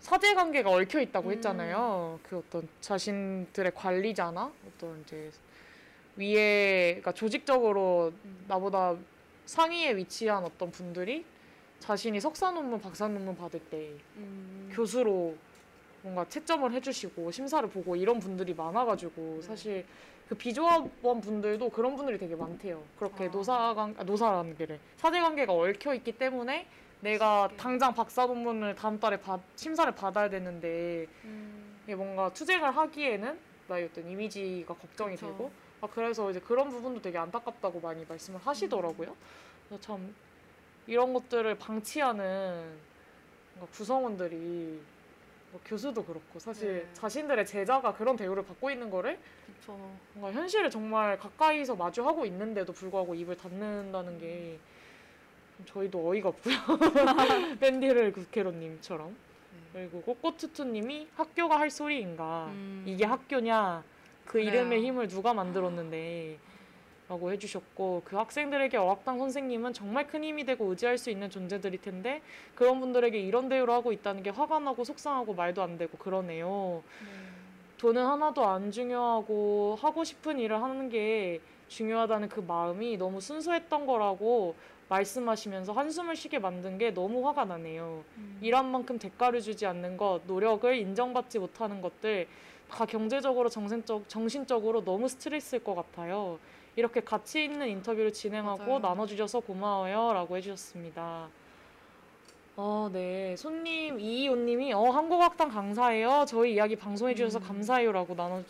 사제 0.00 0.34
관계가 0.34 0.70
얽혀 0.70 1.00
있다고 1.00 1.28
음. 1.28 1.34
했잖아요. 1.34 2.18
그 2.24 2.38
어떤 2.38 2.68
자신들의 2.80 3.72
관리자나 3.76 4.52
어떤 4.66 5.00
이제 5.02 5.30
위에 6.16 6.86
그러니까 6.94 7.12
조직적으로 7.12 8.12
음. 8.24 8.44
나보다 8.48 8.96
상위에 9.46 9.94
위치한 9.96 10.42
어떤 10.42 10.72
분들이 10.72 11.24
자신이 11.78 12.20
석사 12.20 12.50
논문, 12.50 12.80
박사 12.80 13.06
논문 13.06 13.36
받을 13.36 13.60
때 13.60 13.92
음. 14.16 14.68
교수로 14.72 15.36
뭔가 16.02 16.24
채점을 16.28 16.72
해주시고 16.72 17.30
심사를 17.30 17.68
보고 17.68 17.96
이런 17.96 18.18
분들이 18.18 18.54
많아가지고 18.54 19.38
네. 19.40 19.42
사실 19.42 19.86
그 20.28 20.34
비조합원 20.34 21.20
분들도 21.20 21.70
그런 21.70 21.96
분들이 21.96 22.18
되게 22.18 22.36
많대요. 22.36 22.82
그렇게 22.98 23.24
아. 23.26 23.28
노사관 23.28 23.94
아, 23.98 24.04
노사라는 24.04 24.56
게래 24.56 24.78
사제 24.96 25.20
관계가 25.20 25.52
얽혀 25.52 25.94
있기 25.94 26.12
때문에 26.12 26.66
내가. 27.00 27.48
당장 27.56 27.94
박사 27.94 28.26
논문을 28.26 28.74
다음 28.74 28.98
달에 28.98 29.20
받, 29.20 29.40
심사를 29.56 29.90
받아야 29.94 30.28
되는데 30.28 31.06
음. 31.24 31.78
이게 31.84 31.94
뭔가 31.94 32.32
투쟁을 32.32 32.76
하기에는 32.76 33.38
나의 33.68 33.86
어떤 33.86 34.08
이미지가 34.08 34.74
걱정이 34.74 35.14
그쵸. 35.14 35.26
되고 35.26 35.50
아, 35.80 35.86
그래서 35.86 36.30
이제 36.30 36.40
그런 36.40 36.68
부분도 36.68 37.00
되게 37.00 37.18
안타깝다고 37.18 37.80
많이 37.80 38.04
말씀을 38.04 38.40
하시더라고요. 38.40 39.14
그래서 39.68 39.80
참 39.82 40.14
이런 40.86 41.12
것들을 41.12 41.54
방치하는 41.56 42.78
구성원들이 43.72 44.80
뭐 45.50 45.60
교수도 45.64 46.04
그렇고 46.04 46.38
사실 46.38 46.84
네. 46.84 46.88
자신들의 46.92 47.46
제자가 47.46 47.94
그런 47.94 48.16
대우를 48.16 48.44
받고 48.44 48.70
있는 48.70 48.90
거를 48.90 49.18
그쵸. 49.60 49.78
뭔가 50.14 50.38
현실을 50.38 50.70
정말 50.70 51.18
가까이서 51.18 51.76
마주하고 51.76 52.26
있는데도 52.26 52.72
불구하고 52.72 53.14
입을 53.14 53.36
닫는다는 53.36 54.18
게 54.18 54.58
저희도 55.66 56.08
어이가 56.08 56.28
없고요. 56.28 56.56
밴디를 57.60 58.12
국회로님처럼 58.12 59.08
네. 59.72 59.88
그리고 59.90 60.02
꽃꽃투투님이 60.02 61.08
학교가 61.16 61.58
할 61.58 61.70
소리인가 61.70 62.46
음. 62.52 62.84
이게 62.86 63.04
학교냐 63.04 63.82
그 64.24 64.32
그래요. 64.34 64.48
이름의 64.48 64.82
힘을 64.82 65.08
누가 65.08 65.32
만들었는데 65.32 66.38
라고 67.08 67.32
해주셨고 67.32 68.02
그 68.04 68.16
학생들에게 68.16 68.76
어학당 68.76 69.18
선생님은 69.18 69.72
정말 69.72 70.06
큰 70.06 70.22
힘이 70.22 70.44
되고 70.44 70.66
의지할 70.66 70.98
수 70.98 71.08
있는 71.08 71.30
존재들일 71.30 71.80
텐데 71.80 72.20
그런 72.54 72.80
분들에게 72.80 73.18
이런 73.18 73.48
대우를 73.48 73.72
하고 73.72 73.92
있다는 73.92 74.22
게 74.22 74.28
화가 74.28 74.58
나고 74.58 74.84
속상하고 74.84 75.32
말도 75.32 75.62
안 75.62 75.78
되고 75.78 75.96
그러네요. 75.96 76.82
네. 77.00 77.08
돈은 77.78 78.04
하나도 78.04 78.44
안 78.46 78.70
중요하고 78.70 79.78
하고 79.80 80.04
싶은 80.04 80.38
일을 80.38 80.62
하는 80.62 80.90
게 80.90 81.40
중요하다는 81.68 82.28
그 82.28 82.40
마음이 82.40 82.98
너무 82.98 83.20
순수했던 83.20 83.86
거라고 83.86 84.54
말씀하시면서 84.90 85.72
한숨을 85.72 86.16
쉬게 86.16 86.38
만든 86.38 86.76
게 86.76 86.92
너무 86.92 87.26
화가 87.26 87.46
나네요. 87.46 88.04
음. 88.18 88.38
일한 88.42 88.70
만큼 88.70 88.98
대가를 88.98 89.40
주지 89.40 89.64
않는 89.64 89.96
것, 89.96 90.22
노력을 90.26 90.74
인정받지 90.74 91.38
못하는 91.38 91.80
것들 91.80 92.26
다 92.70 92.84
경제적으로 92.84 93.48
정신적, 93.48 94.08
정신적으로 94.08 94.84
너무 94.84 95.08
스트레스일 95.08 95.64
것 95.64 95.74
같아요. 95.74 96.38
이렇게 96.78 97.00
가치 97.00 97.42
있는 97.42 97.66
인터뷰를 97.66 98.12
진행하고 98.12 98.64
맞아요. 98.64 98.78
나눠주셔서 98.78 99.40
고마워요. 99.40 100.12
라고 100.12 100.36
해주셨습니다. 100.36 101.26
어, 102.56 102.88
네. 102.92 103.34
손님, 103.36 103.98
이이호님이, 103.98 104.72
어, 104.74 104.82
한국학당 104.90 105.48
강사예요. 105.48 106.24
저희 106.28 106.54
이야기 106.54 106.76
방송해 106.76 107.16
주셔서 107.16 107.40
음. 107.40 107.42
감사해요. 107.42 107.90
라고 107.90 108.14
나눠, 108.14 108.44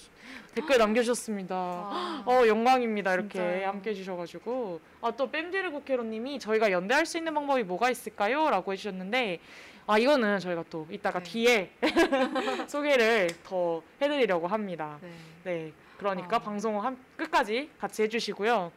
댓글 0.55 0.77
남겨주셨습니다. 0.77 1.55
아. 1.57 2.23
어, 2.27 2.47
영광입니다. 2.47 3.15
이렇게 3.15 3.39
진짜요. 3.39 3.67
함께 3.67 3.91
해주셔가지고. 3.91 4.81
아, 5.01 5.11
또 5.13 5.31
뺨디르 5.31 5.71
국회로님이 5.71 6.39
저희가 6.39 6.71
연대할 6.71 7.07
수 7.07 7.17
있는 7.17 7.33
방법이 7.33 7.63
뭐가 7.63 7.89
있을까요? 7.89 8.51
라고 8.51 8.75
해주셨는데, 8.75 9.41
아, 9.87 9.99
이거는 9.99 10.39
저희가 10.39 10.65
또 10.69 10.87
이따가 10.91 11.21
네. 11.21 11.31
뒤에 11.31 11.71
소개를 12.69 13.29
더 13.43 13.83
해드리려고 14.03 14.47
합니다. 14.49 14.99
네. 15.01 15.13
네. 15.45 15.73
그러니까 15.99 16.37
아. 16.37 16.39
방송을 16.39 16.83
한, 16.85 16.97
끝까지 17.17 17.71
같이 17.79 18.03
해주시고요. 18.03 18.73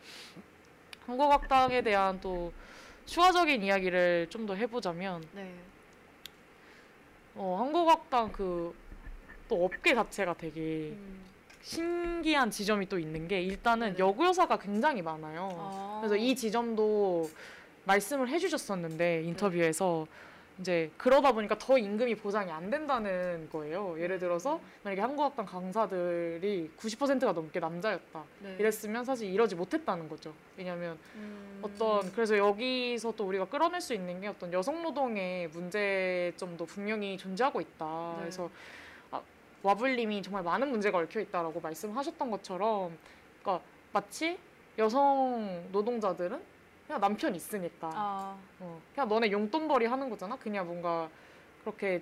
한국학당에 1.06 1.81
대한 1.81 2.19
또 2.19 2.52
추가적인 3.06 3.64
이야기를 3.64 4.27
좀 4.30 4.45
더 4.45 4.56
해보자면, 4.56 5.23
네. 5.34 5.53
어, 7.35 7.57
한국학당 7.60 8.31
그, 8.31 8.76
또 9.48 9.65
업계 9.65 9.93
자체가 9.93 10.34
되게 10.34 10.89
음. 10.91 11.22
신기한 11.61 12.49
지점이 12.49 12.88
또 12.89 12.98
있는 12.98 13.27
게 13.27 13.41
일단은 13.41 13.89
네네. 13.89 13.99
여고여사가 13.99 14.57
굉장히 14.57 15.02
많아요. 15.02 15.49
아. 15.53 15.98
그래서 16.02 16.15
이 16.15 16.35
지점도 16.35 17.30
말씀을 17.85 18.30
해주셨었는데 18.30 19.23
인터뷰에서 19.23 20.07
이제 20.62 20.92
그러다 20.96 21.32
보니까 21.32 21.58
더 21.58 21.78
임금이 21.78 22.16
보장이 22.16 22.52
안 22.52 22.70
된다는 22.70 23.50
거예요. 23.52 24.00
예를 24.00 24.20
들어서 24.20 24.62
만약에 24.84 25.02
한국학당 25.02 25.46
강사들이 25.46 26.72
90%가 26.78 27.34
넘게 27.34 27.60
남자였다. 27.60 28.24
네. 28.40 28.56
이랬으면 28.60 29.04
사실 29.04 29.34
이러지 29.34 29.56
못했다는 29.56 30.08
거죠. 30.08 30.34
왜냐하면 30.56 31.00
음. 31.16 31.60
어떤 31.64 32.12
그래서 32.14 32.38
여기서 32.38 33.14
또 33.16 33.26
우리가 33.26 33.46
끌어낼 33.46 33.82
수 33.82 33.96
있는 33.96 34.22
게 34.22 34.28
어떤 34.28 34.54
여성 34.54 34.84
노동의 34.84 35.48
문제점도 35.50 36.66
분명히 36.68 37.18
존재하고 37.18 37.60
있다. 37.60 38.14
네. 38.18 38.22
그래서 38.22 38.50
아, 39.10 39.20
와블님이 39.64 40.22
정말 40.22 40.44
많은 40.44 40.70
문제가 40.70 41.00
얽혀 41.00 41.22
있다라고 41.22 41.60
말씀하셨던 41.60 42.30
것처럼, 42.30 42.96
그러니까 43.42 43.66
마치 43.92 44.38
여성 44.78 45.68
노동자들은 45.72 46.51
그냥 46.92 47.00
남편 47.00 47.34
있으니까 47.34 47.90
아. 47.94 48.38
어, 48.60 48.82
그냥 48.94 49.08
너네 49.08 49.32
용돈벌이 49.32 49.86
하는 49.86 50.10
거잖아. 50.10 50.36
그냥 50.36 50.68
뭔가 50.68 51.10
그렇게 51.62 52.02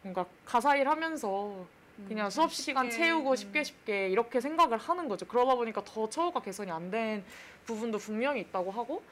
뭔가 0.00 0.24
가사일 0.46 0.88
하면서 0.88 1.66
그냥 2.08 2.26
음, 2.26 2.30
수업 2.30 2.50
시간 2.50 2.90
쉽게, 2.90 3.04
채우고 3.04 3.30
음. 3.32 3.36
쉽게 3.36 3.62
쉽게 3.64 4.08
이렇게 4.08 4.40
생각을 4.40 4.78
하는 4.78 5.08
거죠. 5.08 5.26
그러다 5.26 5.54
보니까 5.56 5.84
더 5.84 6.08
처우가 6.08 6.40
개선이 6.40 6.70
안 6.70 6.90
된 6.90 7.22
부분도 7.66 7.98
분명히 7.98 8.40
있다고 8.40 8.70
하고 8.70 9.02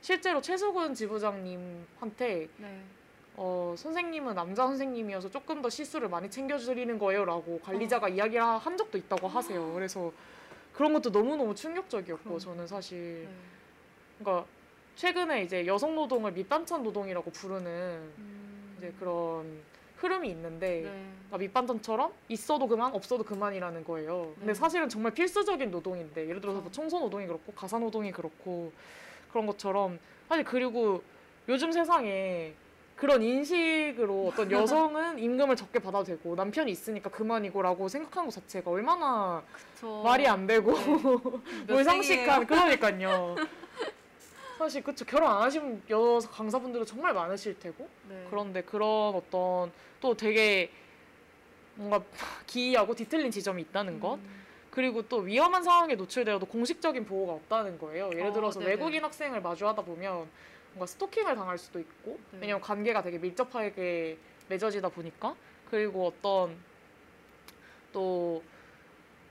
실제로 0.00 0.40
최수근 0.40 0.94
지부장님한테 0.94 2.48
네. 2.56 2.82
어, 3.34 3.74
선생님은 3.76 4.36
남자 4.36 4.68
선생님이어서 4.68 5.30
조금 5.30 5.60
더 5.62 5.68
시수를 5.68 6.08
많이 6.08 6.30
챙겨드리는 6.30 6.96
거예요라고 6.96 7.56
어. 7.56 7.60
관리자가 7.64 8.08
이야기를 8.08 8.40
한 8.40 8.76
적도 8.76 8.96
있다고 8.96 9.26
하세요. 9.26 9.72
그래서 9.74 10.12
그런 10.72 10.92
것도 10.92 11.10
너무너무 11.10 11.56
충격적이었고 11.56 12.22
그럼. 12.22 12.38
저는 12.38 12.68
사실 12.68 13.24
네. 13.28 13.34
그러니까 14.20 14.46
최근에 14.96 15.42
이제 15.42 15.66
여성 15.66 15.94
노동을 15.94 16.32
밑반찬 16.32 16.82
노동이라고 16.82 17.30
부르는 17.30 17.64
음. 18.18 18.74
이제 18.78 18.92
그런 18.98 19.60
흐름이 19.96 20.28
있는데 20.30 20.82
네. 20.82 20.90
그러니까 21.28 21.38
밑반찬처럼 21.38 22.12
있어도 22.28 22.66
그만 22.66 22.92
없어도 22.94 23.22
그만이라는 23.22 23.84
거예요. 23.84 24.32
근데 24.38 24.52
네. 24.52 24.54
사실은 24.54 24.88
정말 24.88 25.12
필수적인 25.12 25.70
노동인데 25.70 26.28
예를 26.28 26.40
들어서 26.40 26.60
뭐 26.60 26.68
그쵸. 26.68 26.80
청소 26.80 27.00
노동이 27.00 27.26
그렇고 27.26 27.52
가사 27.52 27.78
노동이 27.78 28.10
그렇고 28.10 28.72
그런 29.30 29.46
것처럼 29.46 29.98
사실 30.28 30.44
그리고 30.44 31.02
요즘 31.48 31.72
세상에 31.72 32.54
그런 32.96 33.22
인식으로 33.22 34.28
어떤 34.28 34.50
여성은 34.50 35.18
임금을 35.18 35.56
적게 35.56 35.78
받아도 35.78 36.04
되고 36.04 36.34
남편이 36.34 36.70
있으니까 36.72 37.10
그만이고라고 37.10 37.88
생각하는 37.88 38.28
것 38.28 38.34
자체가 38.34 38.70
얼마나 38.70 39.42
그쵸. 39.52 40.02
말이 40.02 40.26
안 40.26 40.46
되고 40.46 40.72
네. 40.72 41.02
몇 41.68 41.74
불상식한 41.74 42.46
그러니까요. 42.46 43.36
사실 44.58 44.82
그쵸 44.82 45.04
결혼 45.04 45.30
안 45.30 45.42
하신 45.42 45.82
여 45.90 46.18
강사분들은 46.30 46.86
정말 46.86 47.12
많으실 47.12 47.58
테고 47.58 47.88
네. 48.08 48.26
그런데 48.30 48.62
그런 48.62 49.14
어떤 49.14 49.70
또 50.00 50.16
되게 50.16 50.70
뭔가 51.74 52.02
기이하고 52.46 52.94
뒤틀린 52.94 53.30
지점이 53.30 53.62
있다는 53.62 54.00
것 54.00 54.14
음. 54.14 54.44
그리고 54.70 55.02
또 55.02 55.18
위험한 55.18 55.62
상황에 55.62 55.94
노출되어도 55.94 56.46
공식적인 56.46 57.06
보호가 57.06 57.32
없다는 57.34 57.78
거예요. 57.78 58.10
예를 58.12 58.26
어, 58.26 58.32
들어서 58.32 58.60
네네. 58.60 58.72
외국인 58.72 59.04
학생을 59.04 59.40
마주하다 59.40 59.82
보면 59.82 60.28
뭔가 60.72 60.86
스토킹을 60.86 61.34
당할 61.34 61.58
수도 61.58 61.78
있고 61.78 62.18
네. 62.32 62.38
왜냐면 62.42 62.60
관계가 62.60 63.02
되게 63.02 63.18
밀접하게 63.18 64.18
맺어지다 64.48 64.88
보니까 64.88 65.34
그리고 65.70 66.06
어떤 66.06 66.56
또 67.92 68.42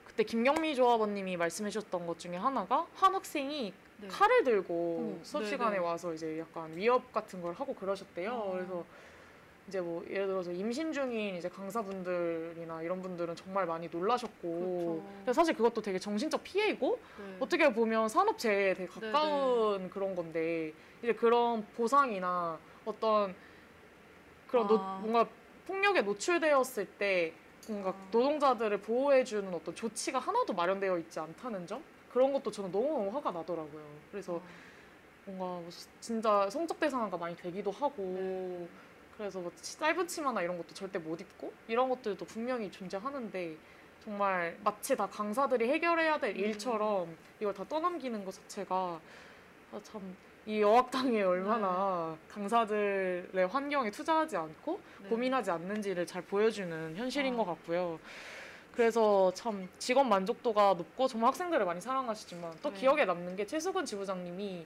그때 0.06 0.23
김경미 0.23 0.76
조합원님이 0.76 1.38
말씀해 1.38 1.69
주셨던 1.69 2.06
것 2.06 2.19
중에 2.19 2.38
하나가 2.38 2.88
한 2.95 3.14
학생이 3.14 3.73
네. 3.97 4.07
칼을 4.07 4.43
들고 4.43 4.97
어머, 4.99 5.23
수업 5.23 5.41
네네. 5.41 5.49
시간에 5.49 5.77
와서 5.77 6.13
이제 6.13 6.39
약간 6.39 6.76
위협 6.76 7.11
같은 7.13 7.41
걸 7.41 7.53
하고 7.53 7.73
그러셨대요. 7.73 8.31
아. 8.31 8.51
그래서 8.51 8.85
이제 9.67 9.81
뭐 9.81 10.05
예를 10.09 10.27
들어서 10.27 10.51
임신 10.51 10.91
중인 10.93 11.35
이제 11.35 11.49
강사분들이나 11.49 12.84
이런 12.84 13.01
분들은 13.01 13.35
정말 13.35 13.65
많이 13.65 13.88
놀라셨고. 13.88 15.03
근데 15.19 15.34
사실 15.34 15.55
그것도 15.55 15.81
되게 15.81 15.97
정신적 15.97 16.43
피해이고 16.43 16.99
네. 17.17 17.38
어떻게 17.39 17.73
보면 17.73 18.07
산업재해에 18.09 18.73
되게 18.76 18.89
네네. 18.91 19.11
가까운 19.11 19.89
그런 19.89 20.13
건데 20.15 20.72
이제 21.01 21.13
그런 21.13 21.65
보상이나 21.76 22.59
어떤 22.84 23.34
그런 24.47 24.67
노- 24.67 24.77
아. 24.80 24.99
뭔가 25.01 25.27
폭력에 25.65 26.01
노출되었을 26.03 26.85
때 26.99 27.34
뭔가 27.67 27.89
아. 27.89 28.07
노동자들을 28.11 28.81
보호해주는 28.81 29.51
어떤 29.51 29.73
조치가 29.73 30.19
하나도 30.19 30.53
마련되어 30.53 30.99
있지 30.99 31.19
않다는 31.19 31.65
점 31.65 31.84
그런 32.15 32.31
것도 32.31 32.49
저는 32.49 32.71
너무너무 32.71 33.13
화가 33.13 33.29
나더라고요. 33.31 33.83
그래서 34.09 34.35
어. 34.35 34.41
뭔가 35.25 35.45
뭐 35.59 35.69
진짜 35.99 36.49
성적 36.49 36.79
대상화가 36.79 37.17
많이 37.17 37.35
되기도 37.35 37.71
하고 37.71 38.65
그래서 39.17 39.39
뭐 39.41 39.51
치- 39.59 39.77
짧은 39.77 40.07
치마나 40.07 40.41
이런 40.41 40.55
것도 40.55 40.73
절대 40.73 40.97
못 40.97 41.19
입고 41.19 41.51
이런 41.67 41.89
것들도 41.89 42.23
분명히 42.23 42.71
존재하는데 42.71 43.57
정말 44.01 44.57
마치 44.63 44.95
다 44.95 45.07
강사들이 45.07 45.67
해결해야 45.67 46.17
될 46.17 46.37
일처럼 46.37 47.17
이걸 47.41 47.53
다 47.53 47.65
떠넘기는 47.67 48.23
것 48.23 48.33
자체가 48.33 49.01
아, 49.73 49.79
참 49.83 50.15
이 50.47 50.61
어학당에 50.61 51.23
얼마나 51.23 52.15
강사들의 52.29 53.47
환경에 53.47 53.89
투자하지 53.89 54.37
않고 54.37 54.79
네. 55.01 55.09
고민하지 55.09 55.49
않는지를 55.49 56.05
잘 56.05 56.21
보여주는 56.21 56.95
현실인 56.95 57.33
아. 57.33 57.37
것 57.37 57.45
같고요. 57.45 57.99
그래서 58.76 59.31
참 59.34 59.68
직업 59.80 60.06
만족도가 60.06 60.73
높고 60.73 61.07
정말 61.07 61.30
학생들을 61.30 61.65
많이 61.65 61.80
사랑하시지만 61.80 62.52
또 62.61 62.69
네. 62.72 62.80
기억에 62.80 63.06
남는 63.06 63.35
게 63.35 63.45
최수근 63.45 63.85
지부장님이 63.85 64.65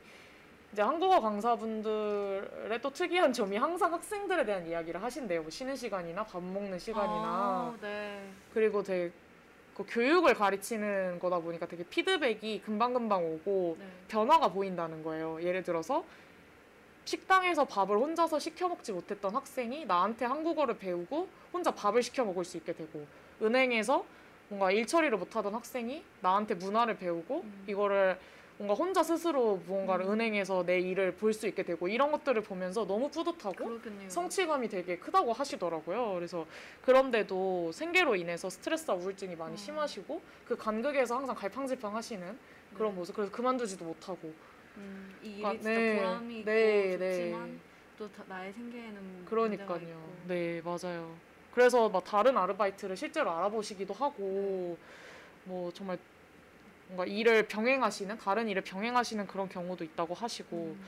이제 0.73 0.81
한국어 0.81 1.19
강사분들의 1.19 2.81
또 2.81 2.89
특이한 2.91 3.33
점이 3.33 3.57
항상 3.57 3.93
학생들에 3.93 4.45
대한 4.45 4.67
이야기를 4.67 5.01
하신대요. 5.01 5.41
뭐 5.41 5.49
쉬는 5.51 5.75
시간이나 5.75 6.23
밥 6.23 6.43
먹는 6.43 6.77
시간이나 6.79 7.25
아, 7.25 7.77
네. 7.81 8.27
그리고 8.53 8.81
되게 8.81 9.11
그 9.75 9.85
교육을 9.87 10.33
가르치는 10.33 11.19
거다 11.19 11.39
보니까 11.39 11.65
되게 11.67 11.83
피드백이 11.83 12.63
금방금방 12.65 13.23
오고 13.23 13.77
네. 13.79 13.85
변화가 14.07 14.49
보인다는 14.49 15.03
거예요. 15.03 15.41
예를 15.41 15.63
들어서 15.63 16.03
식당에서 17.05 17.65
밥을 17.65 17.95
혼자서 17.97 18.39
시켜 18.39 18.67
먹지 18.67 18.91
못했던 18.91 19.33
학생이 19.33 19.85
나한테 19.85 20.25
한국어를 20.25 20.77
배우고 20.77 21.27
혼자 21.53 21.71
밥을 21.71 22.03
시켜 22.03 22.23
먹을 22.23 22.43
수 22.43 22.57
있게 22.57 22.73
되고 22.73 23.05
은행에서 23.41 24.05
뭔가 24.49 24.71
일 24.71 24.85
처리를 24.87 25.17
못하던 25.17 25.53
학생이 25.53 26.03
나한테 26.21 26.55
문화를 26.55 26.97
배우고 26.97 27.41
음. 27.43 27.63
이거를 27.67 28.17
뭔가 28.57 28.73
혼자 28.73 29.01
스스로 29.03 29.55
무언가를 29.65 30.05
음. 30.05 30.13
은행에서 30.13 30.65
내 30.65 30.79
일을 30.79 31.13
볼 31.13 31.31
수 31.33 31.47
있게 31.47 31.63
되고 31.63 31.87
이런 31.87 32.11
것들을 32.11 32.41
보면서 32.41 32.85
너무 32.85 33.09
뿌듯하고 33.09 33.53
그렇겠네요. 33.55 34.09
성취감이 34.09 34.67
되게 34.67 34.97
크다고 34.97 35.31
하시더라고요. 35.31 36.13
그래서 36.15 36.45
그런데도 36.81 37.71
생계로 37.71 38.15
인해서 38.17 38.49
스트레스와 38.49 38.97
우울증이 38.97 39.35
많이 39.37 39.53
어. 39.53 39.57
심하시고 39.57 40.21
그 40.45 40.57
간극에서 40.57 41.15
항상 41.15 41.35
갈팡질팡 41.35 41.95
하시는 41.95 42.37
그런 42.73 42.91
네. 42.91 42.97
모습. 42.97 43.15
그래서 43.15 43.31
그만두지도 43.31 43.85
못하고. 43.85 44.33
음, 44.77 45.15
이 45.23 45.27
일이 45.27 45.41
그러니까, 45.41 45.61
진짜 45.63 45.69
네, 45.79 45.97
보람이 45.97 46.39
있고 46.39 46.45
네, 46.51 46.97
네. 46.97 47.11
좋지만 47.17 47.59
또 47.97 48.11
다- 48.11 48.23
나의 48.27 48.51
생계에는 48.53 49.25
그러니까요. 49.25 50.09
네, 50.27 50.61
맞아요. 50.63 51.15
그래서 51.53 51.89
막 51.89 52.03
다른 52.03 52.37
아르바이트를 52.37 52.95
실제로 52.95 53.31
알아보시기도 53.31 53.93
하고 53.93 54.77
뭐 55.45 55.71
정말 55.73 55.97
뭔가 56.87 57.05
일을 57.05 57.47
병행하시는 57.47 58.17
다른 58.17 58.47
일을 58.49 58.63
병행하시는 58.63 59.27
그런 59.27 59.47
경우도 59.49 59.83
있다고 59.83 60.13
하시고 60.13 60.55
음. 60.57 60.85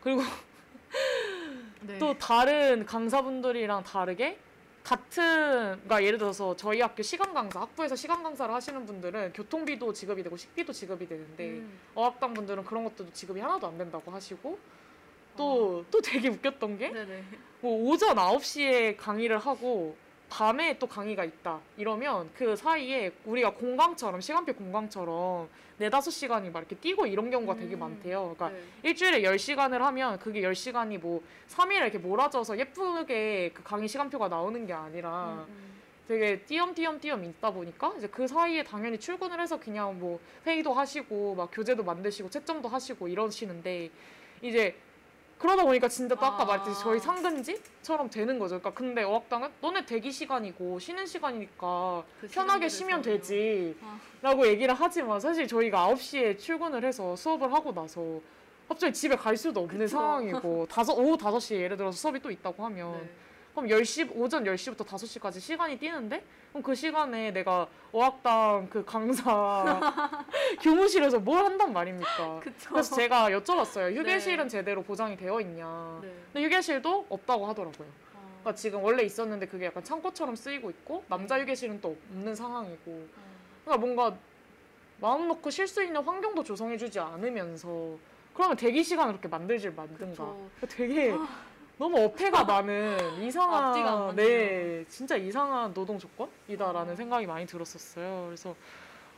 그리고 0.00 0.22
네. 1.82 1.98
또 1.98 2.16
다른 2.18 2.84
강사분들이랑 2.86 3.84
다르게 3.84 4.38
같은 4.82 5.22
그러니까 5.22 6.04
예를 6.04 6.18
들어서 6.18 6.54
저희 6.56 6.80
학교 6.80 7.02
시간 7.02 7.32
강사 7.32 7.60
학부에서 7.60 7.96
시간 7.96 8.22
강사를 8.22 8.52
하시는 8.52 8.84
분들은 8.84 9.32
교통비도 9.32 9.92
지급이 9.92 10.22
되고 10.22 10.36
식비도 10.36 10.72
지급이 10.72 11.08
되는데 11.08 11.48
음. 11.50 11.78
어학당 11.94 12.34
분들은 12.34 12.64
그런 12.64 12.84
것들도 12.84 13.12
지급이 13.12 13.40
하나도 13.40 13.66
안 13.66 13.78
된다고 13.78 14.10
하시고 14.10 14.58
또또 15.36 16.00
되게 16.02 16.28
웃겼던 16.28 16.78
게. 16.78 16.90
뭐 17.60 17.90
오전 17.90 18.16
9시에 18.16 18.96
강의를 18.96 19.38
하고 19.38 19.96
밤에 20.28 20.78
또 20.78 20.86
강의가 20.86 21.24
있다 21.24 21.60
이러면 21.76 22.30
그 22.36 22.56
사이에 22.56 23.12
우리가 23.24 23.50
공강처럼 23.50 24.20
시간표 24.20 24.54
공강처럼 24.54 25.48
네 25.78 25.90
다섯 25.90 26.10
시간이 26.10 26.50
막 26.50 26.60
이렇게 26.60 26.76
뛰고 26.76 27.06
이런 27.06 27.30
경우가 27.30 27.56
되게 27.56 27.74
음. 27.74 27.80
많대요. 27.80 28.34
그러니까 28.36 28.50
네. 28.50 28.62
일주일에 28.88 29.22
10시간을 29.22 29.78
하면 29.78 30.18
그게 30.18 30.40
10시간이 30.40 30.98
뭐 30.98 31.22
3일에 31.48 31.82
이렇게 31.82 31.98
몰아져서 31.98 32.58
예쁘게 32.58 33.50
그 33.54 33.62
강의 33.62 33.88
시간표가 33.88 34.28
나오는 34.28 34.66
게 34.66 34.72
아니라 34.72 35.44
음, 35.46 35.46
음. 35.48 35.74
되게 36.06 36.38
띄엄띄엄띄엄 36.40 37.24
있다 37.24 37.50
보니까 37.50 37.94
이제 37.96 38.06
그 38.06 38.26
사이에 38.26 38.62
당연히 38.62 38.98
출근을 38.98 39.40
해서 39.40 39.58
그냥 39.58 39.98
뭐 39.98 40.20
회의도 40.46 40.72
하시고 40.72 41.34
막 41.34 41.50
교재도 41.52 41.82
만드시고 41.82 42.30
채점도 42.30 42.68
하시고 42.68 43.08
이러시는데 43.08 43.90
이제 44.42 44.76
그러다 45.38 45.64
보니까 45.64 45.88
진짜 45.88 46.14
또 46.14 46.24
아까 46.24 46.42
아. 46.42 46.46
말했듯이 46.46 46.80
저희 46.80 46.98
상근지처럼 47.00 48.08
되는 48.10 48.38
거죠. 48.38 48.58
그러니까 48.60 48.72
근데 48.78 49.02
어학당은 49.02 49.50
너네 49.60 49.84
대기 49.84 50.10
시간이고 50.10 50.78
쉬는 50.78 51.06
시간이니까 51.06 52.04
그 52.20 52.28
편하게 52.28 52.68
쉬면. 52.68 53.02
되지 53.02 53.76
아. 53.82 53.98
라고 54.22 54.46
얘기를 54.46 54.74
하지만 54.74 55.20
사실 55.20 55.46
저희가 55.46 55.88
9시에 55.88 56.38
출근을 56.38 56.84
해서 56.84 57.14
수업을 57.16 57.52
하고 57.52 57.72
나서 57.72 58.20
갑자기 58.68 58.94
집에 58.94 59.14
갈 59.16 59.36
수도 59.36 59.60
없는 59.60 59.80
그쵸. 59.80 59.88
상황이고 59.98 60.66
다섯 60.70 60.94
오후 60.94 61.16
5시에 61.18 61.56
예를 61.60 61.76
들어서 61.76 61.98
수업이 61.98 62.20
또 62.20 62.30
있다고 62.30 62.64
하면 62.64 62.92
네. 62.92 63.10
그럼 63.54 63.68
10시 63.68 64.10
오전 64.16 64.44
10시부터 64.44 64.84
5시까지 64.84 65.38
시간이 65.38 65.78
뛰는데 65.78 66.24
그럼 66.50 66.62
그 66.62 66.74
시간에 66.74 67.30
내가 67.30 67.68
어학당 67.92 68.68
그 68.68 68.84
강사 68.84 69.80
교무실에서 70.60 71.20
뭘 71.20 71.44
한단 71.44 71.72
말입니까? 71.72 72.40
그쵸. 72.40 72.70
그래서 72.70 72.96
제가 72.96 73.30
여쭤봤어요. 73.30 73.94
휴게실은 73.96 74.44
네. 74.44 74.48
제대로 74.48 74.82
보장이 74.82 75.16
되어 75.16 75.40
있냐. 75.40 76.00
네. 76.02 76.12
근데 76.32 76.46
휴게실도 76.46 77.06
없다고 77.08 77.46
하더라고요. 77.46 77.86
어. 78.14 78.28
그러니까 78.40 78.54
지금 78.56 78.82
원래 78.82 79.04
있었는데 79.04 79.46
그게 79.46 79.66
약간 79.66 79.84
창고처럼 79.84 80.34
쓰이고 80.34 80.70
있고 80.70 81.04
남자 81.08 81.40
휴게실은 81.40 81.80
또 81.80 81.96
없는 82.10 82.34
상황이고 82.34 82.90
어. 82.90 83.08
그러니까 83.64 83.86
뭔가 83.86 84.16
마음 85.00 85.28
놓고 85.28 85.50
쉴 85.50 85.68
수 85.68 85.82
있는 85.82 86.02
환경도 86.02 86.42
조성해주지 86.42 86.98
않으면서 86.98 87.96
그러면 88.32 88.56
대기 88.56 88.82
시간을 88.82 89.12
그렇게 89.12 89.28
만들질 89.28 89.70
만든가 89.70 90.06
그쵸. 90.06 90.50
되게 90.68 91.14
너무 91.78 91.98
어폐가 92.04 92.44
많은 92.44 93.22
이상한. 93.22 94.14
네 94.14 94.84
진짜 94.88 95.16
이상한 95.16 95.74
노동 95.74 95.98
조건이다라는 95.98 96.92
어. 96.92 96.96
생각이 96.96 97.26
많이 97.26 97.46
들었었어요 97.46 98.26
그래서 98.26 98.54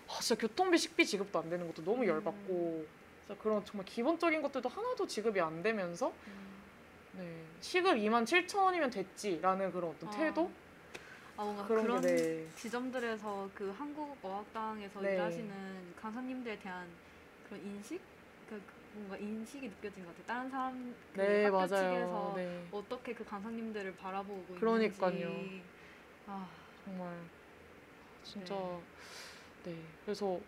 아, 0.09 0.21
진짜 0.21 0.41
교통비 0.41 0.79
식비 0.79 1.05
지급도 1.05 1.39
안 1.39 1.51
되는 1.51 1.67
것도 1.67 1.85
너무 1.85 2.03
음. 2.03 2.09
열받고 2.09 2.87
진짜 3.27 3.41
그런 3.43 3.65
정말 3.65 3.85
기본적인 3.85 4.41
것들도 4.43 4.69
하나도 4.69 5.07
지급이 5.07 5.41
안 5.41 5.63
되면서 5.63 6.13
음. 6.27 6.57
네 7.19 7.43
시급 7.61 7.97
2만 7.97 8.25
7천 8.25 8.59
원이면 8.59 8.91
됐지라는 8.91 9.73
그런 9.73 9.91
어떤 9.91 10.09
아. 10.09 10.13
태도 10.13 10.51
아 11.37 11.45
뭔가 11.45 11.67
그런 11.67 11.83
그런 11.85 12.01
게 12.01 12.09
네. 12.09 12.47
지점들에서 12.57 13.51
그 13.55 13.75
한국 13.77 14.17
어학당에서 14.23 15.01
네. 15.03 15.15
일하시는 15.15 15.95
강사님들에 16.01 16.59
대한 16.61 16.87
그런 17.47 17.61
인식, 17.63 18.01
그 18.49 18.61
뭔가 18.97 19.17
인식이 19.19 19.69
느껴진 19.69 20.05
것 20.05 20.11
같아요. 20.17 20.27
다른 20.27 20.51
사람 20.51 20.95
그 21.15 21.21
네 21.21 21.45
학교 21.45 21.57
맞아요 21.57 21.69
측에서 21.69 22.33
네 22.37 22.67
어떻게 22.73 23.15
그 23.15 23.25
강사님들을 23.25 23.97
바라보고 23.97 24.55
그러니까요. 24.59 25.11
있는지. 25.29 25.63
아, 26.27 26.49
정말 26.85 27.15
진짜 28.25 28.55
네. 29.65 29.77
그래서 30.05 30.41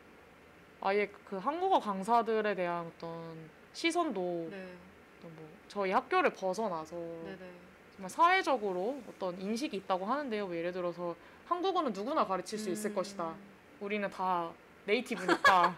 아예 0.80 1.06
그 1.28 1.36
한국어 1.36 1.78
강사들에 1.78 2.54
대한 2.54 2.86
어떤 2.86 3.48
시선도 3.72 4.48
네, 4.50 4.74
어떤 5.18 5.36
뭐 5.36 5.48
저희 5.68 5.90
학교를 5.92 6.32
벗어나서 6.32 6.96
네, 6.96 7.36
네. 7.38 7.50
정말 7.94 8.08
사회적으로 8.10 9.02
어떤 9.08 9.38
인식이 9.40 9.76
있다고 9.76 10.06
하는데요. 10.06 10.46
뭐 10.46 10.56
예를 10.56 10.72
들어서 10.72 11.14
한국어는 11.46 11.92
누구나 11.92 12.24
가르칠 12.26 12.58
수 12.58 12.70
있을 12.70 12.90
음. 12.90 12.94
것이다. 12.94 13.34
우리는 13.80 14.08
다 14.10 14.50
네이티브니까 14.88 15.76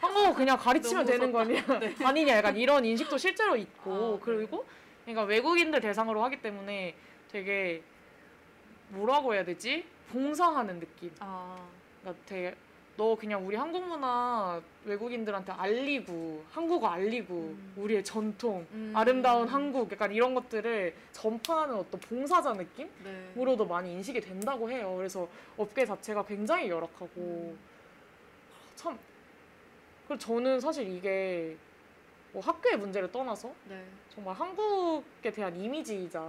한국어 0.00 0.34
그냥 0.34 0.58
가르치면 0.58 1.06
되는 1.06 1.32
거냐 1.32 1.62
아니냐 2.04 2.36
약간 2.36 2.56
이런 2.56 2.84
인식도 2.84 3.16
실제로 3.16 3.56
있고 3.56 3.92
아, 3.92 4.10
네. 4.12 4.18
그리고 4.22 4.66
그러니까 5.04 5.22
외국인들 5.22 5.80
대상으로 5.80 6.22
하기 6.24 6.42
때문에 6.42 6.94
되게 7.30 7.82
뭐라고 8.90 9.34
해야 9.34 9.44
되지 9.44 9.84
봉사하는 10.12 10.80
느낌 10.80 11.10
아, 11.20 11.56
그러니까 12.02 12.24
되게 12.26 12.54
너 12.96 13.14
그냥 13.14 13.46
우리 13.46 13.54
한국 13.54 13.86
문화 13.86 14.60
외국인들한테 14.84 15.52
알리고 15.52 16.42
한국어 16.50 16.88
알리고 16.88 17.34
음. 17.34 17.74
우리의 17.76 18.02
전통 18.02 18.66
음. 18.72 18.92
아름다운 18.92 19.46
한국 19.46 19.92
약간 19.92 20.12
이런 20.12 20.34
것들을 20.34 20.94
전파하는 21.12 21.76
어떤 21.76 22.00
봉사자 22.00 22.52
네. 22.54 22.66
느낌으로도 23.36 23.66
많이 23.66 23.92
인식이 23.92 24.20
된다고 24.20 24.68
해요. 24.68 24.94
그래서 24.96 25.28
업계 25.56 25.86
자체가 25.86 26.24
굉장히 26.24 26.68
열악하고 26.70 27.08
음. 27.18 27.58
참 28.78 28.96
그리고 30.06 30.18
저는 30.18 30.60
사실 30.60 30.88
이게 30.88 31.56
뭐 32.32 32.40
학교의 32.40 32.76
문제를 32.78 33.10
떠나서 33.10 33.52
네. 33.68 33.84
정말 34.08 34.34
한국에 34.36 35.32
대한 35.32 35.54
이미지이자 35.56 36.20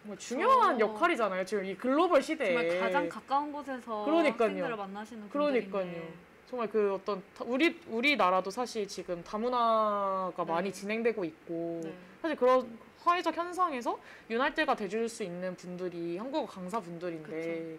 정말 0.00 0.18
중요한 0.18 0.78
그쵸. 0.78 0.88
역할이잖아요. 0.88 1.44
지금 1.44 1.64
이 1.66 1.76
글로벌 1.76 2.22
시대에 2.22 2.54
정말 2.54 2.80
가장 2.80 3.08
가까운 3.08 3.52
곳에서 3.52 4.04
그러니까요. 4.04 4.48
학생들을 4.48 4.76
만나시는 4.76 5.28
그러니까요. 5.28 5.82
분들인데 5.84 6.14
정말 6.48 6.68
그 6.70 6.94
어떤 6.94 7.22
다- 7.36 7.44
우리 7.46 7.78
우리나라도 7.88 8.50
사실 8.50 8.88
지금 8.88 9.22
다문화가 9.22 10.44
네. 10.44 10.44
많이 10.52 10.72
진행되고 10.72 11.22
있고 11.24 11.80
네. 11.84 11.94
사실 12.22 12.36
그런 12.36 12.78
사회적 12.96 13.36
현상에서 13.36 13.98
윤활제가 14.30 14.74
돼줄 14.74 15.08
수 15.08 15.22
있는 15.22 15.54
분들이 15.56 16.16
한국어 16.16 16.46
강사 16.46 16.80
분들인데 16.80 17.76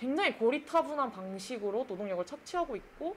굉장히 0.00 0.32
고리타분한 0.32 1.12
방식으로 1.12 1.84
노동력을 1.86 2.24
착취하고 2.24 2.74
있고 2.74 3.14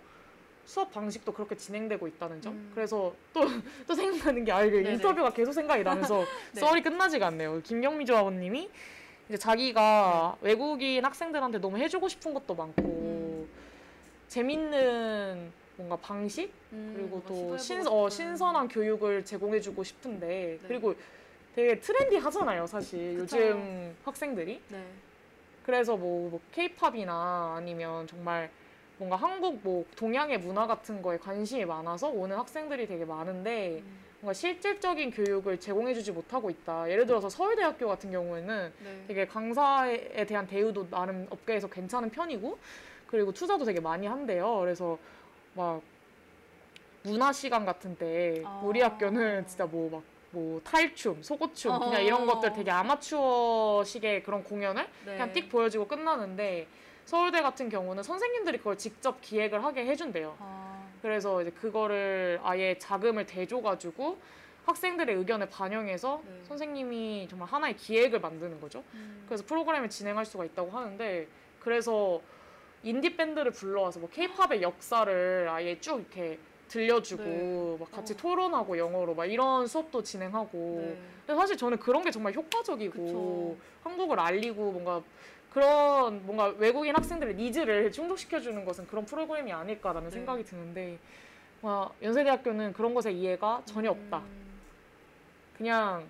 수업 0.65 0.91
방식도 0.91 1.31
그렇게 1.33 1.55
진행되고 1.55 2.07
있다는 2.07 2.41
점. 2.41 2.53
음. 2.53 2.71
그래서 2.75 3.13
또 3.33 3.41
또 3.87 3.95
생각나는 3.95 4.43
게 4.43 4.51
아, 4.51 4.61
네네. 4.63 4.93
인터뷰가 4.93 5.31
계속 5.31 5.53
생각이 5.53 5.83
나면서 5.83 6.25
네. 6.53 6.59
썰이 6.59 6.83
끝나지가 6.83 7.27
않네요. 7.27 7.61
김경미 7.63 8.05
조합원님이 8.05 8.69
이제 9.29 9.37
자기가 9.37 10.37
외국인 10.41 11.03
학생들한테 11.05 11.59
너무 11.59 11.77
해주고 11.77 12.09
싶은 12.09 12.33
것도 12.33 12.53
많고 12.53 12.81
음. 12.83 13.49
재밌는 14.27 15.51
뭔가 15.77 15.95
방식 15.95 16.51
음, 16.73 16.93
그리고 16.95 17.23
또 17.25 17.57
신. 17.57 17.85
어, 17.87 18.09
신선한 18.09 18.67
교육을 18.67 19.23
제공해주고 19.23 19.83
싶은데 19.83 20.59
네. 20.61 20.67
그리고 20.67 20.93
되게 21.55 21.79
트렌디 21.79 22.17
하잖아요 22.17 22.67
사실 22.67 23.17
그쵸. 23.17 23.37
요즘 23.37 23.95
학생들이 24.03 24.61
네. 24.69 24.83
그래서 25.63 25.95
뭐, 25.95 26.29
뭐 26.29 26.39
케이팝이나 26.51 27.55
아니면 27.57 28.05
정말 28.07 28.49
뭔가 28.97 29.15
한국 29.15 29.59
뭐 29.63 29.85
동양의 29.95 30.39
문화 30.39 30.67
같은 30.67 31.01
거에 31.01 31.17
관심이 31.17 31.65
많아서 31.65 32.09
오는 32.09 32.37
학생들이 32.37 32.87
되게 32.87 33.05
많은데 33.05 33.81
음, 33.83 33.99
뭔가 34.21 34.33
실질적인 34.33 35.11
교육을 35.11 35.59
제공해주지 35.59 36.11
못하고 36.11 36.49
있다. 36.49 36.89
예를 36.89 37.05
들어서 37.05 37.29
서울대학교 37.29 37.87
같은 37.87 38.11
경우에는 38.11 38.73
네. 38.83 39.03
되게 39.07 39.25
강사에 39.25 40.25
대한 40.25 40.47
대우도 40.47 40.89
나름 40.89 41.27
업계에서 41.29 41.67
괜찮은 41.69 42.11
편이고 42.11 42.57
그리고 43.07 43.31
투자도 43.31 43.65
되게 43.65 43.79
많이 43.79 44.05
한대요. 44.05 44.59
그래서 44.59 44.97
막 45.55 45.81
문화 47.03 47.33
시간 47.33 47.65
같은 47.65 47.97
때 47.97 48.43
아. 48.45 48.61
우리 48.63 48.81
학교는 48.81 49.47
진짜 49.47 49.65
뭐 49.65 49.89
막 49.89 50.12
뭐 50.33 50.59
탈춤, 50.63 51.21
소고춤 51.21 51.79
그냥 51.79 52.03
이런 52.03 52.23
어. 52.23 52.33
것들 52.33 52.53
되게 52.53 52.71
아마추어식의 52.71 54.23
그런 54.23 54.43
공연을 54.43 54.83
네. 55.05 55.11
그냥 55.13 55.31
띡 55.31 55.49
보여주고 55.49 55.87
끝나는데 55.87 56.67
서울대 57.05 57.41
같은 57.41 57.69
경우는 57.69 58.01
선생님들이 58.01 58.57
그걸 58.57 58.77
직접 58.77 59.21
기획을 59.21 59.63
하게 59.63 59.85
해준대요. 59.85 60.35
아, 60.39 60.83
그래서 61.01 61.41
이제 61.41 61.51
그거를 61.51 62.39
아예 62.43 62.75
자금을 62.79 63.27
대줘가지고 63.27 64.17
학생들의 64.65 65.15
의견을 65.15 65.49
반영해서 65.49 66.21
네. 66.25 66.41
선생님이 66.45 67.27
정말 67.29 67.47
하나의 67.49 67.75
기획을 67.75 68.19
만드는 68.19 68.59
거죠. 68.59 68.83
음, 68.93 69.23
그래서 69.27 69.43
프로그램을 69.45 69.89
진행할 69.89 70.25
수가 70.25 70.45
있다고 70.45 70.71
하는데 70.71 71.27
그래서 71.59 72.21
인디 72.81 73.15
밴드를 73.15 73.51
불러와서 73.51 73.99
뭐 73.99 74.09
케이팝의 74.09 74.63
역사를 74.63 75.47
아예 75.49 75.79
쭉 75.79 75.99
이렇게 75.99 76.39
들려주고 76.73 77.23
네. 77.23 77.77
막 77.79 77.91
같이 77.91 78.13
어. 78.13 78.17
토론하고 78.17 78.77
영어로 78.77 79.13
막 79.13 79.25
이런 79.25 79.67
수업도 79.67 80.01
진행하고 80.01 80.77
네. 80.77 80.99
근데 81.25 81.39
사실 81.39 81.55
저는 81.55 81.77
그런 81.77 82.03
게 82.03 82.09
정말 82.09 82.33
효과적이고 82.33 82.91
그쵸. 82.91 83.57
한국을 83.83 84.19
알리고 84.19 84.71
뭔가 84.71 85.01
그런 85.51 86.25
뭔가 86.25 86.47
외국인 86.57 86.95
학생들의 86.95 87.35
needs를 87.35 87.91
충족시켜주는 87.91 88.65
것은 88.65 88.87
그런 88.87 89.05
프로그램이 89.05 89.53
아닐까라는 89.53 90.09
네. 90.09 90.15
생각이 90.15 90.43
드는데 90.43 90.97
와, 91.61 91.91
연세대학교는 92.01 92.73
그런 92.73 92.93
것에 92.93 93.11
이해가 93.11 93.61
전혀 93.65 93.91
없다. 93.91 94.17
음, 94.17 94.61
그냥 95.55 96.09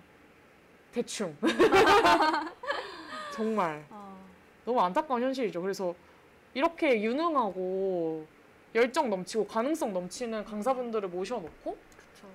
대충 0.92 1.36
정말 3.30 3.84
아, 3.90 4.16
너무 4.64 4.80
안타까운 4.80 5.22
현실이죠. 5.22 5.60
그래서 5.60 5.94
이렇게 6.54 7.02
유능하고 7.02 8.26
열정 8.74 9.08
넘치고 9.08 9.46
가능성 9.46 9.92
넘치는 9.92 10.44
강사분들을 10.44 11.08
모셔놓고 11.08 11.78
그쵸. 11.96 12.28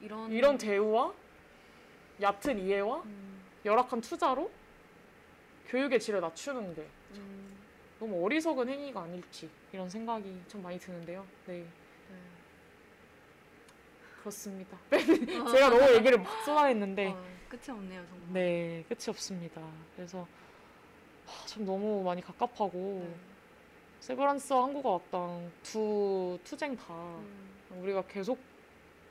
이런 0.00 0.30
이런 0.30 0.58
대우와 0.58 1.12
얕은 2.20 2.60
이해와 2.60 3.02
음, 3.02 3.42
열악한 3.64 4.00
투자로 4.00 4.50
교육의 5.66 5.98
질을 5.98 6.20
낮추는 6.20 6.74
게 6.74 6.86
음, 7.16 7.56
너무 7.98 8.24
어리석은 8.24 8.68
행위가 8.68 9.02
아닐지 9.02 9.50
이런 9.72 9.88
생각이 9.88 10.42
참 10.46 10.62
많이 10.62 10.78
드는데요. 10.78 11.26
네, 11.46 11.58
네. 11.58 11.66
그렇습니다. 14.20 14.78
제가 14.90 15.70
너무 15.70 15.92
얘기를 15.94 16.18
막 16.18 16.44
쏟아냈는데 16.44 17.08
어, 17.08 17.24
끝이 17.48 17.76
없네요 17.76 18.06
정말. 18.06 18.32
네, 18.32 18.84
끝이 18.88 19.06
없습니다. 19.08 19.60
그래서 19.96 20.26
하, 21.26 21.46
참 21.46 21.64
너무 21.64 22.04
많이 22.04 22.22
갑갑하고 22.22 23.08
네. 23.08 23.33
세브란스와 24.04 24.64
한국어학당 24.64 25.50
두 25.62 26.38
투쟁 26.44 26.76
다 26.76 26.84
음, 26.92 27.80
우리가 27.82 28.02
계속 28.06 28.38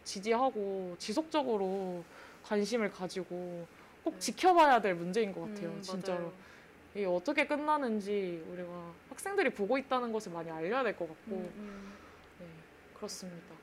지지하고 0.03 0.95
지속적으로 0.99 2.03
관심을 2.43 2.91
가지고 2.91 3.65
꼭 4.03 4.13
네. 4.13 4.19
지켜봐야 4.19 4.79
될 4.81 4.93
문제인 4.93 5.33
것 5.33 5.41
같아요. 5.47 5.69
음, 5.69 5.81
진짜로. 5.81 6.31
이게 6.93 7.05
어떻게 7.07 7.47
끝나는지 7.47 8.45
우리가 8.51 8.93
학생들이 9.09 9.49
보고 9.49 9.79
있다는 9.79 10.11
것을 10.13 10.31
많이 10.31 10.51
알려야 10.51 10.83
될 10.83 10.95
것 10.95 11.07
같고 11.07 11.31
음, 11.37 11.51
음. 11.57 11.93
네, 12.39 12.45
그렇습니다. 12.93 13.55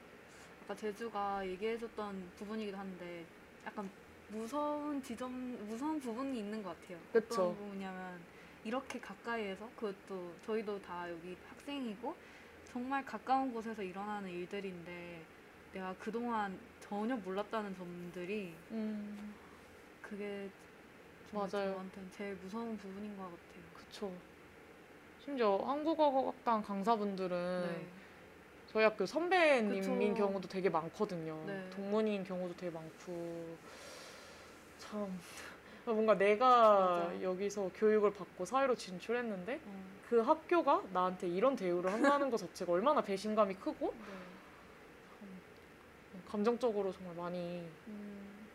아까 0.65 0.75
제주가 0.75 1.47
얘기해줬던 1.47 2.31
부분이기도 2.39 2.77
한데 2.77 3.25
약간 3.65 3.89
무서운 4.31 5.01
지점, 5.01 5.31
무서운 5.69 6.01
부분이 6.01 6.41
있는 6.41 6.61
것 6.61 6.71
같아요. 6.81 6.99
그쵸. 7.13 7.35
어떤 7.51 7.57
부분이냐면 7.57 8.19
이렇게 8.65 9.01
가까이에서 9.01 9.69
그것도 9.77 10.35
저희도 10.45 10.81
다 10.83 11.11
여기 11.11 11.37
학생이고 11.49 12.15
정말 12.65 13.05
가까운 13.05 13.53
곳에서 13.53 13.83
일어나는 13.83 14.31
일들인데 14.31 15.23
내가 15.73 15.95
그동안 15.99 16.59
전혀 16.81 17.17
몰랐다는 17.17 17.75
점들이 17.75 18.53
음, 18.73 19.35
그게 20.03 20.49
정말 21.31 21.49
맞아요. 21.53 21.73
저한테는 21.75 22.11
제일 22.13 22.35
무서운 22.43 22.77
부분인 22.77 23.17
것 23.17 23.23
같아요. 23.25 23.65
그쵸. 23.75 24.13
심지어 25.25 25.57
한국어학당 25.59 26.63
강사분들은 26.63 27.63
네. 27.69 27.87
저희 28.73 28.85
학교 28.85 29.07
선배님인 29.07 30.15
그쵸. 30.15 30.27
경우도 30.27 30.49
되게 30.49 30.69
많거든요. 30.69 31.43
네. 31.47 31.71
동문인 31.71 32.25
경우도 32.25 32.57
되게 32.57 32.71
많고 32.71 33.57
참 34.79 35.19
뭔가 35.87 36.17
내가 36.17 37.09
맞아. 37.09 37.23
여기서 37.23 37.71
교육을 37.75 38.13
받고 38.13 38.45
사회로 38.45 38.75
진출했는데 38.75 39.61
어, 39.65 39.85
그 40.09 40.21
학교가 40.21 40.83
나한테 40.93 41.29
이런 41.29 41.57
대우를 41.57 41.93
한다는 41.93 42.31
것 42.31 42.37
자체가 42.37 42.73
얼마나 42.73 43.01
배신감이 43.01 43.55
크고 43.55 43.95
네. 43.97 44.21
감정적으로 46.31 46.93
정말 46.93 47.17
많이 47.17 47.69
음, 47.89 48.49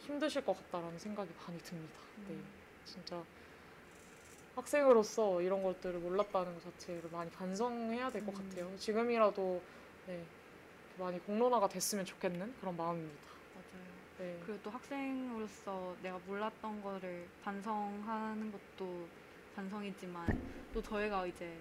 힘드실 0.00 0.44
것 0.44 0.54
같다라는 0.58 0.98
생각이 0.98 1.30
많이 1.46 1.58
듭니다. 1.60 1.94
네, 2.28 2.34
음. 2.34 2.44
진짜 2.84 3.22
학생으로서 4.54 5.40
이런 5.42 5.62
것들을 5.62 5.98
몰랐다는 6.00 6.54
것 6.54 6.62
자체를 6.62 7.10
많이 7.10 7.30
반성해야 7.30 8.10
될것 8.10 8.38
음. 8.38 8.48
같아요. 8.50 8.76
지금이라도 8.76 9.62
네, 10.06 10.22
많이 10.98 11.18
공론화가 11.20 11.68
됐으면 11.68 12.04
좋겠는 12.04 12.54
그런 12.60 12.76
마음입니다. 12.76 13.35
네, 14.18 14.40
그리고 14.44 14.58
또 14.62 14.70
학생으로서 14.70 15.94
내가 16.02 16.18
몰랐던 16.26 16.82
거를 16.82 17.28
반성하는 17.44 18.50
것도 18.50 19.06
반성이지만 19.54 20.26
또 20.72 20.80
저희가 20.82 21.26
이제 21.26 21.56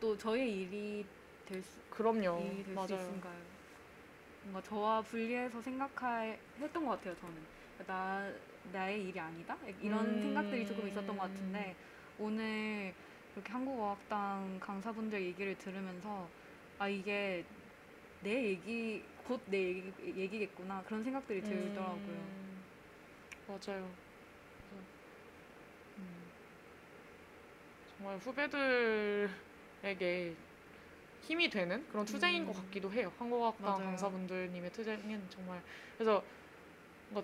또 0.00 0.16
저의 0.16 0.62
일이 0.62 1.06
될 1.46 1.62
수, 1.62 1.80
그럼요. 1.90 2.40
일이 2.40 2.64
될 2.64 2.76
수. 2.76 2.94
있은가요? 2.94 3.54
뭔가 4.42 4.60
저와 4.62 5.00
분리해서 5.00 5.62
생각했던 5.62 6.84
것 6.84 6.90
같아요. 6.90 7.16
저는 7.16 7.34
나 7.86 8.30
나의 8.72 9.08
일이 9.08 9.18
아니다 9.18 9.56
이런 9.80 10.06
음. 10.06 10.22
생각들이 10.22 10.66
조금 10.66 10.86
있었던 10.88 11.06
것 11.16 11.24
같은데 11.24 11.74
오늘 12.18 12.94
이렇게 13.34 13.52
한국어학당 13.52 14.58
강사분들 14.60 15.20
얘기를 15.22 15.56
들으면서 15.58 16.28
아 16.78 16.88
이게 16.88 17.44
내 18.22 18.44
얘기 18.44 19.04
곧내 19.26 19.58
얘기, 19.58 19.92
얘기 20.16 20.38
겠구나 20.40 20.82
그런 20.86 21.02
생각들이 21.02 21.42
들더라고요. 21.42 21.96
음, 21.98 22.62
맞아요. 23.46 23.90
음. 25.98 26.24
정말 27.96 28.18
후배들에게 28.18 29.34
힘이 31.22 31.48
되는 31.48 31.88
그런 31.88 32.04
투쟁인 32.04 32.42
음. 32.42 32.46
것 32.46 32.54
같기도 32.56 32.92
해요. 32.92 33.10
한국어학당 33.18 33.64
맞아요. 33.64 33.84
강사분들님의 33.84 34.72
투쟁은 34.72 35.22
정말 35.30 35.62
그래서 35.96 36.22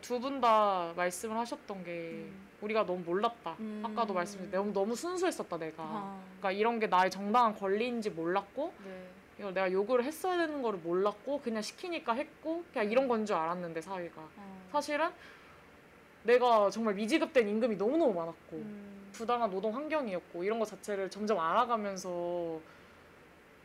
두분 0.00 0.40
다 0.40 0.92
말씀을 0.96 1.36
하셨던 1.36 1.84
게 1.84 2.10
음. 2.12 2.48
우리가 2.60 2.86
너무 2.86 3.00
몰랐다. 3.00 3.56
음. 3.60 3.82
아까도 3.84 4.14
말씀드린 4.14 4.50
너무 4.52 4.72
너무 4.72 4.94
순수했었다 4.96 5.58
내가. 5.58 5.82
아, 5.82 6.22
그러니까 6.38 6.52
이런 6.52 6.78
게 6.78 6.86
나의 6.86 7.10
정당한 7.10 7.54
권리인지 7.54 8.10
몰랐고 8.10 8.72
네. 8.84 9.08
이걸 9.40 9.54
내가 9.54 9.72
요구를 9.72 10.04
했어야 10.04 10.36
되는 10.36 10.60
거를 10.60 10.78
몰랐고 10.80 11.40
그냥 11.40 11.62
시키니까 11.62 12.12
했고 12.12 12.62
그냥 12.74 12.90
이런 12.90 13.08
건 13.08 13.24
줄 13.24 13.34
알았는데 13.36 13.80
사회가 13.80 14.20
어. 14.36 14.68
사실은 14.70 15.10
내가 16.24 16.68
정말 16.68 16.92
미지급된 16.94 17.48
임금이 17.48 17.76
너무너무 17.76 18.12
많았고 18.12 18.56
음. 18.56 19.08
부당한 19.12 19.50
노동 19.50 19.74
환경이었고 19.74 20.44
이런 20.44 20.58
것 20.58 20.66
자체를 20.66 21.08
점점 21.10 21.40
알아가면서 21.40 22.60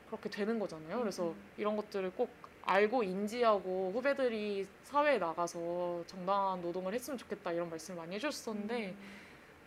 그렇게 0.08 0.30
되는 0.30 0.58
거잖아요. 0.60 1.00
그래서 1.00 1.28
음. 1.32 1.36
이런 1.58 1.76
것들을 1.76 2.12
꼭 2.12 2.30
알고 2.64 3.04
인지하고 3.04 3.92
후배들이 3.94 4.66
사회에 4.84 5.18
나가서 5.18 6.06
정당한 6.08 6.62
노동을 6.62 6.94
했으면 6.94 7.18
좋겠다 7.18 7.52
이런 7.52 7.70
말씀을 7.70 8.00
많이 8.00 8.16
해주셨었는데 8.16 8.88
음. 8.88 8.98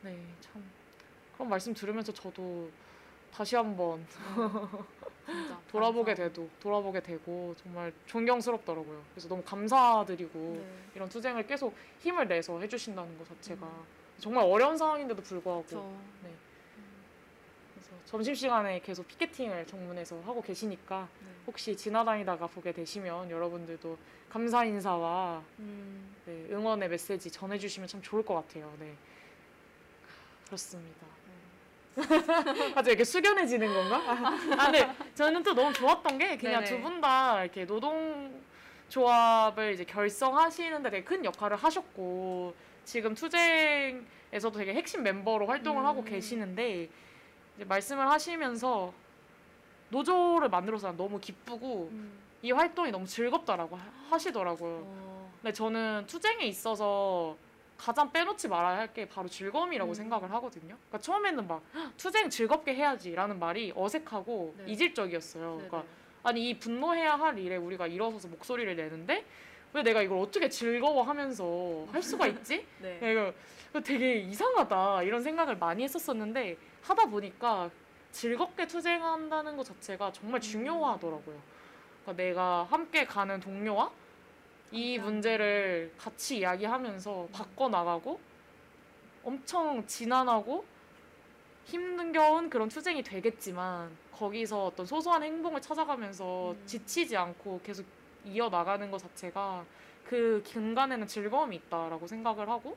네참 0.03 0.65
그런 1.35 1.51
말씀 1.51 1.75
들으면서 1.75 2.13
저도 2.13 2.71
다시 3.31 3.57
한번 3.57 4.07
진짜 5.29 5.61
돌아보게. 5.69 6.15
돼도 6.15 6.49
돌아보게 6.61 7.01
되고 7.01 7.55
정말 7.63 7.93
존경스럽더라고요. 8.07 9.03
그래서 9.13 9.29
너무 9.29 9.43
감사드리고 9.43 10.39
네. 10.39 10.67
이런 10.95 11.09
투쟁을 11.09 11.47
계속 11.47 11.75
힘을 12.01 12.27
내서 12.29 12.59
해주신다는 12.61 13.19
것 13.19 13.29
자체가 13.29 13.67
음. 13.67 13.85
정말 14.19 14.45
어려운 14.45 14.77
상황인데도 14.77 15.23
불구하고 15.23 15.65
저 15.69 15.81
네. 16.23 16.33
그래서 17.75 17.91
점심시간에 18.07 18.81
계속 18.81 19.07
피켓팅을 19.07 19.67
정문에서 19.67 20.21
하고 20.23 20.41
계시니까 20.43 21.09
네. 21.21 21.29
혹시 21.47 21.77
지나다니다가 21.77 22.47
보게 22.47 22.73
되시면 22.73 23.31
여러분들도 23.31 23.97
감사 24.29 24.65
인사와 24.65 25.43
음, 25.61 26.15
네, 26.27 26.47
응원의 26.51 26.89
메시지 26.89 27.31
전해주시면 27.31 27.89
참 27.89 28.03
좋을 28.03 28.25
것 28.25 28.35
같아요. 28.35 28.73
네. 28.79 28.95
그렇습니다. 30.47 31.07
갑자기 32.75 32.91
이렇게 32.91 33.05
숙연해지는 33.05 33.73
건가? 33.75 34.03
아, 34.59 34.65
근데 34.71 34.89
저는 35.15 35.43
또 35.43 35.55
너무 35.55 35.73
좋았던 35.73 36.19
게 36.19 36.37
그냥. 36.37 36.65
두 36.65 36.81
분 36.81 37.01
다 37.01 37.43
이렇게 37.43 37.67
노동 37.67 38.41
조합을 38.89 39.75
이제 39.75 39.85
결성하시는데 39.85 40.91
되게 40.91 41.05
큰 41.05 41.25
역할을 41.25 41.57
하셨고 41.57 42.55
지금 42.85 43.15
투쟁에서도 43.15 44.51
되게 44.57 44.73
핵심 44.75 45.03
멤버로 45.03 45.47
활동을 45.47 45.85
하고 45.85 46.01
음. 46.01 46.05
계시는데 46.05 46.89
이제 47.57 47.65
말씀을 47.65 48.09
하시면서 48.09 48.93
노조를 49.91 50.49
만들어서 50.49 50.89
난 50.89 50.97
너무 50.97 51.19
기쁘고 51.19 51.89
음, 51.93 52.19
이 52.43 52.53
활동이 52.53 52.91
너무 52.91 53.07
즐겁다라고 53.07 53.77
하- 53.77 53.83
하시더라고요. 54.11 54.83
어, 54.85 55.33
근데 55.43 55.53
저는 55.53 56.05
투쟁에 56.07 56.45
있어서 56.47 57.37
가장 57.79 58.11
빼놓지 58.13 58.49
말아야 58.49 58.79
할 58.79 58.89
게 58.93 59.07
바로 59.09 59.29
즐거움이라고 59.29 59.93
음. 59.93 59.95
생각을 59.95 60.31
하거든요. 60.33 60.77
그러니까 60.89 60.99
처음에는 60.99 61.47
막 61.47 61.63
"헉, 61.75 61.93
투쟁 61.97 62.29
즐겁게 62.29 62.75
해야지라는 62.75 63.39
말이 63.39 63.73
어색하고 63.77 64.55
네. 64.59 64.65
이질적이었어요. 64.67 65.57
네네. 65.59 65.69
그러니까 65.69 65.91
아니 66.25 66.49
이 66.49 66.59
분노해야 66.59 67.15
할 67.17 67.39
일에 67.39 67.57
우리가 67.57 67.87
일어서서 67.87 68.29
목소리를 68.29 68.75
내는데 68.75 69.25
왜 69.75 69.83
내가 69.83 70.03
이걸 70.03 70.19
어떻게 70.19 70.49
즐거워하면서 70.49 71.89
할 71.93 72.03
수가 72.03 72.27
있지? 72.27 72.67
네. 72.81 72.99
야, 73.03 73.11
이거 73.11 73.33
이거 73.71 73.81
되게 73.81 74.17
이상하다 74.17 75.03
이런 75.05 75.23
생각을 75.23 75.57
많이 75.57 75.85
했었었는데 75.85 76.57
하다 76.83 77.07
보니까 77.07 77.71
즐겁게 78.11 78.67
투쟁한다는 78.67 79.57
것 79.57 79.65
자체가 79.65 80.11
정말 80.13 80.41
중요하더라고요. 80.41 81.39
그러니까 82.03 82.23
내가 82.23 82.65
함께 82.71 83.05
가는 83.05 83.39
동료와 83.39 83.91
이 84.71 84.99
문제를 84.99 85.93
같이 85.99 86.39
이야기하면서 86.39 87.29
바꿔 87.33 87.69
나가고 87.69 88.21
엄청 89.25 89.87
지난하고 89.87 90.65
힘겨운 91.65 92.49
그런 92.49 92.69
투쟁이 92.69 93.03
되겠지만 93.03 93.91
거기서 94.13 94.67
어떤 94.67 94.87
소소한 94.87 95.23
행복을 95.23 95.61
찾아가면서 95.61 96.53
음. 96.53 96.63
지치지 96.67 97.17
않고 97.17 97.61
계속 97.63 97.87
이어 98.25 98.49
나가는 98.49 98.91
것 98.91 98.99
자체가 98.99 99.65
그 100.05 100.43
근간에는 100.51 101.07
즐거움이 101.07 101.57
있다라고 101.57 102.07
생각을 102.07 102.49
하고 102.49 102.77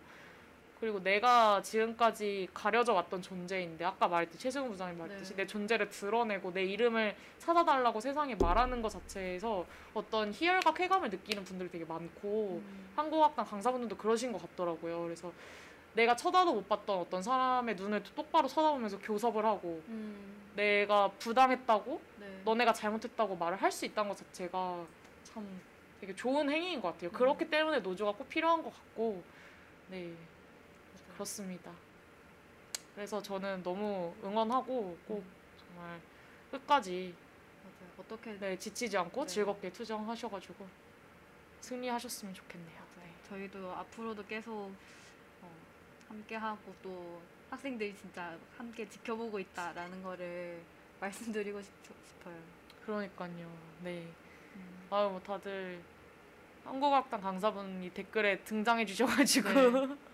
그리고 0.82 1.02
내가 1.02 1.62
지금까지 1.62 2.48
가려져 2.56 2.94
왔던 2.94 3.22
존재인데 3.22 3.86
아까 3.86 4.08
말했듯이 4.08 4.40
최승우 4.40 4.68
부장님 4.72 4.98
말했듯이 4.98 5.36
네. 5.36 5.44
내 5.44 5.48
존재를 5.48 5.90
드러내고 5.90 6.52
내 6.52 6.64
이름을 6.64 7.16
찾아달라고 7.38 8.00
세상에 8.00 8.34
말하는 8.34 8.82
것 8.82 8.90
자체에서 8.90 9.64
어떤 9.94 10.34
희열과 10.34 10.74
쾌감을 10.74 11.12
느끼는 11.12 11.44
분들이 11.44 11.70
되게 11.70 11.86
많고 11.86 12.64
음, 12.66 12.90
한국학당 12.96 13.46
강사분들도 13.46 13.96
그러신 13.96 14.32
것 14.32 14.42
같더라고요. 14.42 15.04
그래서 15.04 15.32
내가 15.94 16.16
쳐다도 16.16 16.52
못 16.56 16.68
봤던 16.68 16.98
어떤 16.98 17.22
사람의 17.22 17.76
눈을 17.76 18.02
똑바로 18.16 18.48
쳐다보면서 18.48 18.98
교섭을 19.02 19.46
하고 19.46 19.84
음, 19.88 20.52
내가 20.56 21.12
부당했다고 21.20 22.02
네. 22.18 22.42
너네가 22.44 22.74
잘못했다고 22.74 23.36
말을 23.36 23.62
할 23.62 23.72
수 23.72 23.86
있다는 23.86 24.10
것 24.10 24.18
자체가 24.18 24.84
참 25.26 25.62
되게 26.00 26.16
좋은 26.16 26.50
행위인 26.50 26.82
것 26.82 26.88
음. 26.88 26.94
같아요. 26.94 27.12
그렇기 27.12 27.52
때문에 27.52 27.82
노조가 27.82 28.14
꼭 28.14 28.28
필요한 28.30 28.64
것 28.64 28.74
같고 28.74 29.22
네 29.90 30.12
그렇습니다. 31.22 31.72
그래서 32.96 33.22
저는 33.22 33.62
너무 33.62 34.14
응원하고 34.24 34.98
꼭 35.08 35.20
음. 35.20 35.32
정말 35.58 36.02
끝까지 36.50 37.14
맞아요. 37.64 37.92
어떻게 37.98 38.40
네, 38.40 38.58
지치지 38.58 38.98
않고 38.98 39.26
네. 39.26 39.28
즐겁게 39.28 39.72
투쟁하셔가지고 39.72 40.68
승리하셨으면 41.62 42.34
좋겠네요. 42.34 42.82
네. 42.98 43.14
저희도 43.30 43.72
앞으로도 43.72 44.26
계속 44.26 44.72
어, 45.42 45.52
함께 46.10 46.36
하고 46.36 46.74
또 46.82 47.22
학생들이 47.52 47.96
진짜 47.96 48.36
함께 48.58 48.90
지켜보고 48.90 49.40
있다라는 49.40 50.02
거를 50.02 50.62
말씀드리고 51.00 51.62
싶, 51.62 51.72
싶어요. 52.08 52.36
그러니까요. 52.86 53.52
네. 53.84 54.08
음. 54.56 54.88
아유 54.90 55.10
뭐 55.10 55.22
다들 55.22 55.84
한국학당 56.64 57.22
강사분이 57.22 57.92
댓글에 57.92 58.40
등장해 58.44 58.86
주셔가지고 58.86 59.50
네. 59.50 59.96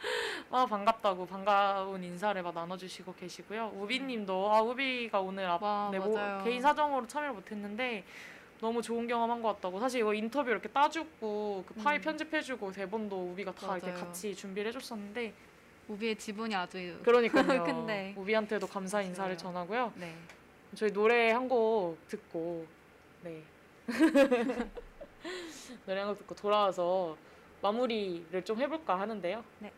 아 0.50 0.66
반갑다고 0.66 1.26
반가운 1.26 2.02
인사를 2.02 2.42
막 2.42 2.54
나눠주시고 2.54 3.14
계시고요. 3.14 3.72
우비님도 3.76 4.52
아 4.52 4.60
우비가 4.62 5.20
오늘 5.20 5.46
앞, 5.46 5.62
와, 5.62 5.88
네, 5.92 5.98
뭐. 5.98 6.42
개인 6.44 6.60
사정으로 6.60 7.06
참여를 7.06 7.34
못했는데 7.34 8.04
너무 8.60 8.82
좋은 8.82 9.06
경험한 9.06 9.42
것 9.42 9.54
같다고 9.54 9.78
사실 9.80 10.00
이거 10.00 10.12
인터뷰 10.12 10.50
이렇게 10.50 10.68
따주고 10.68 11.64
그 11.66 11.74
파일 11.74 12.00
음. 12.00 12.02
편집해주고 12.02 12.72
대본도 12.72 13.30
우비가 13.32 13.52
다 13.54 13.76
이렇게 13.76 13.90
맞아요. 13.92 14.04
같이 14.06 14.34
준비를 14.34 14.68
해줬었는데 14.68 15.32
우비의 15.88 16.16
지분이 16.16 16.54
아주 16.54 16.98
그러니까요. 17.02 17.64
근데. 17.64 18.14
우비한테도 18.16 18.66
감사 18.66 19.00
인사를. 19.02 19.36
전하고요. 19.38 19.92
네. 19.96 20.14
저희 20.74 20.92
노래 20.92 21.30
한 21.32 21.48
곡 21.48 21.96
듣고 22.08 22.64
네 23.22 23.42
노래 25.86 26.00
한 26.00 26.08
곡 26.08 26.18
듣고 26.18 26.34
돌아와서 26.34 27.16
마무리를 27.62 28.44
좀 28.44 28.58
해볼까 28.60 28.98
하는데요. 29.00 29.42
네. 29.58 29.72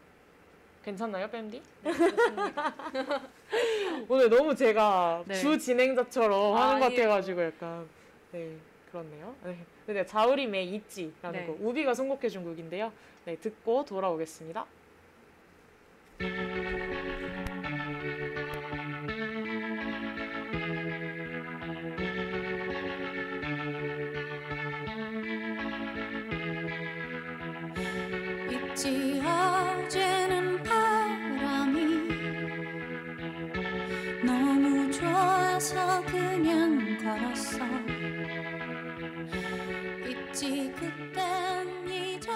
괜찮나요, 0.84 1.28
뺨디? 1.28 1.62
네. 1.82 1.92
오늘 4.08 4.28
너무 4.28 4.54
제가 4.54 5.22
네. 5.26 5.34
주 5.34 5.58
진행자처럼 5.58 6.56
하는 6.56 6.80
것 6.80 6.86
아니에요. 6.86 7.02
같아가지고 7.02 7.44
약간 7.44 7.88
네 8.32 8.56
그렇네요. 8.90 9.34
네. 9.44 9.56
근데 9.86 10.04
자우림의 10.04 10.68
있지라는 10.74 11.40
네. 11.40 11.46
곡 11.46 11.58
우비가 11.60 11.94
선곡해준 11.94 12.44
곡인데요. 12.44 12.92
네 13.24 13.36
듣고 13.36 13.84
돌아오겠습니다. 13.84 14.66
있지 40.42 40.72
그땐 40.72 41.88
잊어버리고 41.88 42.32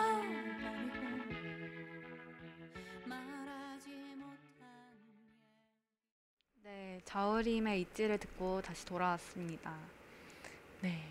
말하지 3.04 3.90
못한 4.14 4.68
네, 6.62 7.00
자우림의 7.04 7.80
있지를 7.80 8.18
듣고 8.18 8.62
다시 8.62 8.86
돌아왔습니다. 8.86 9.74
네. 10.82 11.02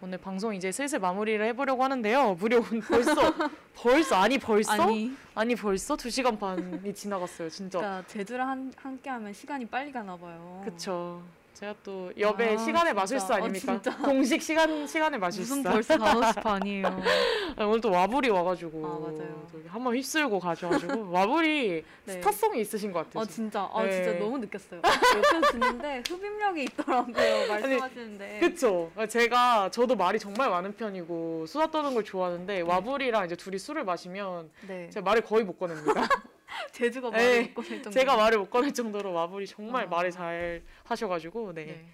오늘 0.00 0.18
방송 0.18 0.54
이제 0.54 0.70
슬슬 0.70 1.00
마무리를 1.00 1.44
해보려고 1.46 1.82
하는데요. 1.82 2.34
무려 2.34 2.62
벌써 2.86 3.34
벌써 3.74 4.16
아니 4.16 4.38
벌써 4.38 4.72
아니, 4.72 5.16
아니, 5.34 5.54
벌써 5.56 5.96
두 5.96 6.10
시간 6.10 6.38
반이 6.38 6.94
지나갔어요. 6.94 7.48
진짜. 7.48 7.78
그러니까 7.78 8.06
제주랑 8.06 8.48
한, 8.48 8.72
함께하면 8.76 9.32
시간이 9.32 9.66
빨리 9.66 9.90
가나 9.90 10.16
봐요. 10.16 10.62
그쵸. 10.64 11.22
제가 11.56 11.74
또 11.82 12.12
옆에 12.18 12.54
아, 12.54 12.58
시간의 12.58 12.90
진짜. 12.90 12.94
마술사 12.94 13.34
어, 13.34 13.36
아닙니까? 13.38 13.80
진짜. 13.80 13.96
공식 14.04 14.42
시간 14.42 14.86
시간의 14.86 15.18
마술사. 15.18 15.54
무슨 15.56 15.62
벌써 15.62 15.96
5시 15.96 16.42
반이에요. 16.42 16.86
아, 17.56 17.64
오늘 17.64 17.80
또 17.80 17.90
와불이 17.90 18.28
와가지고 18.28 18.86
아, 18.86 18.98
맞아요. 19.00 19.46
한번 19.68 19.96
휩쓸고 19.96 20.38
가셔가지고 20.38 21.08
와불이 21.10 21.82
네. 22.04 22.12
스타성이 22.12 22.60
있으신 22.60 22.92
것 22.92 23.06
같아요. 23.06 23.22
어 23.22 23.24
지금. 23.24 23.34
진짜 23.46 23.70
아 23.72 23.82
네. 23.84 23.90
진짜 23.90 24.18
너무 24.18 24.36
느꼈어요. 24.36 24.82
옆에서 24.84 25.52
듣는데 25.52 26.02
흡입력이 26.06 26.64
있더라고요. 26.64 27.48
말씀하시는데. 27.48 28.40
그쵸. 28.40 28.90
제가 29.08 29.70
저도 29.70 29.96
말이 29.96 30.18
정말 30.18 30.50
많은 30.50 30.76
편이고 30.76 31.46
수다 31.46 31.70
떠는 31.70 31.94
걸 31.94 32.04
좋아하는데 32.04 32.60
와불이랑 32.60 33.24
이제 33.24 33.34
둘이 33.34 33.58
술을 33.58 33.84
마시면 33.84 34.50
네. 34.68 34.90
제가 34.90 35.02
말을 35.04 35.22
거의 35.22 35.44
못 35.44 35.58
꺼냅니다. 35.58 36.06
제주가 36.72 37.10
네. 37.10 37.16
말을 37.16 37.42
못 37.42 37.54
꺼낼 37.54 37.82
정도. 37.82 37.90
제가 37.90 38.16
말을 38.16 38.38
못 38.38 38.50
꺼낼 38.50 38.72
정도로 38.74 39.12
와불이 39.12 39.46
정말 39.46 39.84
아. 39.84 39.86
말을 39.88 40.10
잘 40.10 40.62
하셔가지고 40.84 41.52
네. 41.54 41.64
네. 41.64 41.86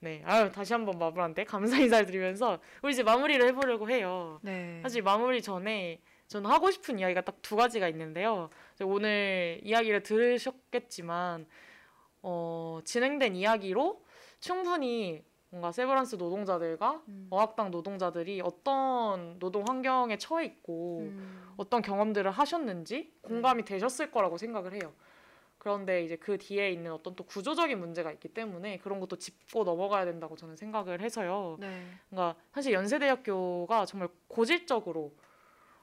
네. 0.00 0.22
아유 0.24 0.50
다시 0.50 0.72
한번 0.72 0.98
마블한테 0.98 1.44
감사 1.44 1.78
인사를 1.78 2.06
드리면서 2.06 2.58
우리 2.82 2.92
이제 2.92 3.02
마무리를 3.02 3.46
해보려고 3.48 3.88
해요. 3.90 4.40
네. 4.42 4.80
사실 4.82 5.02
마무리 5.02 5.40
전에 5.42 6.00
저는 6.26 6.50
하고 6.50 6.70
싶은 6.70 6.98
이야기가 6.98 7.20
딱 7.20 7.36
두 7.42 7.56
가지가 7.56 7.88
있는데요. 7.88 8.48
오늘 8.82 9.60
이야기를 9.62 10.02
들으셨겠지만 10.02 11.46
어, 12.22 12.80
진행된 12.84 13.36
이야기로 13.36 14.02
충분히 14.40 15.22
뭔가 15.52 15.70
세브란스 15.70 16.16
노동자들과 16.16 17.02
음. 17.08 17.26
어학당 17.28 17.70
노동자들이 17.70 18.40
어떤 18.40 19.38
노동 19.38 19.64
환경에 19.68 20.16
처해 20.16 20.46
있고 20.46 21.00
음. 21.02 21.52
어떤 21.58 21.82
경험들을 21.82 22.30
하셨는지 22.30 23.12
공감이 23.20 23.62
되셨을 23.62 24.10
거라고 24.10 24.38
생각을 24.38 24.72
해요. 24.72 24.94
그런데 25.58 26.02
이제 26.04 26.16
그 26.16 26.38
뒤에 26.38 26.70
있는 26.70 26.90
어떤 26.90 27.14
또 27.14 27.24
구조적인 27.24 27.78
문제가 27.78 28.10
있기 28.12 28.28
때문에 28.28 28.78
그런 28.78 28.98
것도 28.98 29.16
짚고 29.16 29.64
넘어가야 29.64 30.06
된다고 30.06 30.36
저는 30.36 30.56
생각을 30.56 31.02
해서요. 31.02 31.58
네. 31.60 31.84
그러니까 32.08 32.40
사실 32.50 32.72
연세대학교가 32.72 33.84
정말 33.84 34.08
고질적으로 34.28 35.12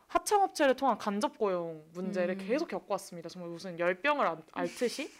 하청업체를 0.07 0.75
통한 0.75 0.97
간접 0.97 1.37
고용 1.37 1.85
문제를 1.93 2.33
음. 2.39 2.47
계속 2.47 2.67
겪어왔습니다. 2.67 3.29
정말 3.29 3.51
무슨 3.51 3.77
열병을 3.77 4.25
알- 4.25 4.37
앓듯이 4.51 5.11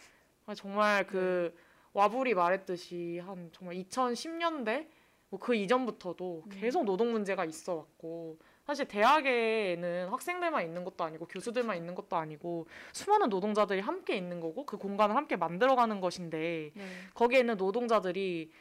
아, 0.48 0.56
정말 0.56 1.06
그 1.06 1.56
와불이 1.94 2.34
말했듯이 2.36 3.20
한 3.20 3.50
정말 3.52 3.76
2010년대 3.76 4.88
뭐 5.30 5.40
그 5.40 5.54
이전부터도 5.56 6.44
음. 6.46 6.50
계속 6.52 6.86
노동 6.86 7.12
문제가 7.12 7.46
있어 7.46 7.76
왔고 7.76 8.40
사실 8.66 8.88
대학에는 8.88 10.10
학생들만 10.10 10.64
있는 10.64 10.84
것도 10.84 11.04
아니고 11.04 11.28
교수들만 11.28 11.78
있는 11.78 11.94
것도 11.96 12.16
아니고 12.16 12.68
수많은 12.94 13.30
노동자들이 13.30 13.80
함께 13.80 14.16
있는 14.16 14.40
거고 14.40 14.66
그 14.66 14.78
공간을 14.78 15.16
함께 15.16 15.36
만들어가는 15.36 16.02
것인데 16.02 16.72
네. 16.74 16.86
거기에 17.14 17.40
있는 17.42 17.58
노동자들이 17.58 18.52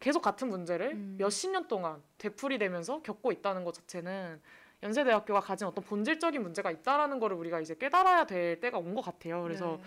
계속 0.00 0.20
같은 0.20 0.48
문제를 0.48 0.92
음. 0.92 1.16
몇십 1.18 1.50
년 1.50 1.68
동안 1.68 2.02
되풀이되면서 2.18 3.02
겪고 3.02 3.32
있다는 3.32 3.64
것 3.64 3.72
자체는 3.74 4.40
연세대학교가 4.82 5.40
가진 5.40 5.66
어떤 5.66 5.84
본질적인 5.84 6.42
문제가 6.42 6.70
있다라는 6.70 7.20
거를 7.20 7.36
우리가 7.36 7.60
이제 7.60 7.74
깨달아야 7.74 8.24
될 8.24 8.58
때가 8.60 8.78
온 8.78 8.94
것 8.94 9.02
같아요. 9.02 9.42
그래서 9.42 9.76
네. 9.76 9.82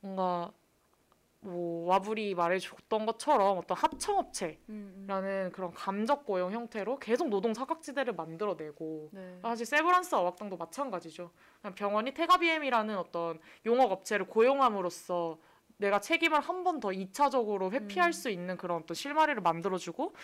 뭔가 0.00 0.50
뭐 1.46 1.86
와불이 1.86 2.34
말해줬던 2.34 3.06
것처럼 3.06 3.58
어떤 3.58 3.76
하청업체라는 3.76 4.58
음, 4.68 5.06
음. 5.08 5.50
그런 5.52 5.72
감적 5.72 6.24
고용 6.26 6.52
형태로 6.52 6.98
계속 6.98 7.28
노동 7.28 7.54
사각지대를 7.54 8.14
만들어내고 8.14 9.10
네. 9.12 9.38
사실 9.42 9.64
세브란스 9.66 10.14
어학당도 10.16 10.56
마찬가지죠. 10.56 11.30
병원이 11.74 12.14
테가비엠이라는 12.14 12.98
어떤 12.98 13.38
용역 13.64 13.92
업체를 13.92 14.26
고용함으로써 14.26 15.38
내가 15.78 16.00
책임을 16.00 16.40
한 16.40 16.64
번더 16.64 16.88
2차적으로 16.88 17.70
회피할 17.72 18.08
음. 18.08 18.12
수 18.12 18.30
있는 18.30 18.56
그런 18.56 18.82
어떤 18.82 18.94
실마리를 18.94 19.40
만들어주고 19.40 20.14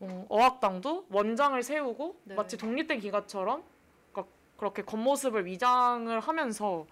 어, 0.00 0.26
어학당도 0.28 1.06
원장을 1.10 1.62
세우고 1.62 2.20
네. 2.24 2.34
마치 2.34 2.56
독립된 2.56 3.00
기관처럼 3.00 3.62
그러니까 4.12 4.34
그렇게 4.56 4.82
겉모습을 4.82 5.46
위장을 5.46 6.18
하면서 6.20 6.86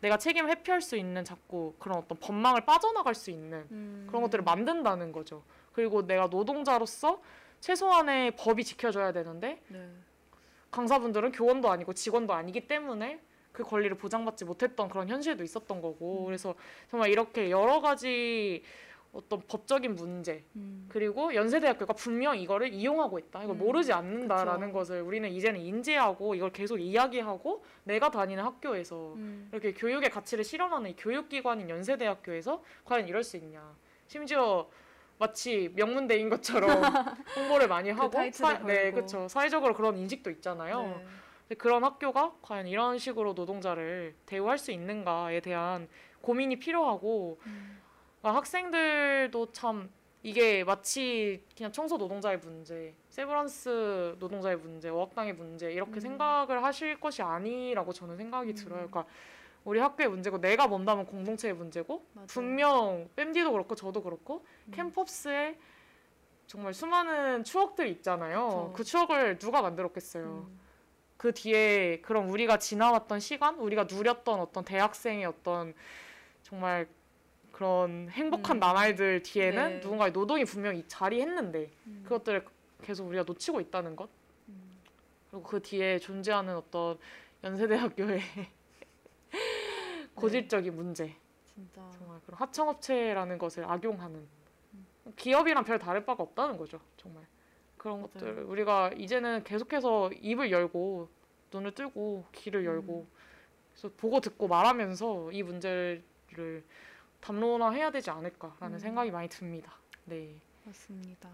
내가 0.00 0.18
책임을 0.18 0.50
회피할 0.50 0.80
수 0.80 0.96
있는 0.96 1.24
자꾸 1.24 1.74
그런 1.78 1.98
어떤 1.98 2.18
법망을 2.18 2.64
빠져나갈 2.64 3.14
수 3.14 3.30
있는 3.30 3.66
음. 3.70 4.04
그런 4.08 4.22
것들을 4.22 4.44
만든다는 4.44 5.12
거죠. 5.12 5.42
그리고 5.72 6.06
내가 6.06 6.26
노동자로서 6.26 7.20
최소한의 7.60 8.36
법이 8.36 8.64
지켜져야 8.64 9.12
되는데 9.12 9.62
네. 9.68 9.90
강사분들은 10.70 11.32
교원도 11.32 11.70
아니고 11.70 11.94
직원도 11.94 12.34
아니기 12.34 12.66
때문에 12.66 13.20
그 13.52 13.62
권리를 13.64 13.96
보장받지 13.96 14.44
못했던 14.44 14.88
그런 14.88 15.08
현실도 15.08 15.42
있었던 15.42 15.80
거고 15.80 16.20
음. 16.20 16.26
그래서 16.26 16.54
정말 16.90 17.08
이렇게 17.10 17.50
여러 17.50 17.80
가지 17.80 18.62
어떤 19.16 19.40
법적인 19.48 19.94
문제 19.94 20.44
음. 20.56 20.86
그리고 20.90 21.34
연세대학교가 21.34 21.94
분명 21.94 22.36
이거를 22.36 22.72
이용하고 22.72 23.18
있다 23.18 23.42
이걸 23.42 23.56
음, 23.56 23.58
모르지 23.58 23.92
않는다라는 23.92 24.68
그쵸. 24.68 24.78
것을 24.78 25.00
우리는 25.00 25.28
이제는 25.30 25.58
인지하고 25.58 26.34
이걸 26.34 26.52
계속 26.52 26.78
이야기하고 26.78 27.64
내가 27.84 28.10
다니는 28.10 28.44
학교에서 28.44 29.14
음. 29.14 29.48
이렇게 29.52 29.72
교육의 29.72 30.10
가치를 30.10 30.44
실현하는 30.44 30.90
이 30.90 30.96
교육기관인 30.96 31.70
연세대학교에서 31.70 32.62
과연 32.84 33.08
이럴 33.08 33.24
수 33.24 33.38
있냐 33.38 33.74
심지어 34.06 34.68
마치 35.18 35.72
명문대인 35.74 36.28
것처럼 36.28 36.68
홍보를 37.36 37.68
많이 37.68 37.90
그 37.92 37.98
하고 37.98 38.10
타이틀을 38.10 38.66
네 38.66 38.74
걸고. 38.82 38.94
그렇죠 38.96 39.28
사회적으로 39.28 39.72
그런 39.74 39.96
인식도 39.96 40.30
있잖아요 40.30 41.02
네. 41.48 41.54
그런 41.54 41.84
학교가 41.84 42.34
과연 42.42 42.66
이런 42.66 42.98
식으로 42.98 43.32
노동자를 43.32 44.14
대우할 44.26 44.58
수 44.58 44.72
있는가에 44.72 45.40
대한 45.40 45.88
고민이 46.20 46.58
필요하고 46.58 47.38
음. 47.46 47.80
아, 48.26 48.34
학생들도 48.34 49.52
참 49.52 49.88
이게 50.24 50.64
마치 50.64 51.44
그냥 51.56 51.70
청소 51.70 51.96
노동자의 51.96 52.38
문제, 52.38 52.92
세브란스 53.08 54.16
노동자의 54.18 54.56
문제, 54.56 54.88
어학당의 54.88 55.34
문제 55.34 55.72
이렇게 55.72 55.94
음. 55.94 56.00
생각을 56.00 56.64
하실 56.64 56.98
것이 56.98 57.22
아니라고 57.22 57.92
저는 57.92 58.16
생각이 58.16 58.50
음. 58.50 58.54
들어요. 58.56 58.88
그러니까 58.88 59.06
우리 59.62 59.78
학교의 59.78 60.08
문제고 60.08 60.40
내가 60.40 60.66
본다면 60.66 61.06
공동체의 61.06 61.54
문제고 61.54 62.04
맞아요. 62.14 62.26
분명 62.26 63.08
뺨디도 63.14 63.52
그렇고 63.52 63.76
저도 63.76 64.02
그렇고 64.02 64.44
음. 64.66 64.72
캠퍼스에 64.72 65.56
정말 66.48 66.74
수많은 66.74 67.44
추억들이 67.44 67.92
있잖아요. 67.92 68.48
그쵸. 68.48 68.72
그 68.74 68.82
추억을 68.82 69.38
누가 69.38 69.62
만들었겠어요. 69.62 70.24
음. 70.48 70.60
그 71.16 71.32
뒤에 71.32 72.00
그런 72.00 72.28
우리가 72.28 72.58
지나왔던 72.58 73.20
시간, 73.20 73.54
우리가 73.60 73.84
누렸던 73.84 74.40
어떤 74.40 74.64
대학생의 74.64 75.26
어떤 75.26 75.74
정말 76.42 76.88
그런 77.56 78.10
행복한 78.10 78.58
음. 78.58 78.60
나날들 78.60 79.22
뒤에는 79.22 79.68
네. 79.70 79.78
누군가의 79.78 80.12
노동이 80.12 80.44
분명히 80.44 80.84
자리했는데 80.88 81.70
음. 81.86 82.00
그것들을 82.02 82.44
계속 82.82 83.06
우리가 83.06 83.22
놓치고 83.22 83.62
있다는 83.62 83.96
것 83.96 84.10
음. 84.50 84.76
그리고 85.30 85.42
그 85.42 85.62
뒤에 85.62 85.98
존재하는 85.98 86.54
어떤 86.54 86.98
연세대학교의 87.42 88.20
고질적인 90.14 90.76
문제 90.76 91.16
진짜. 91.46 91.80
정말 91.96 92.20
그런 92.26 92.38
하청업체라는 92.40 93.38
것을 93.38 93.64
악용하는 93.64 94.28
음. 94.74 94.86
기업이랑 95.16 95.64
별 95.64 95.78
다를 95.78 96.04
바가 96.04 96.24
없다는 96.24 96.58
거죠 96.58 96.78
정말 96.98 97.24
그런 97.78 98.00
맞아요. 98.00 98.08
것들 98.08 98.42
우리가 98.42 98.90
이제는 98.98 99.44
계속해서 99.44 100.10
입을 100.20 100.50
열고 100.50 101.08
눈을 101.50 101.72
뜨고 101.72 102.26
귀를 102.32 102.66
열고 102.66 103.00
음. 103.00 103.16
그래서 103.72 103.88
보고 103.96 104.20
듣고 104.20 104.46
말하면서 104.46 105.32
이 105.32 105.42
문제를 105.42 106.02
담론화해야 107.26 107.90
되지 107.90 108.10
않을까라는 108.10 108.76
음. 108.76 108.78
생각이 108.78 109.10
많이 109.10 109.28
듭니다. 109.28 109.72
네. 110.04 110.36
맞습니다. 110.64 111.28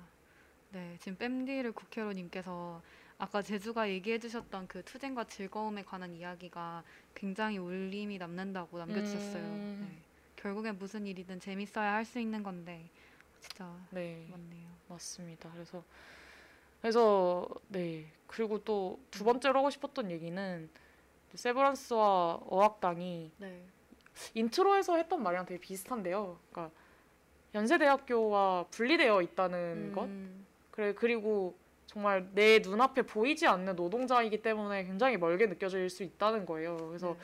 네, 0.71 0.97
지금 1.01 1.19
뺨디를 1.19 1.73
국회로님께서 1.73 2.81
아까 3.19 3.43
제주가 3.43 3.89
얘기해주셨던 3.91 4.69
그 4.69 4.83
투쟁과 4.85 5.25
즐거움에 5.25 5.83
관한 5.85 6.15
이야기가 6.15 6.83
굉장히 7.15 7.59
울림이 7.59 8.17
남는다고 8.19 8.79
남겨주셨어요. 8.79 9.43
음. 9.43 9.87
네. 9.91 10.03
결국엔 10.37 10.79
무슨 10.79 11.07
일이든 11.07 11.41
재밌어야 11.41 11.93
할 11.93 12.05
수 12.07 12.19
있는 12.19 12.43
건데 12.43 12.89
진짜 13.41 13.77
네. 13.91 14.27
맞네요. 14.31 14.69
맞습니다. 14.89 15.51
그래서 15.53 15.85
그래서 16.81 17.47
네 17.69 18.11
그리고 18.27 18.59
또 18.65 18.99
두 19.11 19.25
번째로 19.25 19.59
하고 19.59 19.69
싶었던 19.71 20.11
얘기는 20.11 20.71
세브란스와 21.35 22.41
어학당이 22.47 23.31
네. 23.39 23.63
인트로에서 24.35 24.97
했던 24.97 25.23
말이랑 25.23 25.47
되게 25.47 25.61
비슷한데요. 25.61 26.39
그러니까 26.51 26.75
연세대학교와 27.55 28.67
분리되어 28.71 29.23
있다는 29.23 29.93
것. 29.93 30.05
음, 30.05 30.47
그래 30.71 30.95
그리고 30.95 31.57
정말 31.87 32.27
내 32.33 32.61
눈앞에 32.61 33.03
보이지 33.03 33.47
않는 33.47 33.77
노동자이기 33.77 34.41
때문에 34.43 34.85
굉장히 34.85 35.19
멀게 35.19 35.47
느껴질 35.47 35.91
수 35.91 36.03
있다는 36.03 36.47
거예요. 36.47 36.77
그래서 36.89 37.09
네. 37.09 37.19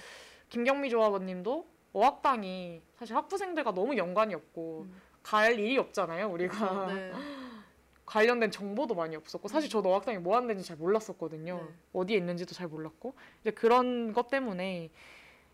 김경미 0.50 0.90
조합원님도 0.90 1.66
어학당이 1.94 2.82
사실 2.96 3.16
학부생들과 3.16 3.72
너무 3.72 3.96
연관이 3.96 4.34
없고 4.34 4.86
음. 4.88 5.00
갈 5.22 5.58
일이 5.58 5.78
없잖아요. 5.78 6.30
우리가 6.30 6.86
네. 6.92 7.12
관련된 8.04 8.50
정보도 8.50 8.94
많이 8.94 9.16
없었고 9.16 9.48
사실 9.48 9.68
음. 9.68 9.70
저도 9.70 9.90
어학당이 9.90 10.18
뭐 10.18 10.36
하는지 10.36 10.62
잘 10.62 10.76
몰랐었거든요. 10.76 11.56
네. 11.56 11.74
어디에 11.94 12.16
있는지도 12.18 12.54
잘 12.54 12.68
몰랐고 12.68 13.14
이제 13.40 13.50
그런 13.50 14.12
것 14.12 14.28
때문에 14.28 14.90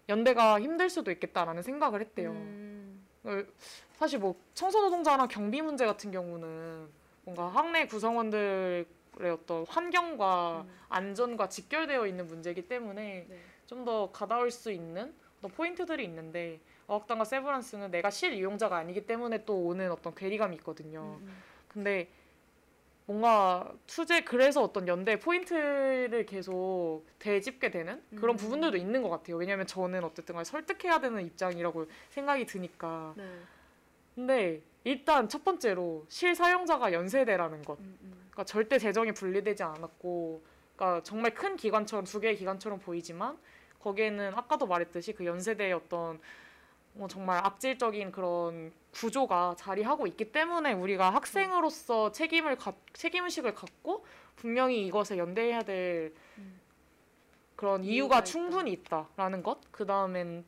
연대가 0.09 0.61
힘들 0.61 0.91
수도 0.91 1.11
있겠다라는 1.11 1.63
생각을 1.63 2.01
했대요. 2.01 2.31
음, 2.31 3.07
어, 3.25 3.43
사실 3.95 4.19
뭐 4.19 4.35
청소노동자나 4.55 5.27
경비 5.29 5.63
문제 5.63 5.87
같은 5.87 6.11
경우는 6.11 6.89
뭔가 7.25 7.49
학내 7.49 7.87
구성원들의 7.87 8.87
어떤 9.33 9.65
환경과 9.67 10.65
음. 10.67 10.71
안전과 10.89 11.49
직결되어 11.49 12.07
있는 12.07 12.27
문제이기 12.27 12.69
때문에 12.69 13.27
네. 13.29 13.41
좀더 13.67 14.11
가다울 14.13 14.51
수 14.51 14.71
있는 14.71 15.15
어떤 15.39 15.51
포인트들이 15.53 16.05
있는데 16.05 16.61
어학당과 16.87 17.25
세브란스는 17.25 17.91
내가 17.91 18.11
실 18.11 18.35
이용자가 18.35 18.77
아니기 18.77 19.07
때문에 19.07 19.45
또 19.45 19.57
오는 19.67 19.91
어떤 19.91 20.15
괴리감이 20.15 20.57
있거든요. 20.57 21.19
음, 21.21 21.27
음. 21.27 21.43
근데 21.69 22.09
뭔가 23.07 23.71
투제 23.87 24.23
그래서 24.23 24.63
어떤 24.63 24.89
연대 24.89 25.19
포인트를 25.19 26.25
계속 26.27 27.03
되짚게 27.19 27.71
되는 27.71 28.03
그런 28.17 28.35
음. 28.35 28.37
부분들도 28.37 28.77
있는 28.77 29.03
것 29.03 29.11
같아요. 29.11 29.37
왜냐하면 29.37 29.67
저는 29.67 30.05
어쨌든 30.05 30.35
간에 30.35 30.45
설득해야 30.45 31.01
되는 31.01 31.25
입장이라고 31.25 31.87
생각이 32.11 32.47
드니까. 32.47 33.13
네. 33.17 33.25
근데 34.15 34.63
일단 34.85 35.29
첫 35.29 35.45
번째로 35.45 36.07
실사용자가 36.09 36.93
연세대라는 36.93 37.63
것. 37.63 37.79
음, 37.81 37.99
음. 38.03 38.13
그러니까 38.31 38.45
절대 38.45 38.79
재정이 38.79 39.13
분리되지 39.13 39.63
않았고, 39.63 40.43
그러니까 40.77 41.03
정말 41.03 41.35
큰 41.35 41.57
기관처럼 41.57 42.05
두 42.05 42.21
개의 42.21 42.37
기관처럼 42.37 42.79
보이지만 42.79 43.37
거기에는 43.81 44.33
아까도 44.35 44.67
말했듯이 44.67 45.13
그 45.13 45.27
연세대의 45.27 45.73
어떤 45.75 46.21
뭐 46.95 47.09
정말 47.09 47.41
악질적인 47.45 48.13
그런 48.13 48.73
구조가 48.95 49.57
자리하고 49.59 50.07
있기 50.07 50.31
때문에 50.31 50.73
우리가 50.73 51.11
학생으로서 51.11 52.13
책임을 52.13 52.57
가, 52.57 52.73
책임의식을 52.93 53.55
갖고 53.55 54.07
분명히 54.37 54.87
이것에 54.87 55.19
연대해야 55.19 55.63
될 55.63 56.15
음. 56.39 56.61
그런 57.57 57.83
이유가 57.83 57.95
이유가 57.95 58.19
있다. 58.19 58.25
충분히 58.25 58.73
있다라는 58.73 59.43
것. 59.43 59.59
그 59.71 59.85
다음엔 59.85 60.45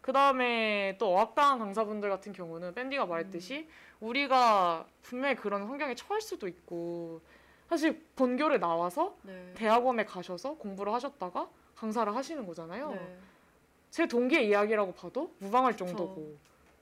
그 0.00 0.12
다음에 0.12 0.96
또 0.98 1.14
어학당 1.14 1.58
강사분들 1.58 2.08
같은 2.08 2.32
경우는 2.32 2.74
밴디가 2.74 3.06
말했듯이 3.06 3.68
우리가 4.00 4.86
분명히 5.02 5.34
그런 5.34 5.64
환경에 5.64 5.94
처할 5.94 6.20
수도 6.20 6.48
있고 6.48 7.20
사실 7.68 8.04
본교를 8.16 8.60
나와서 8.60 9.16
네. 9.22 9.52
대학원에 9.54 10.04
가셔서 10.04 10.54
공부를 10.54 10.92
하셨다가 10.94 11.48
강사를 11.76 12.14
하시는 12.14 12.46
거잖아요. 12.46 12.90
네. 12.92 13.18
제 13.90 14.06
동기의 14.06 14.48
이야기라고 14.48 14.92
봐도 14.92 15.34
무방할 15.38 15.72
그쵸. 15.72 15.86
정도고 15.86 16.36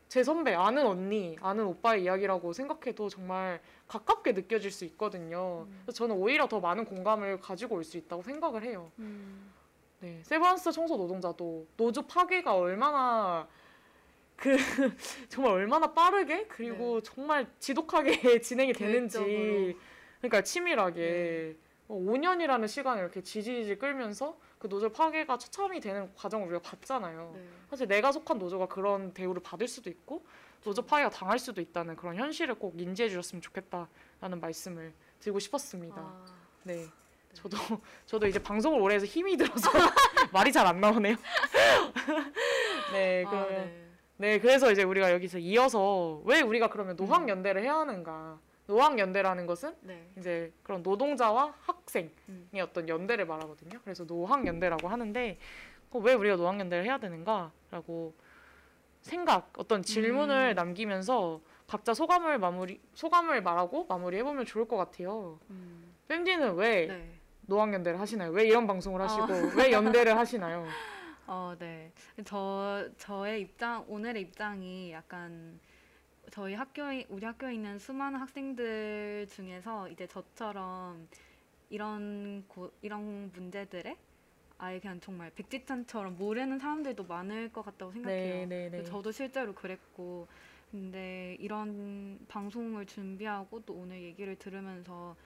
제 0.09 0.23
선배 0.25 0.55
아는 0.55 0.87
언니 0.87 1.37
아는 1.41 1.67
오빠의 1.67 2.05
이야기라고 2.05 2.53
생각해도 2.53 3.09
정말 3.09 3.61
가깝게 3.87 4.33
느껴질 4.33 4.71
수 4.71 4.85
있거든요. 4.87 5.67
음. 5.69 5.81
그래서 5.85 5.99
저는 5.99 6.17
오히려 6.17 6.49
더 6.49 6.61
많은 6.61 6.85
공감을 6.87 7.41
가지고 7.41 7.77
올 7.77 7.85
수 7.85 7.97
있다고 7.99 8.23
생각을 8.23 8.63
해요. 8.63 8.91
음. 8.99 9.53
네, 10.01 10.21
세브란스 10.25 10.73
청소 10.73 10.97
노동자도 10.97 11.67
노조 11.77 12.03
파괴가 12.07 12.55
얼마나 12.57 13.49
그 14.37 14.57
정말 15.29 15.53
얼마나 15.53 15.93
빠르게 15.93 16.47
그리고 16.47 17.01
정말 17.03 17.47
지독하게 17.59 18.41
진행이 18.41 18.73
되는지 18.73 19.19
네. 19.19 19.25
계획적으로. 19.27 19.79
그러니까 20.21 20.43
치밀하게 20.43 21.57
어, 21.89 21.95
5년이라는 21.95 22.67
시간을 22.69 23.03
이렇게 23.03 23.23
지지지 23.23 23.77
끌면서 23.77 24.39
그 24.59 24.69
노조 24.69 24.89
파괴가 24.91 25.39
처참히 25.39 25.81
되는 25.81 26.13
과정을 26.15 26.49
우리가 26.49 26.63
봤잖아요. 26.63 27.33
네. 27.35 27.49
사실 27.71 27.87
내가 27.87 28.11
속한 28.13 28.39
노조가 28.39 28.67
그런 28.67 29.13
대우를 29.15 29.43
받을 29.43 29.69
수도 29.69 29.89
있고 29.91 30.25
노조 30.65 30.83
파괴가 30.83 31.11
당할 31.11 31.39
수도 31.39 31.61
있다는 31.61 31.97
그런 31.97 32.17
현실을 32.17 32.57
꼭 32.57 32.79
인지해 32.81 33.09
주셨으면 33.09 33.41
좋겠다라는 33.41 34.41
말씀을 34.41 34.93
드리고 35.21 35.39
싶었습니다. 35.39 35.97
아, 35.97 36.25
네. 36.65 36.87
저도 37.35 37.57
저도 38.07 38.27
이제 38.27 38.43
방송을 38.43 38.81
오래 38.81 38.97
해서 38.97 39.07
힘이 39.07 39.37
들어서 39.37 39.71
말이 40.33 40.51
잘 40.53 40.67
안 40.67 40.81
나오네요. 40.81 41.15
네, 42.93 43.25
아, 43.27 43.31
그러면 43.31 43.49
네. 43.51 43.85
네, 44.17 44.41
그래서 44.41 44.73
이제 44.73 44.83
우리가 44.83 45.13
여기서 45.13 45.39
이어서 45.39 46.21
왜 46.25 46.41
우리가 46.41 46.69
그러면 46.69 46.97
노학 46.97 47.29
연대를 47.29 47.63
해야 47.63 47.77
하는가? 47.77 48.41
노학 48.69 48.99
연대라는 48.99 49.47
것은 49.47 49.75
네. 49.81 50.07
이제 50.19 50.53
그런 50.63 50.83
노동자와 50.83 51.55
학생의 51.63 52.11
음. 52.29 52.49
어떤 52.61 52.87
연대를 52.87 53.27
말하거든요. 53.27 53.81
그래서 53.83 54.05
노학 54.05 54.47
연대라고 54.47 54.89
하는데 54.89 55.39
어, 55.91 55.99
왜 55.99 56.13
우리가 56.13 56.37
노학 56.37 56.61
연대를 56.61 56.85
해야 56.85 56.99
되는가라고 56.99 58.15
생각, 59.01 59.51
어떤 59.57 59.83
질문을 59.83 60.53
음. 60.53 60.55
남기면서 60.55 61.41
각자 61.67 61.95
소감을 61.95 62.39
마무리 62.39 62.79
소감을 62.93 63.43
말하고 63.43 63.87
마무리해 63.87 64.23
보면 64.23 64.45
좋을 64.45 64.69
것 64.69 64.77
같아요. 64.77 65.41
음. 65.49 65.95
뺨디는 66.09 66.57
왜 66.57 66.87
네. 66.89 67.11
노학 67.47 67.73
연대를 67.73 67.99
하시나요? 67.99 68.33
왜 68.33 68.47
이런 68.47 68.67
방송을 68.67 69.01
어. 69.01 69.05
하시고 69.05 69.57
왜 69.57 69.73
연대를 69.73 70.15
하시나요? 70.15 70.67
어, 71.27 71.55
네. 71.59 71.91
저 72.27 72.87
저의 72.99 73.41
입장 73.41 73.87
오늘의 73.89 74.21
입장이 74.25 74.93
약간 74.93 75.59
저희 76.31 76.55
학교에 76.55 77.07
우리 77.09 77.25
학교에 77.25 77.55
있는 77.55 77.79
수많은 77.79 78.21
학생들 78.21 79.27
중에서 79.31 79.89
이제 79.89 80.07
저처럼 80.07 81.09
이런 81.71 82.45
고, 82.49 82.71
이런 82.83 83.31
문제들에 83.33 83.97
아예 84.59 84.81
그냥 84.81 85.01
정말 85.01 85.31
백지탄처럼 85.35 86.17
모르는 86.19 86.59
사람들도 86.59 87.05
많을 87.05 87.53
것 87.53 87.63
같다고 87.65 87.93
생각해요. 87.93 88.47
네, 88.49 88.69
네. 88.71 88.85
저도 88.85 89.13
실제로 89.13 89.55
그랬고 89.55 90.27
근데 90.71 91.37
이런 91.41 92.19
방송을 92.29 92.87
준비하고 92.87 93.61
또 93.65 93.75
오늘 93.75 94.03
얘기를 94.03 94.37
들으면서 94.37 95.17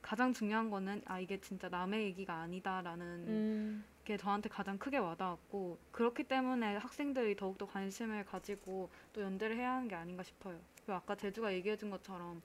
가장 0.00 0.32
중요한 0.32 0.70
거는 0.70 1.02
아 1.04 1.18
이게 1.18 1.40
진짜 1.40 1.68
남의 1.68 2.04
얘기가 2.04 2.34
아니다라는 2.34 3.04
음, 3.26 3.84
게 4.06 4.16
저한테 4.16 4.48
가장 4.48 4.78
크게 4.78 4.98
와닿았고 4.98 5.78
그렇기 5.90 6.24
때문에 6.24 6.76
학생들이 6.76 7.34
더욱더 7.36 7.66
관심을 7.66 8.24
가지고 8.24 8.88
또 9.12 9.20
연대를 9.20 9.56
해야 9.56 9.72
하는 9.72 9.88
게 9.88 9.96
아닌가 9.96 10.22
싶어요. 10.22 10.58
그리고 10.76 10.94
아까 10.94 11.16
제주가 11.16 11.52
얘기해준 11.52 11.90
것처럼 11.90 12.40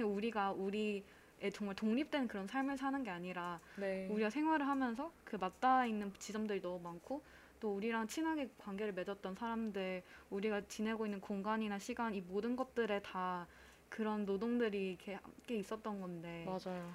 우리가 0.00 0.52
우리의 0.52 1.04
정말 1.52 1.76
독립된 1.76 2.28
그런 2.28 2.46
삶을 2.48 2.78
사는 2.78 3.02
게 3.04 3.10
아니라 3.10 3.60
네. 3.76 4.08
우리가 4.10 4.30
생활을 4.30 4.66
하면서 4.66 5.12
그 5.24 5.36
맞닿아 5.36 5.84
있는 5.86 6.12
지점들이 6.18 6.62
너무 6.62 6.82
많고 6.82 7.22
또 7.60 7.76
우리랑 7.76 8.08
친하게 8.08 8.48
관계를 8.58 8.92
맺었던 8.94 9.34
사람들, 9.36 10.02
우리가 10.30 10.62
지내고 10.62 11.06
있는 11.06 11.20
공간이나 11.20 11.78
시간 11.78 12.14
이 12.14 12.20
모든 12.22 12.56
것들에 12.56 13.02
다 13.02 13.46
그런 13.88 14.24
노동들이 14.24 14.88
이렇게 14.88 15.14
함께 15.14 15.56
있었던 15.56 16.00
건데 16.00 16.44
맞아요. 16.46 16.92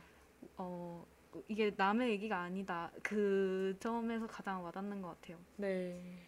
어 0.58 1.06
이게 1.48 1.72
남의 1.76 2.10
얘기가 2.12 2.40
아니다 2.40 2.92
그 3.04 3.76
점에서 3.80 4.28
가장 4.28 4.64
와닿는 4.64 5.02
것 5.02 5.10
같아요. 5.22 5.38
네, 5.58 6.28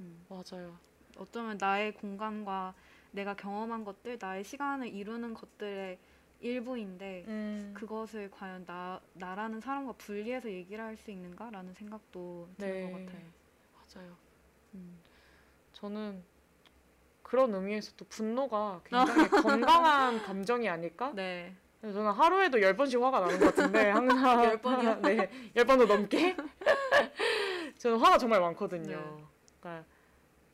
음. 0.00 0.26
맞아요. 0.28 0.78
어쩌면 1.16 1.58
나의 1.58 1.94
공간과 1.94 2.74
내가 3.10 3.34
경험한 3.34 3.84
것들, 3.84 4.18
나의 4.20 4.44
시간을 4.44 4.88
이루는 4.88 5.34
것들의 5.34 5.98
일부인데 6.40 7.24
음, 7.26 7.74
그것을 7.74 8.30
과연 8.30 8.64
나 8.66 9.00
나라는 9.14 9.60
사람과 9.60 9.92
분리해서 9.92 10.50
얘기를 10.50 10.84
할 10.84 10.96
수 10.96 11.10
있는가라는 11.10 11.74
생각도 11.74 12.48
드는 12.58 12.80
네. 12.80 12.82
것 12.82 12.92
같아요. 12.92 13.22
맞아요. 13.74 14.16
음. 14.74 15.02
저는 15.72 16.24
그런 17.22 17.54
의미에서 17.54 17.92
또 17.96 18.04
분노가 18.06 18.82
굉장히 18.84 19.34
건강한 19.34 20.18
감정이 20.22 20.68
아닐까? 20.68 21.12
네. 21.14 21.56
저는 21.80 22.10
하루에도 22.10 22.60
열 22.60 22.76
번씩 22.76 23.00
화가 23.00 23.20
나는 23.20 23.38
것 23.38 23.54
같은데 23.54 23.90
항상 23.90 24.44
열 24.44 24.60
번이요? 24.60 25.00
네, 25.02 25.30
열 25.54 25.64
번도 25.64 25.86
넘게. 25.86 26.36
저는 27.78 27.98
화가 27.98 28.18
정말 28.18 28.40
많거든요. 28.40 28.96
네. 28.96 29.24
그러니까 29.60 29.84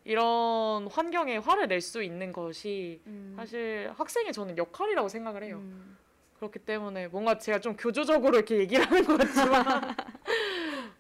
이런 0.05 0.87
환경에 0.89 1.39
화를 1.39 1.67
낼 1.69 1.81
수 1.81 2.03
있는 2.03 2.31
것이 2.33 3.01
음. 3.07 3.35
사실 3.37 3.91
학생의 3.97 4.33
저는 4.33 4.59
역할이라고 4.59 5.09
생각을 5.09 5.43
해요. 5.45 5.57
음. 5.57 5.97
그렇기 6.37 6.59
때문에 6.59 7.09
뭔가 7.09 7.39
제가 7.39 7.59
좀 7.61 7.75
교조적으로 7.77 8.37
이렇게 8.37 8.59
얘기를 8.59 8.85
하는 8.85 9.05
것 9.05 9.17
같지만 9.17 9.97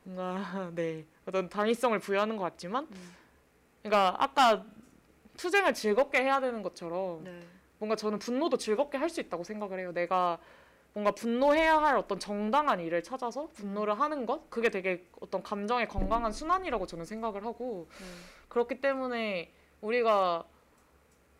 뭔가 0.05 0.71
네 0.75 1.05
어떤 1.27 1.51
당위성을 1.51 1.99
부여하는 1.99 2.37
것 2.39 2.45
같지만 2.45 2.87
음. 2.91 3.15
그러니까 3.83 4.17
아까 4.19 4.65
투쟁을 5.37 5.75
즐겁게 5.75 6.23
해야 6.23 6.41
되는 6.41 6.63
것처럼 6.63 7.25
네. 7.25 7.43
뭔가 7.79 7.97
저는 7.97 8.19
분노도 8.19 8.57
즐겁게 8.57 8.99
할 8.99 9.09
수 9.11 9.21
있다고 9.21 9.45
생각을 9.45 9.79
해요. 9.79 9.93
내가 9.93 10.39
뭔가 10.93 11.11
분노해야 11.13 11.79
할 11.79 11.97
어떤 11.97 12.19
정당한 12.21 12.81
일을 12.81 13.03
찾아서 13.03 13.49
분노를 13.55 13.99
하는 13.99 14.27
것 14.27 14.49
그게 14.49 14.71
되게 14.71 15.05
어떤 15.21 15.43
감정의 15.43 15.89
건강한 15.89 16.33
순환이라고 16.33 16.87
저는 16.87 17.05
생각을 17.05 17.45
하고 17.45 17.89
네. 17.99 18.05
그렇기 18.49 18.81
때문에 18.81 19.53
우리가 19.81 20.45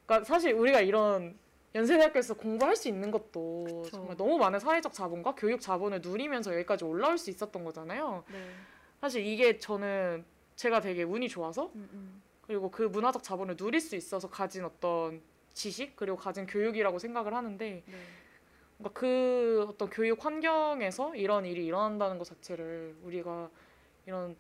그러니까 0.07 0.25
사실 0.27 0.53
우리가 0.55 0.81
이런 0.81 1.39
연세대학교에서 1.75 2.35
공부할 2.35 2.77
수 2.77 2.89
있는 2.89 3.11
것도 3.11 3.83
그쵸. 3.85 3.97
정말 3.97 4.17
너무 4.17 4.39
많은 4.39 4.59
사회적 4.59 4.93
자본과 4.93 5.35
교육 5.37 5.61
자본을 5.61 6.01
누리면서 6.03 6.53
여기까지 6.55 6.85
올라올 6.85 7.19
수 7.19 7.31
있었던 7.31 7.65
거잖아요. 7.65 8.25
네. 8.31 8.39
사실 9.01 9.25
이게 9.27 9.59
저는 9.59 10.25
제가 10.57 10.81
되게 10.81 11.03
운이 11.03 11.29
좋아서 11.29 11.71
음, 11.75 11.89
음. 11.93 12.23
그리고 12.43 12.71
그 12.71 12.83
문화적 12.83 13.23
자본을 13.23 13.57
누릴 13.57 13.81
수 13.81 13.97
있어서 13.97 14.29
가진 14.29 14.65
어떤 14.65 15.21
지식 15.55 15.97
그리고 15.97 16.17
가진 16.17 16.47
교육이라고 16.47 16.99
생각을 16.99 17.33
하는데 17.33 17.83
네. 17.87 17.95
뭔가 18.77 18.91
그 18.93 19.65
어떤 19.69 19.89
교육 19.89 20.25
환경에서 20.25 21.15
이런 21.15 21.47
일이 21.47 21.65
일어난다는 21.65 22.19
것 22.19 22.25
자체를 22.25 22.97
우리가 23.03 23.49
이런 24.07 24.37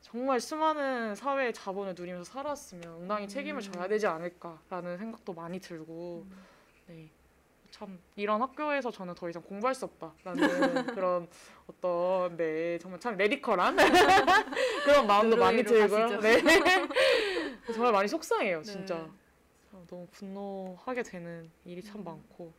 정말 0.00 0.38
수많은 0.38 1.16
사회의 1.16 1.52
자본을 1.52 1.94
누리면서 1.98 2.32
살았으면 2.32 3.02
응당히 3.02 3.26
책임을 3.26 3.60
음. 3.60 3.72
져야 3.72 3.88
되지 3.88 4.06
않을까라는 4.06 4.98
생각도 4.98 5.34
많이 5.34 5.58
들고 5.58 6.24
음. 6.30 6.44
네. 6.86 7.10
참 7.72 7.98
이런 8.14 8.40
학교에서 8.40 8.90
저는 8.90 9.14
더 9.16 9.28
이상 9.28 9.42
공부할 9.42 9.74
수 9.74 9.84
없다라는 9.84 10.86
그런 10.94 11.28
어떤 11.66 12.36
네 12.36 12.78
정말 12.78 13.00
참 13.00 13.16
레디컬한 13.16 13.76
그런 14.84 15.06
마음도 15.06 15.36
많이 15.36 15.64
들고요. 15.64 16.20
네. 16.20 16.40
정말 17.74 17.92
많이 17.92 18.08
속상해요, 18.08 18.58
네. 18.58 18.64
진짜. 18.64 18.94
아, 18.94 19.10
너무 19.86 20.06
분노하게 20.10 21.02
되는 21.02 21.50
일이 21.64 21.82
참 21.82 22.00
음. 22.00 22.04
많고 22.04 22.52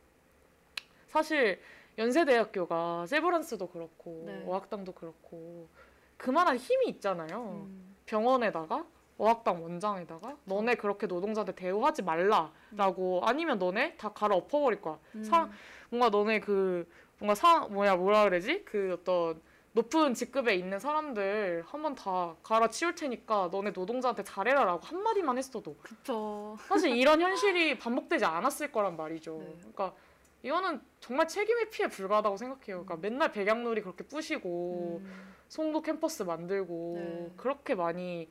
사실 1.08 1.60
연세대학교가 1.96 3.06
세브란스도 3.06 3.68
그렇고 3.68 4.22
네. 4.26 4.44
어학당도 4.46 4.92
그렇고 4.92 5.68
그만한 6.16 6.56
힘이 6.56 6.88
있잖아요. 6.88 7.66
음. 7.66 7.96
병원에다가 8.06 8.86
어학당 9.18 9.62
원장에다가 9.62 10.36
너네 10.44 10.76
그렇게 10.76 11.06
노동자들 11.06 11.54
대우하지 11.54 12.02
말라라고 12.02 13.22
아니면 13.24 13.58
너네 13.58 13.96
다 13.96 14.10
갈아 14.12 14.36
엎어버릴 14.36 14.80
거야. 14.80 14.98
음. 15.16 15.24
사, 15.24 15.50
뭔가 15.90 16.08
너네 16.08 16.40
그 16.40 16.88
뭔가 17.18 17.34
사 17.34 17.60
뭐야 17.66 17.96
뭐라 17.96 18.24
그러지 18.24 18.64
그 18.64 18.96
어떤 19.00 19.40
높은 19.72 20.14
직급에 20.14 20.54
있는 20.54 20.78
사람들 20.78 21.64
한 21.66 21.82
번 21.82 21.94
다 21.94 22.34
갈아치울 22.42 22.94
테니까 22.94 23.48
너네 23.52 23.70
노동자한테 23.70 24.24
잘해라라고 24.24 24.80
한마디만 24.84 25.38
했어도 25.38 25.76
그쵸. 25.82 26.56
사실 26.66 26.96
이런 26.96 27.20
현실이 27.22 27.78
반복되지 27.78 28.24
않았을 28.24 28.72
거란 28.72 28.96
말이죠. 28.96 29.38
네. 29.38 29.54
그러니까 29.58 29.94
이거는 30.42 30.80
정말 31.00 31.26
책임의 31.28 31.70
피해 31.70 31.88
불가하다고 31.88 32.36
생각해요. 32.36 32.84
그러니까 32.84 32.96
맨날 32.96 33.32
백양놀이 33.32 33.80
그렇게 33.82 34.04
뿌시고 34.04 35.00
음, 35.02 35.34
송도 35.48 35.82
캠퍼스 35.82 36.22
만들고 36.22 36.94
네. 36.96 37.32
그렇게 37.36 37.74
많이 37.74 38.28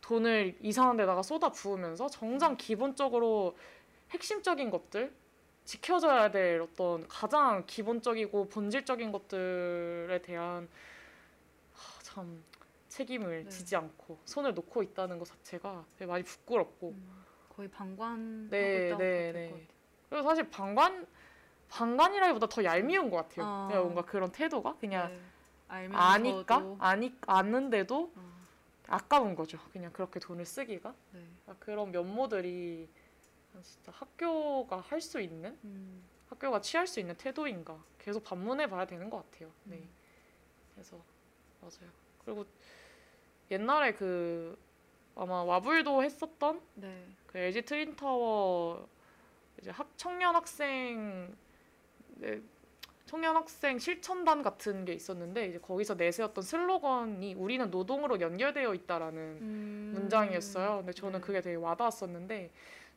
돈을 0.00 0.56
이상한 0.62 0.96
데다가 0.96 1.22
쏟아 1.22 1.50
부으면서 1.50 2.08
정작 2.08 2.56
기본적으로 2.56 3.56
핵심적인 4.10 4.70
것들 4.70 5.12
지켜져야 5.64 6.30
될 6.30 6.60
어떤 6.60 7.06
가장 7.08 7.64
기본적이고 7.66 8.48
본질적인 8.48 9.12
것들에 9.12 10.20
대한 10.22 10.68
하, 11.72 12.02
참 12.02 12.42
책임을 12.88 13.44
네. 13.44 13.50
지지 13.50 13.76
않고 13.76 14.18
손을 14.24 14.54
놓고 14.54 14.82
있다는 14.82 15.18
것 15.18 15.28
자체가 15.28 15.84
되게 15.96 16.10
많이 16.10 16.24
부끄럽고 16.24 16.90
음, 16.90 17.24
거의 17.54 17.68
방관하고 17.68 18.50
네, 18.50 18.86
있다고 18.86 19.02
네, 19.02 19.32
네. 19.32 19.66
그리고 20.08 20.28
사실 20.28 20.50
방관 20.50 21.06
방관이라기보다 21.68 22.48
더 22.48 22.64
얄미운 22.64 23.10
것 23.10 23.16
같아요. 23.18 23.46
어. 23.46 23.66
그냥 23.68 23.82
뭔가 23.84 24.02
그런 24.02 24.32
태도가 24.32 24.76
그냥 24.80 25.08
네. 25.08 25.88
아니까 25.92 26.76
아니 26.80 27.14
아는데도 27.26 28.12
어, 28.16 28.30
아까운 28.88 29.36
거죠. 29.36 29.58
그냥 29.72 29.92
그렇게 29.92 30.18
돈을 30.18 30.44
쓰기가 30.44 30.92
네. 31.12 31.24
아, 31.46 31.54
그런 31.60 31.92
면모들이 31.92 32.88
진짜 33.62 33.92
학교가 33.92 34.80
할 34.80 35.00
수 35.00 35.20
있는 35.20 35.58
음, 35.64 36.02
학교가 36.28 36.60
취할 36.60 36.86
수 36.86 37.00
있는 37.00 37.16
태도인가 37.16 37.82
계속 37.98 38.24
반문해 38.24 38.68
봐야 38.68 38.86
되는 38.86 39.10
것 39.10 39.30
같아요. 39.30 39.50
네. 39.64 39.76
음. 39.76 39.88
그래서 40.74 41.02
맞아요. 41.60 41.90
그리고 42.24 42.46
옛날에 43.50 43.92
그 43.94 44.56
아마 45.16 45.42
와불도 45.42 46.02
했었던 46.02 46.60
네. 46.74 47.06
그 47.26 47.38
LG 47.38 47.62
트윈 47.62 47.96
타워 47.96 48.88
이제 49.60 49.70
학 49.70 49.88
청년 49.96 50.34
학생 50.36 51.34
네, 52.16 52.40
청년 53.06 53.36
학생 53.36 53.78
실천단 53.78 54.42
같은 54.42 54.84
게 54.84 54.92
있었는데 54.92 55.46
이제 55.48 55.58
거기서 55.58 55.94
내세웠던 55.94 56.42
슬로건이 56.44 57.34
우리는 57.34 57.70
노동으로 57.70 58.20
연결되어 58.20 58.74
있다라는 58.74 59.20
음, 59.40 59.90
문장이었어요. 59.94 60.78
근데 60.78 60.92
저는 60.92 61.20
네. 61.20 61.26
그게 61.26 61.40
되게 61.40 61.56
와닿았었는데 61.56 62.50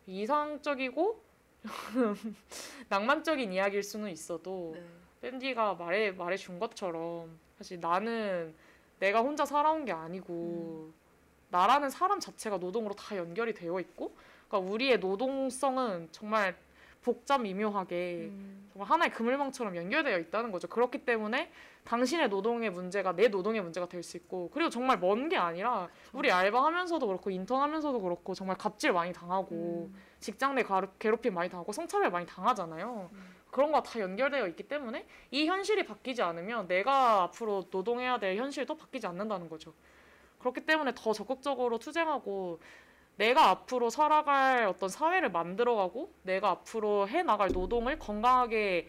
이상적이고 0.08 1.22
낭만적인 2.90 3.54
이야기일 3.54 3.84
수는 3.84 4.12
있어도 4.12 4.74
네. 4.76 4.84
밴디가 5.22 5.76
말해 5.76 6.12
말해 6.12 6.36
준 6.36 6.60
것처럼 6.60 7.40
사실 7.58 7.80
나는 7.80 8.54
내가 9.00 9.22
혼자 9.22 9.46
살아온 9.46 9.86
게 9.86 9.92
아니고 9.92 10.34
음. 10.34 10.94
나라는 11.50 11.90
사람 11.90 12.20
자체가 12.20 12.58
노동으로 12.58 12.96
다 12.96 13.16
연결이 13.16 13.54
되어 13.54 13.80
있고 13.80 14.14
그러니까 14.48 14.72
우리의 14.72 15.00
노동성은 15.00 16.10
정말 16.12 16.58
복잡 17.04 17.42
미묘하게 17.42 18.30
음, 18.32 18.70
정말 18.72 18.90
하나의 18.90 19.12
그물망처럼 19.12 19.76
연결되어 19.76 20.18
있다는 20.20 20.52
거죠. 20.52 20.68
그렇기 20.68 21.06
때문에 21.06 21.52
당신의 21.84 22.30
노동의 22.30 22.70
문제가 22.72 23.14
내 23.16 23.28
노동의 23.28 23.62
문제가 23.62 23.88
될 23.88 24.02
수 24.04 24.18
있고 24.18 24.50
그리고 24.54 24.70
정말 24.70 24.98
먼 25.00 25.30
게 25.30 25.38
아니라 25.38 25.90
우리 26.14 26.32
알바하면서도 26.32 27.06
그렇고 27.06 27.30
인턴하면서도 27.30 28.02
그렇고 28.02 28.34
정말 28.34 28.58
갑질 28.58 28.94
많이 28.94 29.14
당하고 29.14 29.90
음, 29.94 29.96
직장 30.20 30.56
내 30.56 30.64
괴롭힘 31.00 31.34
많이 31.34 31.50
당하고 31.50 31.72
성차별 31.72 32.10
많이 32.10 32.26
당하잖아요. 32.26 33.10
음. 33.14 33.36
그런 33.52 33.72
거 33.72 33.82
다 33.84 34.00
연결되어 34.00 34.48
있기 34.48 34.64
때문에 34.64 35.06
이 35.30 35.46
현실이 35.46 35.86
바뀌지 35.86 36.24
않으면 36.24 36.68
내가 36.68 37.24
앞으로 37.24 37.66
노동해야 37.70 38.18
될 38.18 38.36
현실도 38.38 38.76
바뀌지 38.76 39.06
않는다는 39.06 39.48
거죠. 39.48 39.74
그렇기 40.40 40.66
때문에 40.66 40.94
더 40.96 41.14
적극적으로 41.14 41.78
투쟁하고 41.78 42.60
내가 43.16 43.50
앞으로 43.50 43.90
살아갈 43.90 44.66
어떤 44.66 44.90
사회를 44.90 45.32
만들어가고 45.32 46.12
내가 46.24 46.50
앞으로 46.50 47.08
해 47.08 47.24
나갈 47.24 47.50
노동을 47.50 48.00
건강하게 48.00 48.88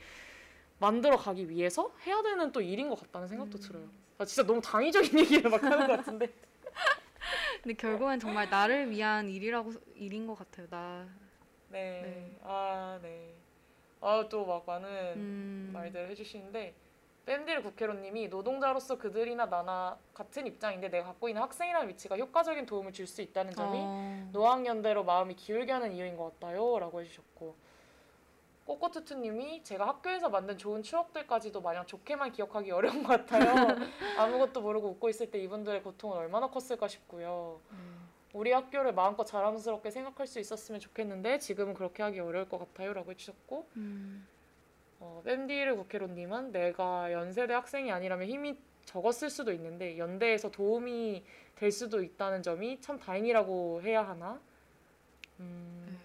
만들어 0.78 1.16
가기 1.16 1.48
위해서 1.50 1.92
해야 2.06 2.22
되는 2.22 2.52
또 2.52 2.60
일인 2.60 2.88
것 2.88 3.00
같다는 3.00 3.28
생각도 3.28 3.58
음. 3.58 3.60
들어요. 3.60 3.88
아, 4.18 4.24
진짜 4.24 4.46
너무 4.46 4.60
당위적인 4.60 5.18
얘기를 5.20 5.50
막 5.50 5.62
하는 5.62 5.86
것 5.86 5.96
같은데. 5.98 6.32
근데 7.62 7.74
결국엔 7.74 8.20
정말 8.20 8.48
나를 8.50 8.90
위한 8.90 9.28
일이라고 9.28 9.72
일인 9.94 10.26
것 10.26 10.38
같아요. 10.38 10.66
나. 10.70 11.08
네. 11.68 12.02
네. 12.02 12.38
아, 12.42 12.98
네. 13.02 13.34
아, 14.00 14.26
또막 14.28 14.64
많은 14.66 14.88
음, 15.16 15.70
말들 15.72 16.10
해주시는데 16.10 16.74
밴딜 17.26 17.62
국회로님이 17.62 18.28
노동자로서 18.28 18.98
그들이나 18.98 19.46
나나 19.46 19.96
같은 20.12 20.46
입장인데 20.46 20.88
내가 20.90 21.06
갖고 21.06 21.28
있는 21.28 21.40
학생이라는 21.42 21.88
위치가 21.88 22.16
효과적인 22.16 22.66
도움을 22.66 22.92
줄 22.92 23.06
수 23.06 23.22
있다는 23.22 23.52
점이 23.54 23.78
어, 23.80 24.28
노학연대로 24.32 25.04
마음이 25.04 25.34
기울게 25.36 25.72
하는 25.72 25.92
이유인 25.92 26.16
것 26.16 26.38
같아요 26.38 26.78
라고 26.78 27.00
해주셨고 27.00 27.54
꼬꼬투투님이 28.66 29.62
제가 29.62 29.86
학교에서 29.86 30.30
만든 30.30 30.56
좋은 30.56 30.82
추억들까지도 30.82 31.60
마냥 31.60 31.84
좋게만 31.86 32.32
기억하기 32.32 32.70
어려운 32.70 33.02
것 33.02 33.26
같아요. 33.26 33.44
아무것도 34.18 34.62
모르고 34.62 34.88
웃고 34.88 35.10
있을 35.10 35.30
때 35.30 35.38
이분들의 35.38 35.82
고통은 35.82 36.16
얼마나 36.16 36.48
컸을까 36.48 36.88
싶고요. 36.88 37.60
음, 37.72 38.08
우리 38.32 38.52
학교를 38.52 38.94
마음껏 38.94 39.24
자랑스럽게 39.24 39.90
생각할 39.90 40.26
수 40.26 40.40
있었으면 40.40 40.80
좋겠는데 40.80 41.40
지금은 41.40 41.74
그렇게 41.74 42.02
하기 42.04 42.20
어려울 42.20 42.48
것 42.48 42.58
같아요 42.58 42.94
라고 42.94 43.10
해주셨고 43.10 43.68
음, 43.76 44.26
어, 45.00 45.22
밴디르 45.24 45.76
국회로님은 45.76 46.52
내가 46.52 47.12
연세대 47.12 47.52
학생이 47.52 47.90
아니라면 47.90 48.28
힘이 48.28 48.58
적었을 48.84 49.30
수도 49.30 49.52
있는데 49.52 49.98
연대에서 49.98 50.50
도움이 50.50 51.24
될 51.56 51.70
수도 51.70 52.02
있다는 52.02 52.42
점이 52.42 52.80
참 52.80 52.98
다행이라고 52.98 53.82
해야 53.82 54.06
하나? 54.06 54.40
음, 55.40 55.98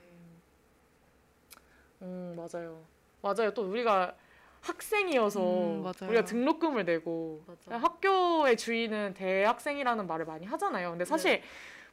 음 2.01 2.33
맞아요. 2.35 2.83
맞아요. 3.21 3.53
또 3.53 3.63
우리가 3.69 4.15
학생이어서 4.61 5.41
음. 5.41 5.85
우리가 6.07 6.23
등록금을 6.25 6.85
내고 6.85 7.43
맞아. 7.47 7.77
학교의 7.77 8.57
주인은 8.57 9.13
대학생이라는 9.13 10.07
말을 10.07 10.25
많이 10.25 10.45
하잖아요. 10.45 10.91
근데 10.91 11.05
사실 11.05 11.41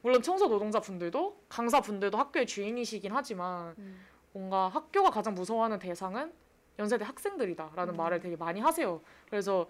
물론 0.01 0.21
청소 0.21 0.47
노동자 0.47 0.79
분들도 0.79 1.43
강사 1.49 1.81
분들도 1.81 2.17
학교의 2.17 2.45
주인이시긴 2.45 3.11
하지만 3.13 3.73
음, 3.77 4.05
뭔가 4.33 4.67
학교가 4.67 5.09
가장 5.09 5.33
무서워하는 5.33 5.79
대상은 5.79 6.31
연세대 6.79 7.05
학생들이다라는 7.05 7.93
음. 7.93 7.97
말을 7.97 8.19
되게 8.19 8.35
많이 8.35 8.59
하세요. 8.59 9.01
그래서 9.29 9.67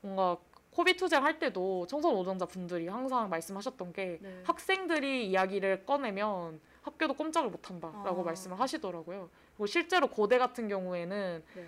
뭔가 0.00 0.36
코비 0.70 0.96
투쟁 0.96 1.24
할 1.24 1.38
때도 1.38 1.86
청소 1.86 2.12
노동자 2.12 2.44
분들이 2.44 2.86
항상 2.86 3.28
말씀하셨던 3.30 3.92
게 3.92 4.18
네. 4.20 4.42
학생들이 4.44 5.26
이야기를 5.28 5.86
꺼내면 5.86 6.60
학교도 6.82 7.14
꼼짝을 7.14 7.50
못 7.50 7.70
한다라고 7.70 8.20
아. 8.20 8.24
말씀을 8.24 8.60
하시더라고요. 8.60 9.30
그리고 9.54 9.66
실제로 9.66 10.08
고대 10.08 10.38
같은 10.38 10.68
경우에는 10.68 11.42
네. 11.54 11.66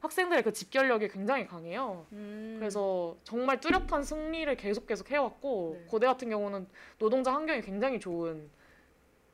학생들의 0.00 0.42
그 0.44 0.52
집결력이 0.52 1.08
굉장히 1.08 1.46
강해요. 1.46 2.06
음, 2.12 2.56
그래서 2.58 3.16
정말 3.24 3.60
뚜렷한 3.60 4.02
승리를 4.02 4.54
계속 4.56 4.86
계속 4.86 5.10
해왔고 5.10 5.76
네. 5.78 5.86
고대 5.86 6.06
같은 6.06 6.28
경우는 6.28 6.68
노동자 6.98 7.32
환경이 7.34 7.62
굉장히 7.62 7.98
좋은 7.98 8.50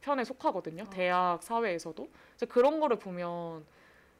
편에 0.00 0.24
속하거든요. 0.24 0.84
아. 0.84 0.90
대학 0.90 1.42
사회에서도 1.42 2.08
그래서 2.36 2.52
그런 2.52 2.78
거를 2.80 2.98
보면 2.98 3.64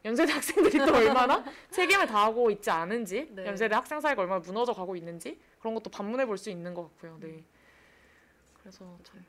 연세대 0.07 0.33
학생들이 0.33 0.79
또 0.87 0.95
얼마나 0.95 1.45
책임을 1.73 2.07
다하고 2.07 2.49
있지 2.53 2.71
않은지 2.71 3.29
네. 3.33 3.45
연세대 3.47 3.75
학생 3.75 4.01
사회가 4.01 4.23
얼마나 4.23 4.39
무너져 4.41 4.73
가고 4.73 4.95
있는지 4.95 5.39
그런 5.59 5.75
것도 5.75 5.91
반문해 5.91 6.25
볼 6.27 6.39
수 6.39 6.49
있는 6.49 6.73
것 6.75 6.83
같고요. 6.85 7.19
네. 7.21 7.43
그래서 8.61 8.97
참 9.03 9.25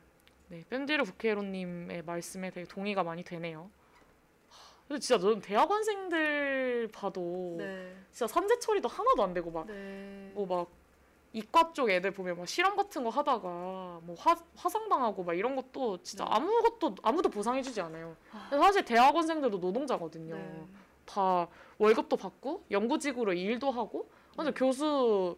네, 0.50 0.64
밴디르 0.70 1.04
부케로님의 1.04 2.04
말씀에 2.04 2.52
되게 2.52 2.68
동의가 2.68 3.04
많이 3.04 3.24
되네요. 3.24 3.70
하, 4.50 4.88
근데 4.88 5.00
진짜 5.00 5.20
저는 5.20 5.42
대학원생들 5.42 6.90
봐도 6.94 7.56
네. 7.58 7.96
진짜 8.12 8.28
산재 8.28 8.60
처리도 8.60 8.88
하나도 8.88 9.24
안 9.24 9.34
되고 9.34 9.50
막 9.50 9.66
네. 9.68 10.32
뭐막 10.36 10.70
이과 11.38 11.72
쪽 11.74 11.90
애들 11.90 12.12
보면 12.12 12.38
막 12.38 12.48
실험 12.48 12.76
같은 12.76 13.04
거 13.04 13.10
하다가 13.10 13.48
뭐 14.02 14.16
화, 14.18 14.36
화상당하고 14.56 15.24
막 15.24 15.36
이런 15.36 15.56
것도 15.56 16.02
진짜 16.02 16.26
네. 16.26 16.32
아무것도 16.34 16.96
아무도 17.04 17.30
보상해주지 17.30 17.80
않아요. 17.82 18.16
아. 18.32 18.50
사실 18.58 18.84
대학원생들도 18.84 19.60
노동자거든요. 19.60 20.36
네. 20.36 20.66
다 21.06 21.48
월급도 21.78 22.18
받고 22.18 22.64
연구직으로 22.72 23.34
일도 23.34 23.70
하고 23.70 24.10
완전 24.36 24.54
네. 24.54 24.60
교수 24.60 25.38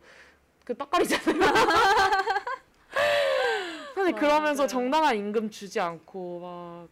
그 0.64 0.76
따까리잖아요. 0.76 1.40
사실. 3.96 4.16
그러면서 4.16 4.68
정당한 4.68 5.18
임금 5.18 5.50
주지 5.50 5.82
않고 5.82 6.40
막 6.40 6.88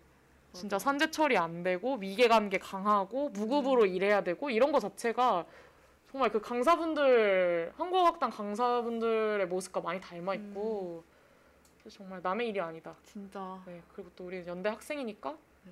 진짜. 0.51 0.79
산재 0.79 1.11
처리 1.11 1.37
안 1.37 1.63
되고 1.63 1.97
미개관계 1.97 2.57
강하고 2.57 3.29
무급으로 3.29 3.83
음. 3.83 3.87
일해야 3.87 4.23
되고 4.23 4.49
이런 4.49 4.73
거 4.73 4.79
자체가 4.79 5.45
정말 6.11 6.31
그 6.31 6.39
강사분들 6.39 7.73
한국어학당 7.75 8.29
강사분들의 8.29 9.45
모습과 9.47 9.81
많이 9.81 9.99
닮아 9.99 10.35
있고 10.35 11.03
음. 11.85 11.89
정말 11.89 12.21
남의 12.21 12.49
일이 12.49 12.59
아니다. 12.59 12.95
진짜. 13.03 13.61
네 13.65 13.81
그리고 13.93 14.09
또 14.15 14.25
우리 14.25 14.45
연대 14.45 14.69
학생이니까 14.69 15.37
네. 15.65 15.71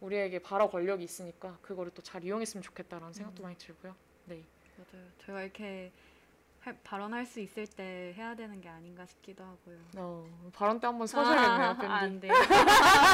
우리에게 0.00 0.38
발화 0.40 0.68
권력이 0.68 1.04
있으니까 1.04 1.58
그거를 1.62 1.92
또 1.92 2.02
잘 2.02 2.24
이용했으면 2.24 2.62
좋겠다라는 2.62 3.12
생각도 3.12 3.42
음. 3.42 3.44
많이 3.44 3.56
들고요. 3.58 3.94
네. 4.26 4.42
맞아요. 4.76 5.04
제가 5.24 5.42
이렇게 5.42 5.92
할, 6.64 6.74
발언할 6.82 7.26
수 7.26 7.40
있을 7.40 7.66
때 7.66 8.14
해야 8.16 8.34
되는 8.34 8.58
게 8.58 8.70
아닌가 8.70 9.04
싶기도 9.04 9.44
하고요. 9.44 9.76
어, 9.98 10.26
발언 10.54 10.80
때 10.80 10.86
한번 10.86 11.06
서셔야겠네요, 11.06 11.68
아, 11.68 11.76
밴디. 11.76 11.92
안 11.92 12.20
돼요. 12.20 12.32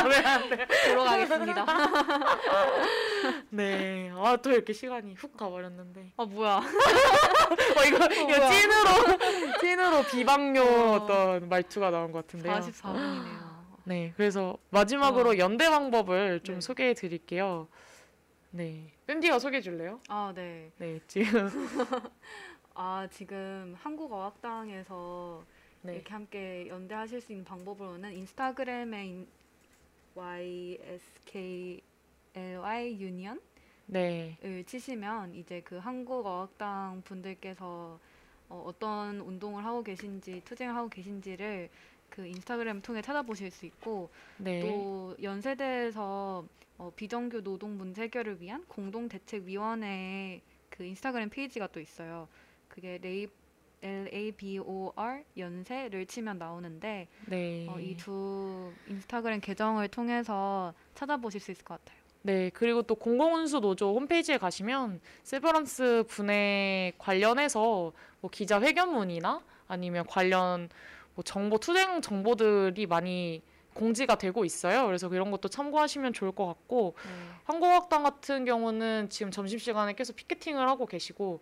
왜안 0.08 0.48
돼? 0.50 0.66
돌아가겠습니다. 0.88 1.66
네. 3.50 4.12
아, 4.14 4.36
또 4.36 4.52
이렇게 4.52 4.72
시간이 4.72 5.14
훅 5.14 5.36
가버렸는데. 5.36 6.12
아 6.16 6.24
뭐야? 6.24 6.58
어, 6.62 7.84
이거, 7.88 8.06
이거 8.06 8.24
뭐야. 8.24 8.50
찐으로, 8.50 9.58
찐으로 9.60 10.02
비방용 10.04 10.68
어. 10.68 10.92
어떤 10.94 11.48
말투가 11.48 11.90
나온 11.90 12.12
것 12.12 12.24
같은데요. 12.26 12.54
44분이네요. 12.54 13.50
네. 13.82 14.12
그래서 14.16 14.56
마지막으로 14.70 15.30
어. 15.30 15.38
연대 15.38 15.68
방법을 15.68 16.40
좀 16.44 16.56
네. 16.56 16.60
소개해 16.60 16.94
드릴게요. 16.94 17.66
네. 18.52 18.92
밴디가 19.08 19.40
소개해 19.40 19.60
줄래요? 19.60 19.98
아 20.08 20.32
네. 20.36 20.70
네. 20.78 21.00
지금. 21.08 21.50
아 22.74 23.08
지금 23.10 23.74
한국어학당에서 23.78 25.44
네. 25.82 25.94
이렇게 25.94 26.12
함께 26.12 26.68
연대하실 26.68 27.20
수 27.20 27.32
있는 27.32 27.44
방법으로는 27.44 28.12
인스타그램에 28.12 29.06
인, 29.06 29.28
YSKLY 30.14 31.82
union 33.00 33.40
네. 33.86 34.38
을 34.42 34.64
치시면 34.64 35.34
이제 35.34 35.60
그 35.62 35.76
한국어학당 35.76 37.02
분들께서 37.04 38.00
어, 38.48 38.64
어떤 38.66 39.20
운동을 39.20 39.64
하고 39.64 39.82
계신지 39.82 40.40
투쟁을 40.44 40.74
하고 40.74 40.88
계신지를 40.88 41.68
그 42.08 42.26
인스타그램 42.26 42.80
통해 42.80 43.02
찾아보실 43.02 43.50
수 43.50 43.66
있고 43.66 44.10
네. 44.38 44.60
또 44.60 45.14
연세대에서 45.22 46.46
어, 46.78 46.92
비정규 46.96 47.42
노동 47.42 47.76
문제 47.76 48.02
해결을 48.02 48.40
위한 48.40 48.64
공동 48.66 49.08
대책 49.08 49.44
위원회 49.44 50.40
그 50.70 50.84
인스타그램 50.84 51.28
페이지가 51.30 51.66
또 51.68 51.80
있어요. 51.80 52.28
그게 52.70 52.98
레이 53.02 53.26
L 53.82 54.08
A 54.12 54.32
B 54.32 54.58
O 54.58 54.92
R 54.94 55.22
연세를 55.36 56.06
치면 56.06 56.38
나오는데 56.38 57.08
네. 57.26 57.66
어, 57.68 57.78
이 57.78 58.09
두 58.09 58.72
인스타그램 58.86 59.40
계정을 59.40 59.88
통해서 59.88 60.72
찾아보실 60.94 61.40
수 61.40 61.50
있을 61.50 61.64
것 61.64 61.78
같아요. 61.78 62.00
네, 62.22 62.50
그리고 62.50 62.82
또 62.82 62.94
공공운수 62.94 63.60
노조 63.60 63.94
홈페이지에 63.94 64.36
가시면 64.36 65.00
세버란스 65.22 66.04
분해 66.08 66.92
관련해서 66.98 67.92
뭐 68.20 68.30
기자 68.30 68.60
회견문이나 68.60 69.42
아니면 69.68 70.04
관련 70.06 70.68
뭐 71.14 71.24
정보 71.24 71.58
투쟁 71.58 72.02
정보들이 72.02 72.86
많이 72.86 73.42
공지가 73.72 74.18
되고 74.18 74.44
있어요. 74.44 74.84
그래서 74.84 75.08
이런 75.08 75.30
것도 75.30 75.48
참고하시면 75.48 76.12
좋을 76.12 76.32
것 76.32 76.46
같고 76.46 76.94
네. 77.02 77.10
한국학당 77.44 78.02
같은 78.02 78.44
경우는 78.44 79.08
지금 79.08 79.32
점심시간에 79.32 79.94
계속 79.94 80.16
피켓팅을 80.16 80.68
하고 80.68 80.84
계시고 80.84 81.40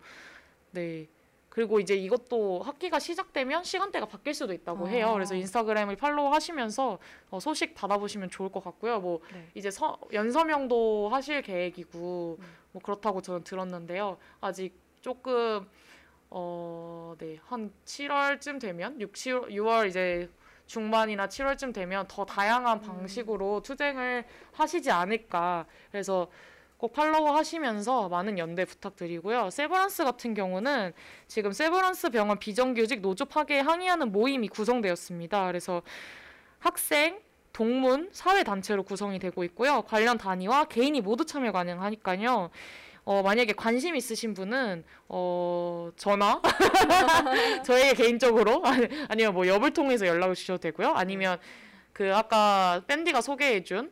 네. 0.71 1.07
그리고 1.49 1.79
이제 1.79 1.95
이것도 1.95 2.61
학기가 2.61 2.99
시작되면 2.99 3.63
시간대가 3.63 4.05
바뀔 4.05 4.33
수도 4.33 4.53
있다고 4.53 4.87
해요. 4.87 5.07
어. 5.07 5.13
그래서 5.13 5.35
인스타그램을 5.35 5.95
팔로우 5.95 6.31
하시면서 6.31 6.99
어, 7.31 7.39
소식 7.39 7.73
받아보시면 7.73 8.29
좋을 8.29 8.51
것 8.51 8.63
같고요. 8.63 8.99
뭐 8.99 9.21
네. 9.33 9.49
이제 9.55 9.71
서, 9.71 9.99
연서명도 10.13 11.09
하실 11.09 11.41
계획이고 11.41 12.37
음. 12.39 12.45
뭐 12.71 12.81
그렇다고 12.81 13.21
저는 13.21 13.43
들었는데요. 13.43 14.17
아직 14.39 14.73
조금 15.01 15.67
어, 16.29 17.15
네. 17.17 17.39
한 17.45 17.71
7월쯤 17.85 18.61
되면 18.61 19.01
6, 19.01 19.13
7, 19.15 19.41
6월 19.41 19.87
이제 19.89 20.29
중반이나 20.67 21.27
7월쯤 21.27 21.73
되면 21.73 22.05
더 22.07 22.25
다양한 22.25 22.81
방식으로 22.81 23.61
투쟁을 23.63 24.23
하시지 24.51 24.91
않을까. 24.91 25.65
그래서 25.91 26.29
꼭 26.79 26.93
팔로우 26.93 27.35
하시면서 27.35 28.07
많은 28.07 28.37
연대 28.37 28.63
부탁드리고요. 28.63 29.49
세브란스 29.49 30.05
같은 30.05 30.33
경우는 30.33 30.93
지금 31.27 31.51
세브란스 31.51 32.09
병원 32.11 32.39
비정규직 32.39 33.01
노조 33.01 33.25
파괴에 33.25 33.59
항의하는 33.59 34.13
모임이 34.13 34.47
구성되었습니다. 34.47 35.47
그래서 35.47 35.81
학생, 36.59 37.19
동문, 37.51 38.07
사회단체로 38.13 38.83
구성이 38.83 39.19
되고 39.19 39.43
있고요. 39.43 39.81
관련 39.81 40.17
단위와 40.17 40.65
개인이 40.65 41.01
모두 41.01 41.25
참여 41.25 41.51
가능하니까요. 41.51 42.49
어, 43.03 43.21
만약에 43.23 43.51
관심 43.53 43.97
있으신 43.97 44.33
분은 44.33 44.85
어, 45.09 45.89
전화 45.97 46.41
저에게 47.65 47.93
개인적으로 48.03 48.61
아니- 48.65 48.87
아니면 49.09 49.33
뭐 49.33 49.45
엽을 49.45 49.71
통해서 49.71 50.07
연락을 50.07 50.33
주셔도 50.33 50.59
되고요. 50.61 50.93
아니면 50.93 51.39
그 51.91 52.15
아까 52.15 52.81
밴디가 52.87 53.19
소개해준 53.19 53.91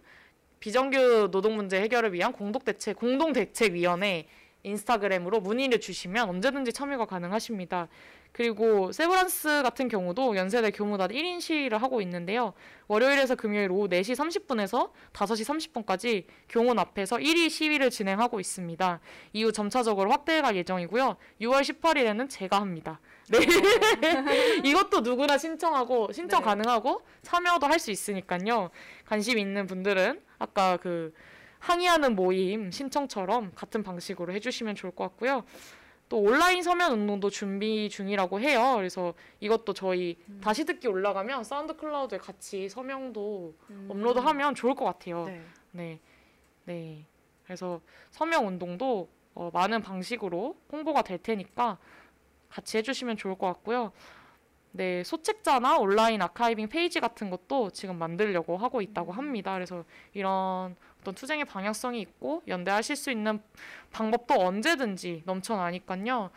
비정규 0.60 1.30
노동 1.32 1.56
문제 1.56 1.80
해결을 1.82 2.14
위한 2.14 2.32
공동 2.32 2.61
대책 2.64 2.98
공동 2.98 3.34
대책 3.34 3.74
위원회 3.74 4.27
인스타그램으로 4.64 5.40
문의를 5.40 5.80
주시면 5.80 6.30
언제든지 6.30 6.74
참여가 6.74 7.06
가능하십니다. 7.06 7.88
그리고 8.34 8.92
세브란스 8.92 9.64
같은 9.64 9.88
경우도 9.88 10.36
연세대 10.36 10.69
교무단 10.72 11.10
1인 11.10 11.42
시위를 11.42 11.82
하고 11.82 12.02
있는데요. 12.02 12.53
월요일에서 12.88 13.36
금요일 13.36 13.72
오후 13.72 13.88
4시 13.88 14.16
30분에서 14.16 14.92
5시 15.14 15.74
30분까지 15.74 16.26
교문 16.48 16.77
앞에서 16.77 17.18
1위 17.18 17.50
시위를 17.50 17.90
진행하고 17.90 18.40
있습니다. 18.40 19.00
이후 19.34 19.52
점차적으로 19.52 20.11
확대할 20.11 20.56
예정이고요. 20.56 21.16
6월 21.42 21.61
18일에는 21.61 22.30
제가 22.30 22.61
합니다. 22.61 23.00
네. 23.30 23.40
이것도 24.64 25.02
누구나 25.02 25.38
신청하고 25.38 26.11
신청 26.11 26.42
네. 26.42 26.45
가능하고 26.45 27.02
참여도 27.24 27.66
할 27.66 27.80
수 27.80 27.92
있으니까요. 27.92 28.69
관심 29.06 29.40
있는 29.40 29.66
분들은 29.66 30.26
아까 30.40 30.77
그 30.77 31.14
항의하는 31.59 32.16
모임 32.16 32.72
신청처럼 32.72 33.51
같은 33.56 33.83
방식으로 33.83 34.33
해주시면 34.33 34.75
좋을 34.75 34.95
것 34.95 35.03
같고요. 35.06 35.43
또 36.09 36.19
온라인 36.22 36.64
서명 36.64 36.93
운동도 36.93 37.30
준비 37.30 37.90
중이라고 37.90 38.40
해요. 38.40 38.75
그래서 38.77 39.14
이것도 39.41 39.74
저희 39.74 40.17
음. 40.30 40.40
다시 40.41 40.64
듣기 40.64 40.88
올라가면 40.88 41.43
SoundCloud에 41.43 42.17
같이 42.19 42.69
서명도 42.69 43.56
음. 43.72 43.88
업로드하면 43.90 44.56
좋을 44.56 44.75
것 44.75 44.85
같아요. 44.85 45.25
네. 45.25 45.41
네. 45.72 45.99
네. 46.66 47.06
그래서 47.43 47.82
서명 48.11 48.48
운동도 48.48 49.09
어, 49.33 49.49
많은 49.53 49.82
방식으로 49.82 50.56
홍보가 50.72 51.01
될 51.01 51.17
테니까 51.17 51.77
같이 52.49 52.77
해주시면 52.77 53.17
좋을 53.17 53.38
것 53.38 53.48
같고요. 53.48 53.91
네, 54.72 55.04
소책자나 55.04 55.78
온라인 55.78 56.22
archiving 56.22 56.69
페이지 56.70 57.00
같은 57.00 57.30
것도 57.30 57.72
지금 57.72 57.98
만들려고 57.98 58.58
하고 58.58 58.82
있다고 58.82 59.12
합니다. 59.12 59.54
그래서 59.54 59.84
이런 60.14 60.76
어떤 61.02 61.16
투쟁의 61.16 61.46
방향성이 61.46 62.02
있고 62.02 62.44
연대하실 62.48 62.96
수 62.96 63.12
있는 63.12 63.42
방법도 63.92 64.36
언제든지 64.36 65.24
넘쳐나니까요. 65.26 66.30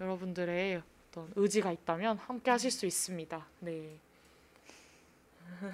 여러분들의 0.00 0.82
어떤 1.08 1.32
의지가 1.34 1.72
있다면 1.72 2.18
함께 2.18 2.50
하실 2.50 2.70
수 2.70 2.86
있습니다. 2.86 3.46
네. 3.60 3.98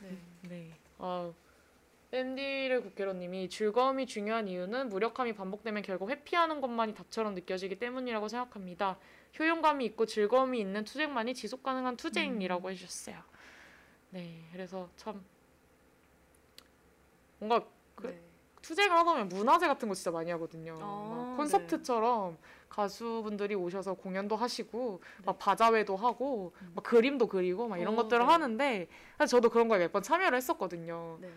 네. 0.00 0.18
네. 0.48 0.70
아, 0.98 1.32
샌디를 2.10 2.82
국회로님이 2.82 3.48
즐거움이 3.48 4.06
중요한 4.06 4.48
이유는 4.48 4.88
무력함이 4.88 5.32
반복되면 5.34 5.82
결국 5.82 6.10
회피하는 6.10 6.60
것만이 6.60 6.94
답처럼 6.94 7.34
느껴지기 7.34 7.78
때문이라고 7.78 8.28
생각합니다. 8.28 8.98
효용감이 9.38 9.84
있고 9.86 10.06
즐거움이 10.06 10.60
있는 10.60 10.84
투쟁만이 10.84 11.34
지속 11.34 11.62
가능한 11.62 11.96
투쟁이라고 11.96 12.68
음. 12.68 12.70
해주셨어요. 12.72 13.16
네, 14.10 14.48
그래서 14.52 14.88
참 14.96 15.24
뭔가 17.38 17.64
그 17.94 18.08
네. 18.08 18.20
투쟁을 18.62 18.94
하다 18.96 19.12
보면 19.12 19.28
문화제 19.28 19.66
같은 19.66 19.88
거 19.88 19.94
진짜 19.94 20.10
많이 20.10 20.30
하거든요. 20.32 20.76
아, 20.80 21.08
막 21.30 21.36
콘서트처럼 21.36 22.36
가수분들이 22.68 23.54
오셔서 23.54 23.94
공연도 23.94 24.36
하시고 24.36 25.00
막 25.24 25.38
바자회도 25.38 25.96
하고 25.96 26.52
음. 26.60 26.72
막 26.74 26.82
그림도 26.84 27.26
그리고 27.28 27.68
막 27.68 27.78
이런 27.78 27.94
어, 27.94 27.96
것들을 28.02 28.24
네. 28.24 28.32
하는데 28.32 28.88
사실 29.16 29.30
저도 29.30 29.48
그런 29.50 29.68
거에 29.68 29.78
몇 29.78 29.92
번 29.92 30.02
참여를 30.02 30.36
했었거든요. 30.36 31.18
네. 31.20 31.32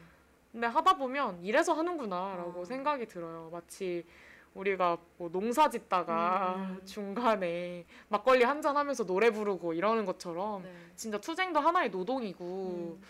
근데 0.51 0.67
하다 0.67 0.97
보면 0.97 1.43
이래서 1.43 1.73
하는구나라고 1.73 2.61
어. 2.61 2.65
생각이 2.65 3.07
들어요. 3.07 3.49
마치 3.51 4.05
우리가 4.53 4.97
뭐 5.17 5.29
농사 5.31 5.69
짓다가 5.69 6.55
음, 6.57 6.77
음. 6.79 6.85
중간에 6.85 7.85
막걸리 8.09 8.43
한 8.43 8.61
잔 8.61 8.77
하면서 8.77 9.03
노래 9.05 9.29
부르고 9.29 9.73
이러는 9.73 10.05
것처럼 10.05 10.63
네. 10.63 10.71
진짜 10.95 11.17
투쟁도 11.19 11.59
하나의 11.59 11.89
노동이고 11.89 12.97
음. 12.97 13.03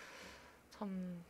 참 0.70 1.22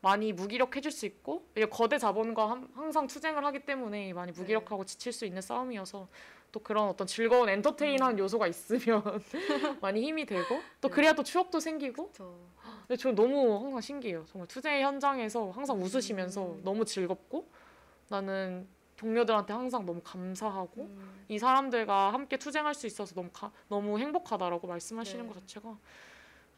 많이 0.00 0.32
무기력해질 0.32 0.90
수 0.90 1.06
있고 1.06 1.46
이제 1.54 1.66
거대 1.66 1.98
자본과 1.98 2.50
함- 2.50 2.68
항상 2.74 3.06
투쟁을 3.06 3.44
하기 3.44 3.60
때문에 3.60 4.12
많이 4.12 4.32
네. 4.32 4.40
무기력하고 4.40 4.84
지칠 4.84 5.12
수 5.12 5.24
있는 5.24 5.40
싸움이어서 5.40 6.08
또 6.50 6.60
그런 6.60 6.88
어떤 6.88 7.06
즐거운 7.06 7.48
엔터테인한 7.48 8.18
요소가 8.18 8.46
있으면 8.48 9.02
많이 9.80 10.02
힘이 10.02 10.26
되고 10.26 10.48
또 10.80 10.88
음. 10.88 10.90
네. 10.90 10.94
그래야 10.94 11.12
또 11.12 11.22
추억도 11.22 11.60
생기고 11.60 12.10
저 12.12 12.34
근데 12.88 12.96
저 12.96 13.12
너무 13.12 13.62
항상 13.62 13.80
신기해요 13.80 14.24
정말 14.26 14.48
투쟁 14.48 14.80
현장에서 14.82 15.50
항상 15.50 15.80
웃으시면서 15.80 16.42
음. 16.44 16.60
너무 16.64 16.84
즐겁고 16.84 17.48
나는 18.08 18.66
동료들한테 18.96 19.52
항상 19.52 19.84
너무 19.86 20.00
감사하고 20.02 20.82
음, 20.82 21.24
이 21.28 21.38
사람들과 21.38 22.12
함께 22.12 22.36
투쟁할 22.36 22.74
수 22.74 22.86
있어서 22.86 23.14
너무 23.14 23.30
가, 23.32 23.50
너무 23.68 23.98
행복하다라고 23.98 24.66
말씀하시는 24.66 25.26
네. 25.26 25.32
것 25.32 25.40
자체가 25.40 25.78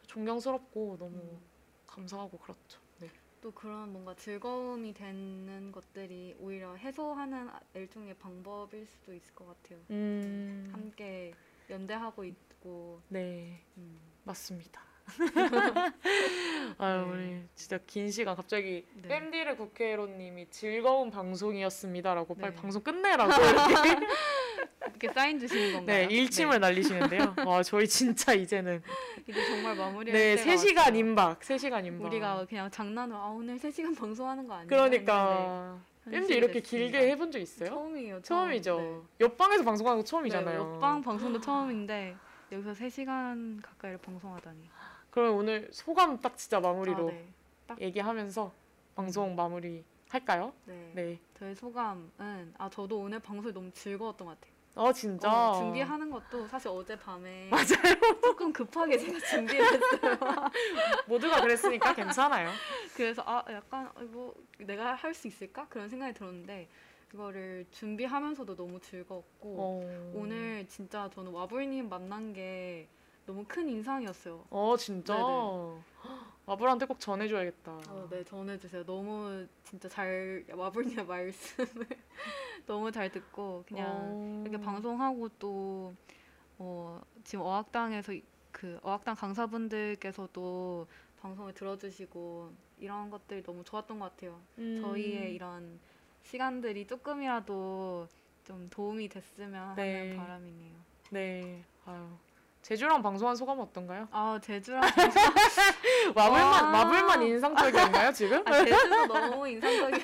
존경스럽고 0.07 0.97
너무 0.99 1.17
음. 1.17 1.41
감사하고 1.87 2.39
그렇죠. 2.39 2.81
네. 2.99 3.09
또 3.41 3.51
그런 3.53 3.93
뭔가 3.93 4.15
즐거움이 4.15 4.93
되는 4.93 5.71
것들이 5.73 6.37
오히려 6.41 6.75
해소하는 6.75 7.49
아- 7.49 7.61
일종의 7.75 8.15
방법일 8.15 8.87
수도 8.87 9.15
있을 9.15 9.35
것 9.35 9.47
같아요. 9.47 9.79
음, 9.91 10.69
함께 10.73 11.33
연대하고 11.71 12.25
있고 12.25 13.01
네, 13.09 13.63
음, 13.77 13.99
맞습니다. 14.25 14.83
아유, 16.79 17.07
네. 17.07 17.13
우리 17.13 17.43
진짜 17.55 17.79
긴 17.87 18.11
시간 18.11 18.35
갑자기 18.37 18.85
네. 18.95 19.17
엠디르 19.17 19.57
국회의원님이 19.57 20.49
즐거운 20.51 21.11
방송이었습니다라고 21.11 22.35
빨리 22.35 22.55
네. 22.55 22.61
방송 22.61 22.83
끝내라고 22.83 23.33
이렇게 23.33 24.07
이렇게 24.91 25.09
사인 25.13 25.39
주시는 25.39 25.73
건가요? 25.75 26.09
네, 26.09 26.15
일침을 26.15 26.61
날리시는데요. 26.61 27.35
와, 27.47 27.63
저희 27.63 27.87
진짜 27.89 28.33
이제는 28.33 28.83
이제 29.27 29.45
정말 29.47 29.75
마무리할 29.77 30.19
네, 30.19 30.37
때가 30.37 30.53
3시간 30.55 30.77
왔어요. 30.79 30.97
임박. 30.97 31.45
3 31.45 31.59
시간 31.59 31.85
임박. 31.87 32.07
우리가 32.07 32.47
그냥 32.47 32.71
장난으로 32.71 33.19
아 33.19 33.29
오늘 33.29 33.59
3 33.59 33.71
시간 33.71 33.95
방송하는 33.95 34.47
거 34.47 34.55
아니야? 34.55 34.67
그러니까 34.69 35.81
했는데 36.07 36.19
엠디 36.19 36.35
이렇게 36.35 36.59
현실이 36.59 36.63
길게 36.63 36.93
됐습니다. 36.93 37.13
해본 37.13 37.33
적 37.33 37.39
있어요? 37.41 37.69
처음이에요. 37.69 38.23
처음. 38.23 38.23
처음이죠. 38.23 38.79
네. 38.79 39.25
옆방에서 39.27 39.65
방송하는 39.65 39.99
거 39.99 40.05
네, 40.05 40.11
처음이잖아요. 40.11 40.59
옆방 40.75 41.03
방송도 41.03 41.41
처음인데 41.41 42.17
여기서 42.53 42.73
3시간 42.73 43.61
가까이를 43.63 43.99
방송하다니. 43.99 44.71
그럼 45.17 45.39
오늘 45.39 45.67
소감 45.73 46.21
딱 46.21 46.37
진짜 46.37 46.61
마무리로 46.61 47.09
아, 47.09 47.11
네. 47.11 47.27
딱 47.67 47.81
얘기하면서 47.81 48.53
방송 48.95 49.35
마무리 49.35 49.83
할까요? 50.11 50.53
네. 50.67 50.93
네. 50.95 51.19
저의 51.39 51.55
소감은 51.55 52.53
아 52.59 52.69
저도 52.69 52.99
오늘 52.99 53.19
방송이 53.19 53.55
너무 53.55 53.71
즐거웠던 53.71 54.27
것 54.27 54.39
같아요. 54.39 54.55
어 54.75 54.93
진짜. 54.93 55.31
어, 55.33 55.55
준비하는 55.55 56.11
것도 56.11 56.47
사실 56.49 56.69
어제 56.69 56.99
밤에 56.99 57.49
맞아요. 57.49 58.21
조금 58.23 58.53
급하게 58.53 58.99
제가 58.99 59.19
준비했어요. 59.21 59.79
모두가 61.09 61.41
그랬으니까 61.41 61.95
괜찮아요. 61.95 62.51
그래서 62.95 63.23
아 63.25 63.43
약간 63.51 63.87
어, 63.95 64.01
뭐 64.03 64.35
내가 64.59 64.97
할 64.97 65.15
수 65.15 65.29
있을까 65.29 65.67
그런 65.71 65.89
생각이 65.89 66.13
들었는데 66.13 66.69
그거를 67.09 67.65
준비하면서도 67.71 68.55
너무 68.55 68.79
즐거웠고 68.81 69.57
어. 69.59 70.13
오늘 70.15 70.67
진짜 70.69 71.09
저는 71.15 71.33
와불님 71.33 71.89
만난 71.89 72.35
게 72.35 72.87
너무 73.27 73.45
큰 73.47 73.69
인상이었어요. 73.69 74.45
어 74.51 74.77
진짜. 74.77 75.15
네네. 75.17 75.81
마블한테 76.47 76.87
꼭 76.87 77.01
전해줘야겠다. 77.01 77.73
어, 77.89 78.07
네, 78.09 78.23
전해주세요. 78.23 78.85
너무 78.85 79.47
진짜 79.65 79.89
잘 79.89 80.45
와불님의 80.53 81.05
말씀을 81.05 81.67
너무 82.67 82.93
잘 82.93 83.11
듣고 83.11 83.65
그냥 83.67 83.89
어. 83.91 84.45
이렇게 84.47 84.63
방송하고 84.65 85.29
또 85.41 85.93
어, 86.59 87.01
지금 87.25 87.45
어학당에서 87.45 88.13
이- 88.13 88.23
그 88.53 88.79
어학당 88.83 89.17
강사분들께서도 89.17 90.87
방송을 91.21 91.53
들어주시고 91.53 92.53
이런 92.79 93.11
것들이 93.11 93.43
너무 93.43 93.65
좋았던 93.65 93.99
것 93.99 94.11
같아요. 94.15 94.41
음. 94.59 94.81
저희의 94.83 95.35
이런 95.35 95.81
시간들이 96.23 96.87
조금이라도 96.87 98.07
좀 98.45 98.69
도움이 98.71 99.09
됐으면 99.09 99.75
네. 99.75 100.11
하는 100.13 100.17
바람이네요. 100.17 100.75
네. 101.11 101.65
아유. 101.87 102.07
제주랑 102.67 103.01
방송한 103.01 103.37
소감은 103.37 103.63
어떤가요? 103.63 104.09
아 104.11 104.41
제주랑 104.43 104.81
마블만 106.17 106.43
와. 106.43 106.63
마블만 106.63 107.23
인상적이었나요 107.23 108.13
지금? 108.13 108.43
아, 108.45 108.65
제주도 108.65 109.07
너무 109.07 109.47
인상적이야. 109.49 110.03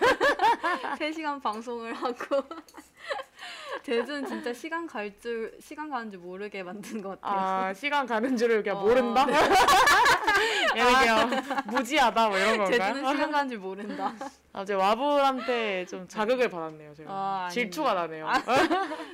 3시간 0.96 1.42
방송을 1.42 1.92
하고 1.92 2.14
제주는 3.82 4.24
진짜 4.26 4.54
시간 4.54 4.86
갈 4.86 5.12
줄 5.18 5.58
시간 5.60 5.90
가는 5.90 6.08
줄 6.08 6.20
모르게 6.20 6.62
만든 6.62 7.02
것 7.02 7.20
같아요. 7.20 7.66
아 7.66 7.74
시간 7.74 8.06
가는 8.06 8.36
줄을 8.36 8.62
그냥 8.62 8.78
어, 8.78 8.82
모른다. 8.82 9.26
네. 9.26 9.34
얘는 10.78 10.92
그냥 11.00 11.62
무지하다 11.66 12.28
뭐 12.28 12.38
이런 12.38 12.58
건가요? 12.58 12.78
제주는 12.78 13.12
시간 13.12 13.32
가는 13.32 13.48
줄 13.50 13.58
모른다. 13.58 14.14
아, 14.52 14.64
제 14.64 14.74
와불한테 14.74 15.86
좀 15.86 16.06
자극을 16.06 16.48
받았네요. 16.48 16.94
제가 16.94 17.10
아, 17.12 17.48
질투가 17.50 17.94
나네요. 17.94 18.28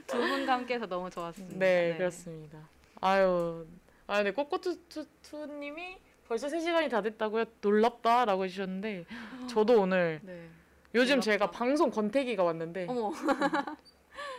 두 0.07 0.19
분과 0.19 0.53
함께해서 0.53 0.87
너무 0.87 1.09
좋았습니다. 1.09 1.59
네, 1.59 1.95
그렇습니다. 1.97 2.59
아유, 3.01 3.67
아 4.07 4.17
근데 4.17 4.33
꼬꼬투투님이 4.33 5.99
벌써 6.27 6.49
3 6.49 6.61
시간이 6.61 6.89
다 6.89 7.01
됐다고요? 7.01 7.45
놀랍다라고 7.61 8.45
해주셨는데 8.45 9.07
저도 9.49 9.81
오늘 9.81 10.21
네. 10.23 10.49
요즘 10.95 11.17
놀랍다. 11.17 11.31
제가 11.33 11.51
방송 11.51 11.91
권태기가 11.91 12.43
왔는데. 12.43 12.87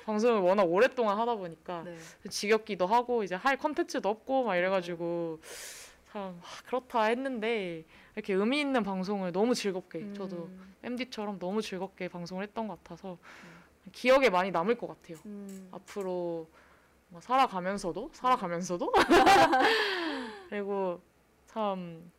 방송을 0.06 0.42
워낙 0.42 0.64
오랫동안 0.64 1.18
하다 1.20 1.36
보니까 1.36 1.84
네. 1.84 1.96
지겹기도 2.30 2.86
하고 2.86 3.24
이제 3.24 3.36
할 3.36 3.58
컨텐츠도 3.58 4.10
없고 4.10 4.44
막 4.44 4.56
이래가지고 4.56 5.40
참 6.12 6.42
아, 6.42 6.64
그렇다 6.66 7.04
했는데 7.04 7.86
이렇게 8.16 8.34
의미 8.34 8.60
있는 8.60 8.84
방송을 8.84 9.32
너무 9.32 9.54
즐겁게 9.54 10.12
저도 10.14 10.46
음, 10.46 10.76
MD처럼 10.84 11.40
너무 11.40 11.62
즐겁게 11.62 12.08
방송을 12.08 12.44
했던 12.44 12.68
것 12.68 12.84
같아서 12.84 13.18
기억에 13.92 14.30
많이 14.30 14.52
남을 14.52 14.78
것 14.78 14.88
같아요. 14.88 15.18
음. 15.26 15.70
앞으로 15.72 16.50
뭐 17.10 17.20
살아가면서도 17.22 18.10
살아가면서도 18.14 18.92
그리고 20.50 21.02
참 21.48 22.12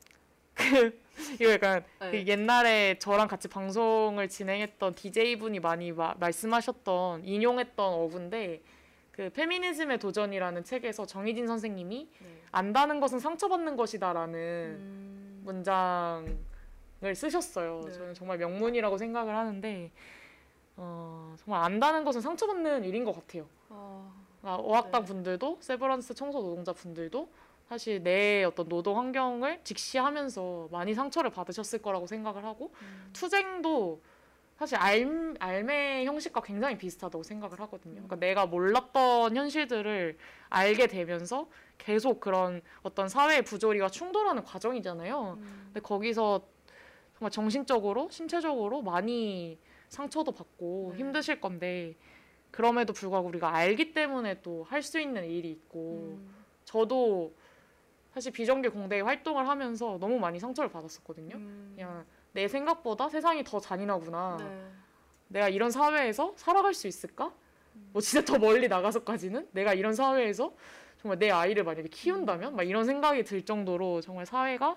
그 0.61 1.01
이거 1.41 1.53
약간 1.53 1.85
네. 2.01 2.11
그 2.11 2.27
옛날에 2.27 2.99
저랑 2.99 3.29
같이 3.29 3.49
방송을 3.49 4.29
진행했던 4.29 4.95
DJ 4.95 5.37
분이 5.37 5.61
많이 5.61 5.91
마- 5.93 6.15
말씀하셨던 6.19 7.25
인용했던 7.25 7.93
어구인데 7.95 8.61
그 9.13 9.31
페미니즘의 9.31 9.99
도전이라는 9.99 10.65
책에서 10.65 11.07
정희진 11.07 11.47
선생님이 11.47 12.09
네. 12.19 12.43
안다는 12.53 13.01
것은 13.01 13.19
상처받는 13.21 13.77
것이다라는 13.77 14.39
음, 14.39 15.43
문장을 15.45 17.15
쓰셨어요. 17.15 17.83
네. 17.87 17.93
저는 17.93 18.15
정말 18.15 18.39
명문이라고 18.39 18.99
생각을 18.99 19.35
하는데 19.35 19.91
어, 20.77 21.35
정말 21.39 21.63
안다는 21.65 22.05
것은 22.05 22.21
상처받는 22.21 22.85
일인 22.85 23.05
것 23.05 23.13
같아요. 23.15 23.47
어, 23.69 24.13
아, 24.43 24.55
어학당 24.55 25.03
네. 25.03 25.07
분들도 25.09 25.59
세브란스 25.61 26.15
청소 26.15 26.41
노동자 26.41 26.73
분들도 26.73 27.29
사실 27.69 28.03
내 28.03 28.43
어떤 28.45 28.69
노동 28.69 28.99
환경을 28.99 29.61
직시하면서 29.63 30.69
많이 30.73 30.95
상처를 30.95 31.31
받으셨을 31.31 31.81
거라고 31.81 32.07
생각을 32.07 32.45
하고 32.45 32.73
음, 32.83 33.11
투쟁도 33.13 34.01
사실 34.59 34.77
알, 34.77 35.35
알매 35.39 36.05
형식과 36.05 36.43
굉장히 36.43 36.77
비슷하다고 36.77 37.23
생각을 37.23 37.61
하거든요. 37.61 37.95
그러니까 37.95 38.17
내가 38.17 38.47
몰랐던 38.47 39.37
현실들을 39.37 40.19
알게 40.51 40.87
되면서 40.87 41.49
계속 41.79 42.21
그런 42.21 42.61
어떤 42.83 43.09
사회의 43.09 43.43
부조리와 43.43 43.89
충돌하는 43.89 44.45
과정이잖아요. 44.45 45.39
음, 45.39 45.61
근데 45.67 45.81
거기서 45.81 46.43
정말 47.17 47.31
정신적으로, 47.31 48.09
신체적으로 48.11 48.83
많이 48.83 49.59
상처도 49.89 50.33
받고 50.33 50.91
네. 50.93 50.99
힘드실 50.99 51.41
건데 51.41 51.95
그럼에도 52.51 52.93
불구하고 52.93 53.29
우리가 53.29 53.55
알기 53.55 53.93
때문에 53.93 54.41
또 54.43 54.65
할 54.69 54.83
수 54.83 54.99
있는 55.01 55.25
일이 55.25 55.51
있고 55.51 56.17
음, 56.19 56.35
저도 56.65 57.33
사실 58.13 58.33
비정규 58.33 58.71
공대 58.71 59.01
활동을 59.01 59.49
하면서 59.49 59.99
너무 60.01 60.19
많이 60.19 60.39
상처를 60.41 60.71
받았었거든요. 60.71 61.37
음, 61.37 61.73
그냥 61.75 62.05
내 62.33 62.49
생각보다 62.49 63.09
세상이 63.09 63.45
더 63.45 63.61
잔인하구나. 63.61 64.37
네. 64.41 64.69
내가 65.29 65.49
이런 65.49 65.71
사회에서 65.71 66.33
살아갈 66.37 66.75
수 66.75 66.87
있을까? 66.89 67.33
뭐 67.93 68.03
진짜 68.03 68.25
더 68.25 68.39
멀리 68.39 68.67
나가서까지는 68.69 69.49
내가 69.53 69.75
이런 69.75 69.95
사회에서 69.95 70.53
정말 71.01 71.19
내 71.19 71.31
아이를 71.31 71.63
만약에 71.65 71.89
키운다면 71.89 72.57
막 72.57 72.65
이런 72.65 72.85
생각이 72.85 73.23
들 73.25 73.43
정도로 73.45 74.01
정말 74.01 74.27
사회가 74.27 74.77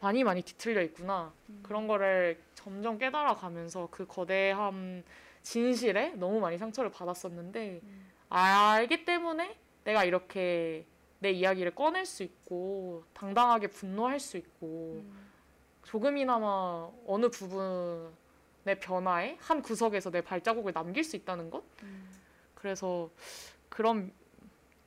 많이 0.00 0.22
많이 0.24 0.42
뒤틀려 0.42 0.82
있구나 0.82 1.32
음. 1.48 1.60
그런 1.62 1.86
거를 1.86 2.38
점점 2.54 2.98
깨달아 2.98 3.34
가면서 3.36 3.88
그 3.90 4.06
거대한 4.06 5.04
진실에 5.42 6.10
너무 6.16 6.40
많이 6.40 6.58
상처를 6.58 6.90
받았었는데 6.90 7.80
음. 7.82 8.10
알기 8.28 9.04
때문에 9.04 9.56
내가 9.84 10.04
이렇게 10.04 10.86
내 11.20 11.30
이야기를 11.30 11.74
꺼낼 11.74 12.06
수 12.06 12.22
있고 12.22 13.04
당당하게 13.12 13.68
분노할 13.68 14.20
수 14.20 14.36
있고 14.36 15.02
음, 15.04 15.30
조금이나마 15.82 16.90
어느 17.06 17.28
부분의 17.28 18.78
변화에 18.80 19.36
한 19.40 19.62
구석에서 19.62 20.10
내 20.10 20.20
발자국을 20.20 20.72
남길 20.72 21.02
수 21.02 21.16
있다는 21.16 21.50
것? 21.50 21.64
음, 21.82 22.08
그래서 22.54 23.10
그런 23.68 24.12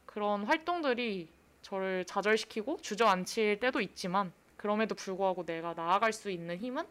그런 0.06 0.44
활동들이 0.44 1.30
저를 1.62 2.06
좌절시키고 2.06 2.78
주저앉힐 2.82 3.60
때도 3.60 3.82
있지만 3.82 4.32
그럼에도 4.58 4.94
불구하고 4.94 5.46
내가 5.46 5.74
나아갈 5.74 6.14
수 6.14 6.30
있는 6.30 6.58
힘은 6.58 6.86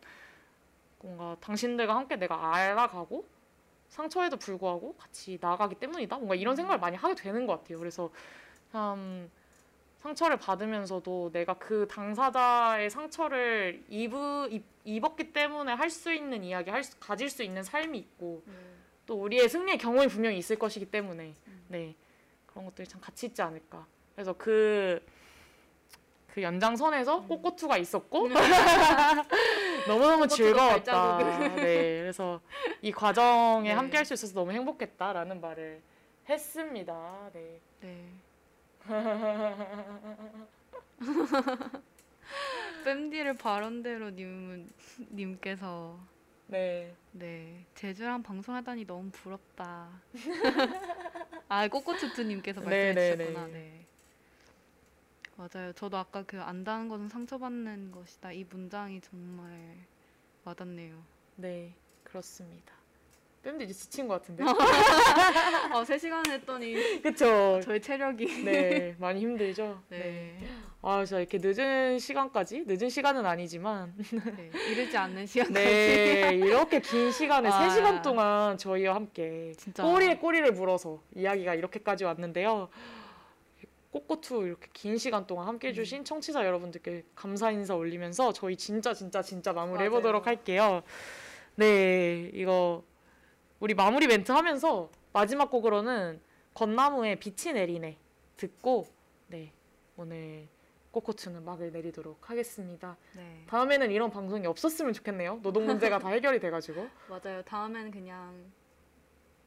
뭔가 1.01 1.37
당신들과 1.41 1.95
함께 1.95 2.17
내가 2.17 2.55
알아가고 2.55 3.27
상처에도 3.91 4.36
불구하고 4.36 4.94
같이 4.97 5.39
나아가기 5.41 5.75
때문이다. 5.75 6.17
뭔가 6.17 6.35
이런 6.35 6.57
생각을 6.57 6.78
많이 6.78 6.97
하게 6.97 7.15
되는 7.15 7.47
것 7.47 7.59
같아요. 7.59 7.78
그래서 7.78 8.10
참 8.73 9.28
상처를 10.01 10.39
받으면서도 10.39 11.31
내가 11.33 11.55
그 11.55 11.86
당사자의 11.89 12.89
상처를 12.89 13.83
입으, 13.91 14.49
입, 14.51 14.65
입었기 14.85 15.33
때문에 15.33 15.73
할 15.75 15.91
수 15.91 16.12
있는 16.12 16.43
이야기, 16.43 16.70
할 16.70 16.83
수, 16.83 16.99
가질 16.99 17.28
수 17.28 17.43
있는 17.43 17.62
삶이 17.62 17.99
있고 17.99 18.43
네. 18.47 18.55
또 19.07 19.20
우리의 19.23 19.49
승리의 19.49 19.77
경험이 19.77 20.07
분명히 20.09 20.39
있을 20.39 20.57
것이기 20.57 20.86
때문에 20.86 21.35
음. 21.49 21.65
네 21.69 21.94
그런 22.47 22.65
것들이 22.65 22.89
참 22.89 23.01
가치 23.01 23.27
있지 23.27 23.43
않을까. 23.43 23.86
그래서 24.15 24.33
그, 24.39 25.05
그 26.28 26.41
연장선에서 26.43 27.19
음. 27.19 27.28
꽃꼬투가 27.28 27.77
있었고 27.77 28.28
너무너무 29.86 30.28
즐거웠다. 30.28 31.18
네, 31.57 32.00
그래서 32.00 32.41
이 32.83 32.92
과정에 32.92 33.70
네. 33.70 33.75
함께 33.75 33.97
할 33.97 34.05
수 34.05 34.15
있어서 34.15 34.34
너무 34.34 34.52
행복했다라는 34.52 35.41
말을 35.41 35.81
했습니다. 36.28 37.31
네. 37.33 37.60
네. 37.81 38.05
뺨디를 42.84 43.34
바른대로 43.34 44.10
님 44.10 44.68
님께서 45.10 45.99
네. 46.47 46.94
네 47.12 47.65
제주랑 47.75 48.23
방송하다니 48.23 48.86
너무 48.86 49.10
부럽다. 49.10 49.89
아 51.49 51.68
꼬꼬투투님께서 51.68 52.60
네, 52.62 52.92
말씀해 52.94 53.17
네, 53.17 53.17
주셨구나. 53.17 53.47
네. 53.49 53.86
네. 55.41 55.49
맞아요. 55.52 55.73
저도 55.73 55.97
아까 55.97 56.23
그 56.25 56.41
안다는 56.41 56.89
것은 56.89 57.09
상처받는 57.09 57.93
것이다. 57.93 58.33
이 58.33 58.44
문장이 58.44 59.01
정말 59.01 59.51
와닿네요. 60.44 61.02
네, 61.36 61.75
그렇습니다. 62.05 62.75
뺨도 63.43 63.65
이제 63.65 63.73
지친 63.73 64.07
것 64.07 64.20
같은데. 64.20 64.44
아, 65.73 65.83
3시간 65.83 66.28
했더니 66.31 67.01
그쵸? 67.01 67.59
저희 67.62 67.81
체력이 67.81 68.44
네, 68.44 68.94
많이 68.99 69.20
힘들죠? 69.20 69.83
네. 69.89 70.39
아, 70.83 71.02
진짜 71.07 71.20
이렇게 71.20 71.39
늦은 71.41 71.99
시간까지? 71.99 72.65
늦은 72.67 72.91
시간은 72.91 73.25
아니지만. 73.25 73.94
네. 73.97 74.51
이르지 74.70 74.94
않는 74.94 75.27
시간까지 75.27 75.65
네, 75.65 76.31
이렇게 76.35 76.81
긴 76.81 77.10
시간에 77.10 77.49
아. 77.49 77.67
3시간 77.67 78.02
동안 78.02 78.59
저희와 78.59 78.94
함께 78.94 79.55
진짜 79.57 79.85
꼬리에 79.85 80.19
꼬리를 80.19 80.52
물어서 80.52 81.02
이야기가 81.15 81.55
이렇게까지 81.55 82.05
왔는데요. 82.05 82.69
꽃꽃투 83.93 84.47
이렇게 84.47 84.69
긴 84.73 84.99
시간 84.99 85.27
동안 85.27 85.49
함께 85.49 85.69
음. 85.69 85.70
해주신 85.70 86.05
청취자 86.05 86.44
여러분들께 86.47 87.05
감사 87.15 87.51
인사 87.51 87.75
올리면서 87.75 88.33
저희 88.33 88.57
진짜 88.57 88.94
진짜 88.94 89.23
진짜 89.23 89.52
마무리. 89.52 89.83
해보도록 89.85 90.27
할게요. 90.27 90.83
네, 91.57 92.31
이거 92.35 92.85
우리 93.59 93.75
마무리 93.75 94.07
멘트 94.07 94.31
하면서 94.33 94.91
마지막 95.12 95.51
곡으로는 95.51 96.20
건나무의 96.55 97.17
빛이 97.17 97.52
내리네 97.55 97.99
듣고 98.36 98.86
네 99.27 99.52
오늘 99.97 100.49
꽃꽃투는 100.93 101.44
막을 101.44 101.73
내리도록 101.73 102.31
하겠습니다. 102.31 102.97
네. 103.17 103.44
다음에는 103.49 103.91
이런 103.91 104.10
방송이 104.10 104.47
없었으면 104.47 104.93
좋겠네요. 104.93 105.41
노동 105.43 105.67
문제가 105.67 105.99
다 105.99 106.09
해결이 106.09 106.41
돼가지고. 106.41 106.89
맞아요. 107.09 107.43
다음에는 107.43 107.91
그냥 107.91 108.52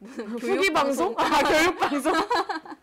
후기 0.00 0.72
방송? 0.72 1.14
아 1.18 1.42
교육 1.42 1.78
방송? 1.78 2.12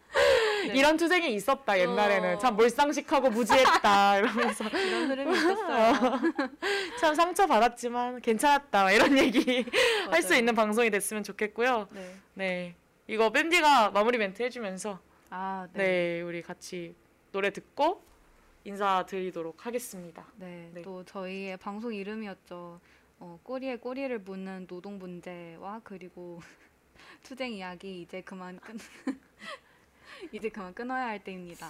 네. 0.68 0.74
이런 0.78 0.98
투쟁이 0.98 1.34
있었다 1.36 1.80
옛날에는 1.80 2.36
어. 2.36 2.38
참 2.40 2.56
몰상식하고 2.56 3.30
무지했다 3.30 4.18
이러면서 4.20 4.68
이런 4.70 5.10
흐름이 5.10 5.38
있었어요. 5.38 6.20
참 7.00 7.16
상처 7.16 7.46
받았지만 7.48 8.22
괜찮았다 8.22 8.84
막 8.84 8.92
이런 8.92 9.18
얘기 9.18 9.66
할 10.10 10.22
수. 10.22 10.32
있는 10.32 10.56
방송이 10.56 10.90
됐으면 10.90 11.24
좋겠고요. 11.24 11.88
네. 11.92 12.16
네 12.36 12.76
이거 13.08 13.30
밴디가 13.32 13.92
마무리 13.92 14.18
멘트 14.18 14.42
해주면서 14.42 15.00
아, 15.30 15.68
네, 15.74 15.84
네. 15.84 16.22
우리 16.22 16.42
같이 16.42 16.96
노래 17.32 17.52
듣고 17.52 18.02
인사드리도록 18.64 19.66
하겠습니다. 19.66 20.26
네. 20.36 20.70
네. 20.74 20.82
또 20.82 21.04
저희의 21.04 21.58
방송 21.58 21.94
이름이었죠. 21.94 22.80
어, 23.20 23.40
꼬리에 23.44 23.78
꼬리를 23.78 24.18
무는 24.20 24.66
노동 24.68 24.98
문제와 24.98 25.82
그리고 25.84 26.42
투쟁 27.24 27.54
이야기 27.54 28.02
이제 28.02 28.22
그만 28.22 28.60
끊 28.60 28.78
이제 30.32 30.50
그만 30.50 30.74
끊어야 30.74 31.08
할 31.08 31.24
때입니다. 31.24 31.70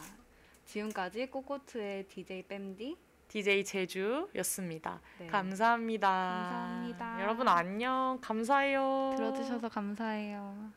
지금까지 0.65 1.27
꼬꼬트의 1.27 2.07
DJ 2.07 2.43
뺨디 2.43 2.97
DJ 3.27 3.63
제주였습니다. 3.63 4.99
네. 5.19 5.27
감사합니다. 5.27 6.07
감사합니다. 6.09 7.21
여러분 7.21 7.47
안녕. 7.47 8.19
감사해요. 8.21 9.13
들어주셔서 9.15 9.69
감사해요. 9.69 10.71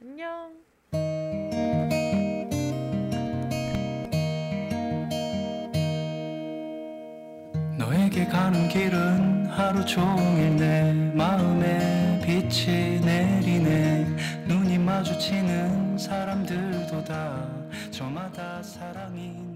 안녕. 0.00 0.54
너에게 7.78 8.24
가는 8.26 8.68
길은 8.68 9.46
하루 9.46 9.84
종일 9.84 10.56
내 10.56 10.92
마음에 11.14 12.20
빛이 12.24 13.00
내리네 13.00 13.94
마주치는 14.94 15.98
사람들도 15.98 17.02
다 17.02 17.48
저마다 17.90 18.62
사랑이 18.62 19.53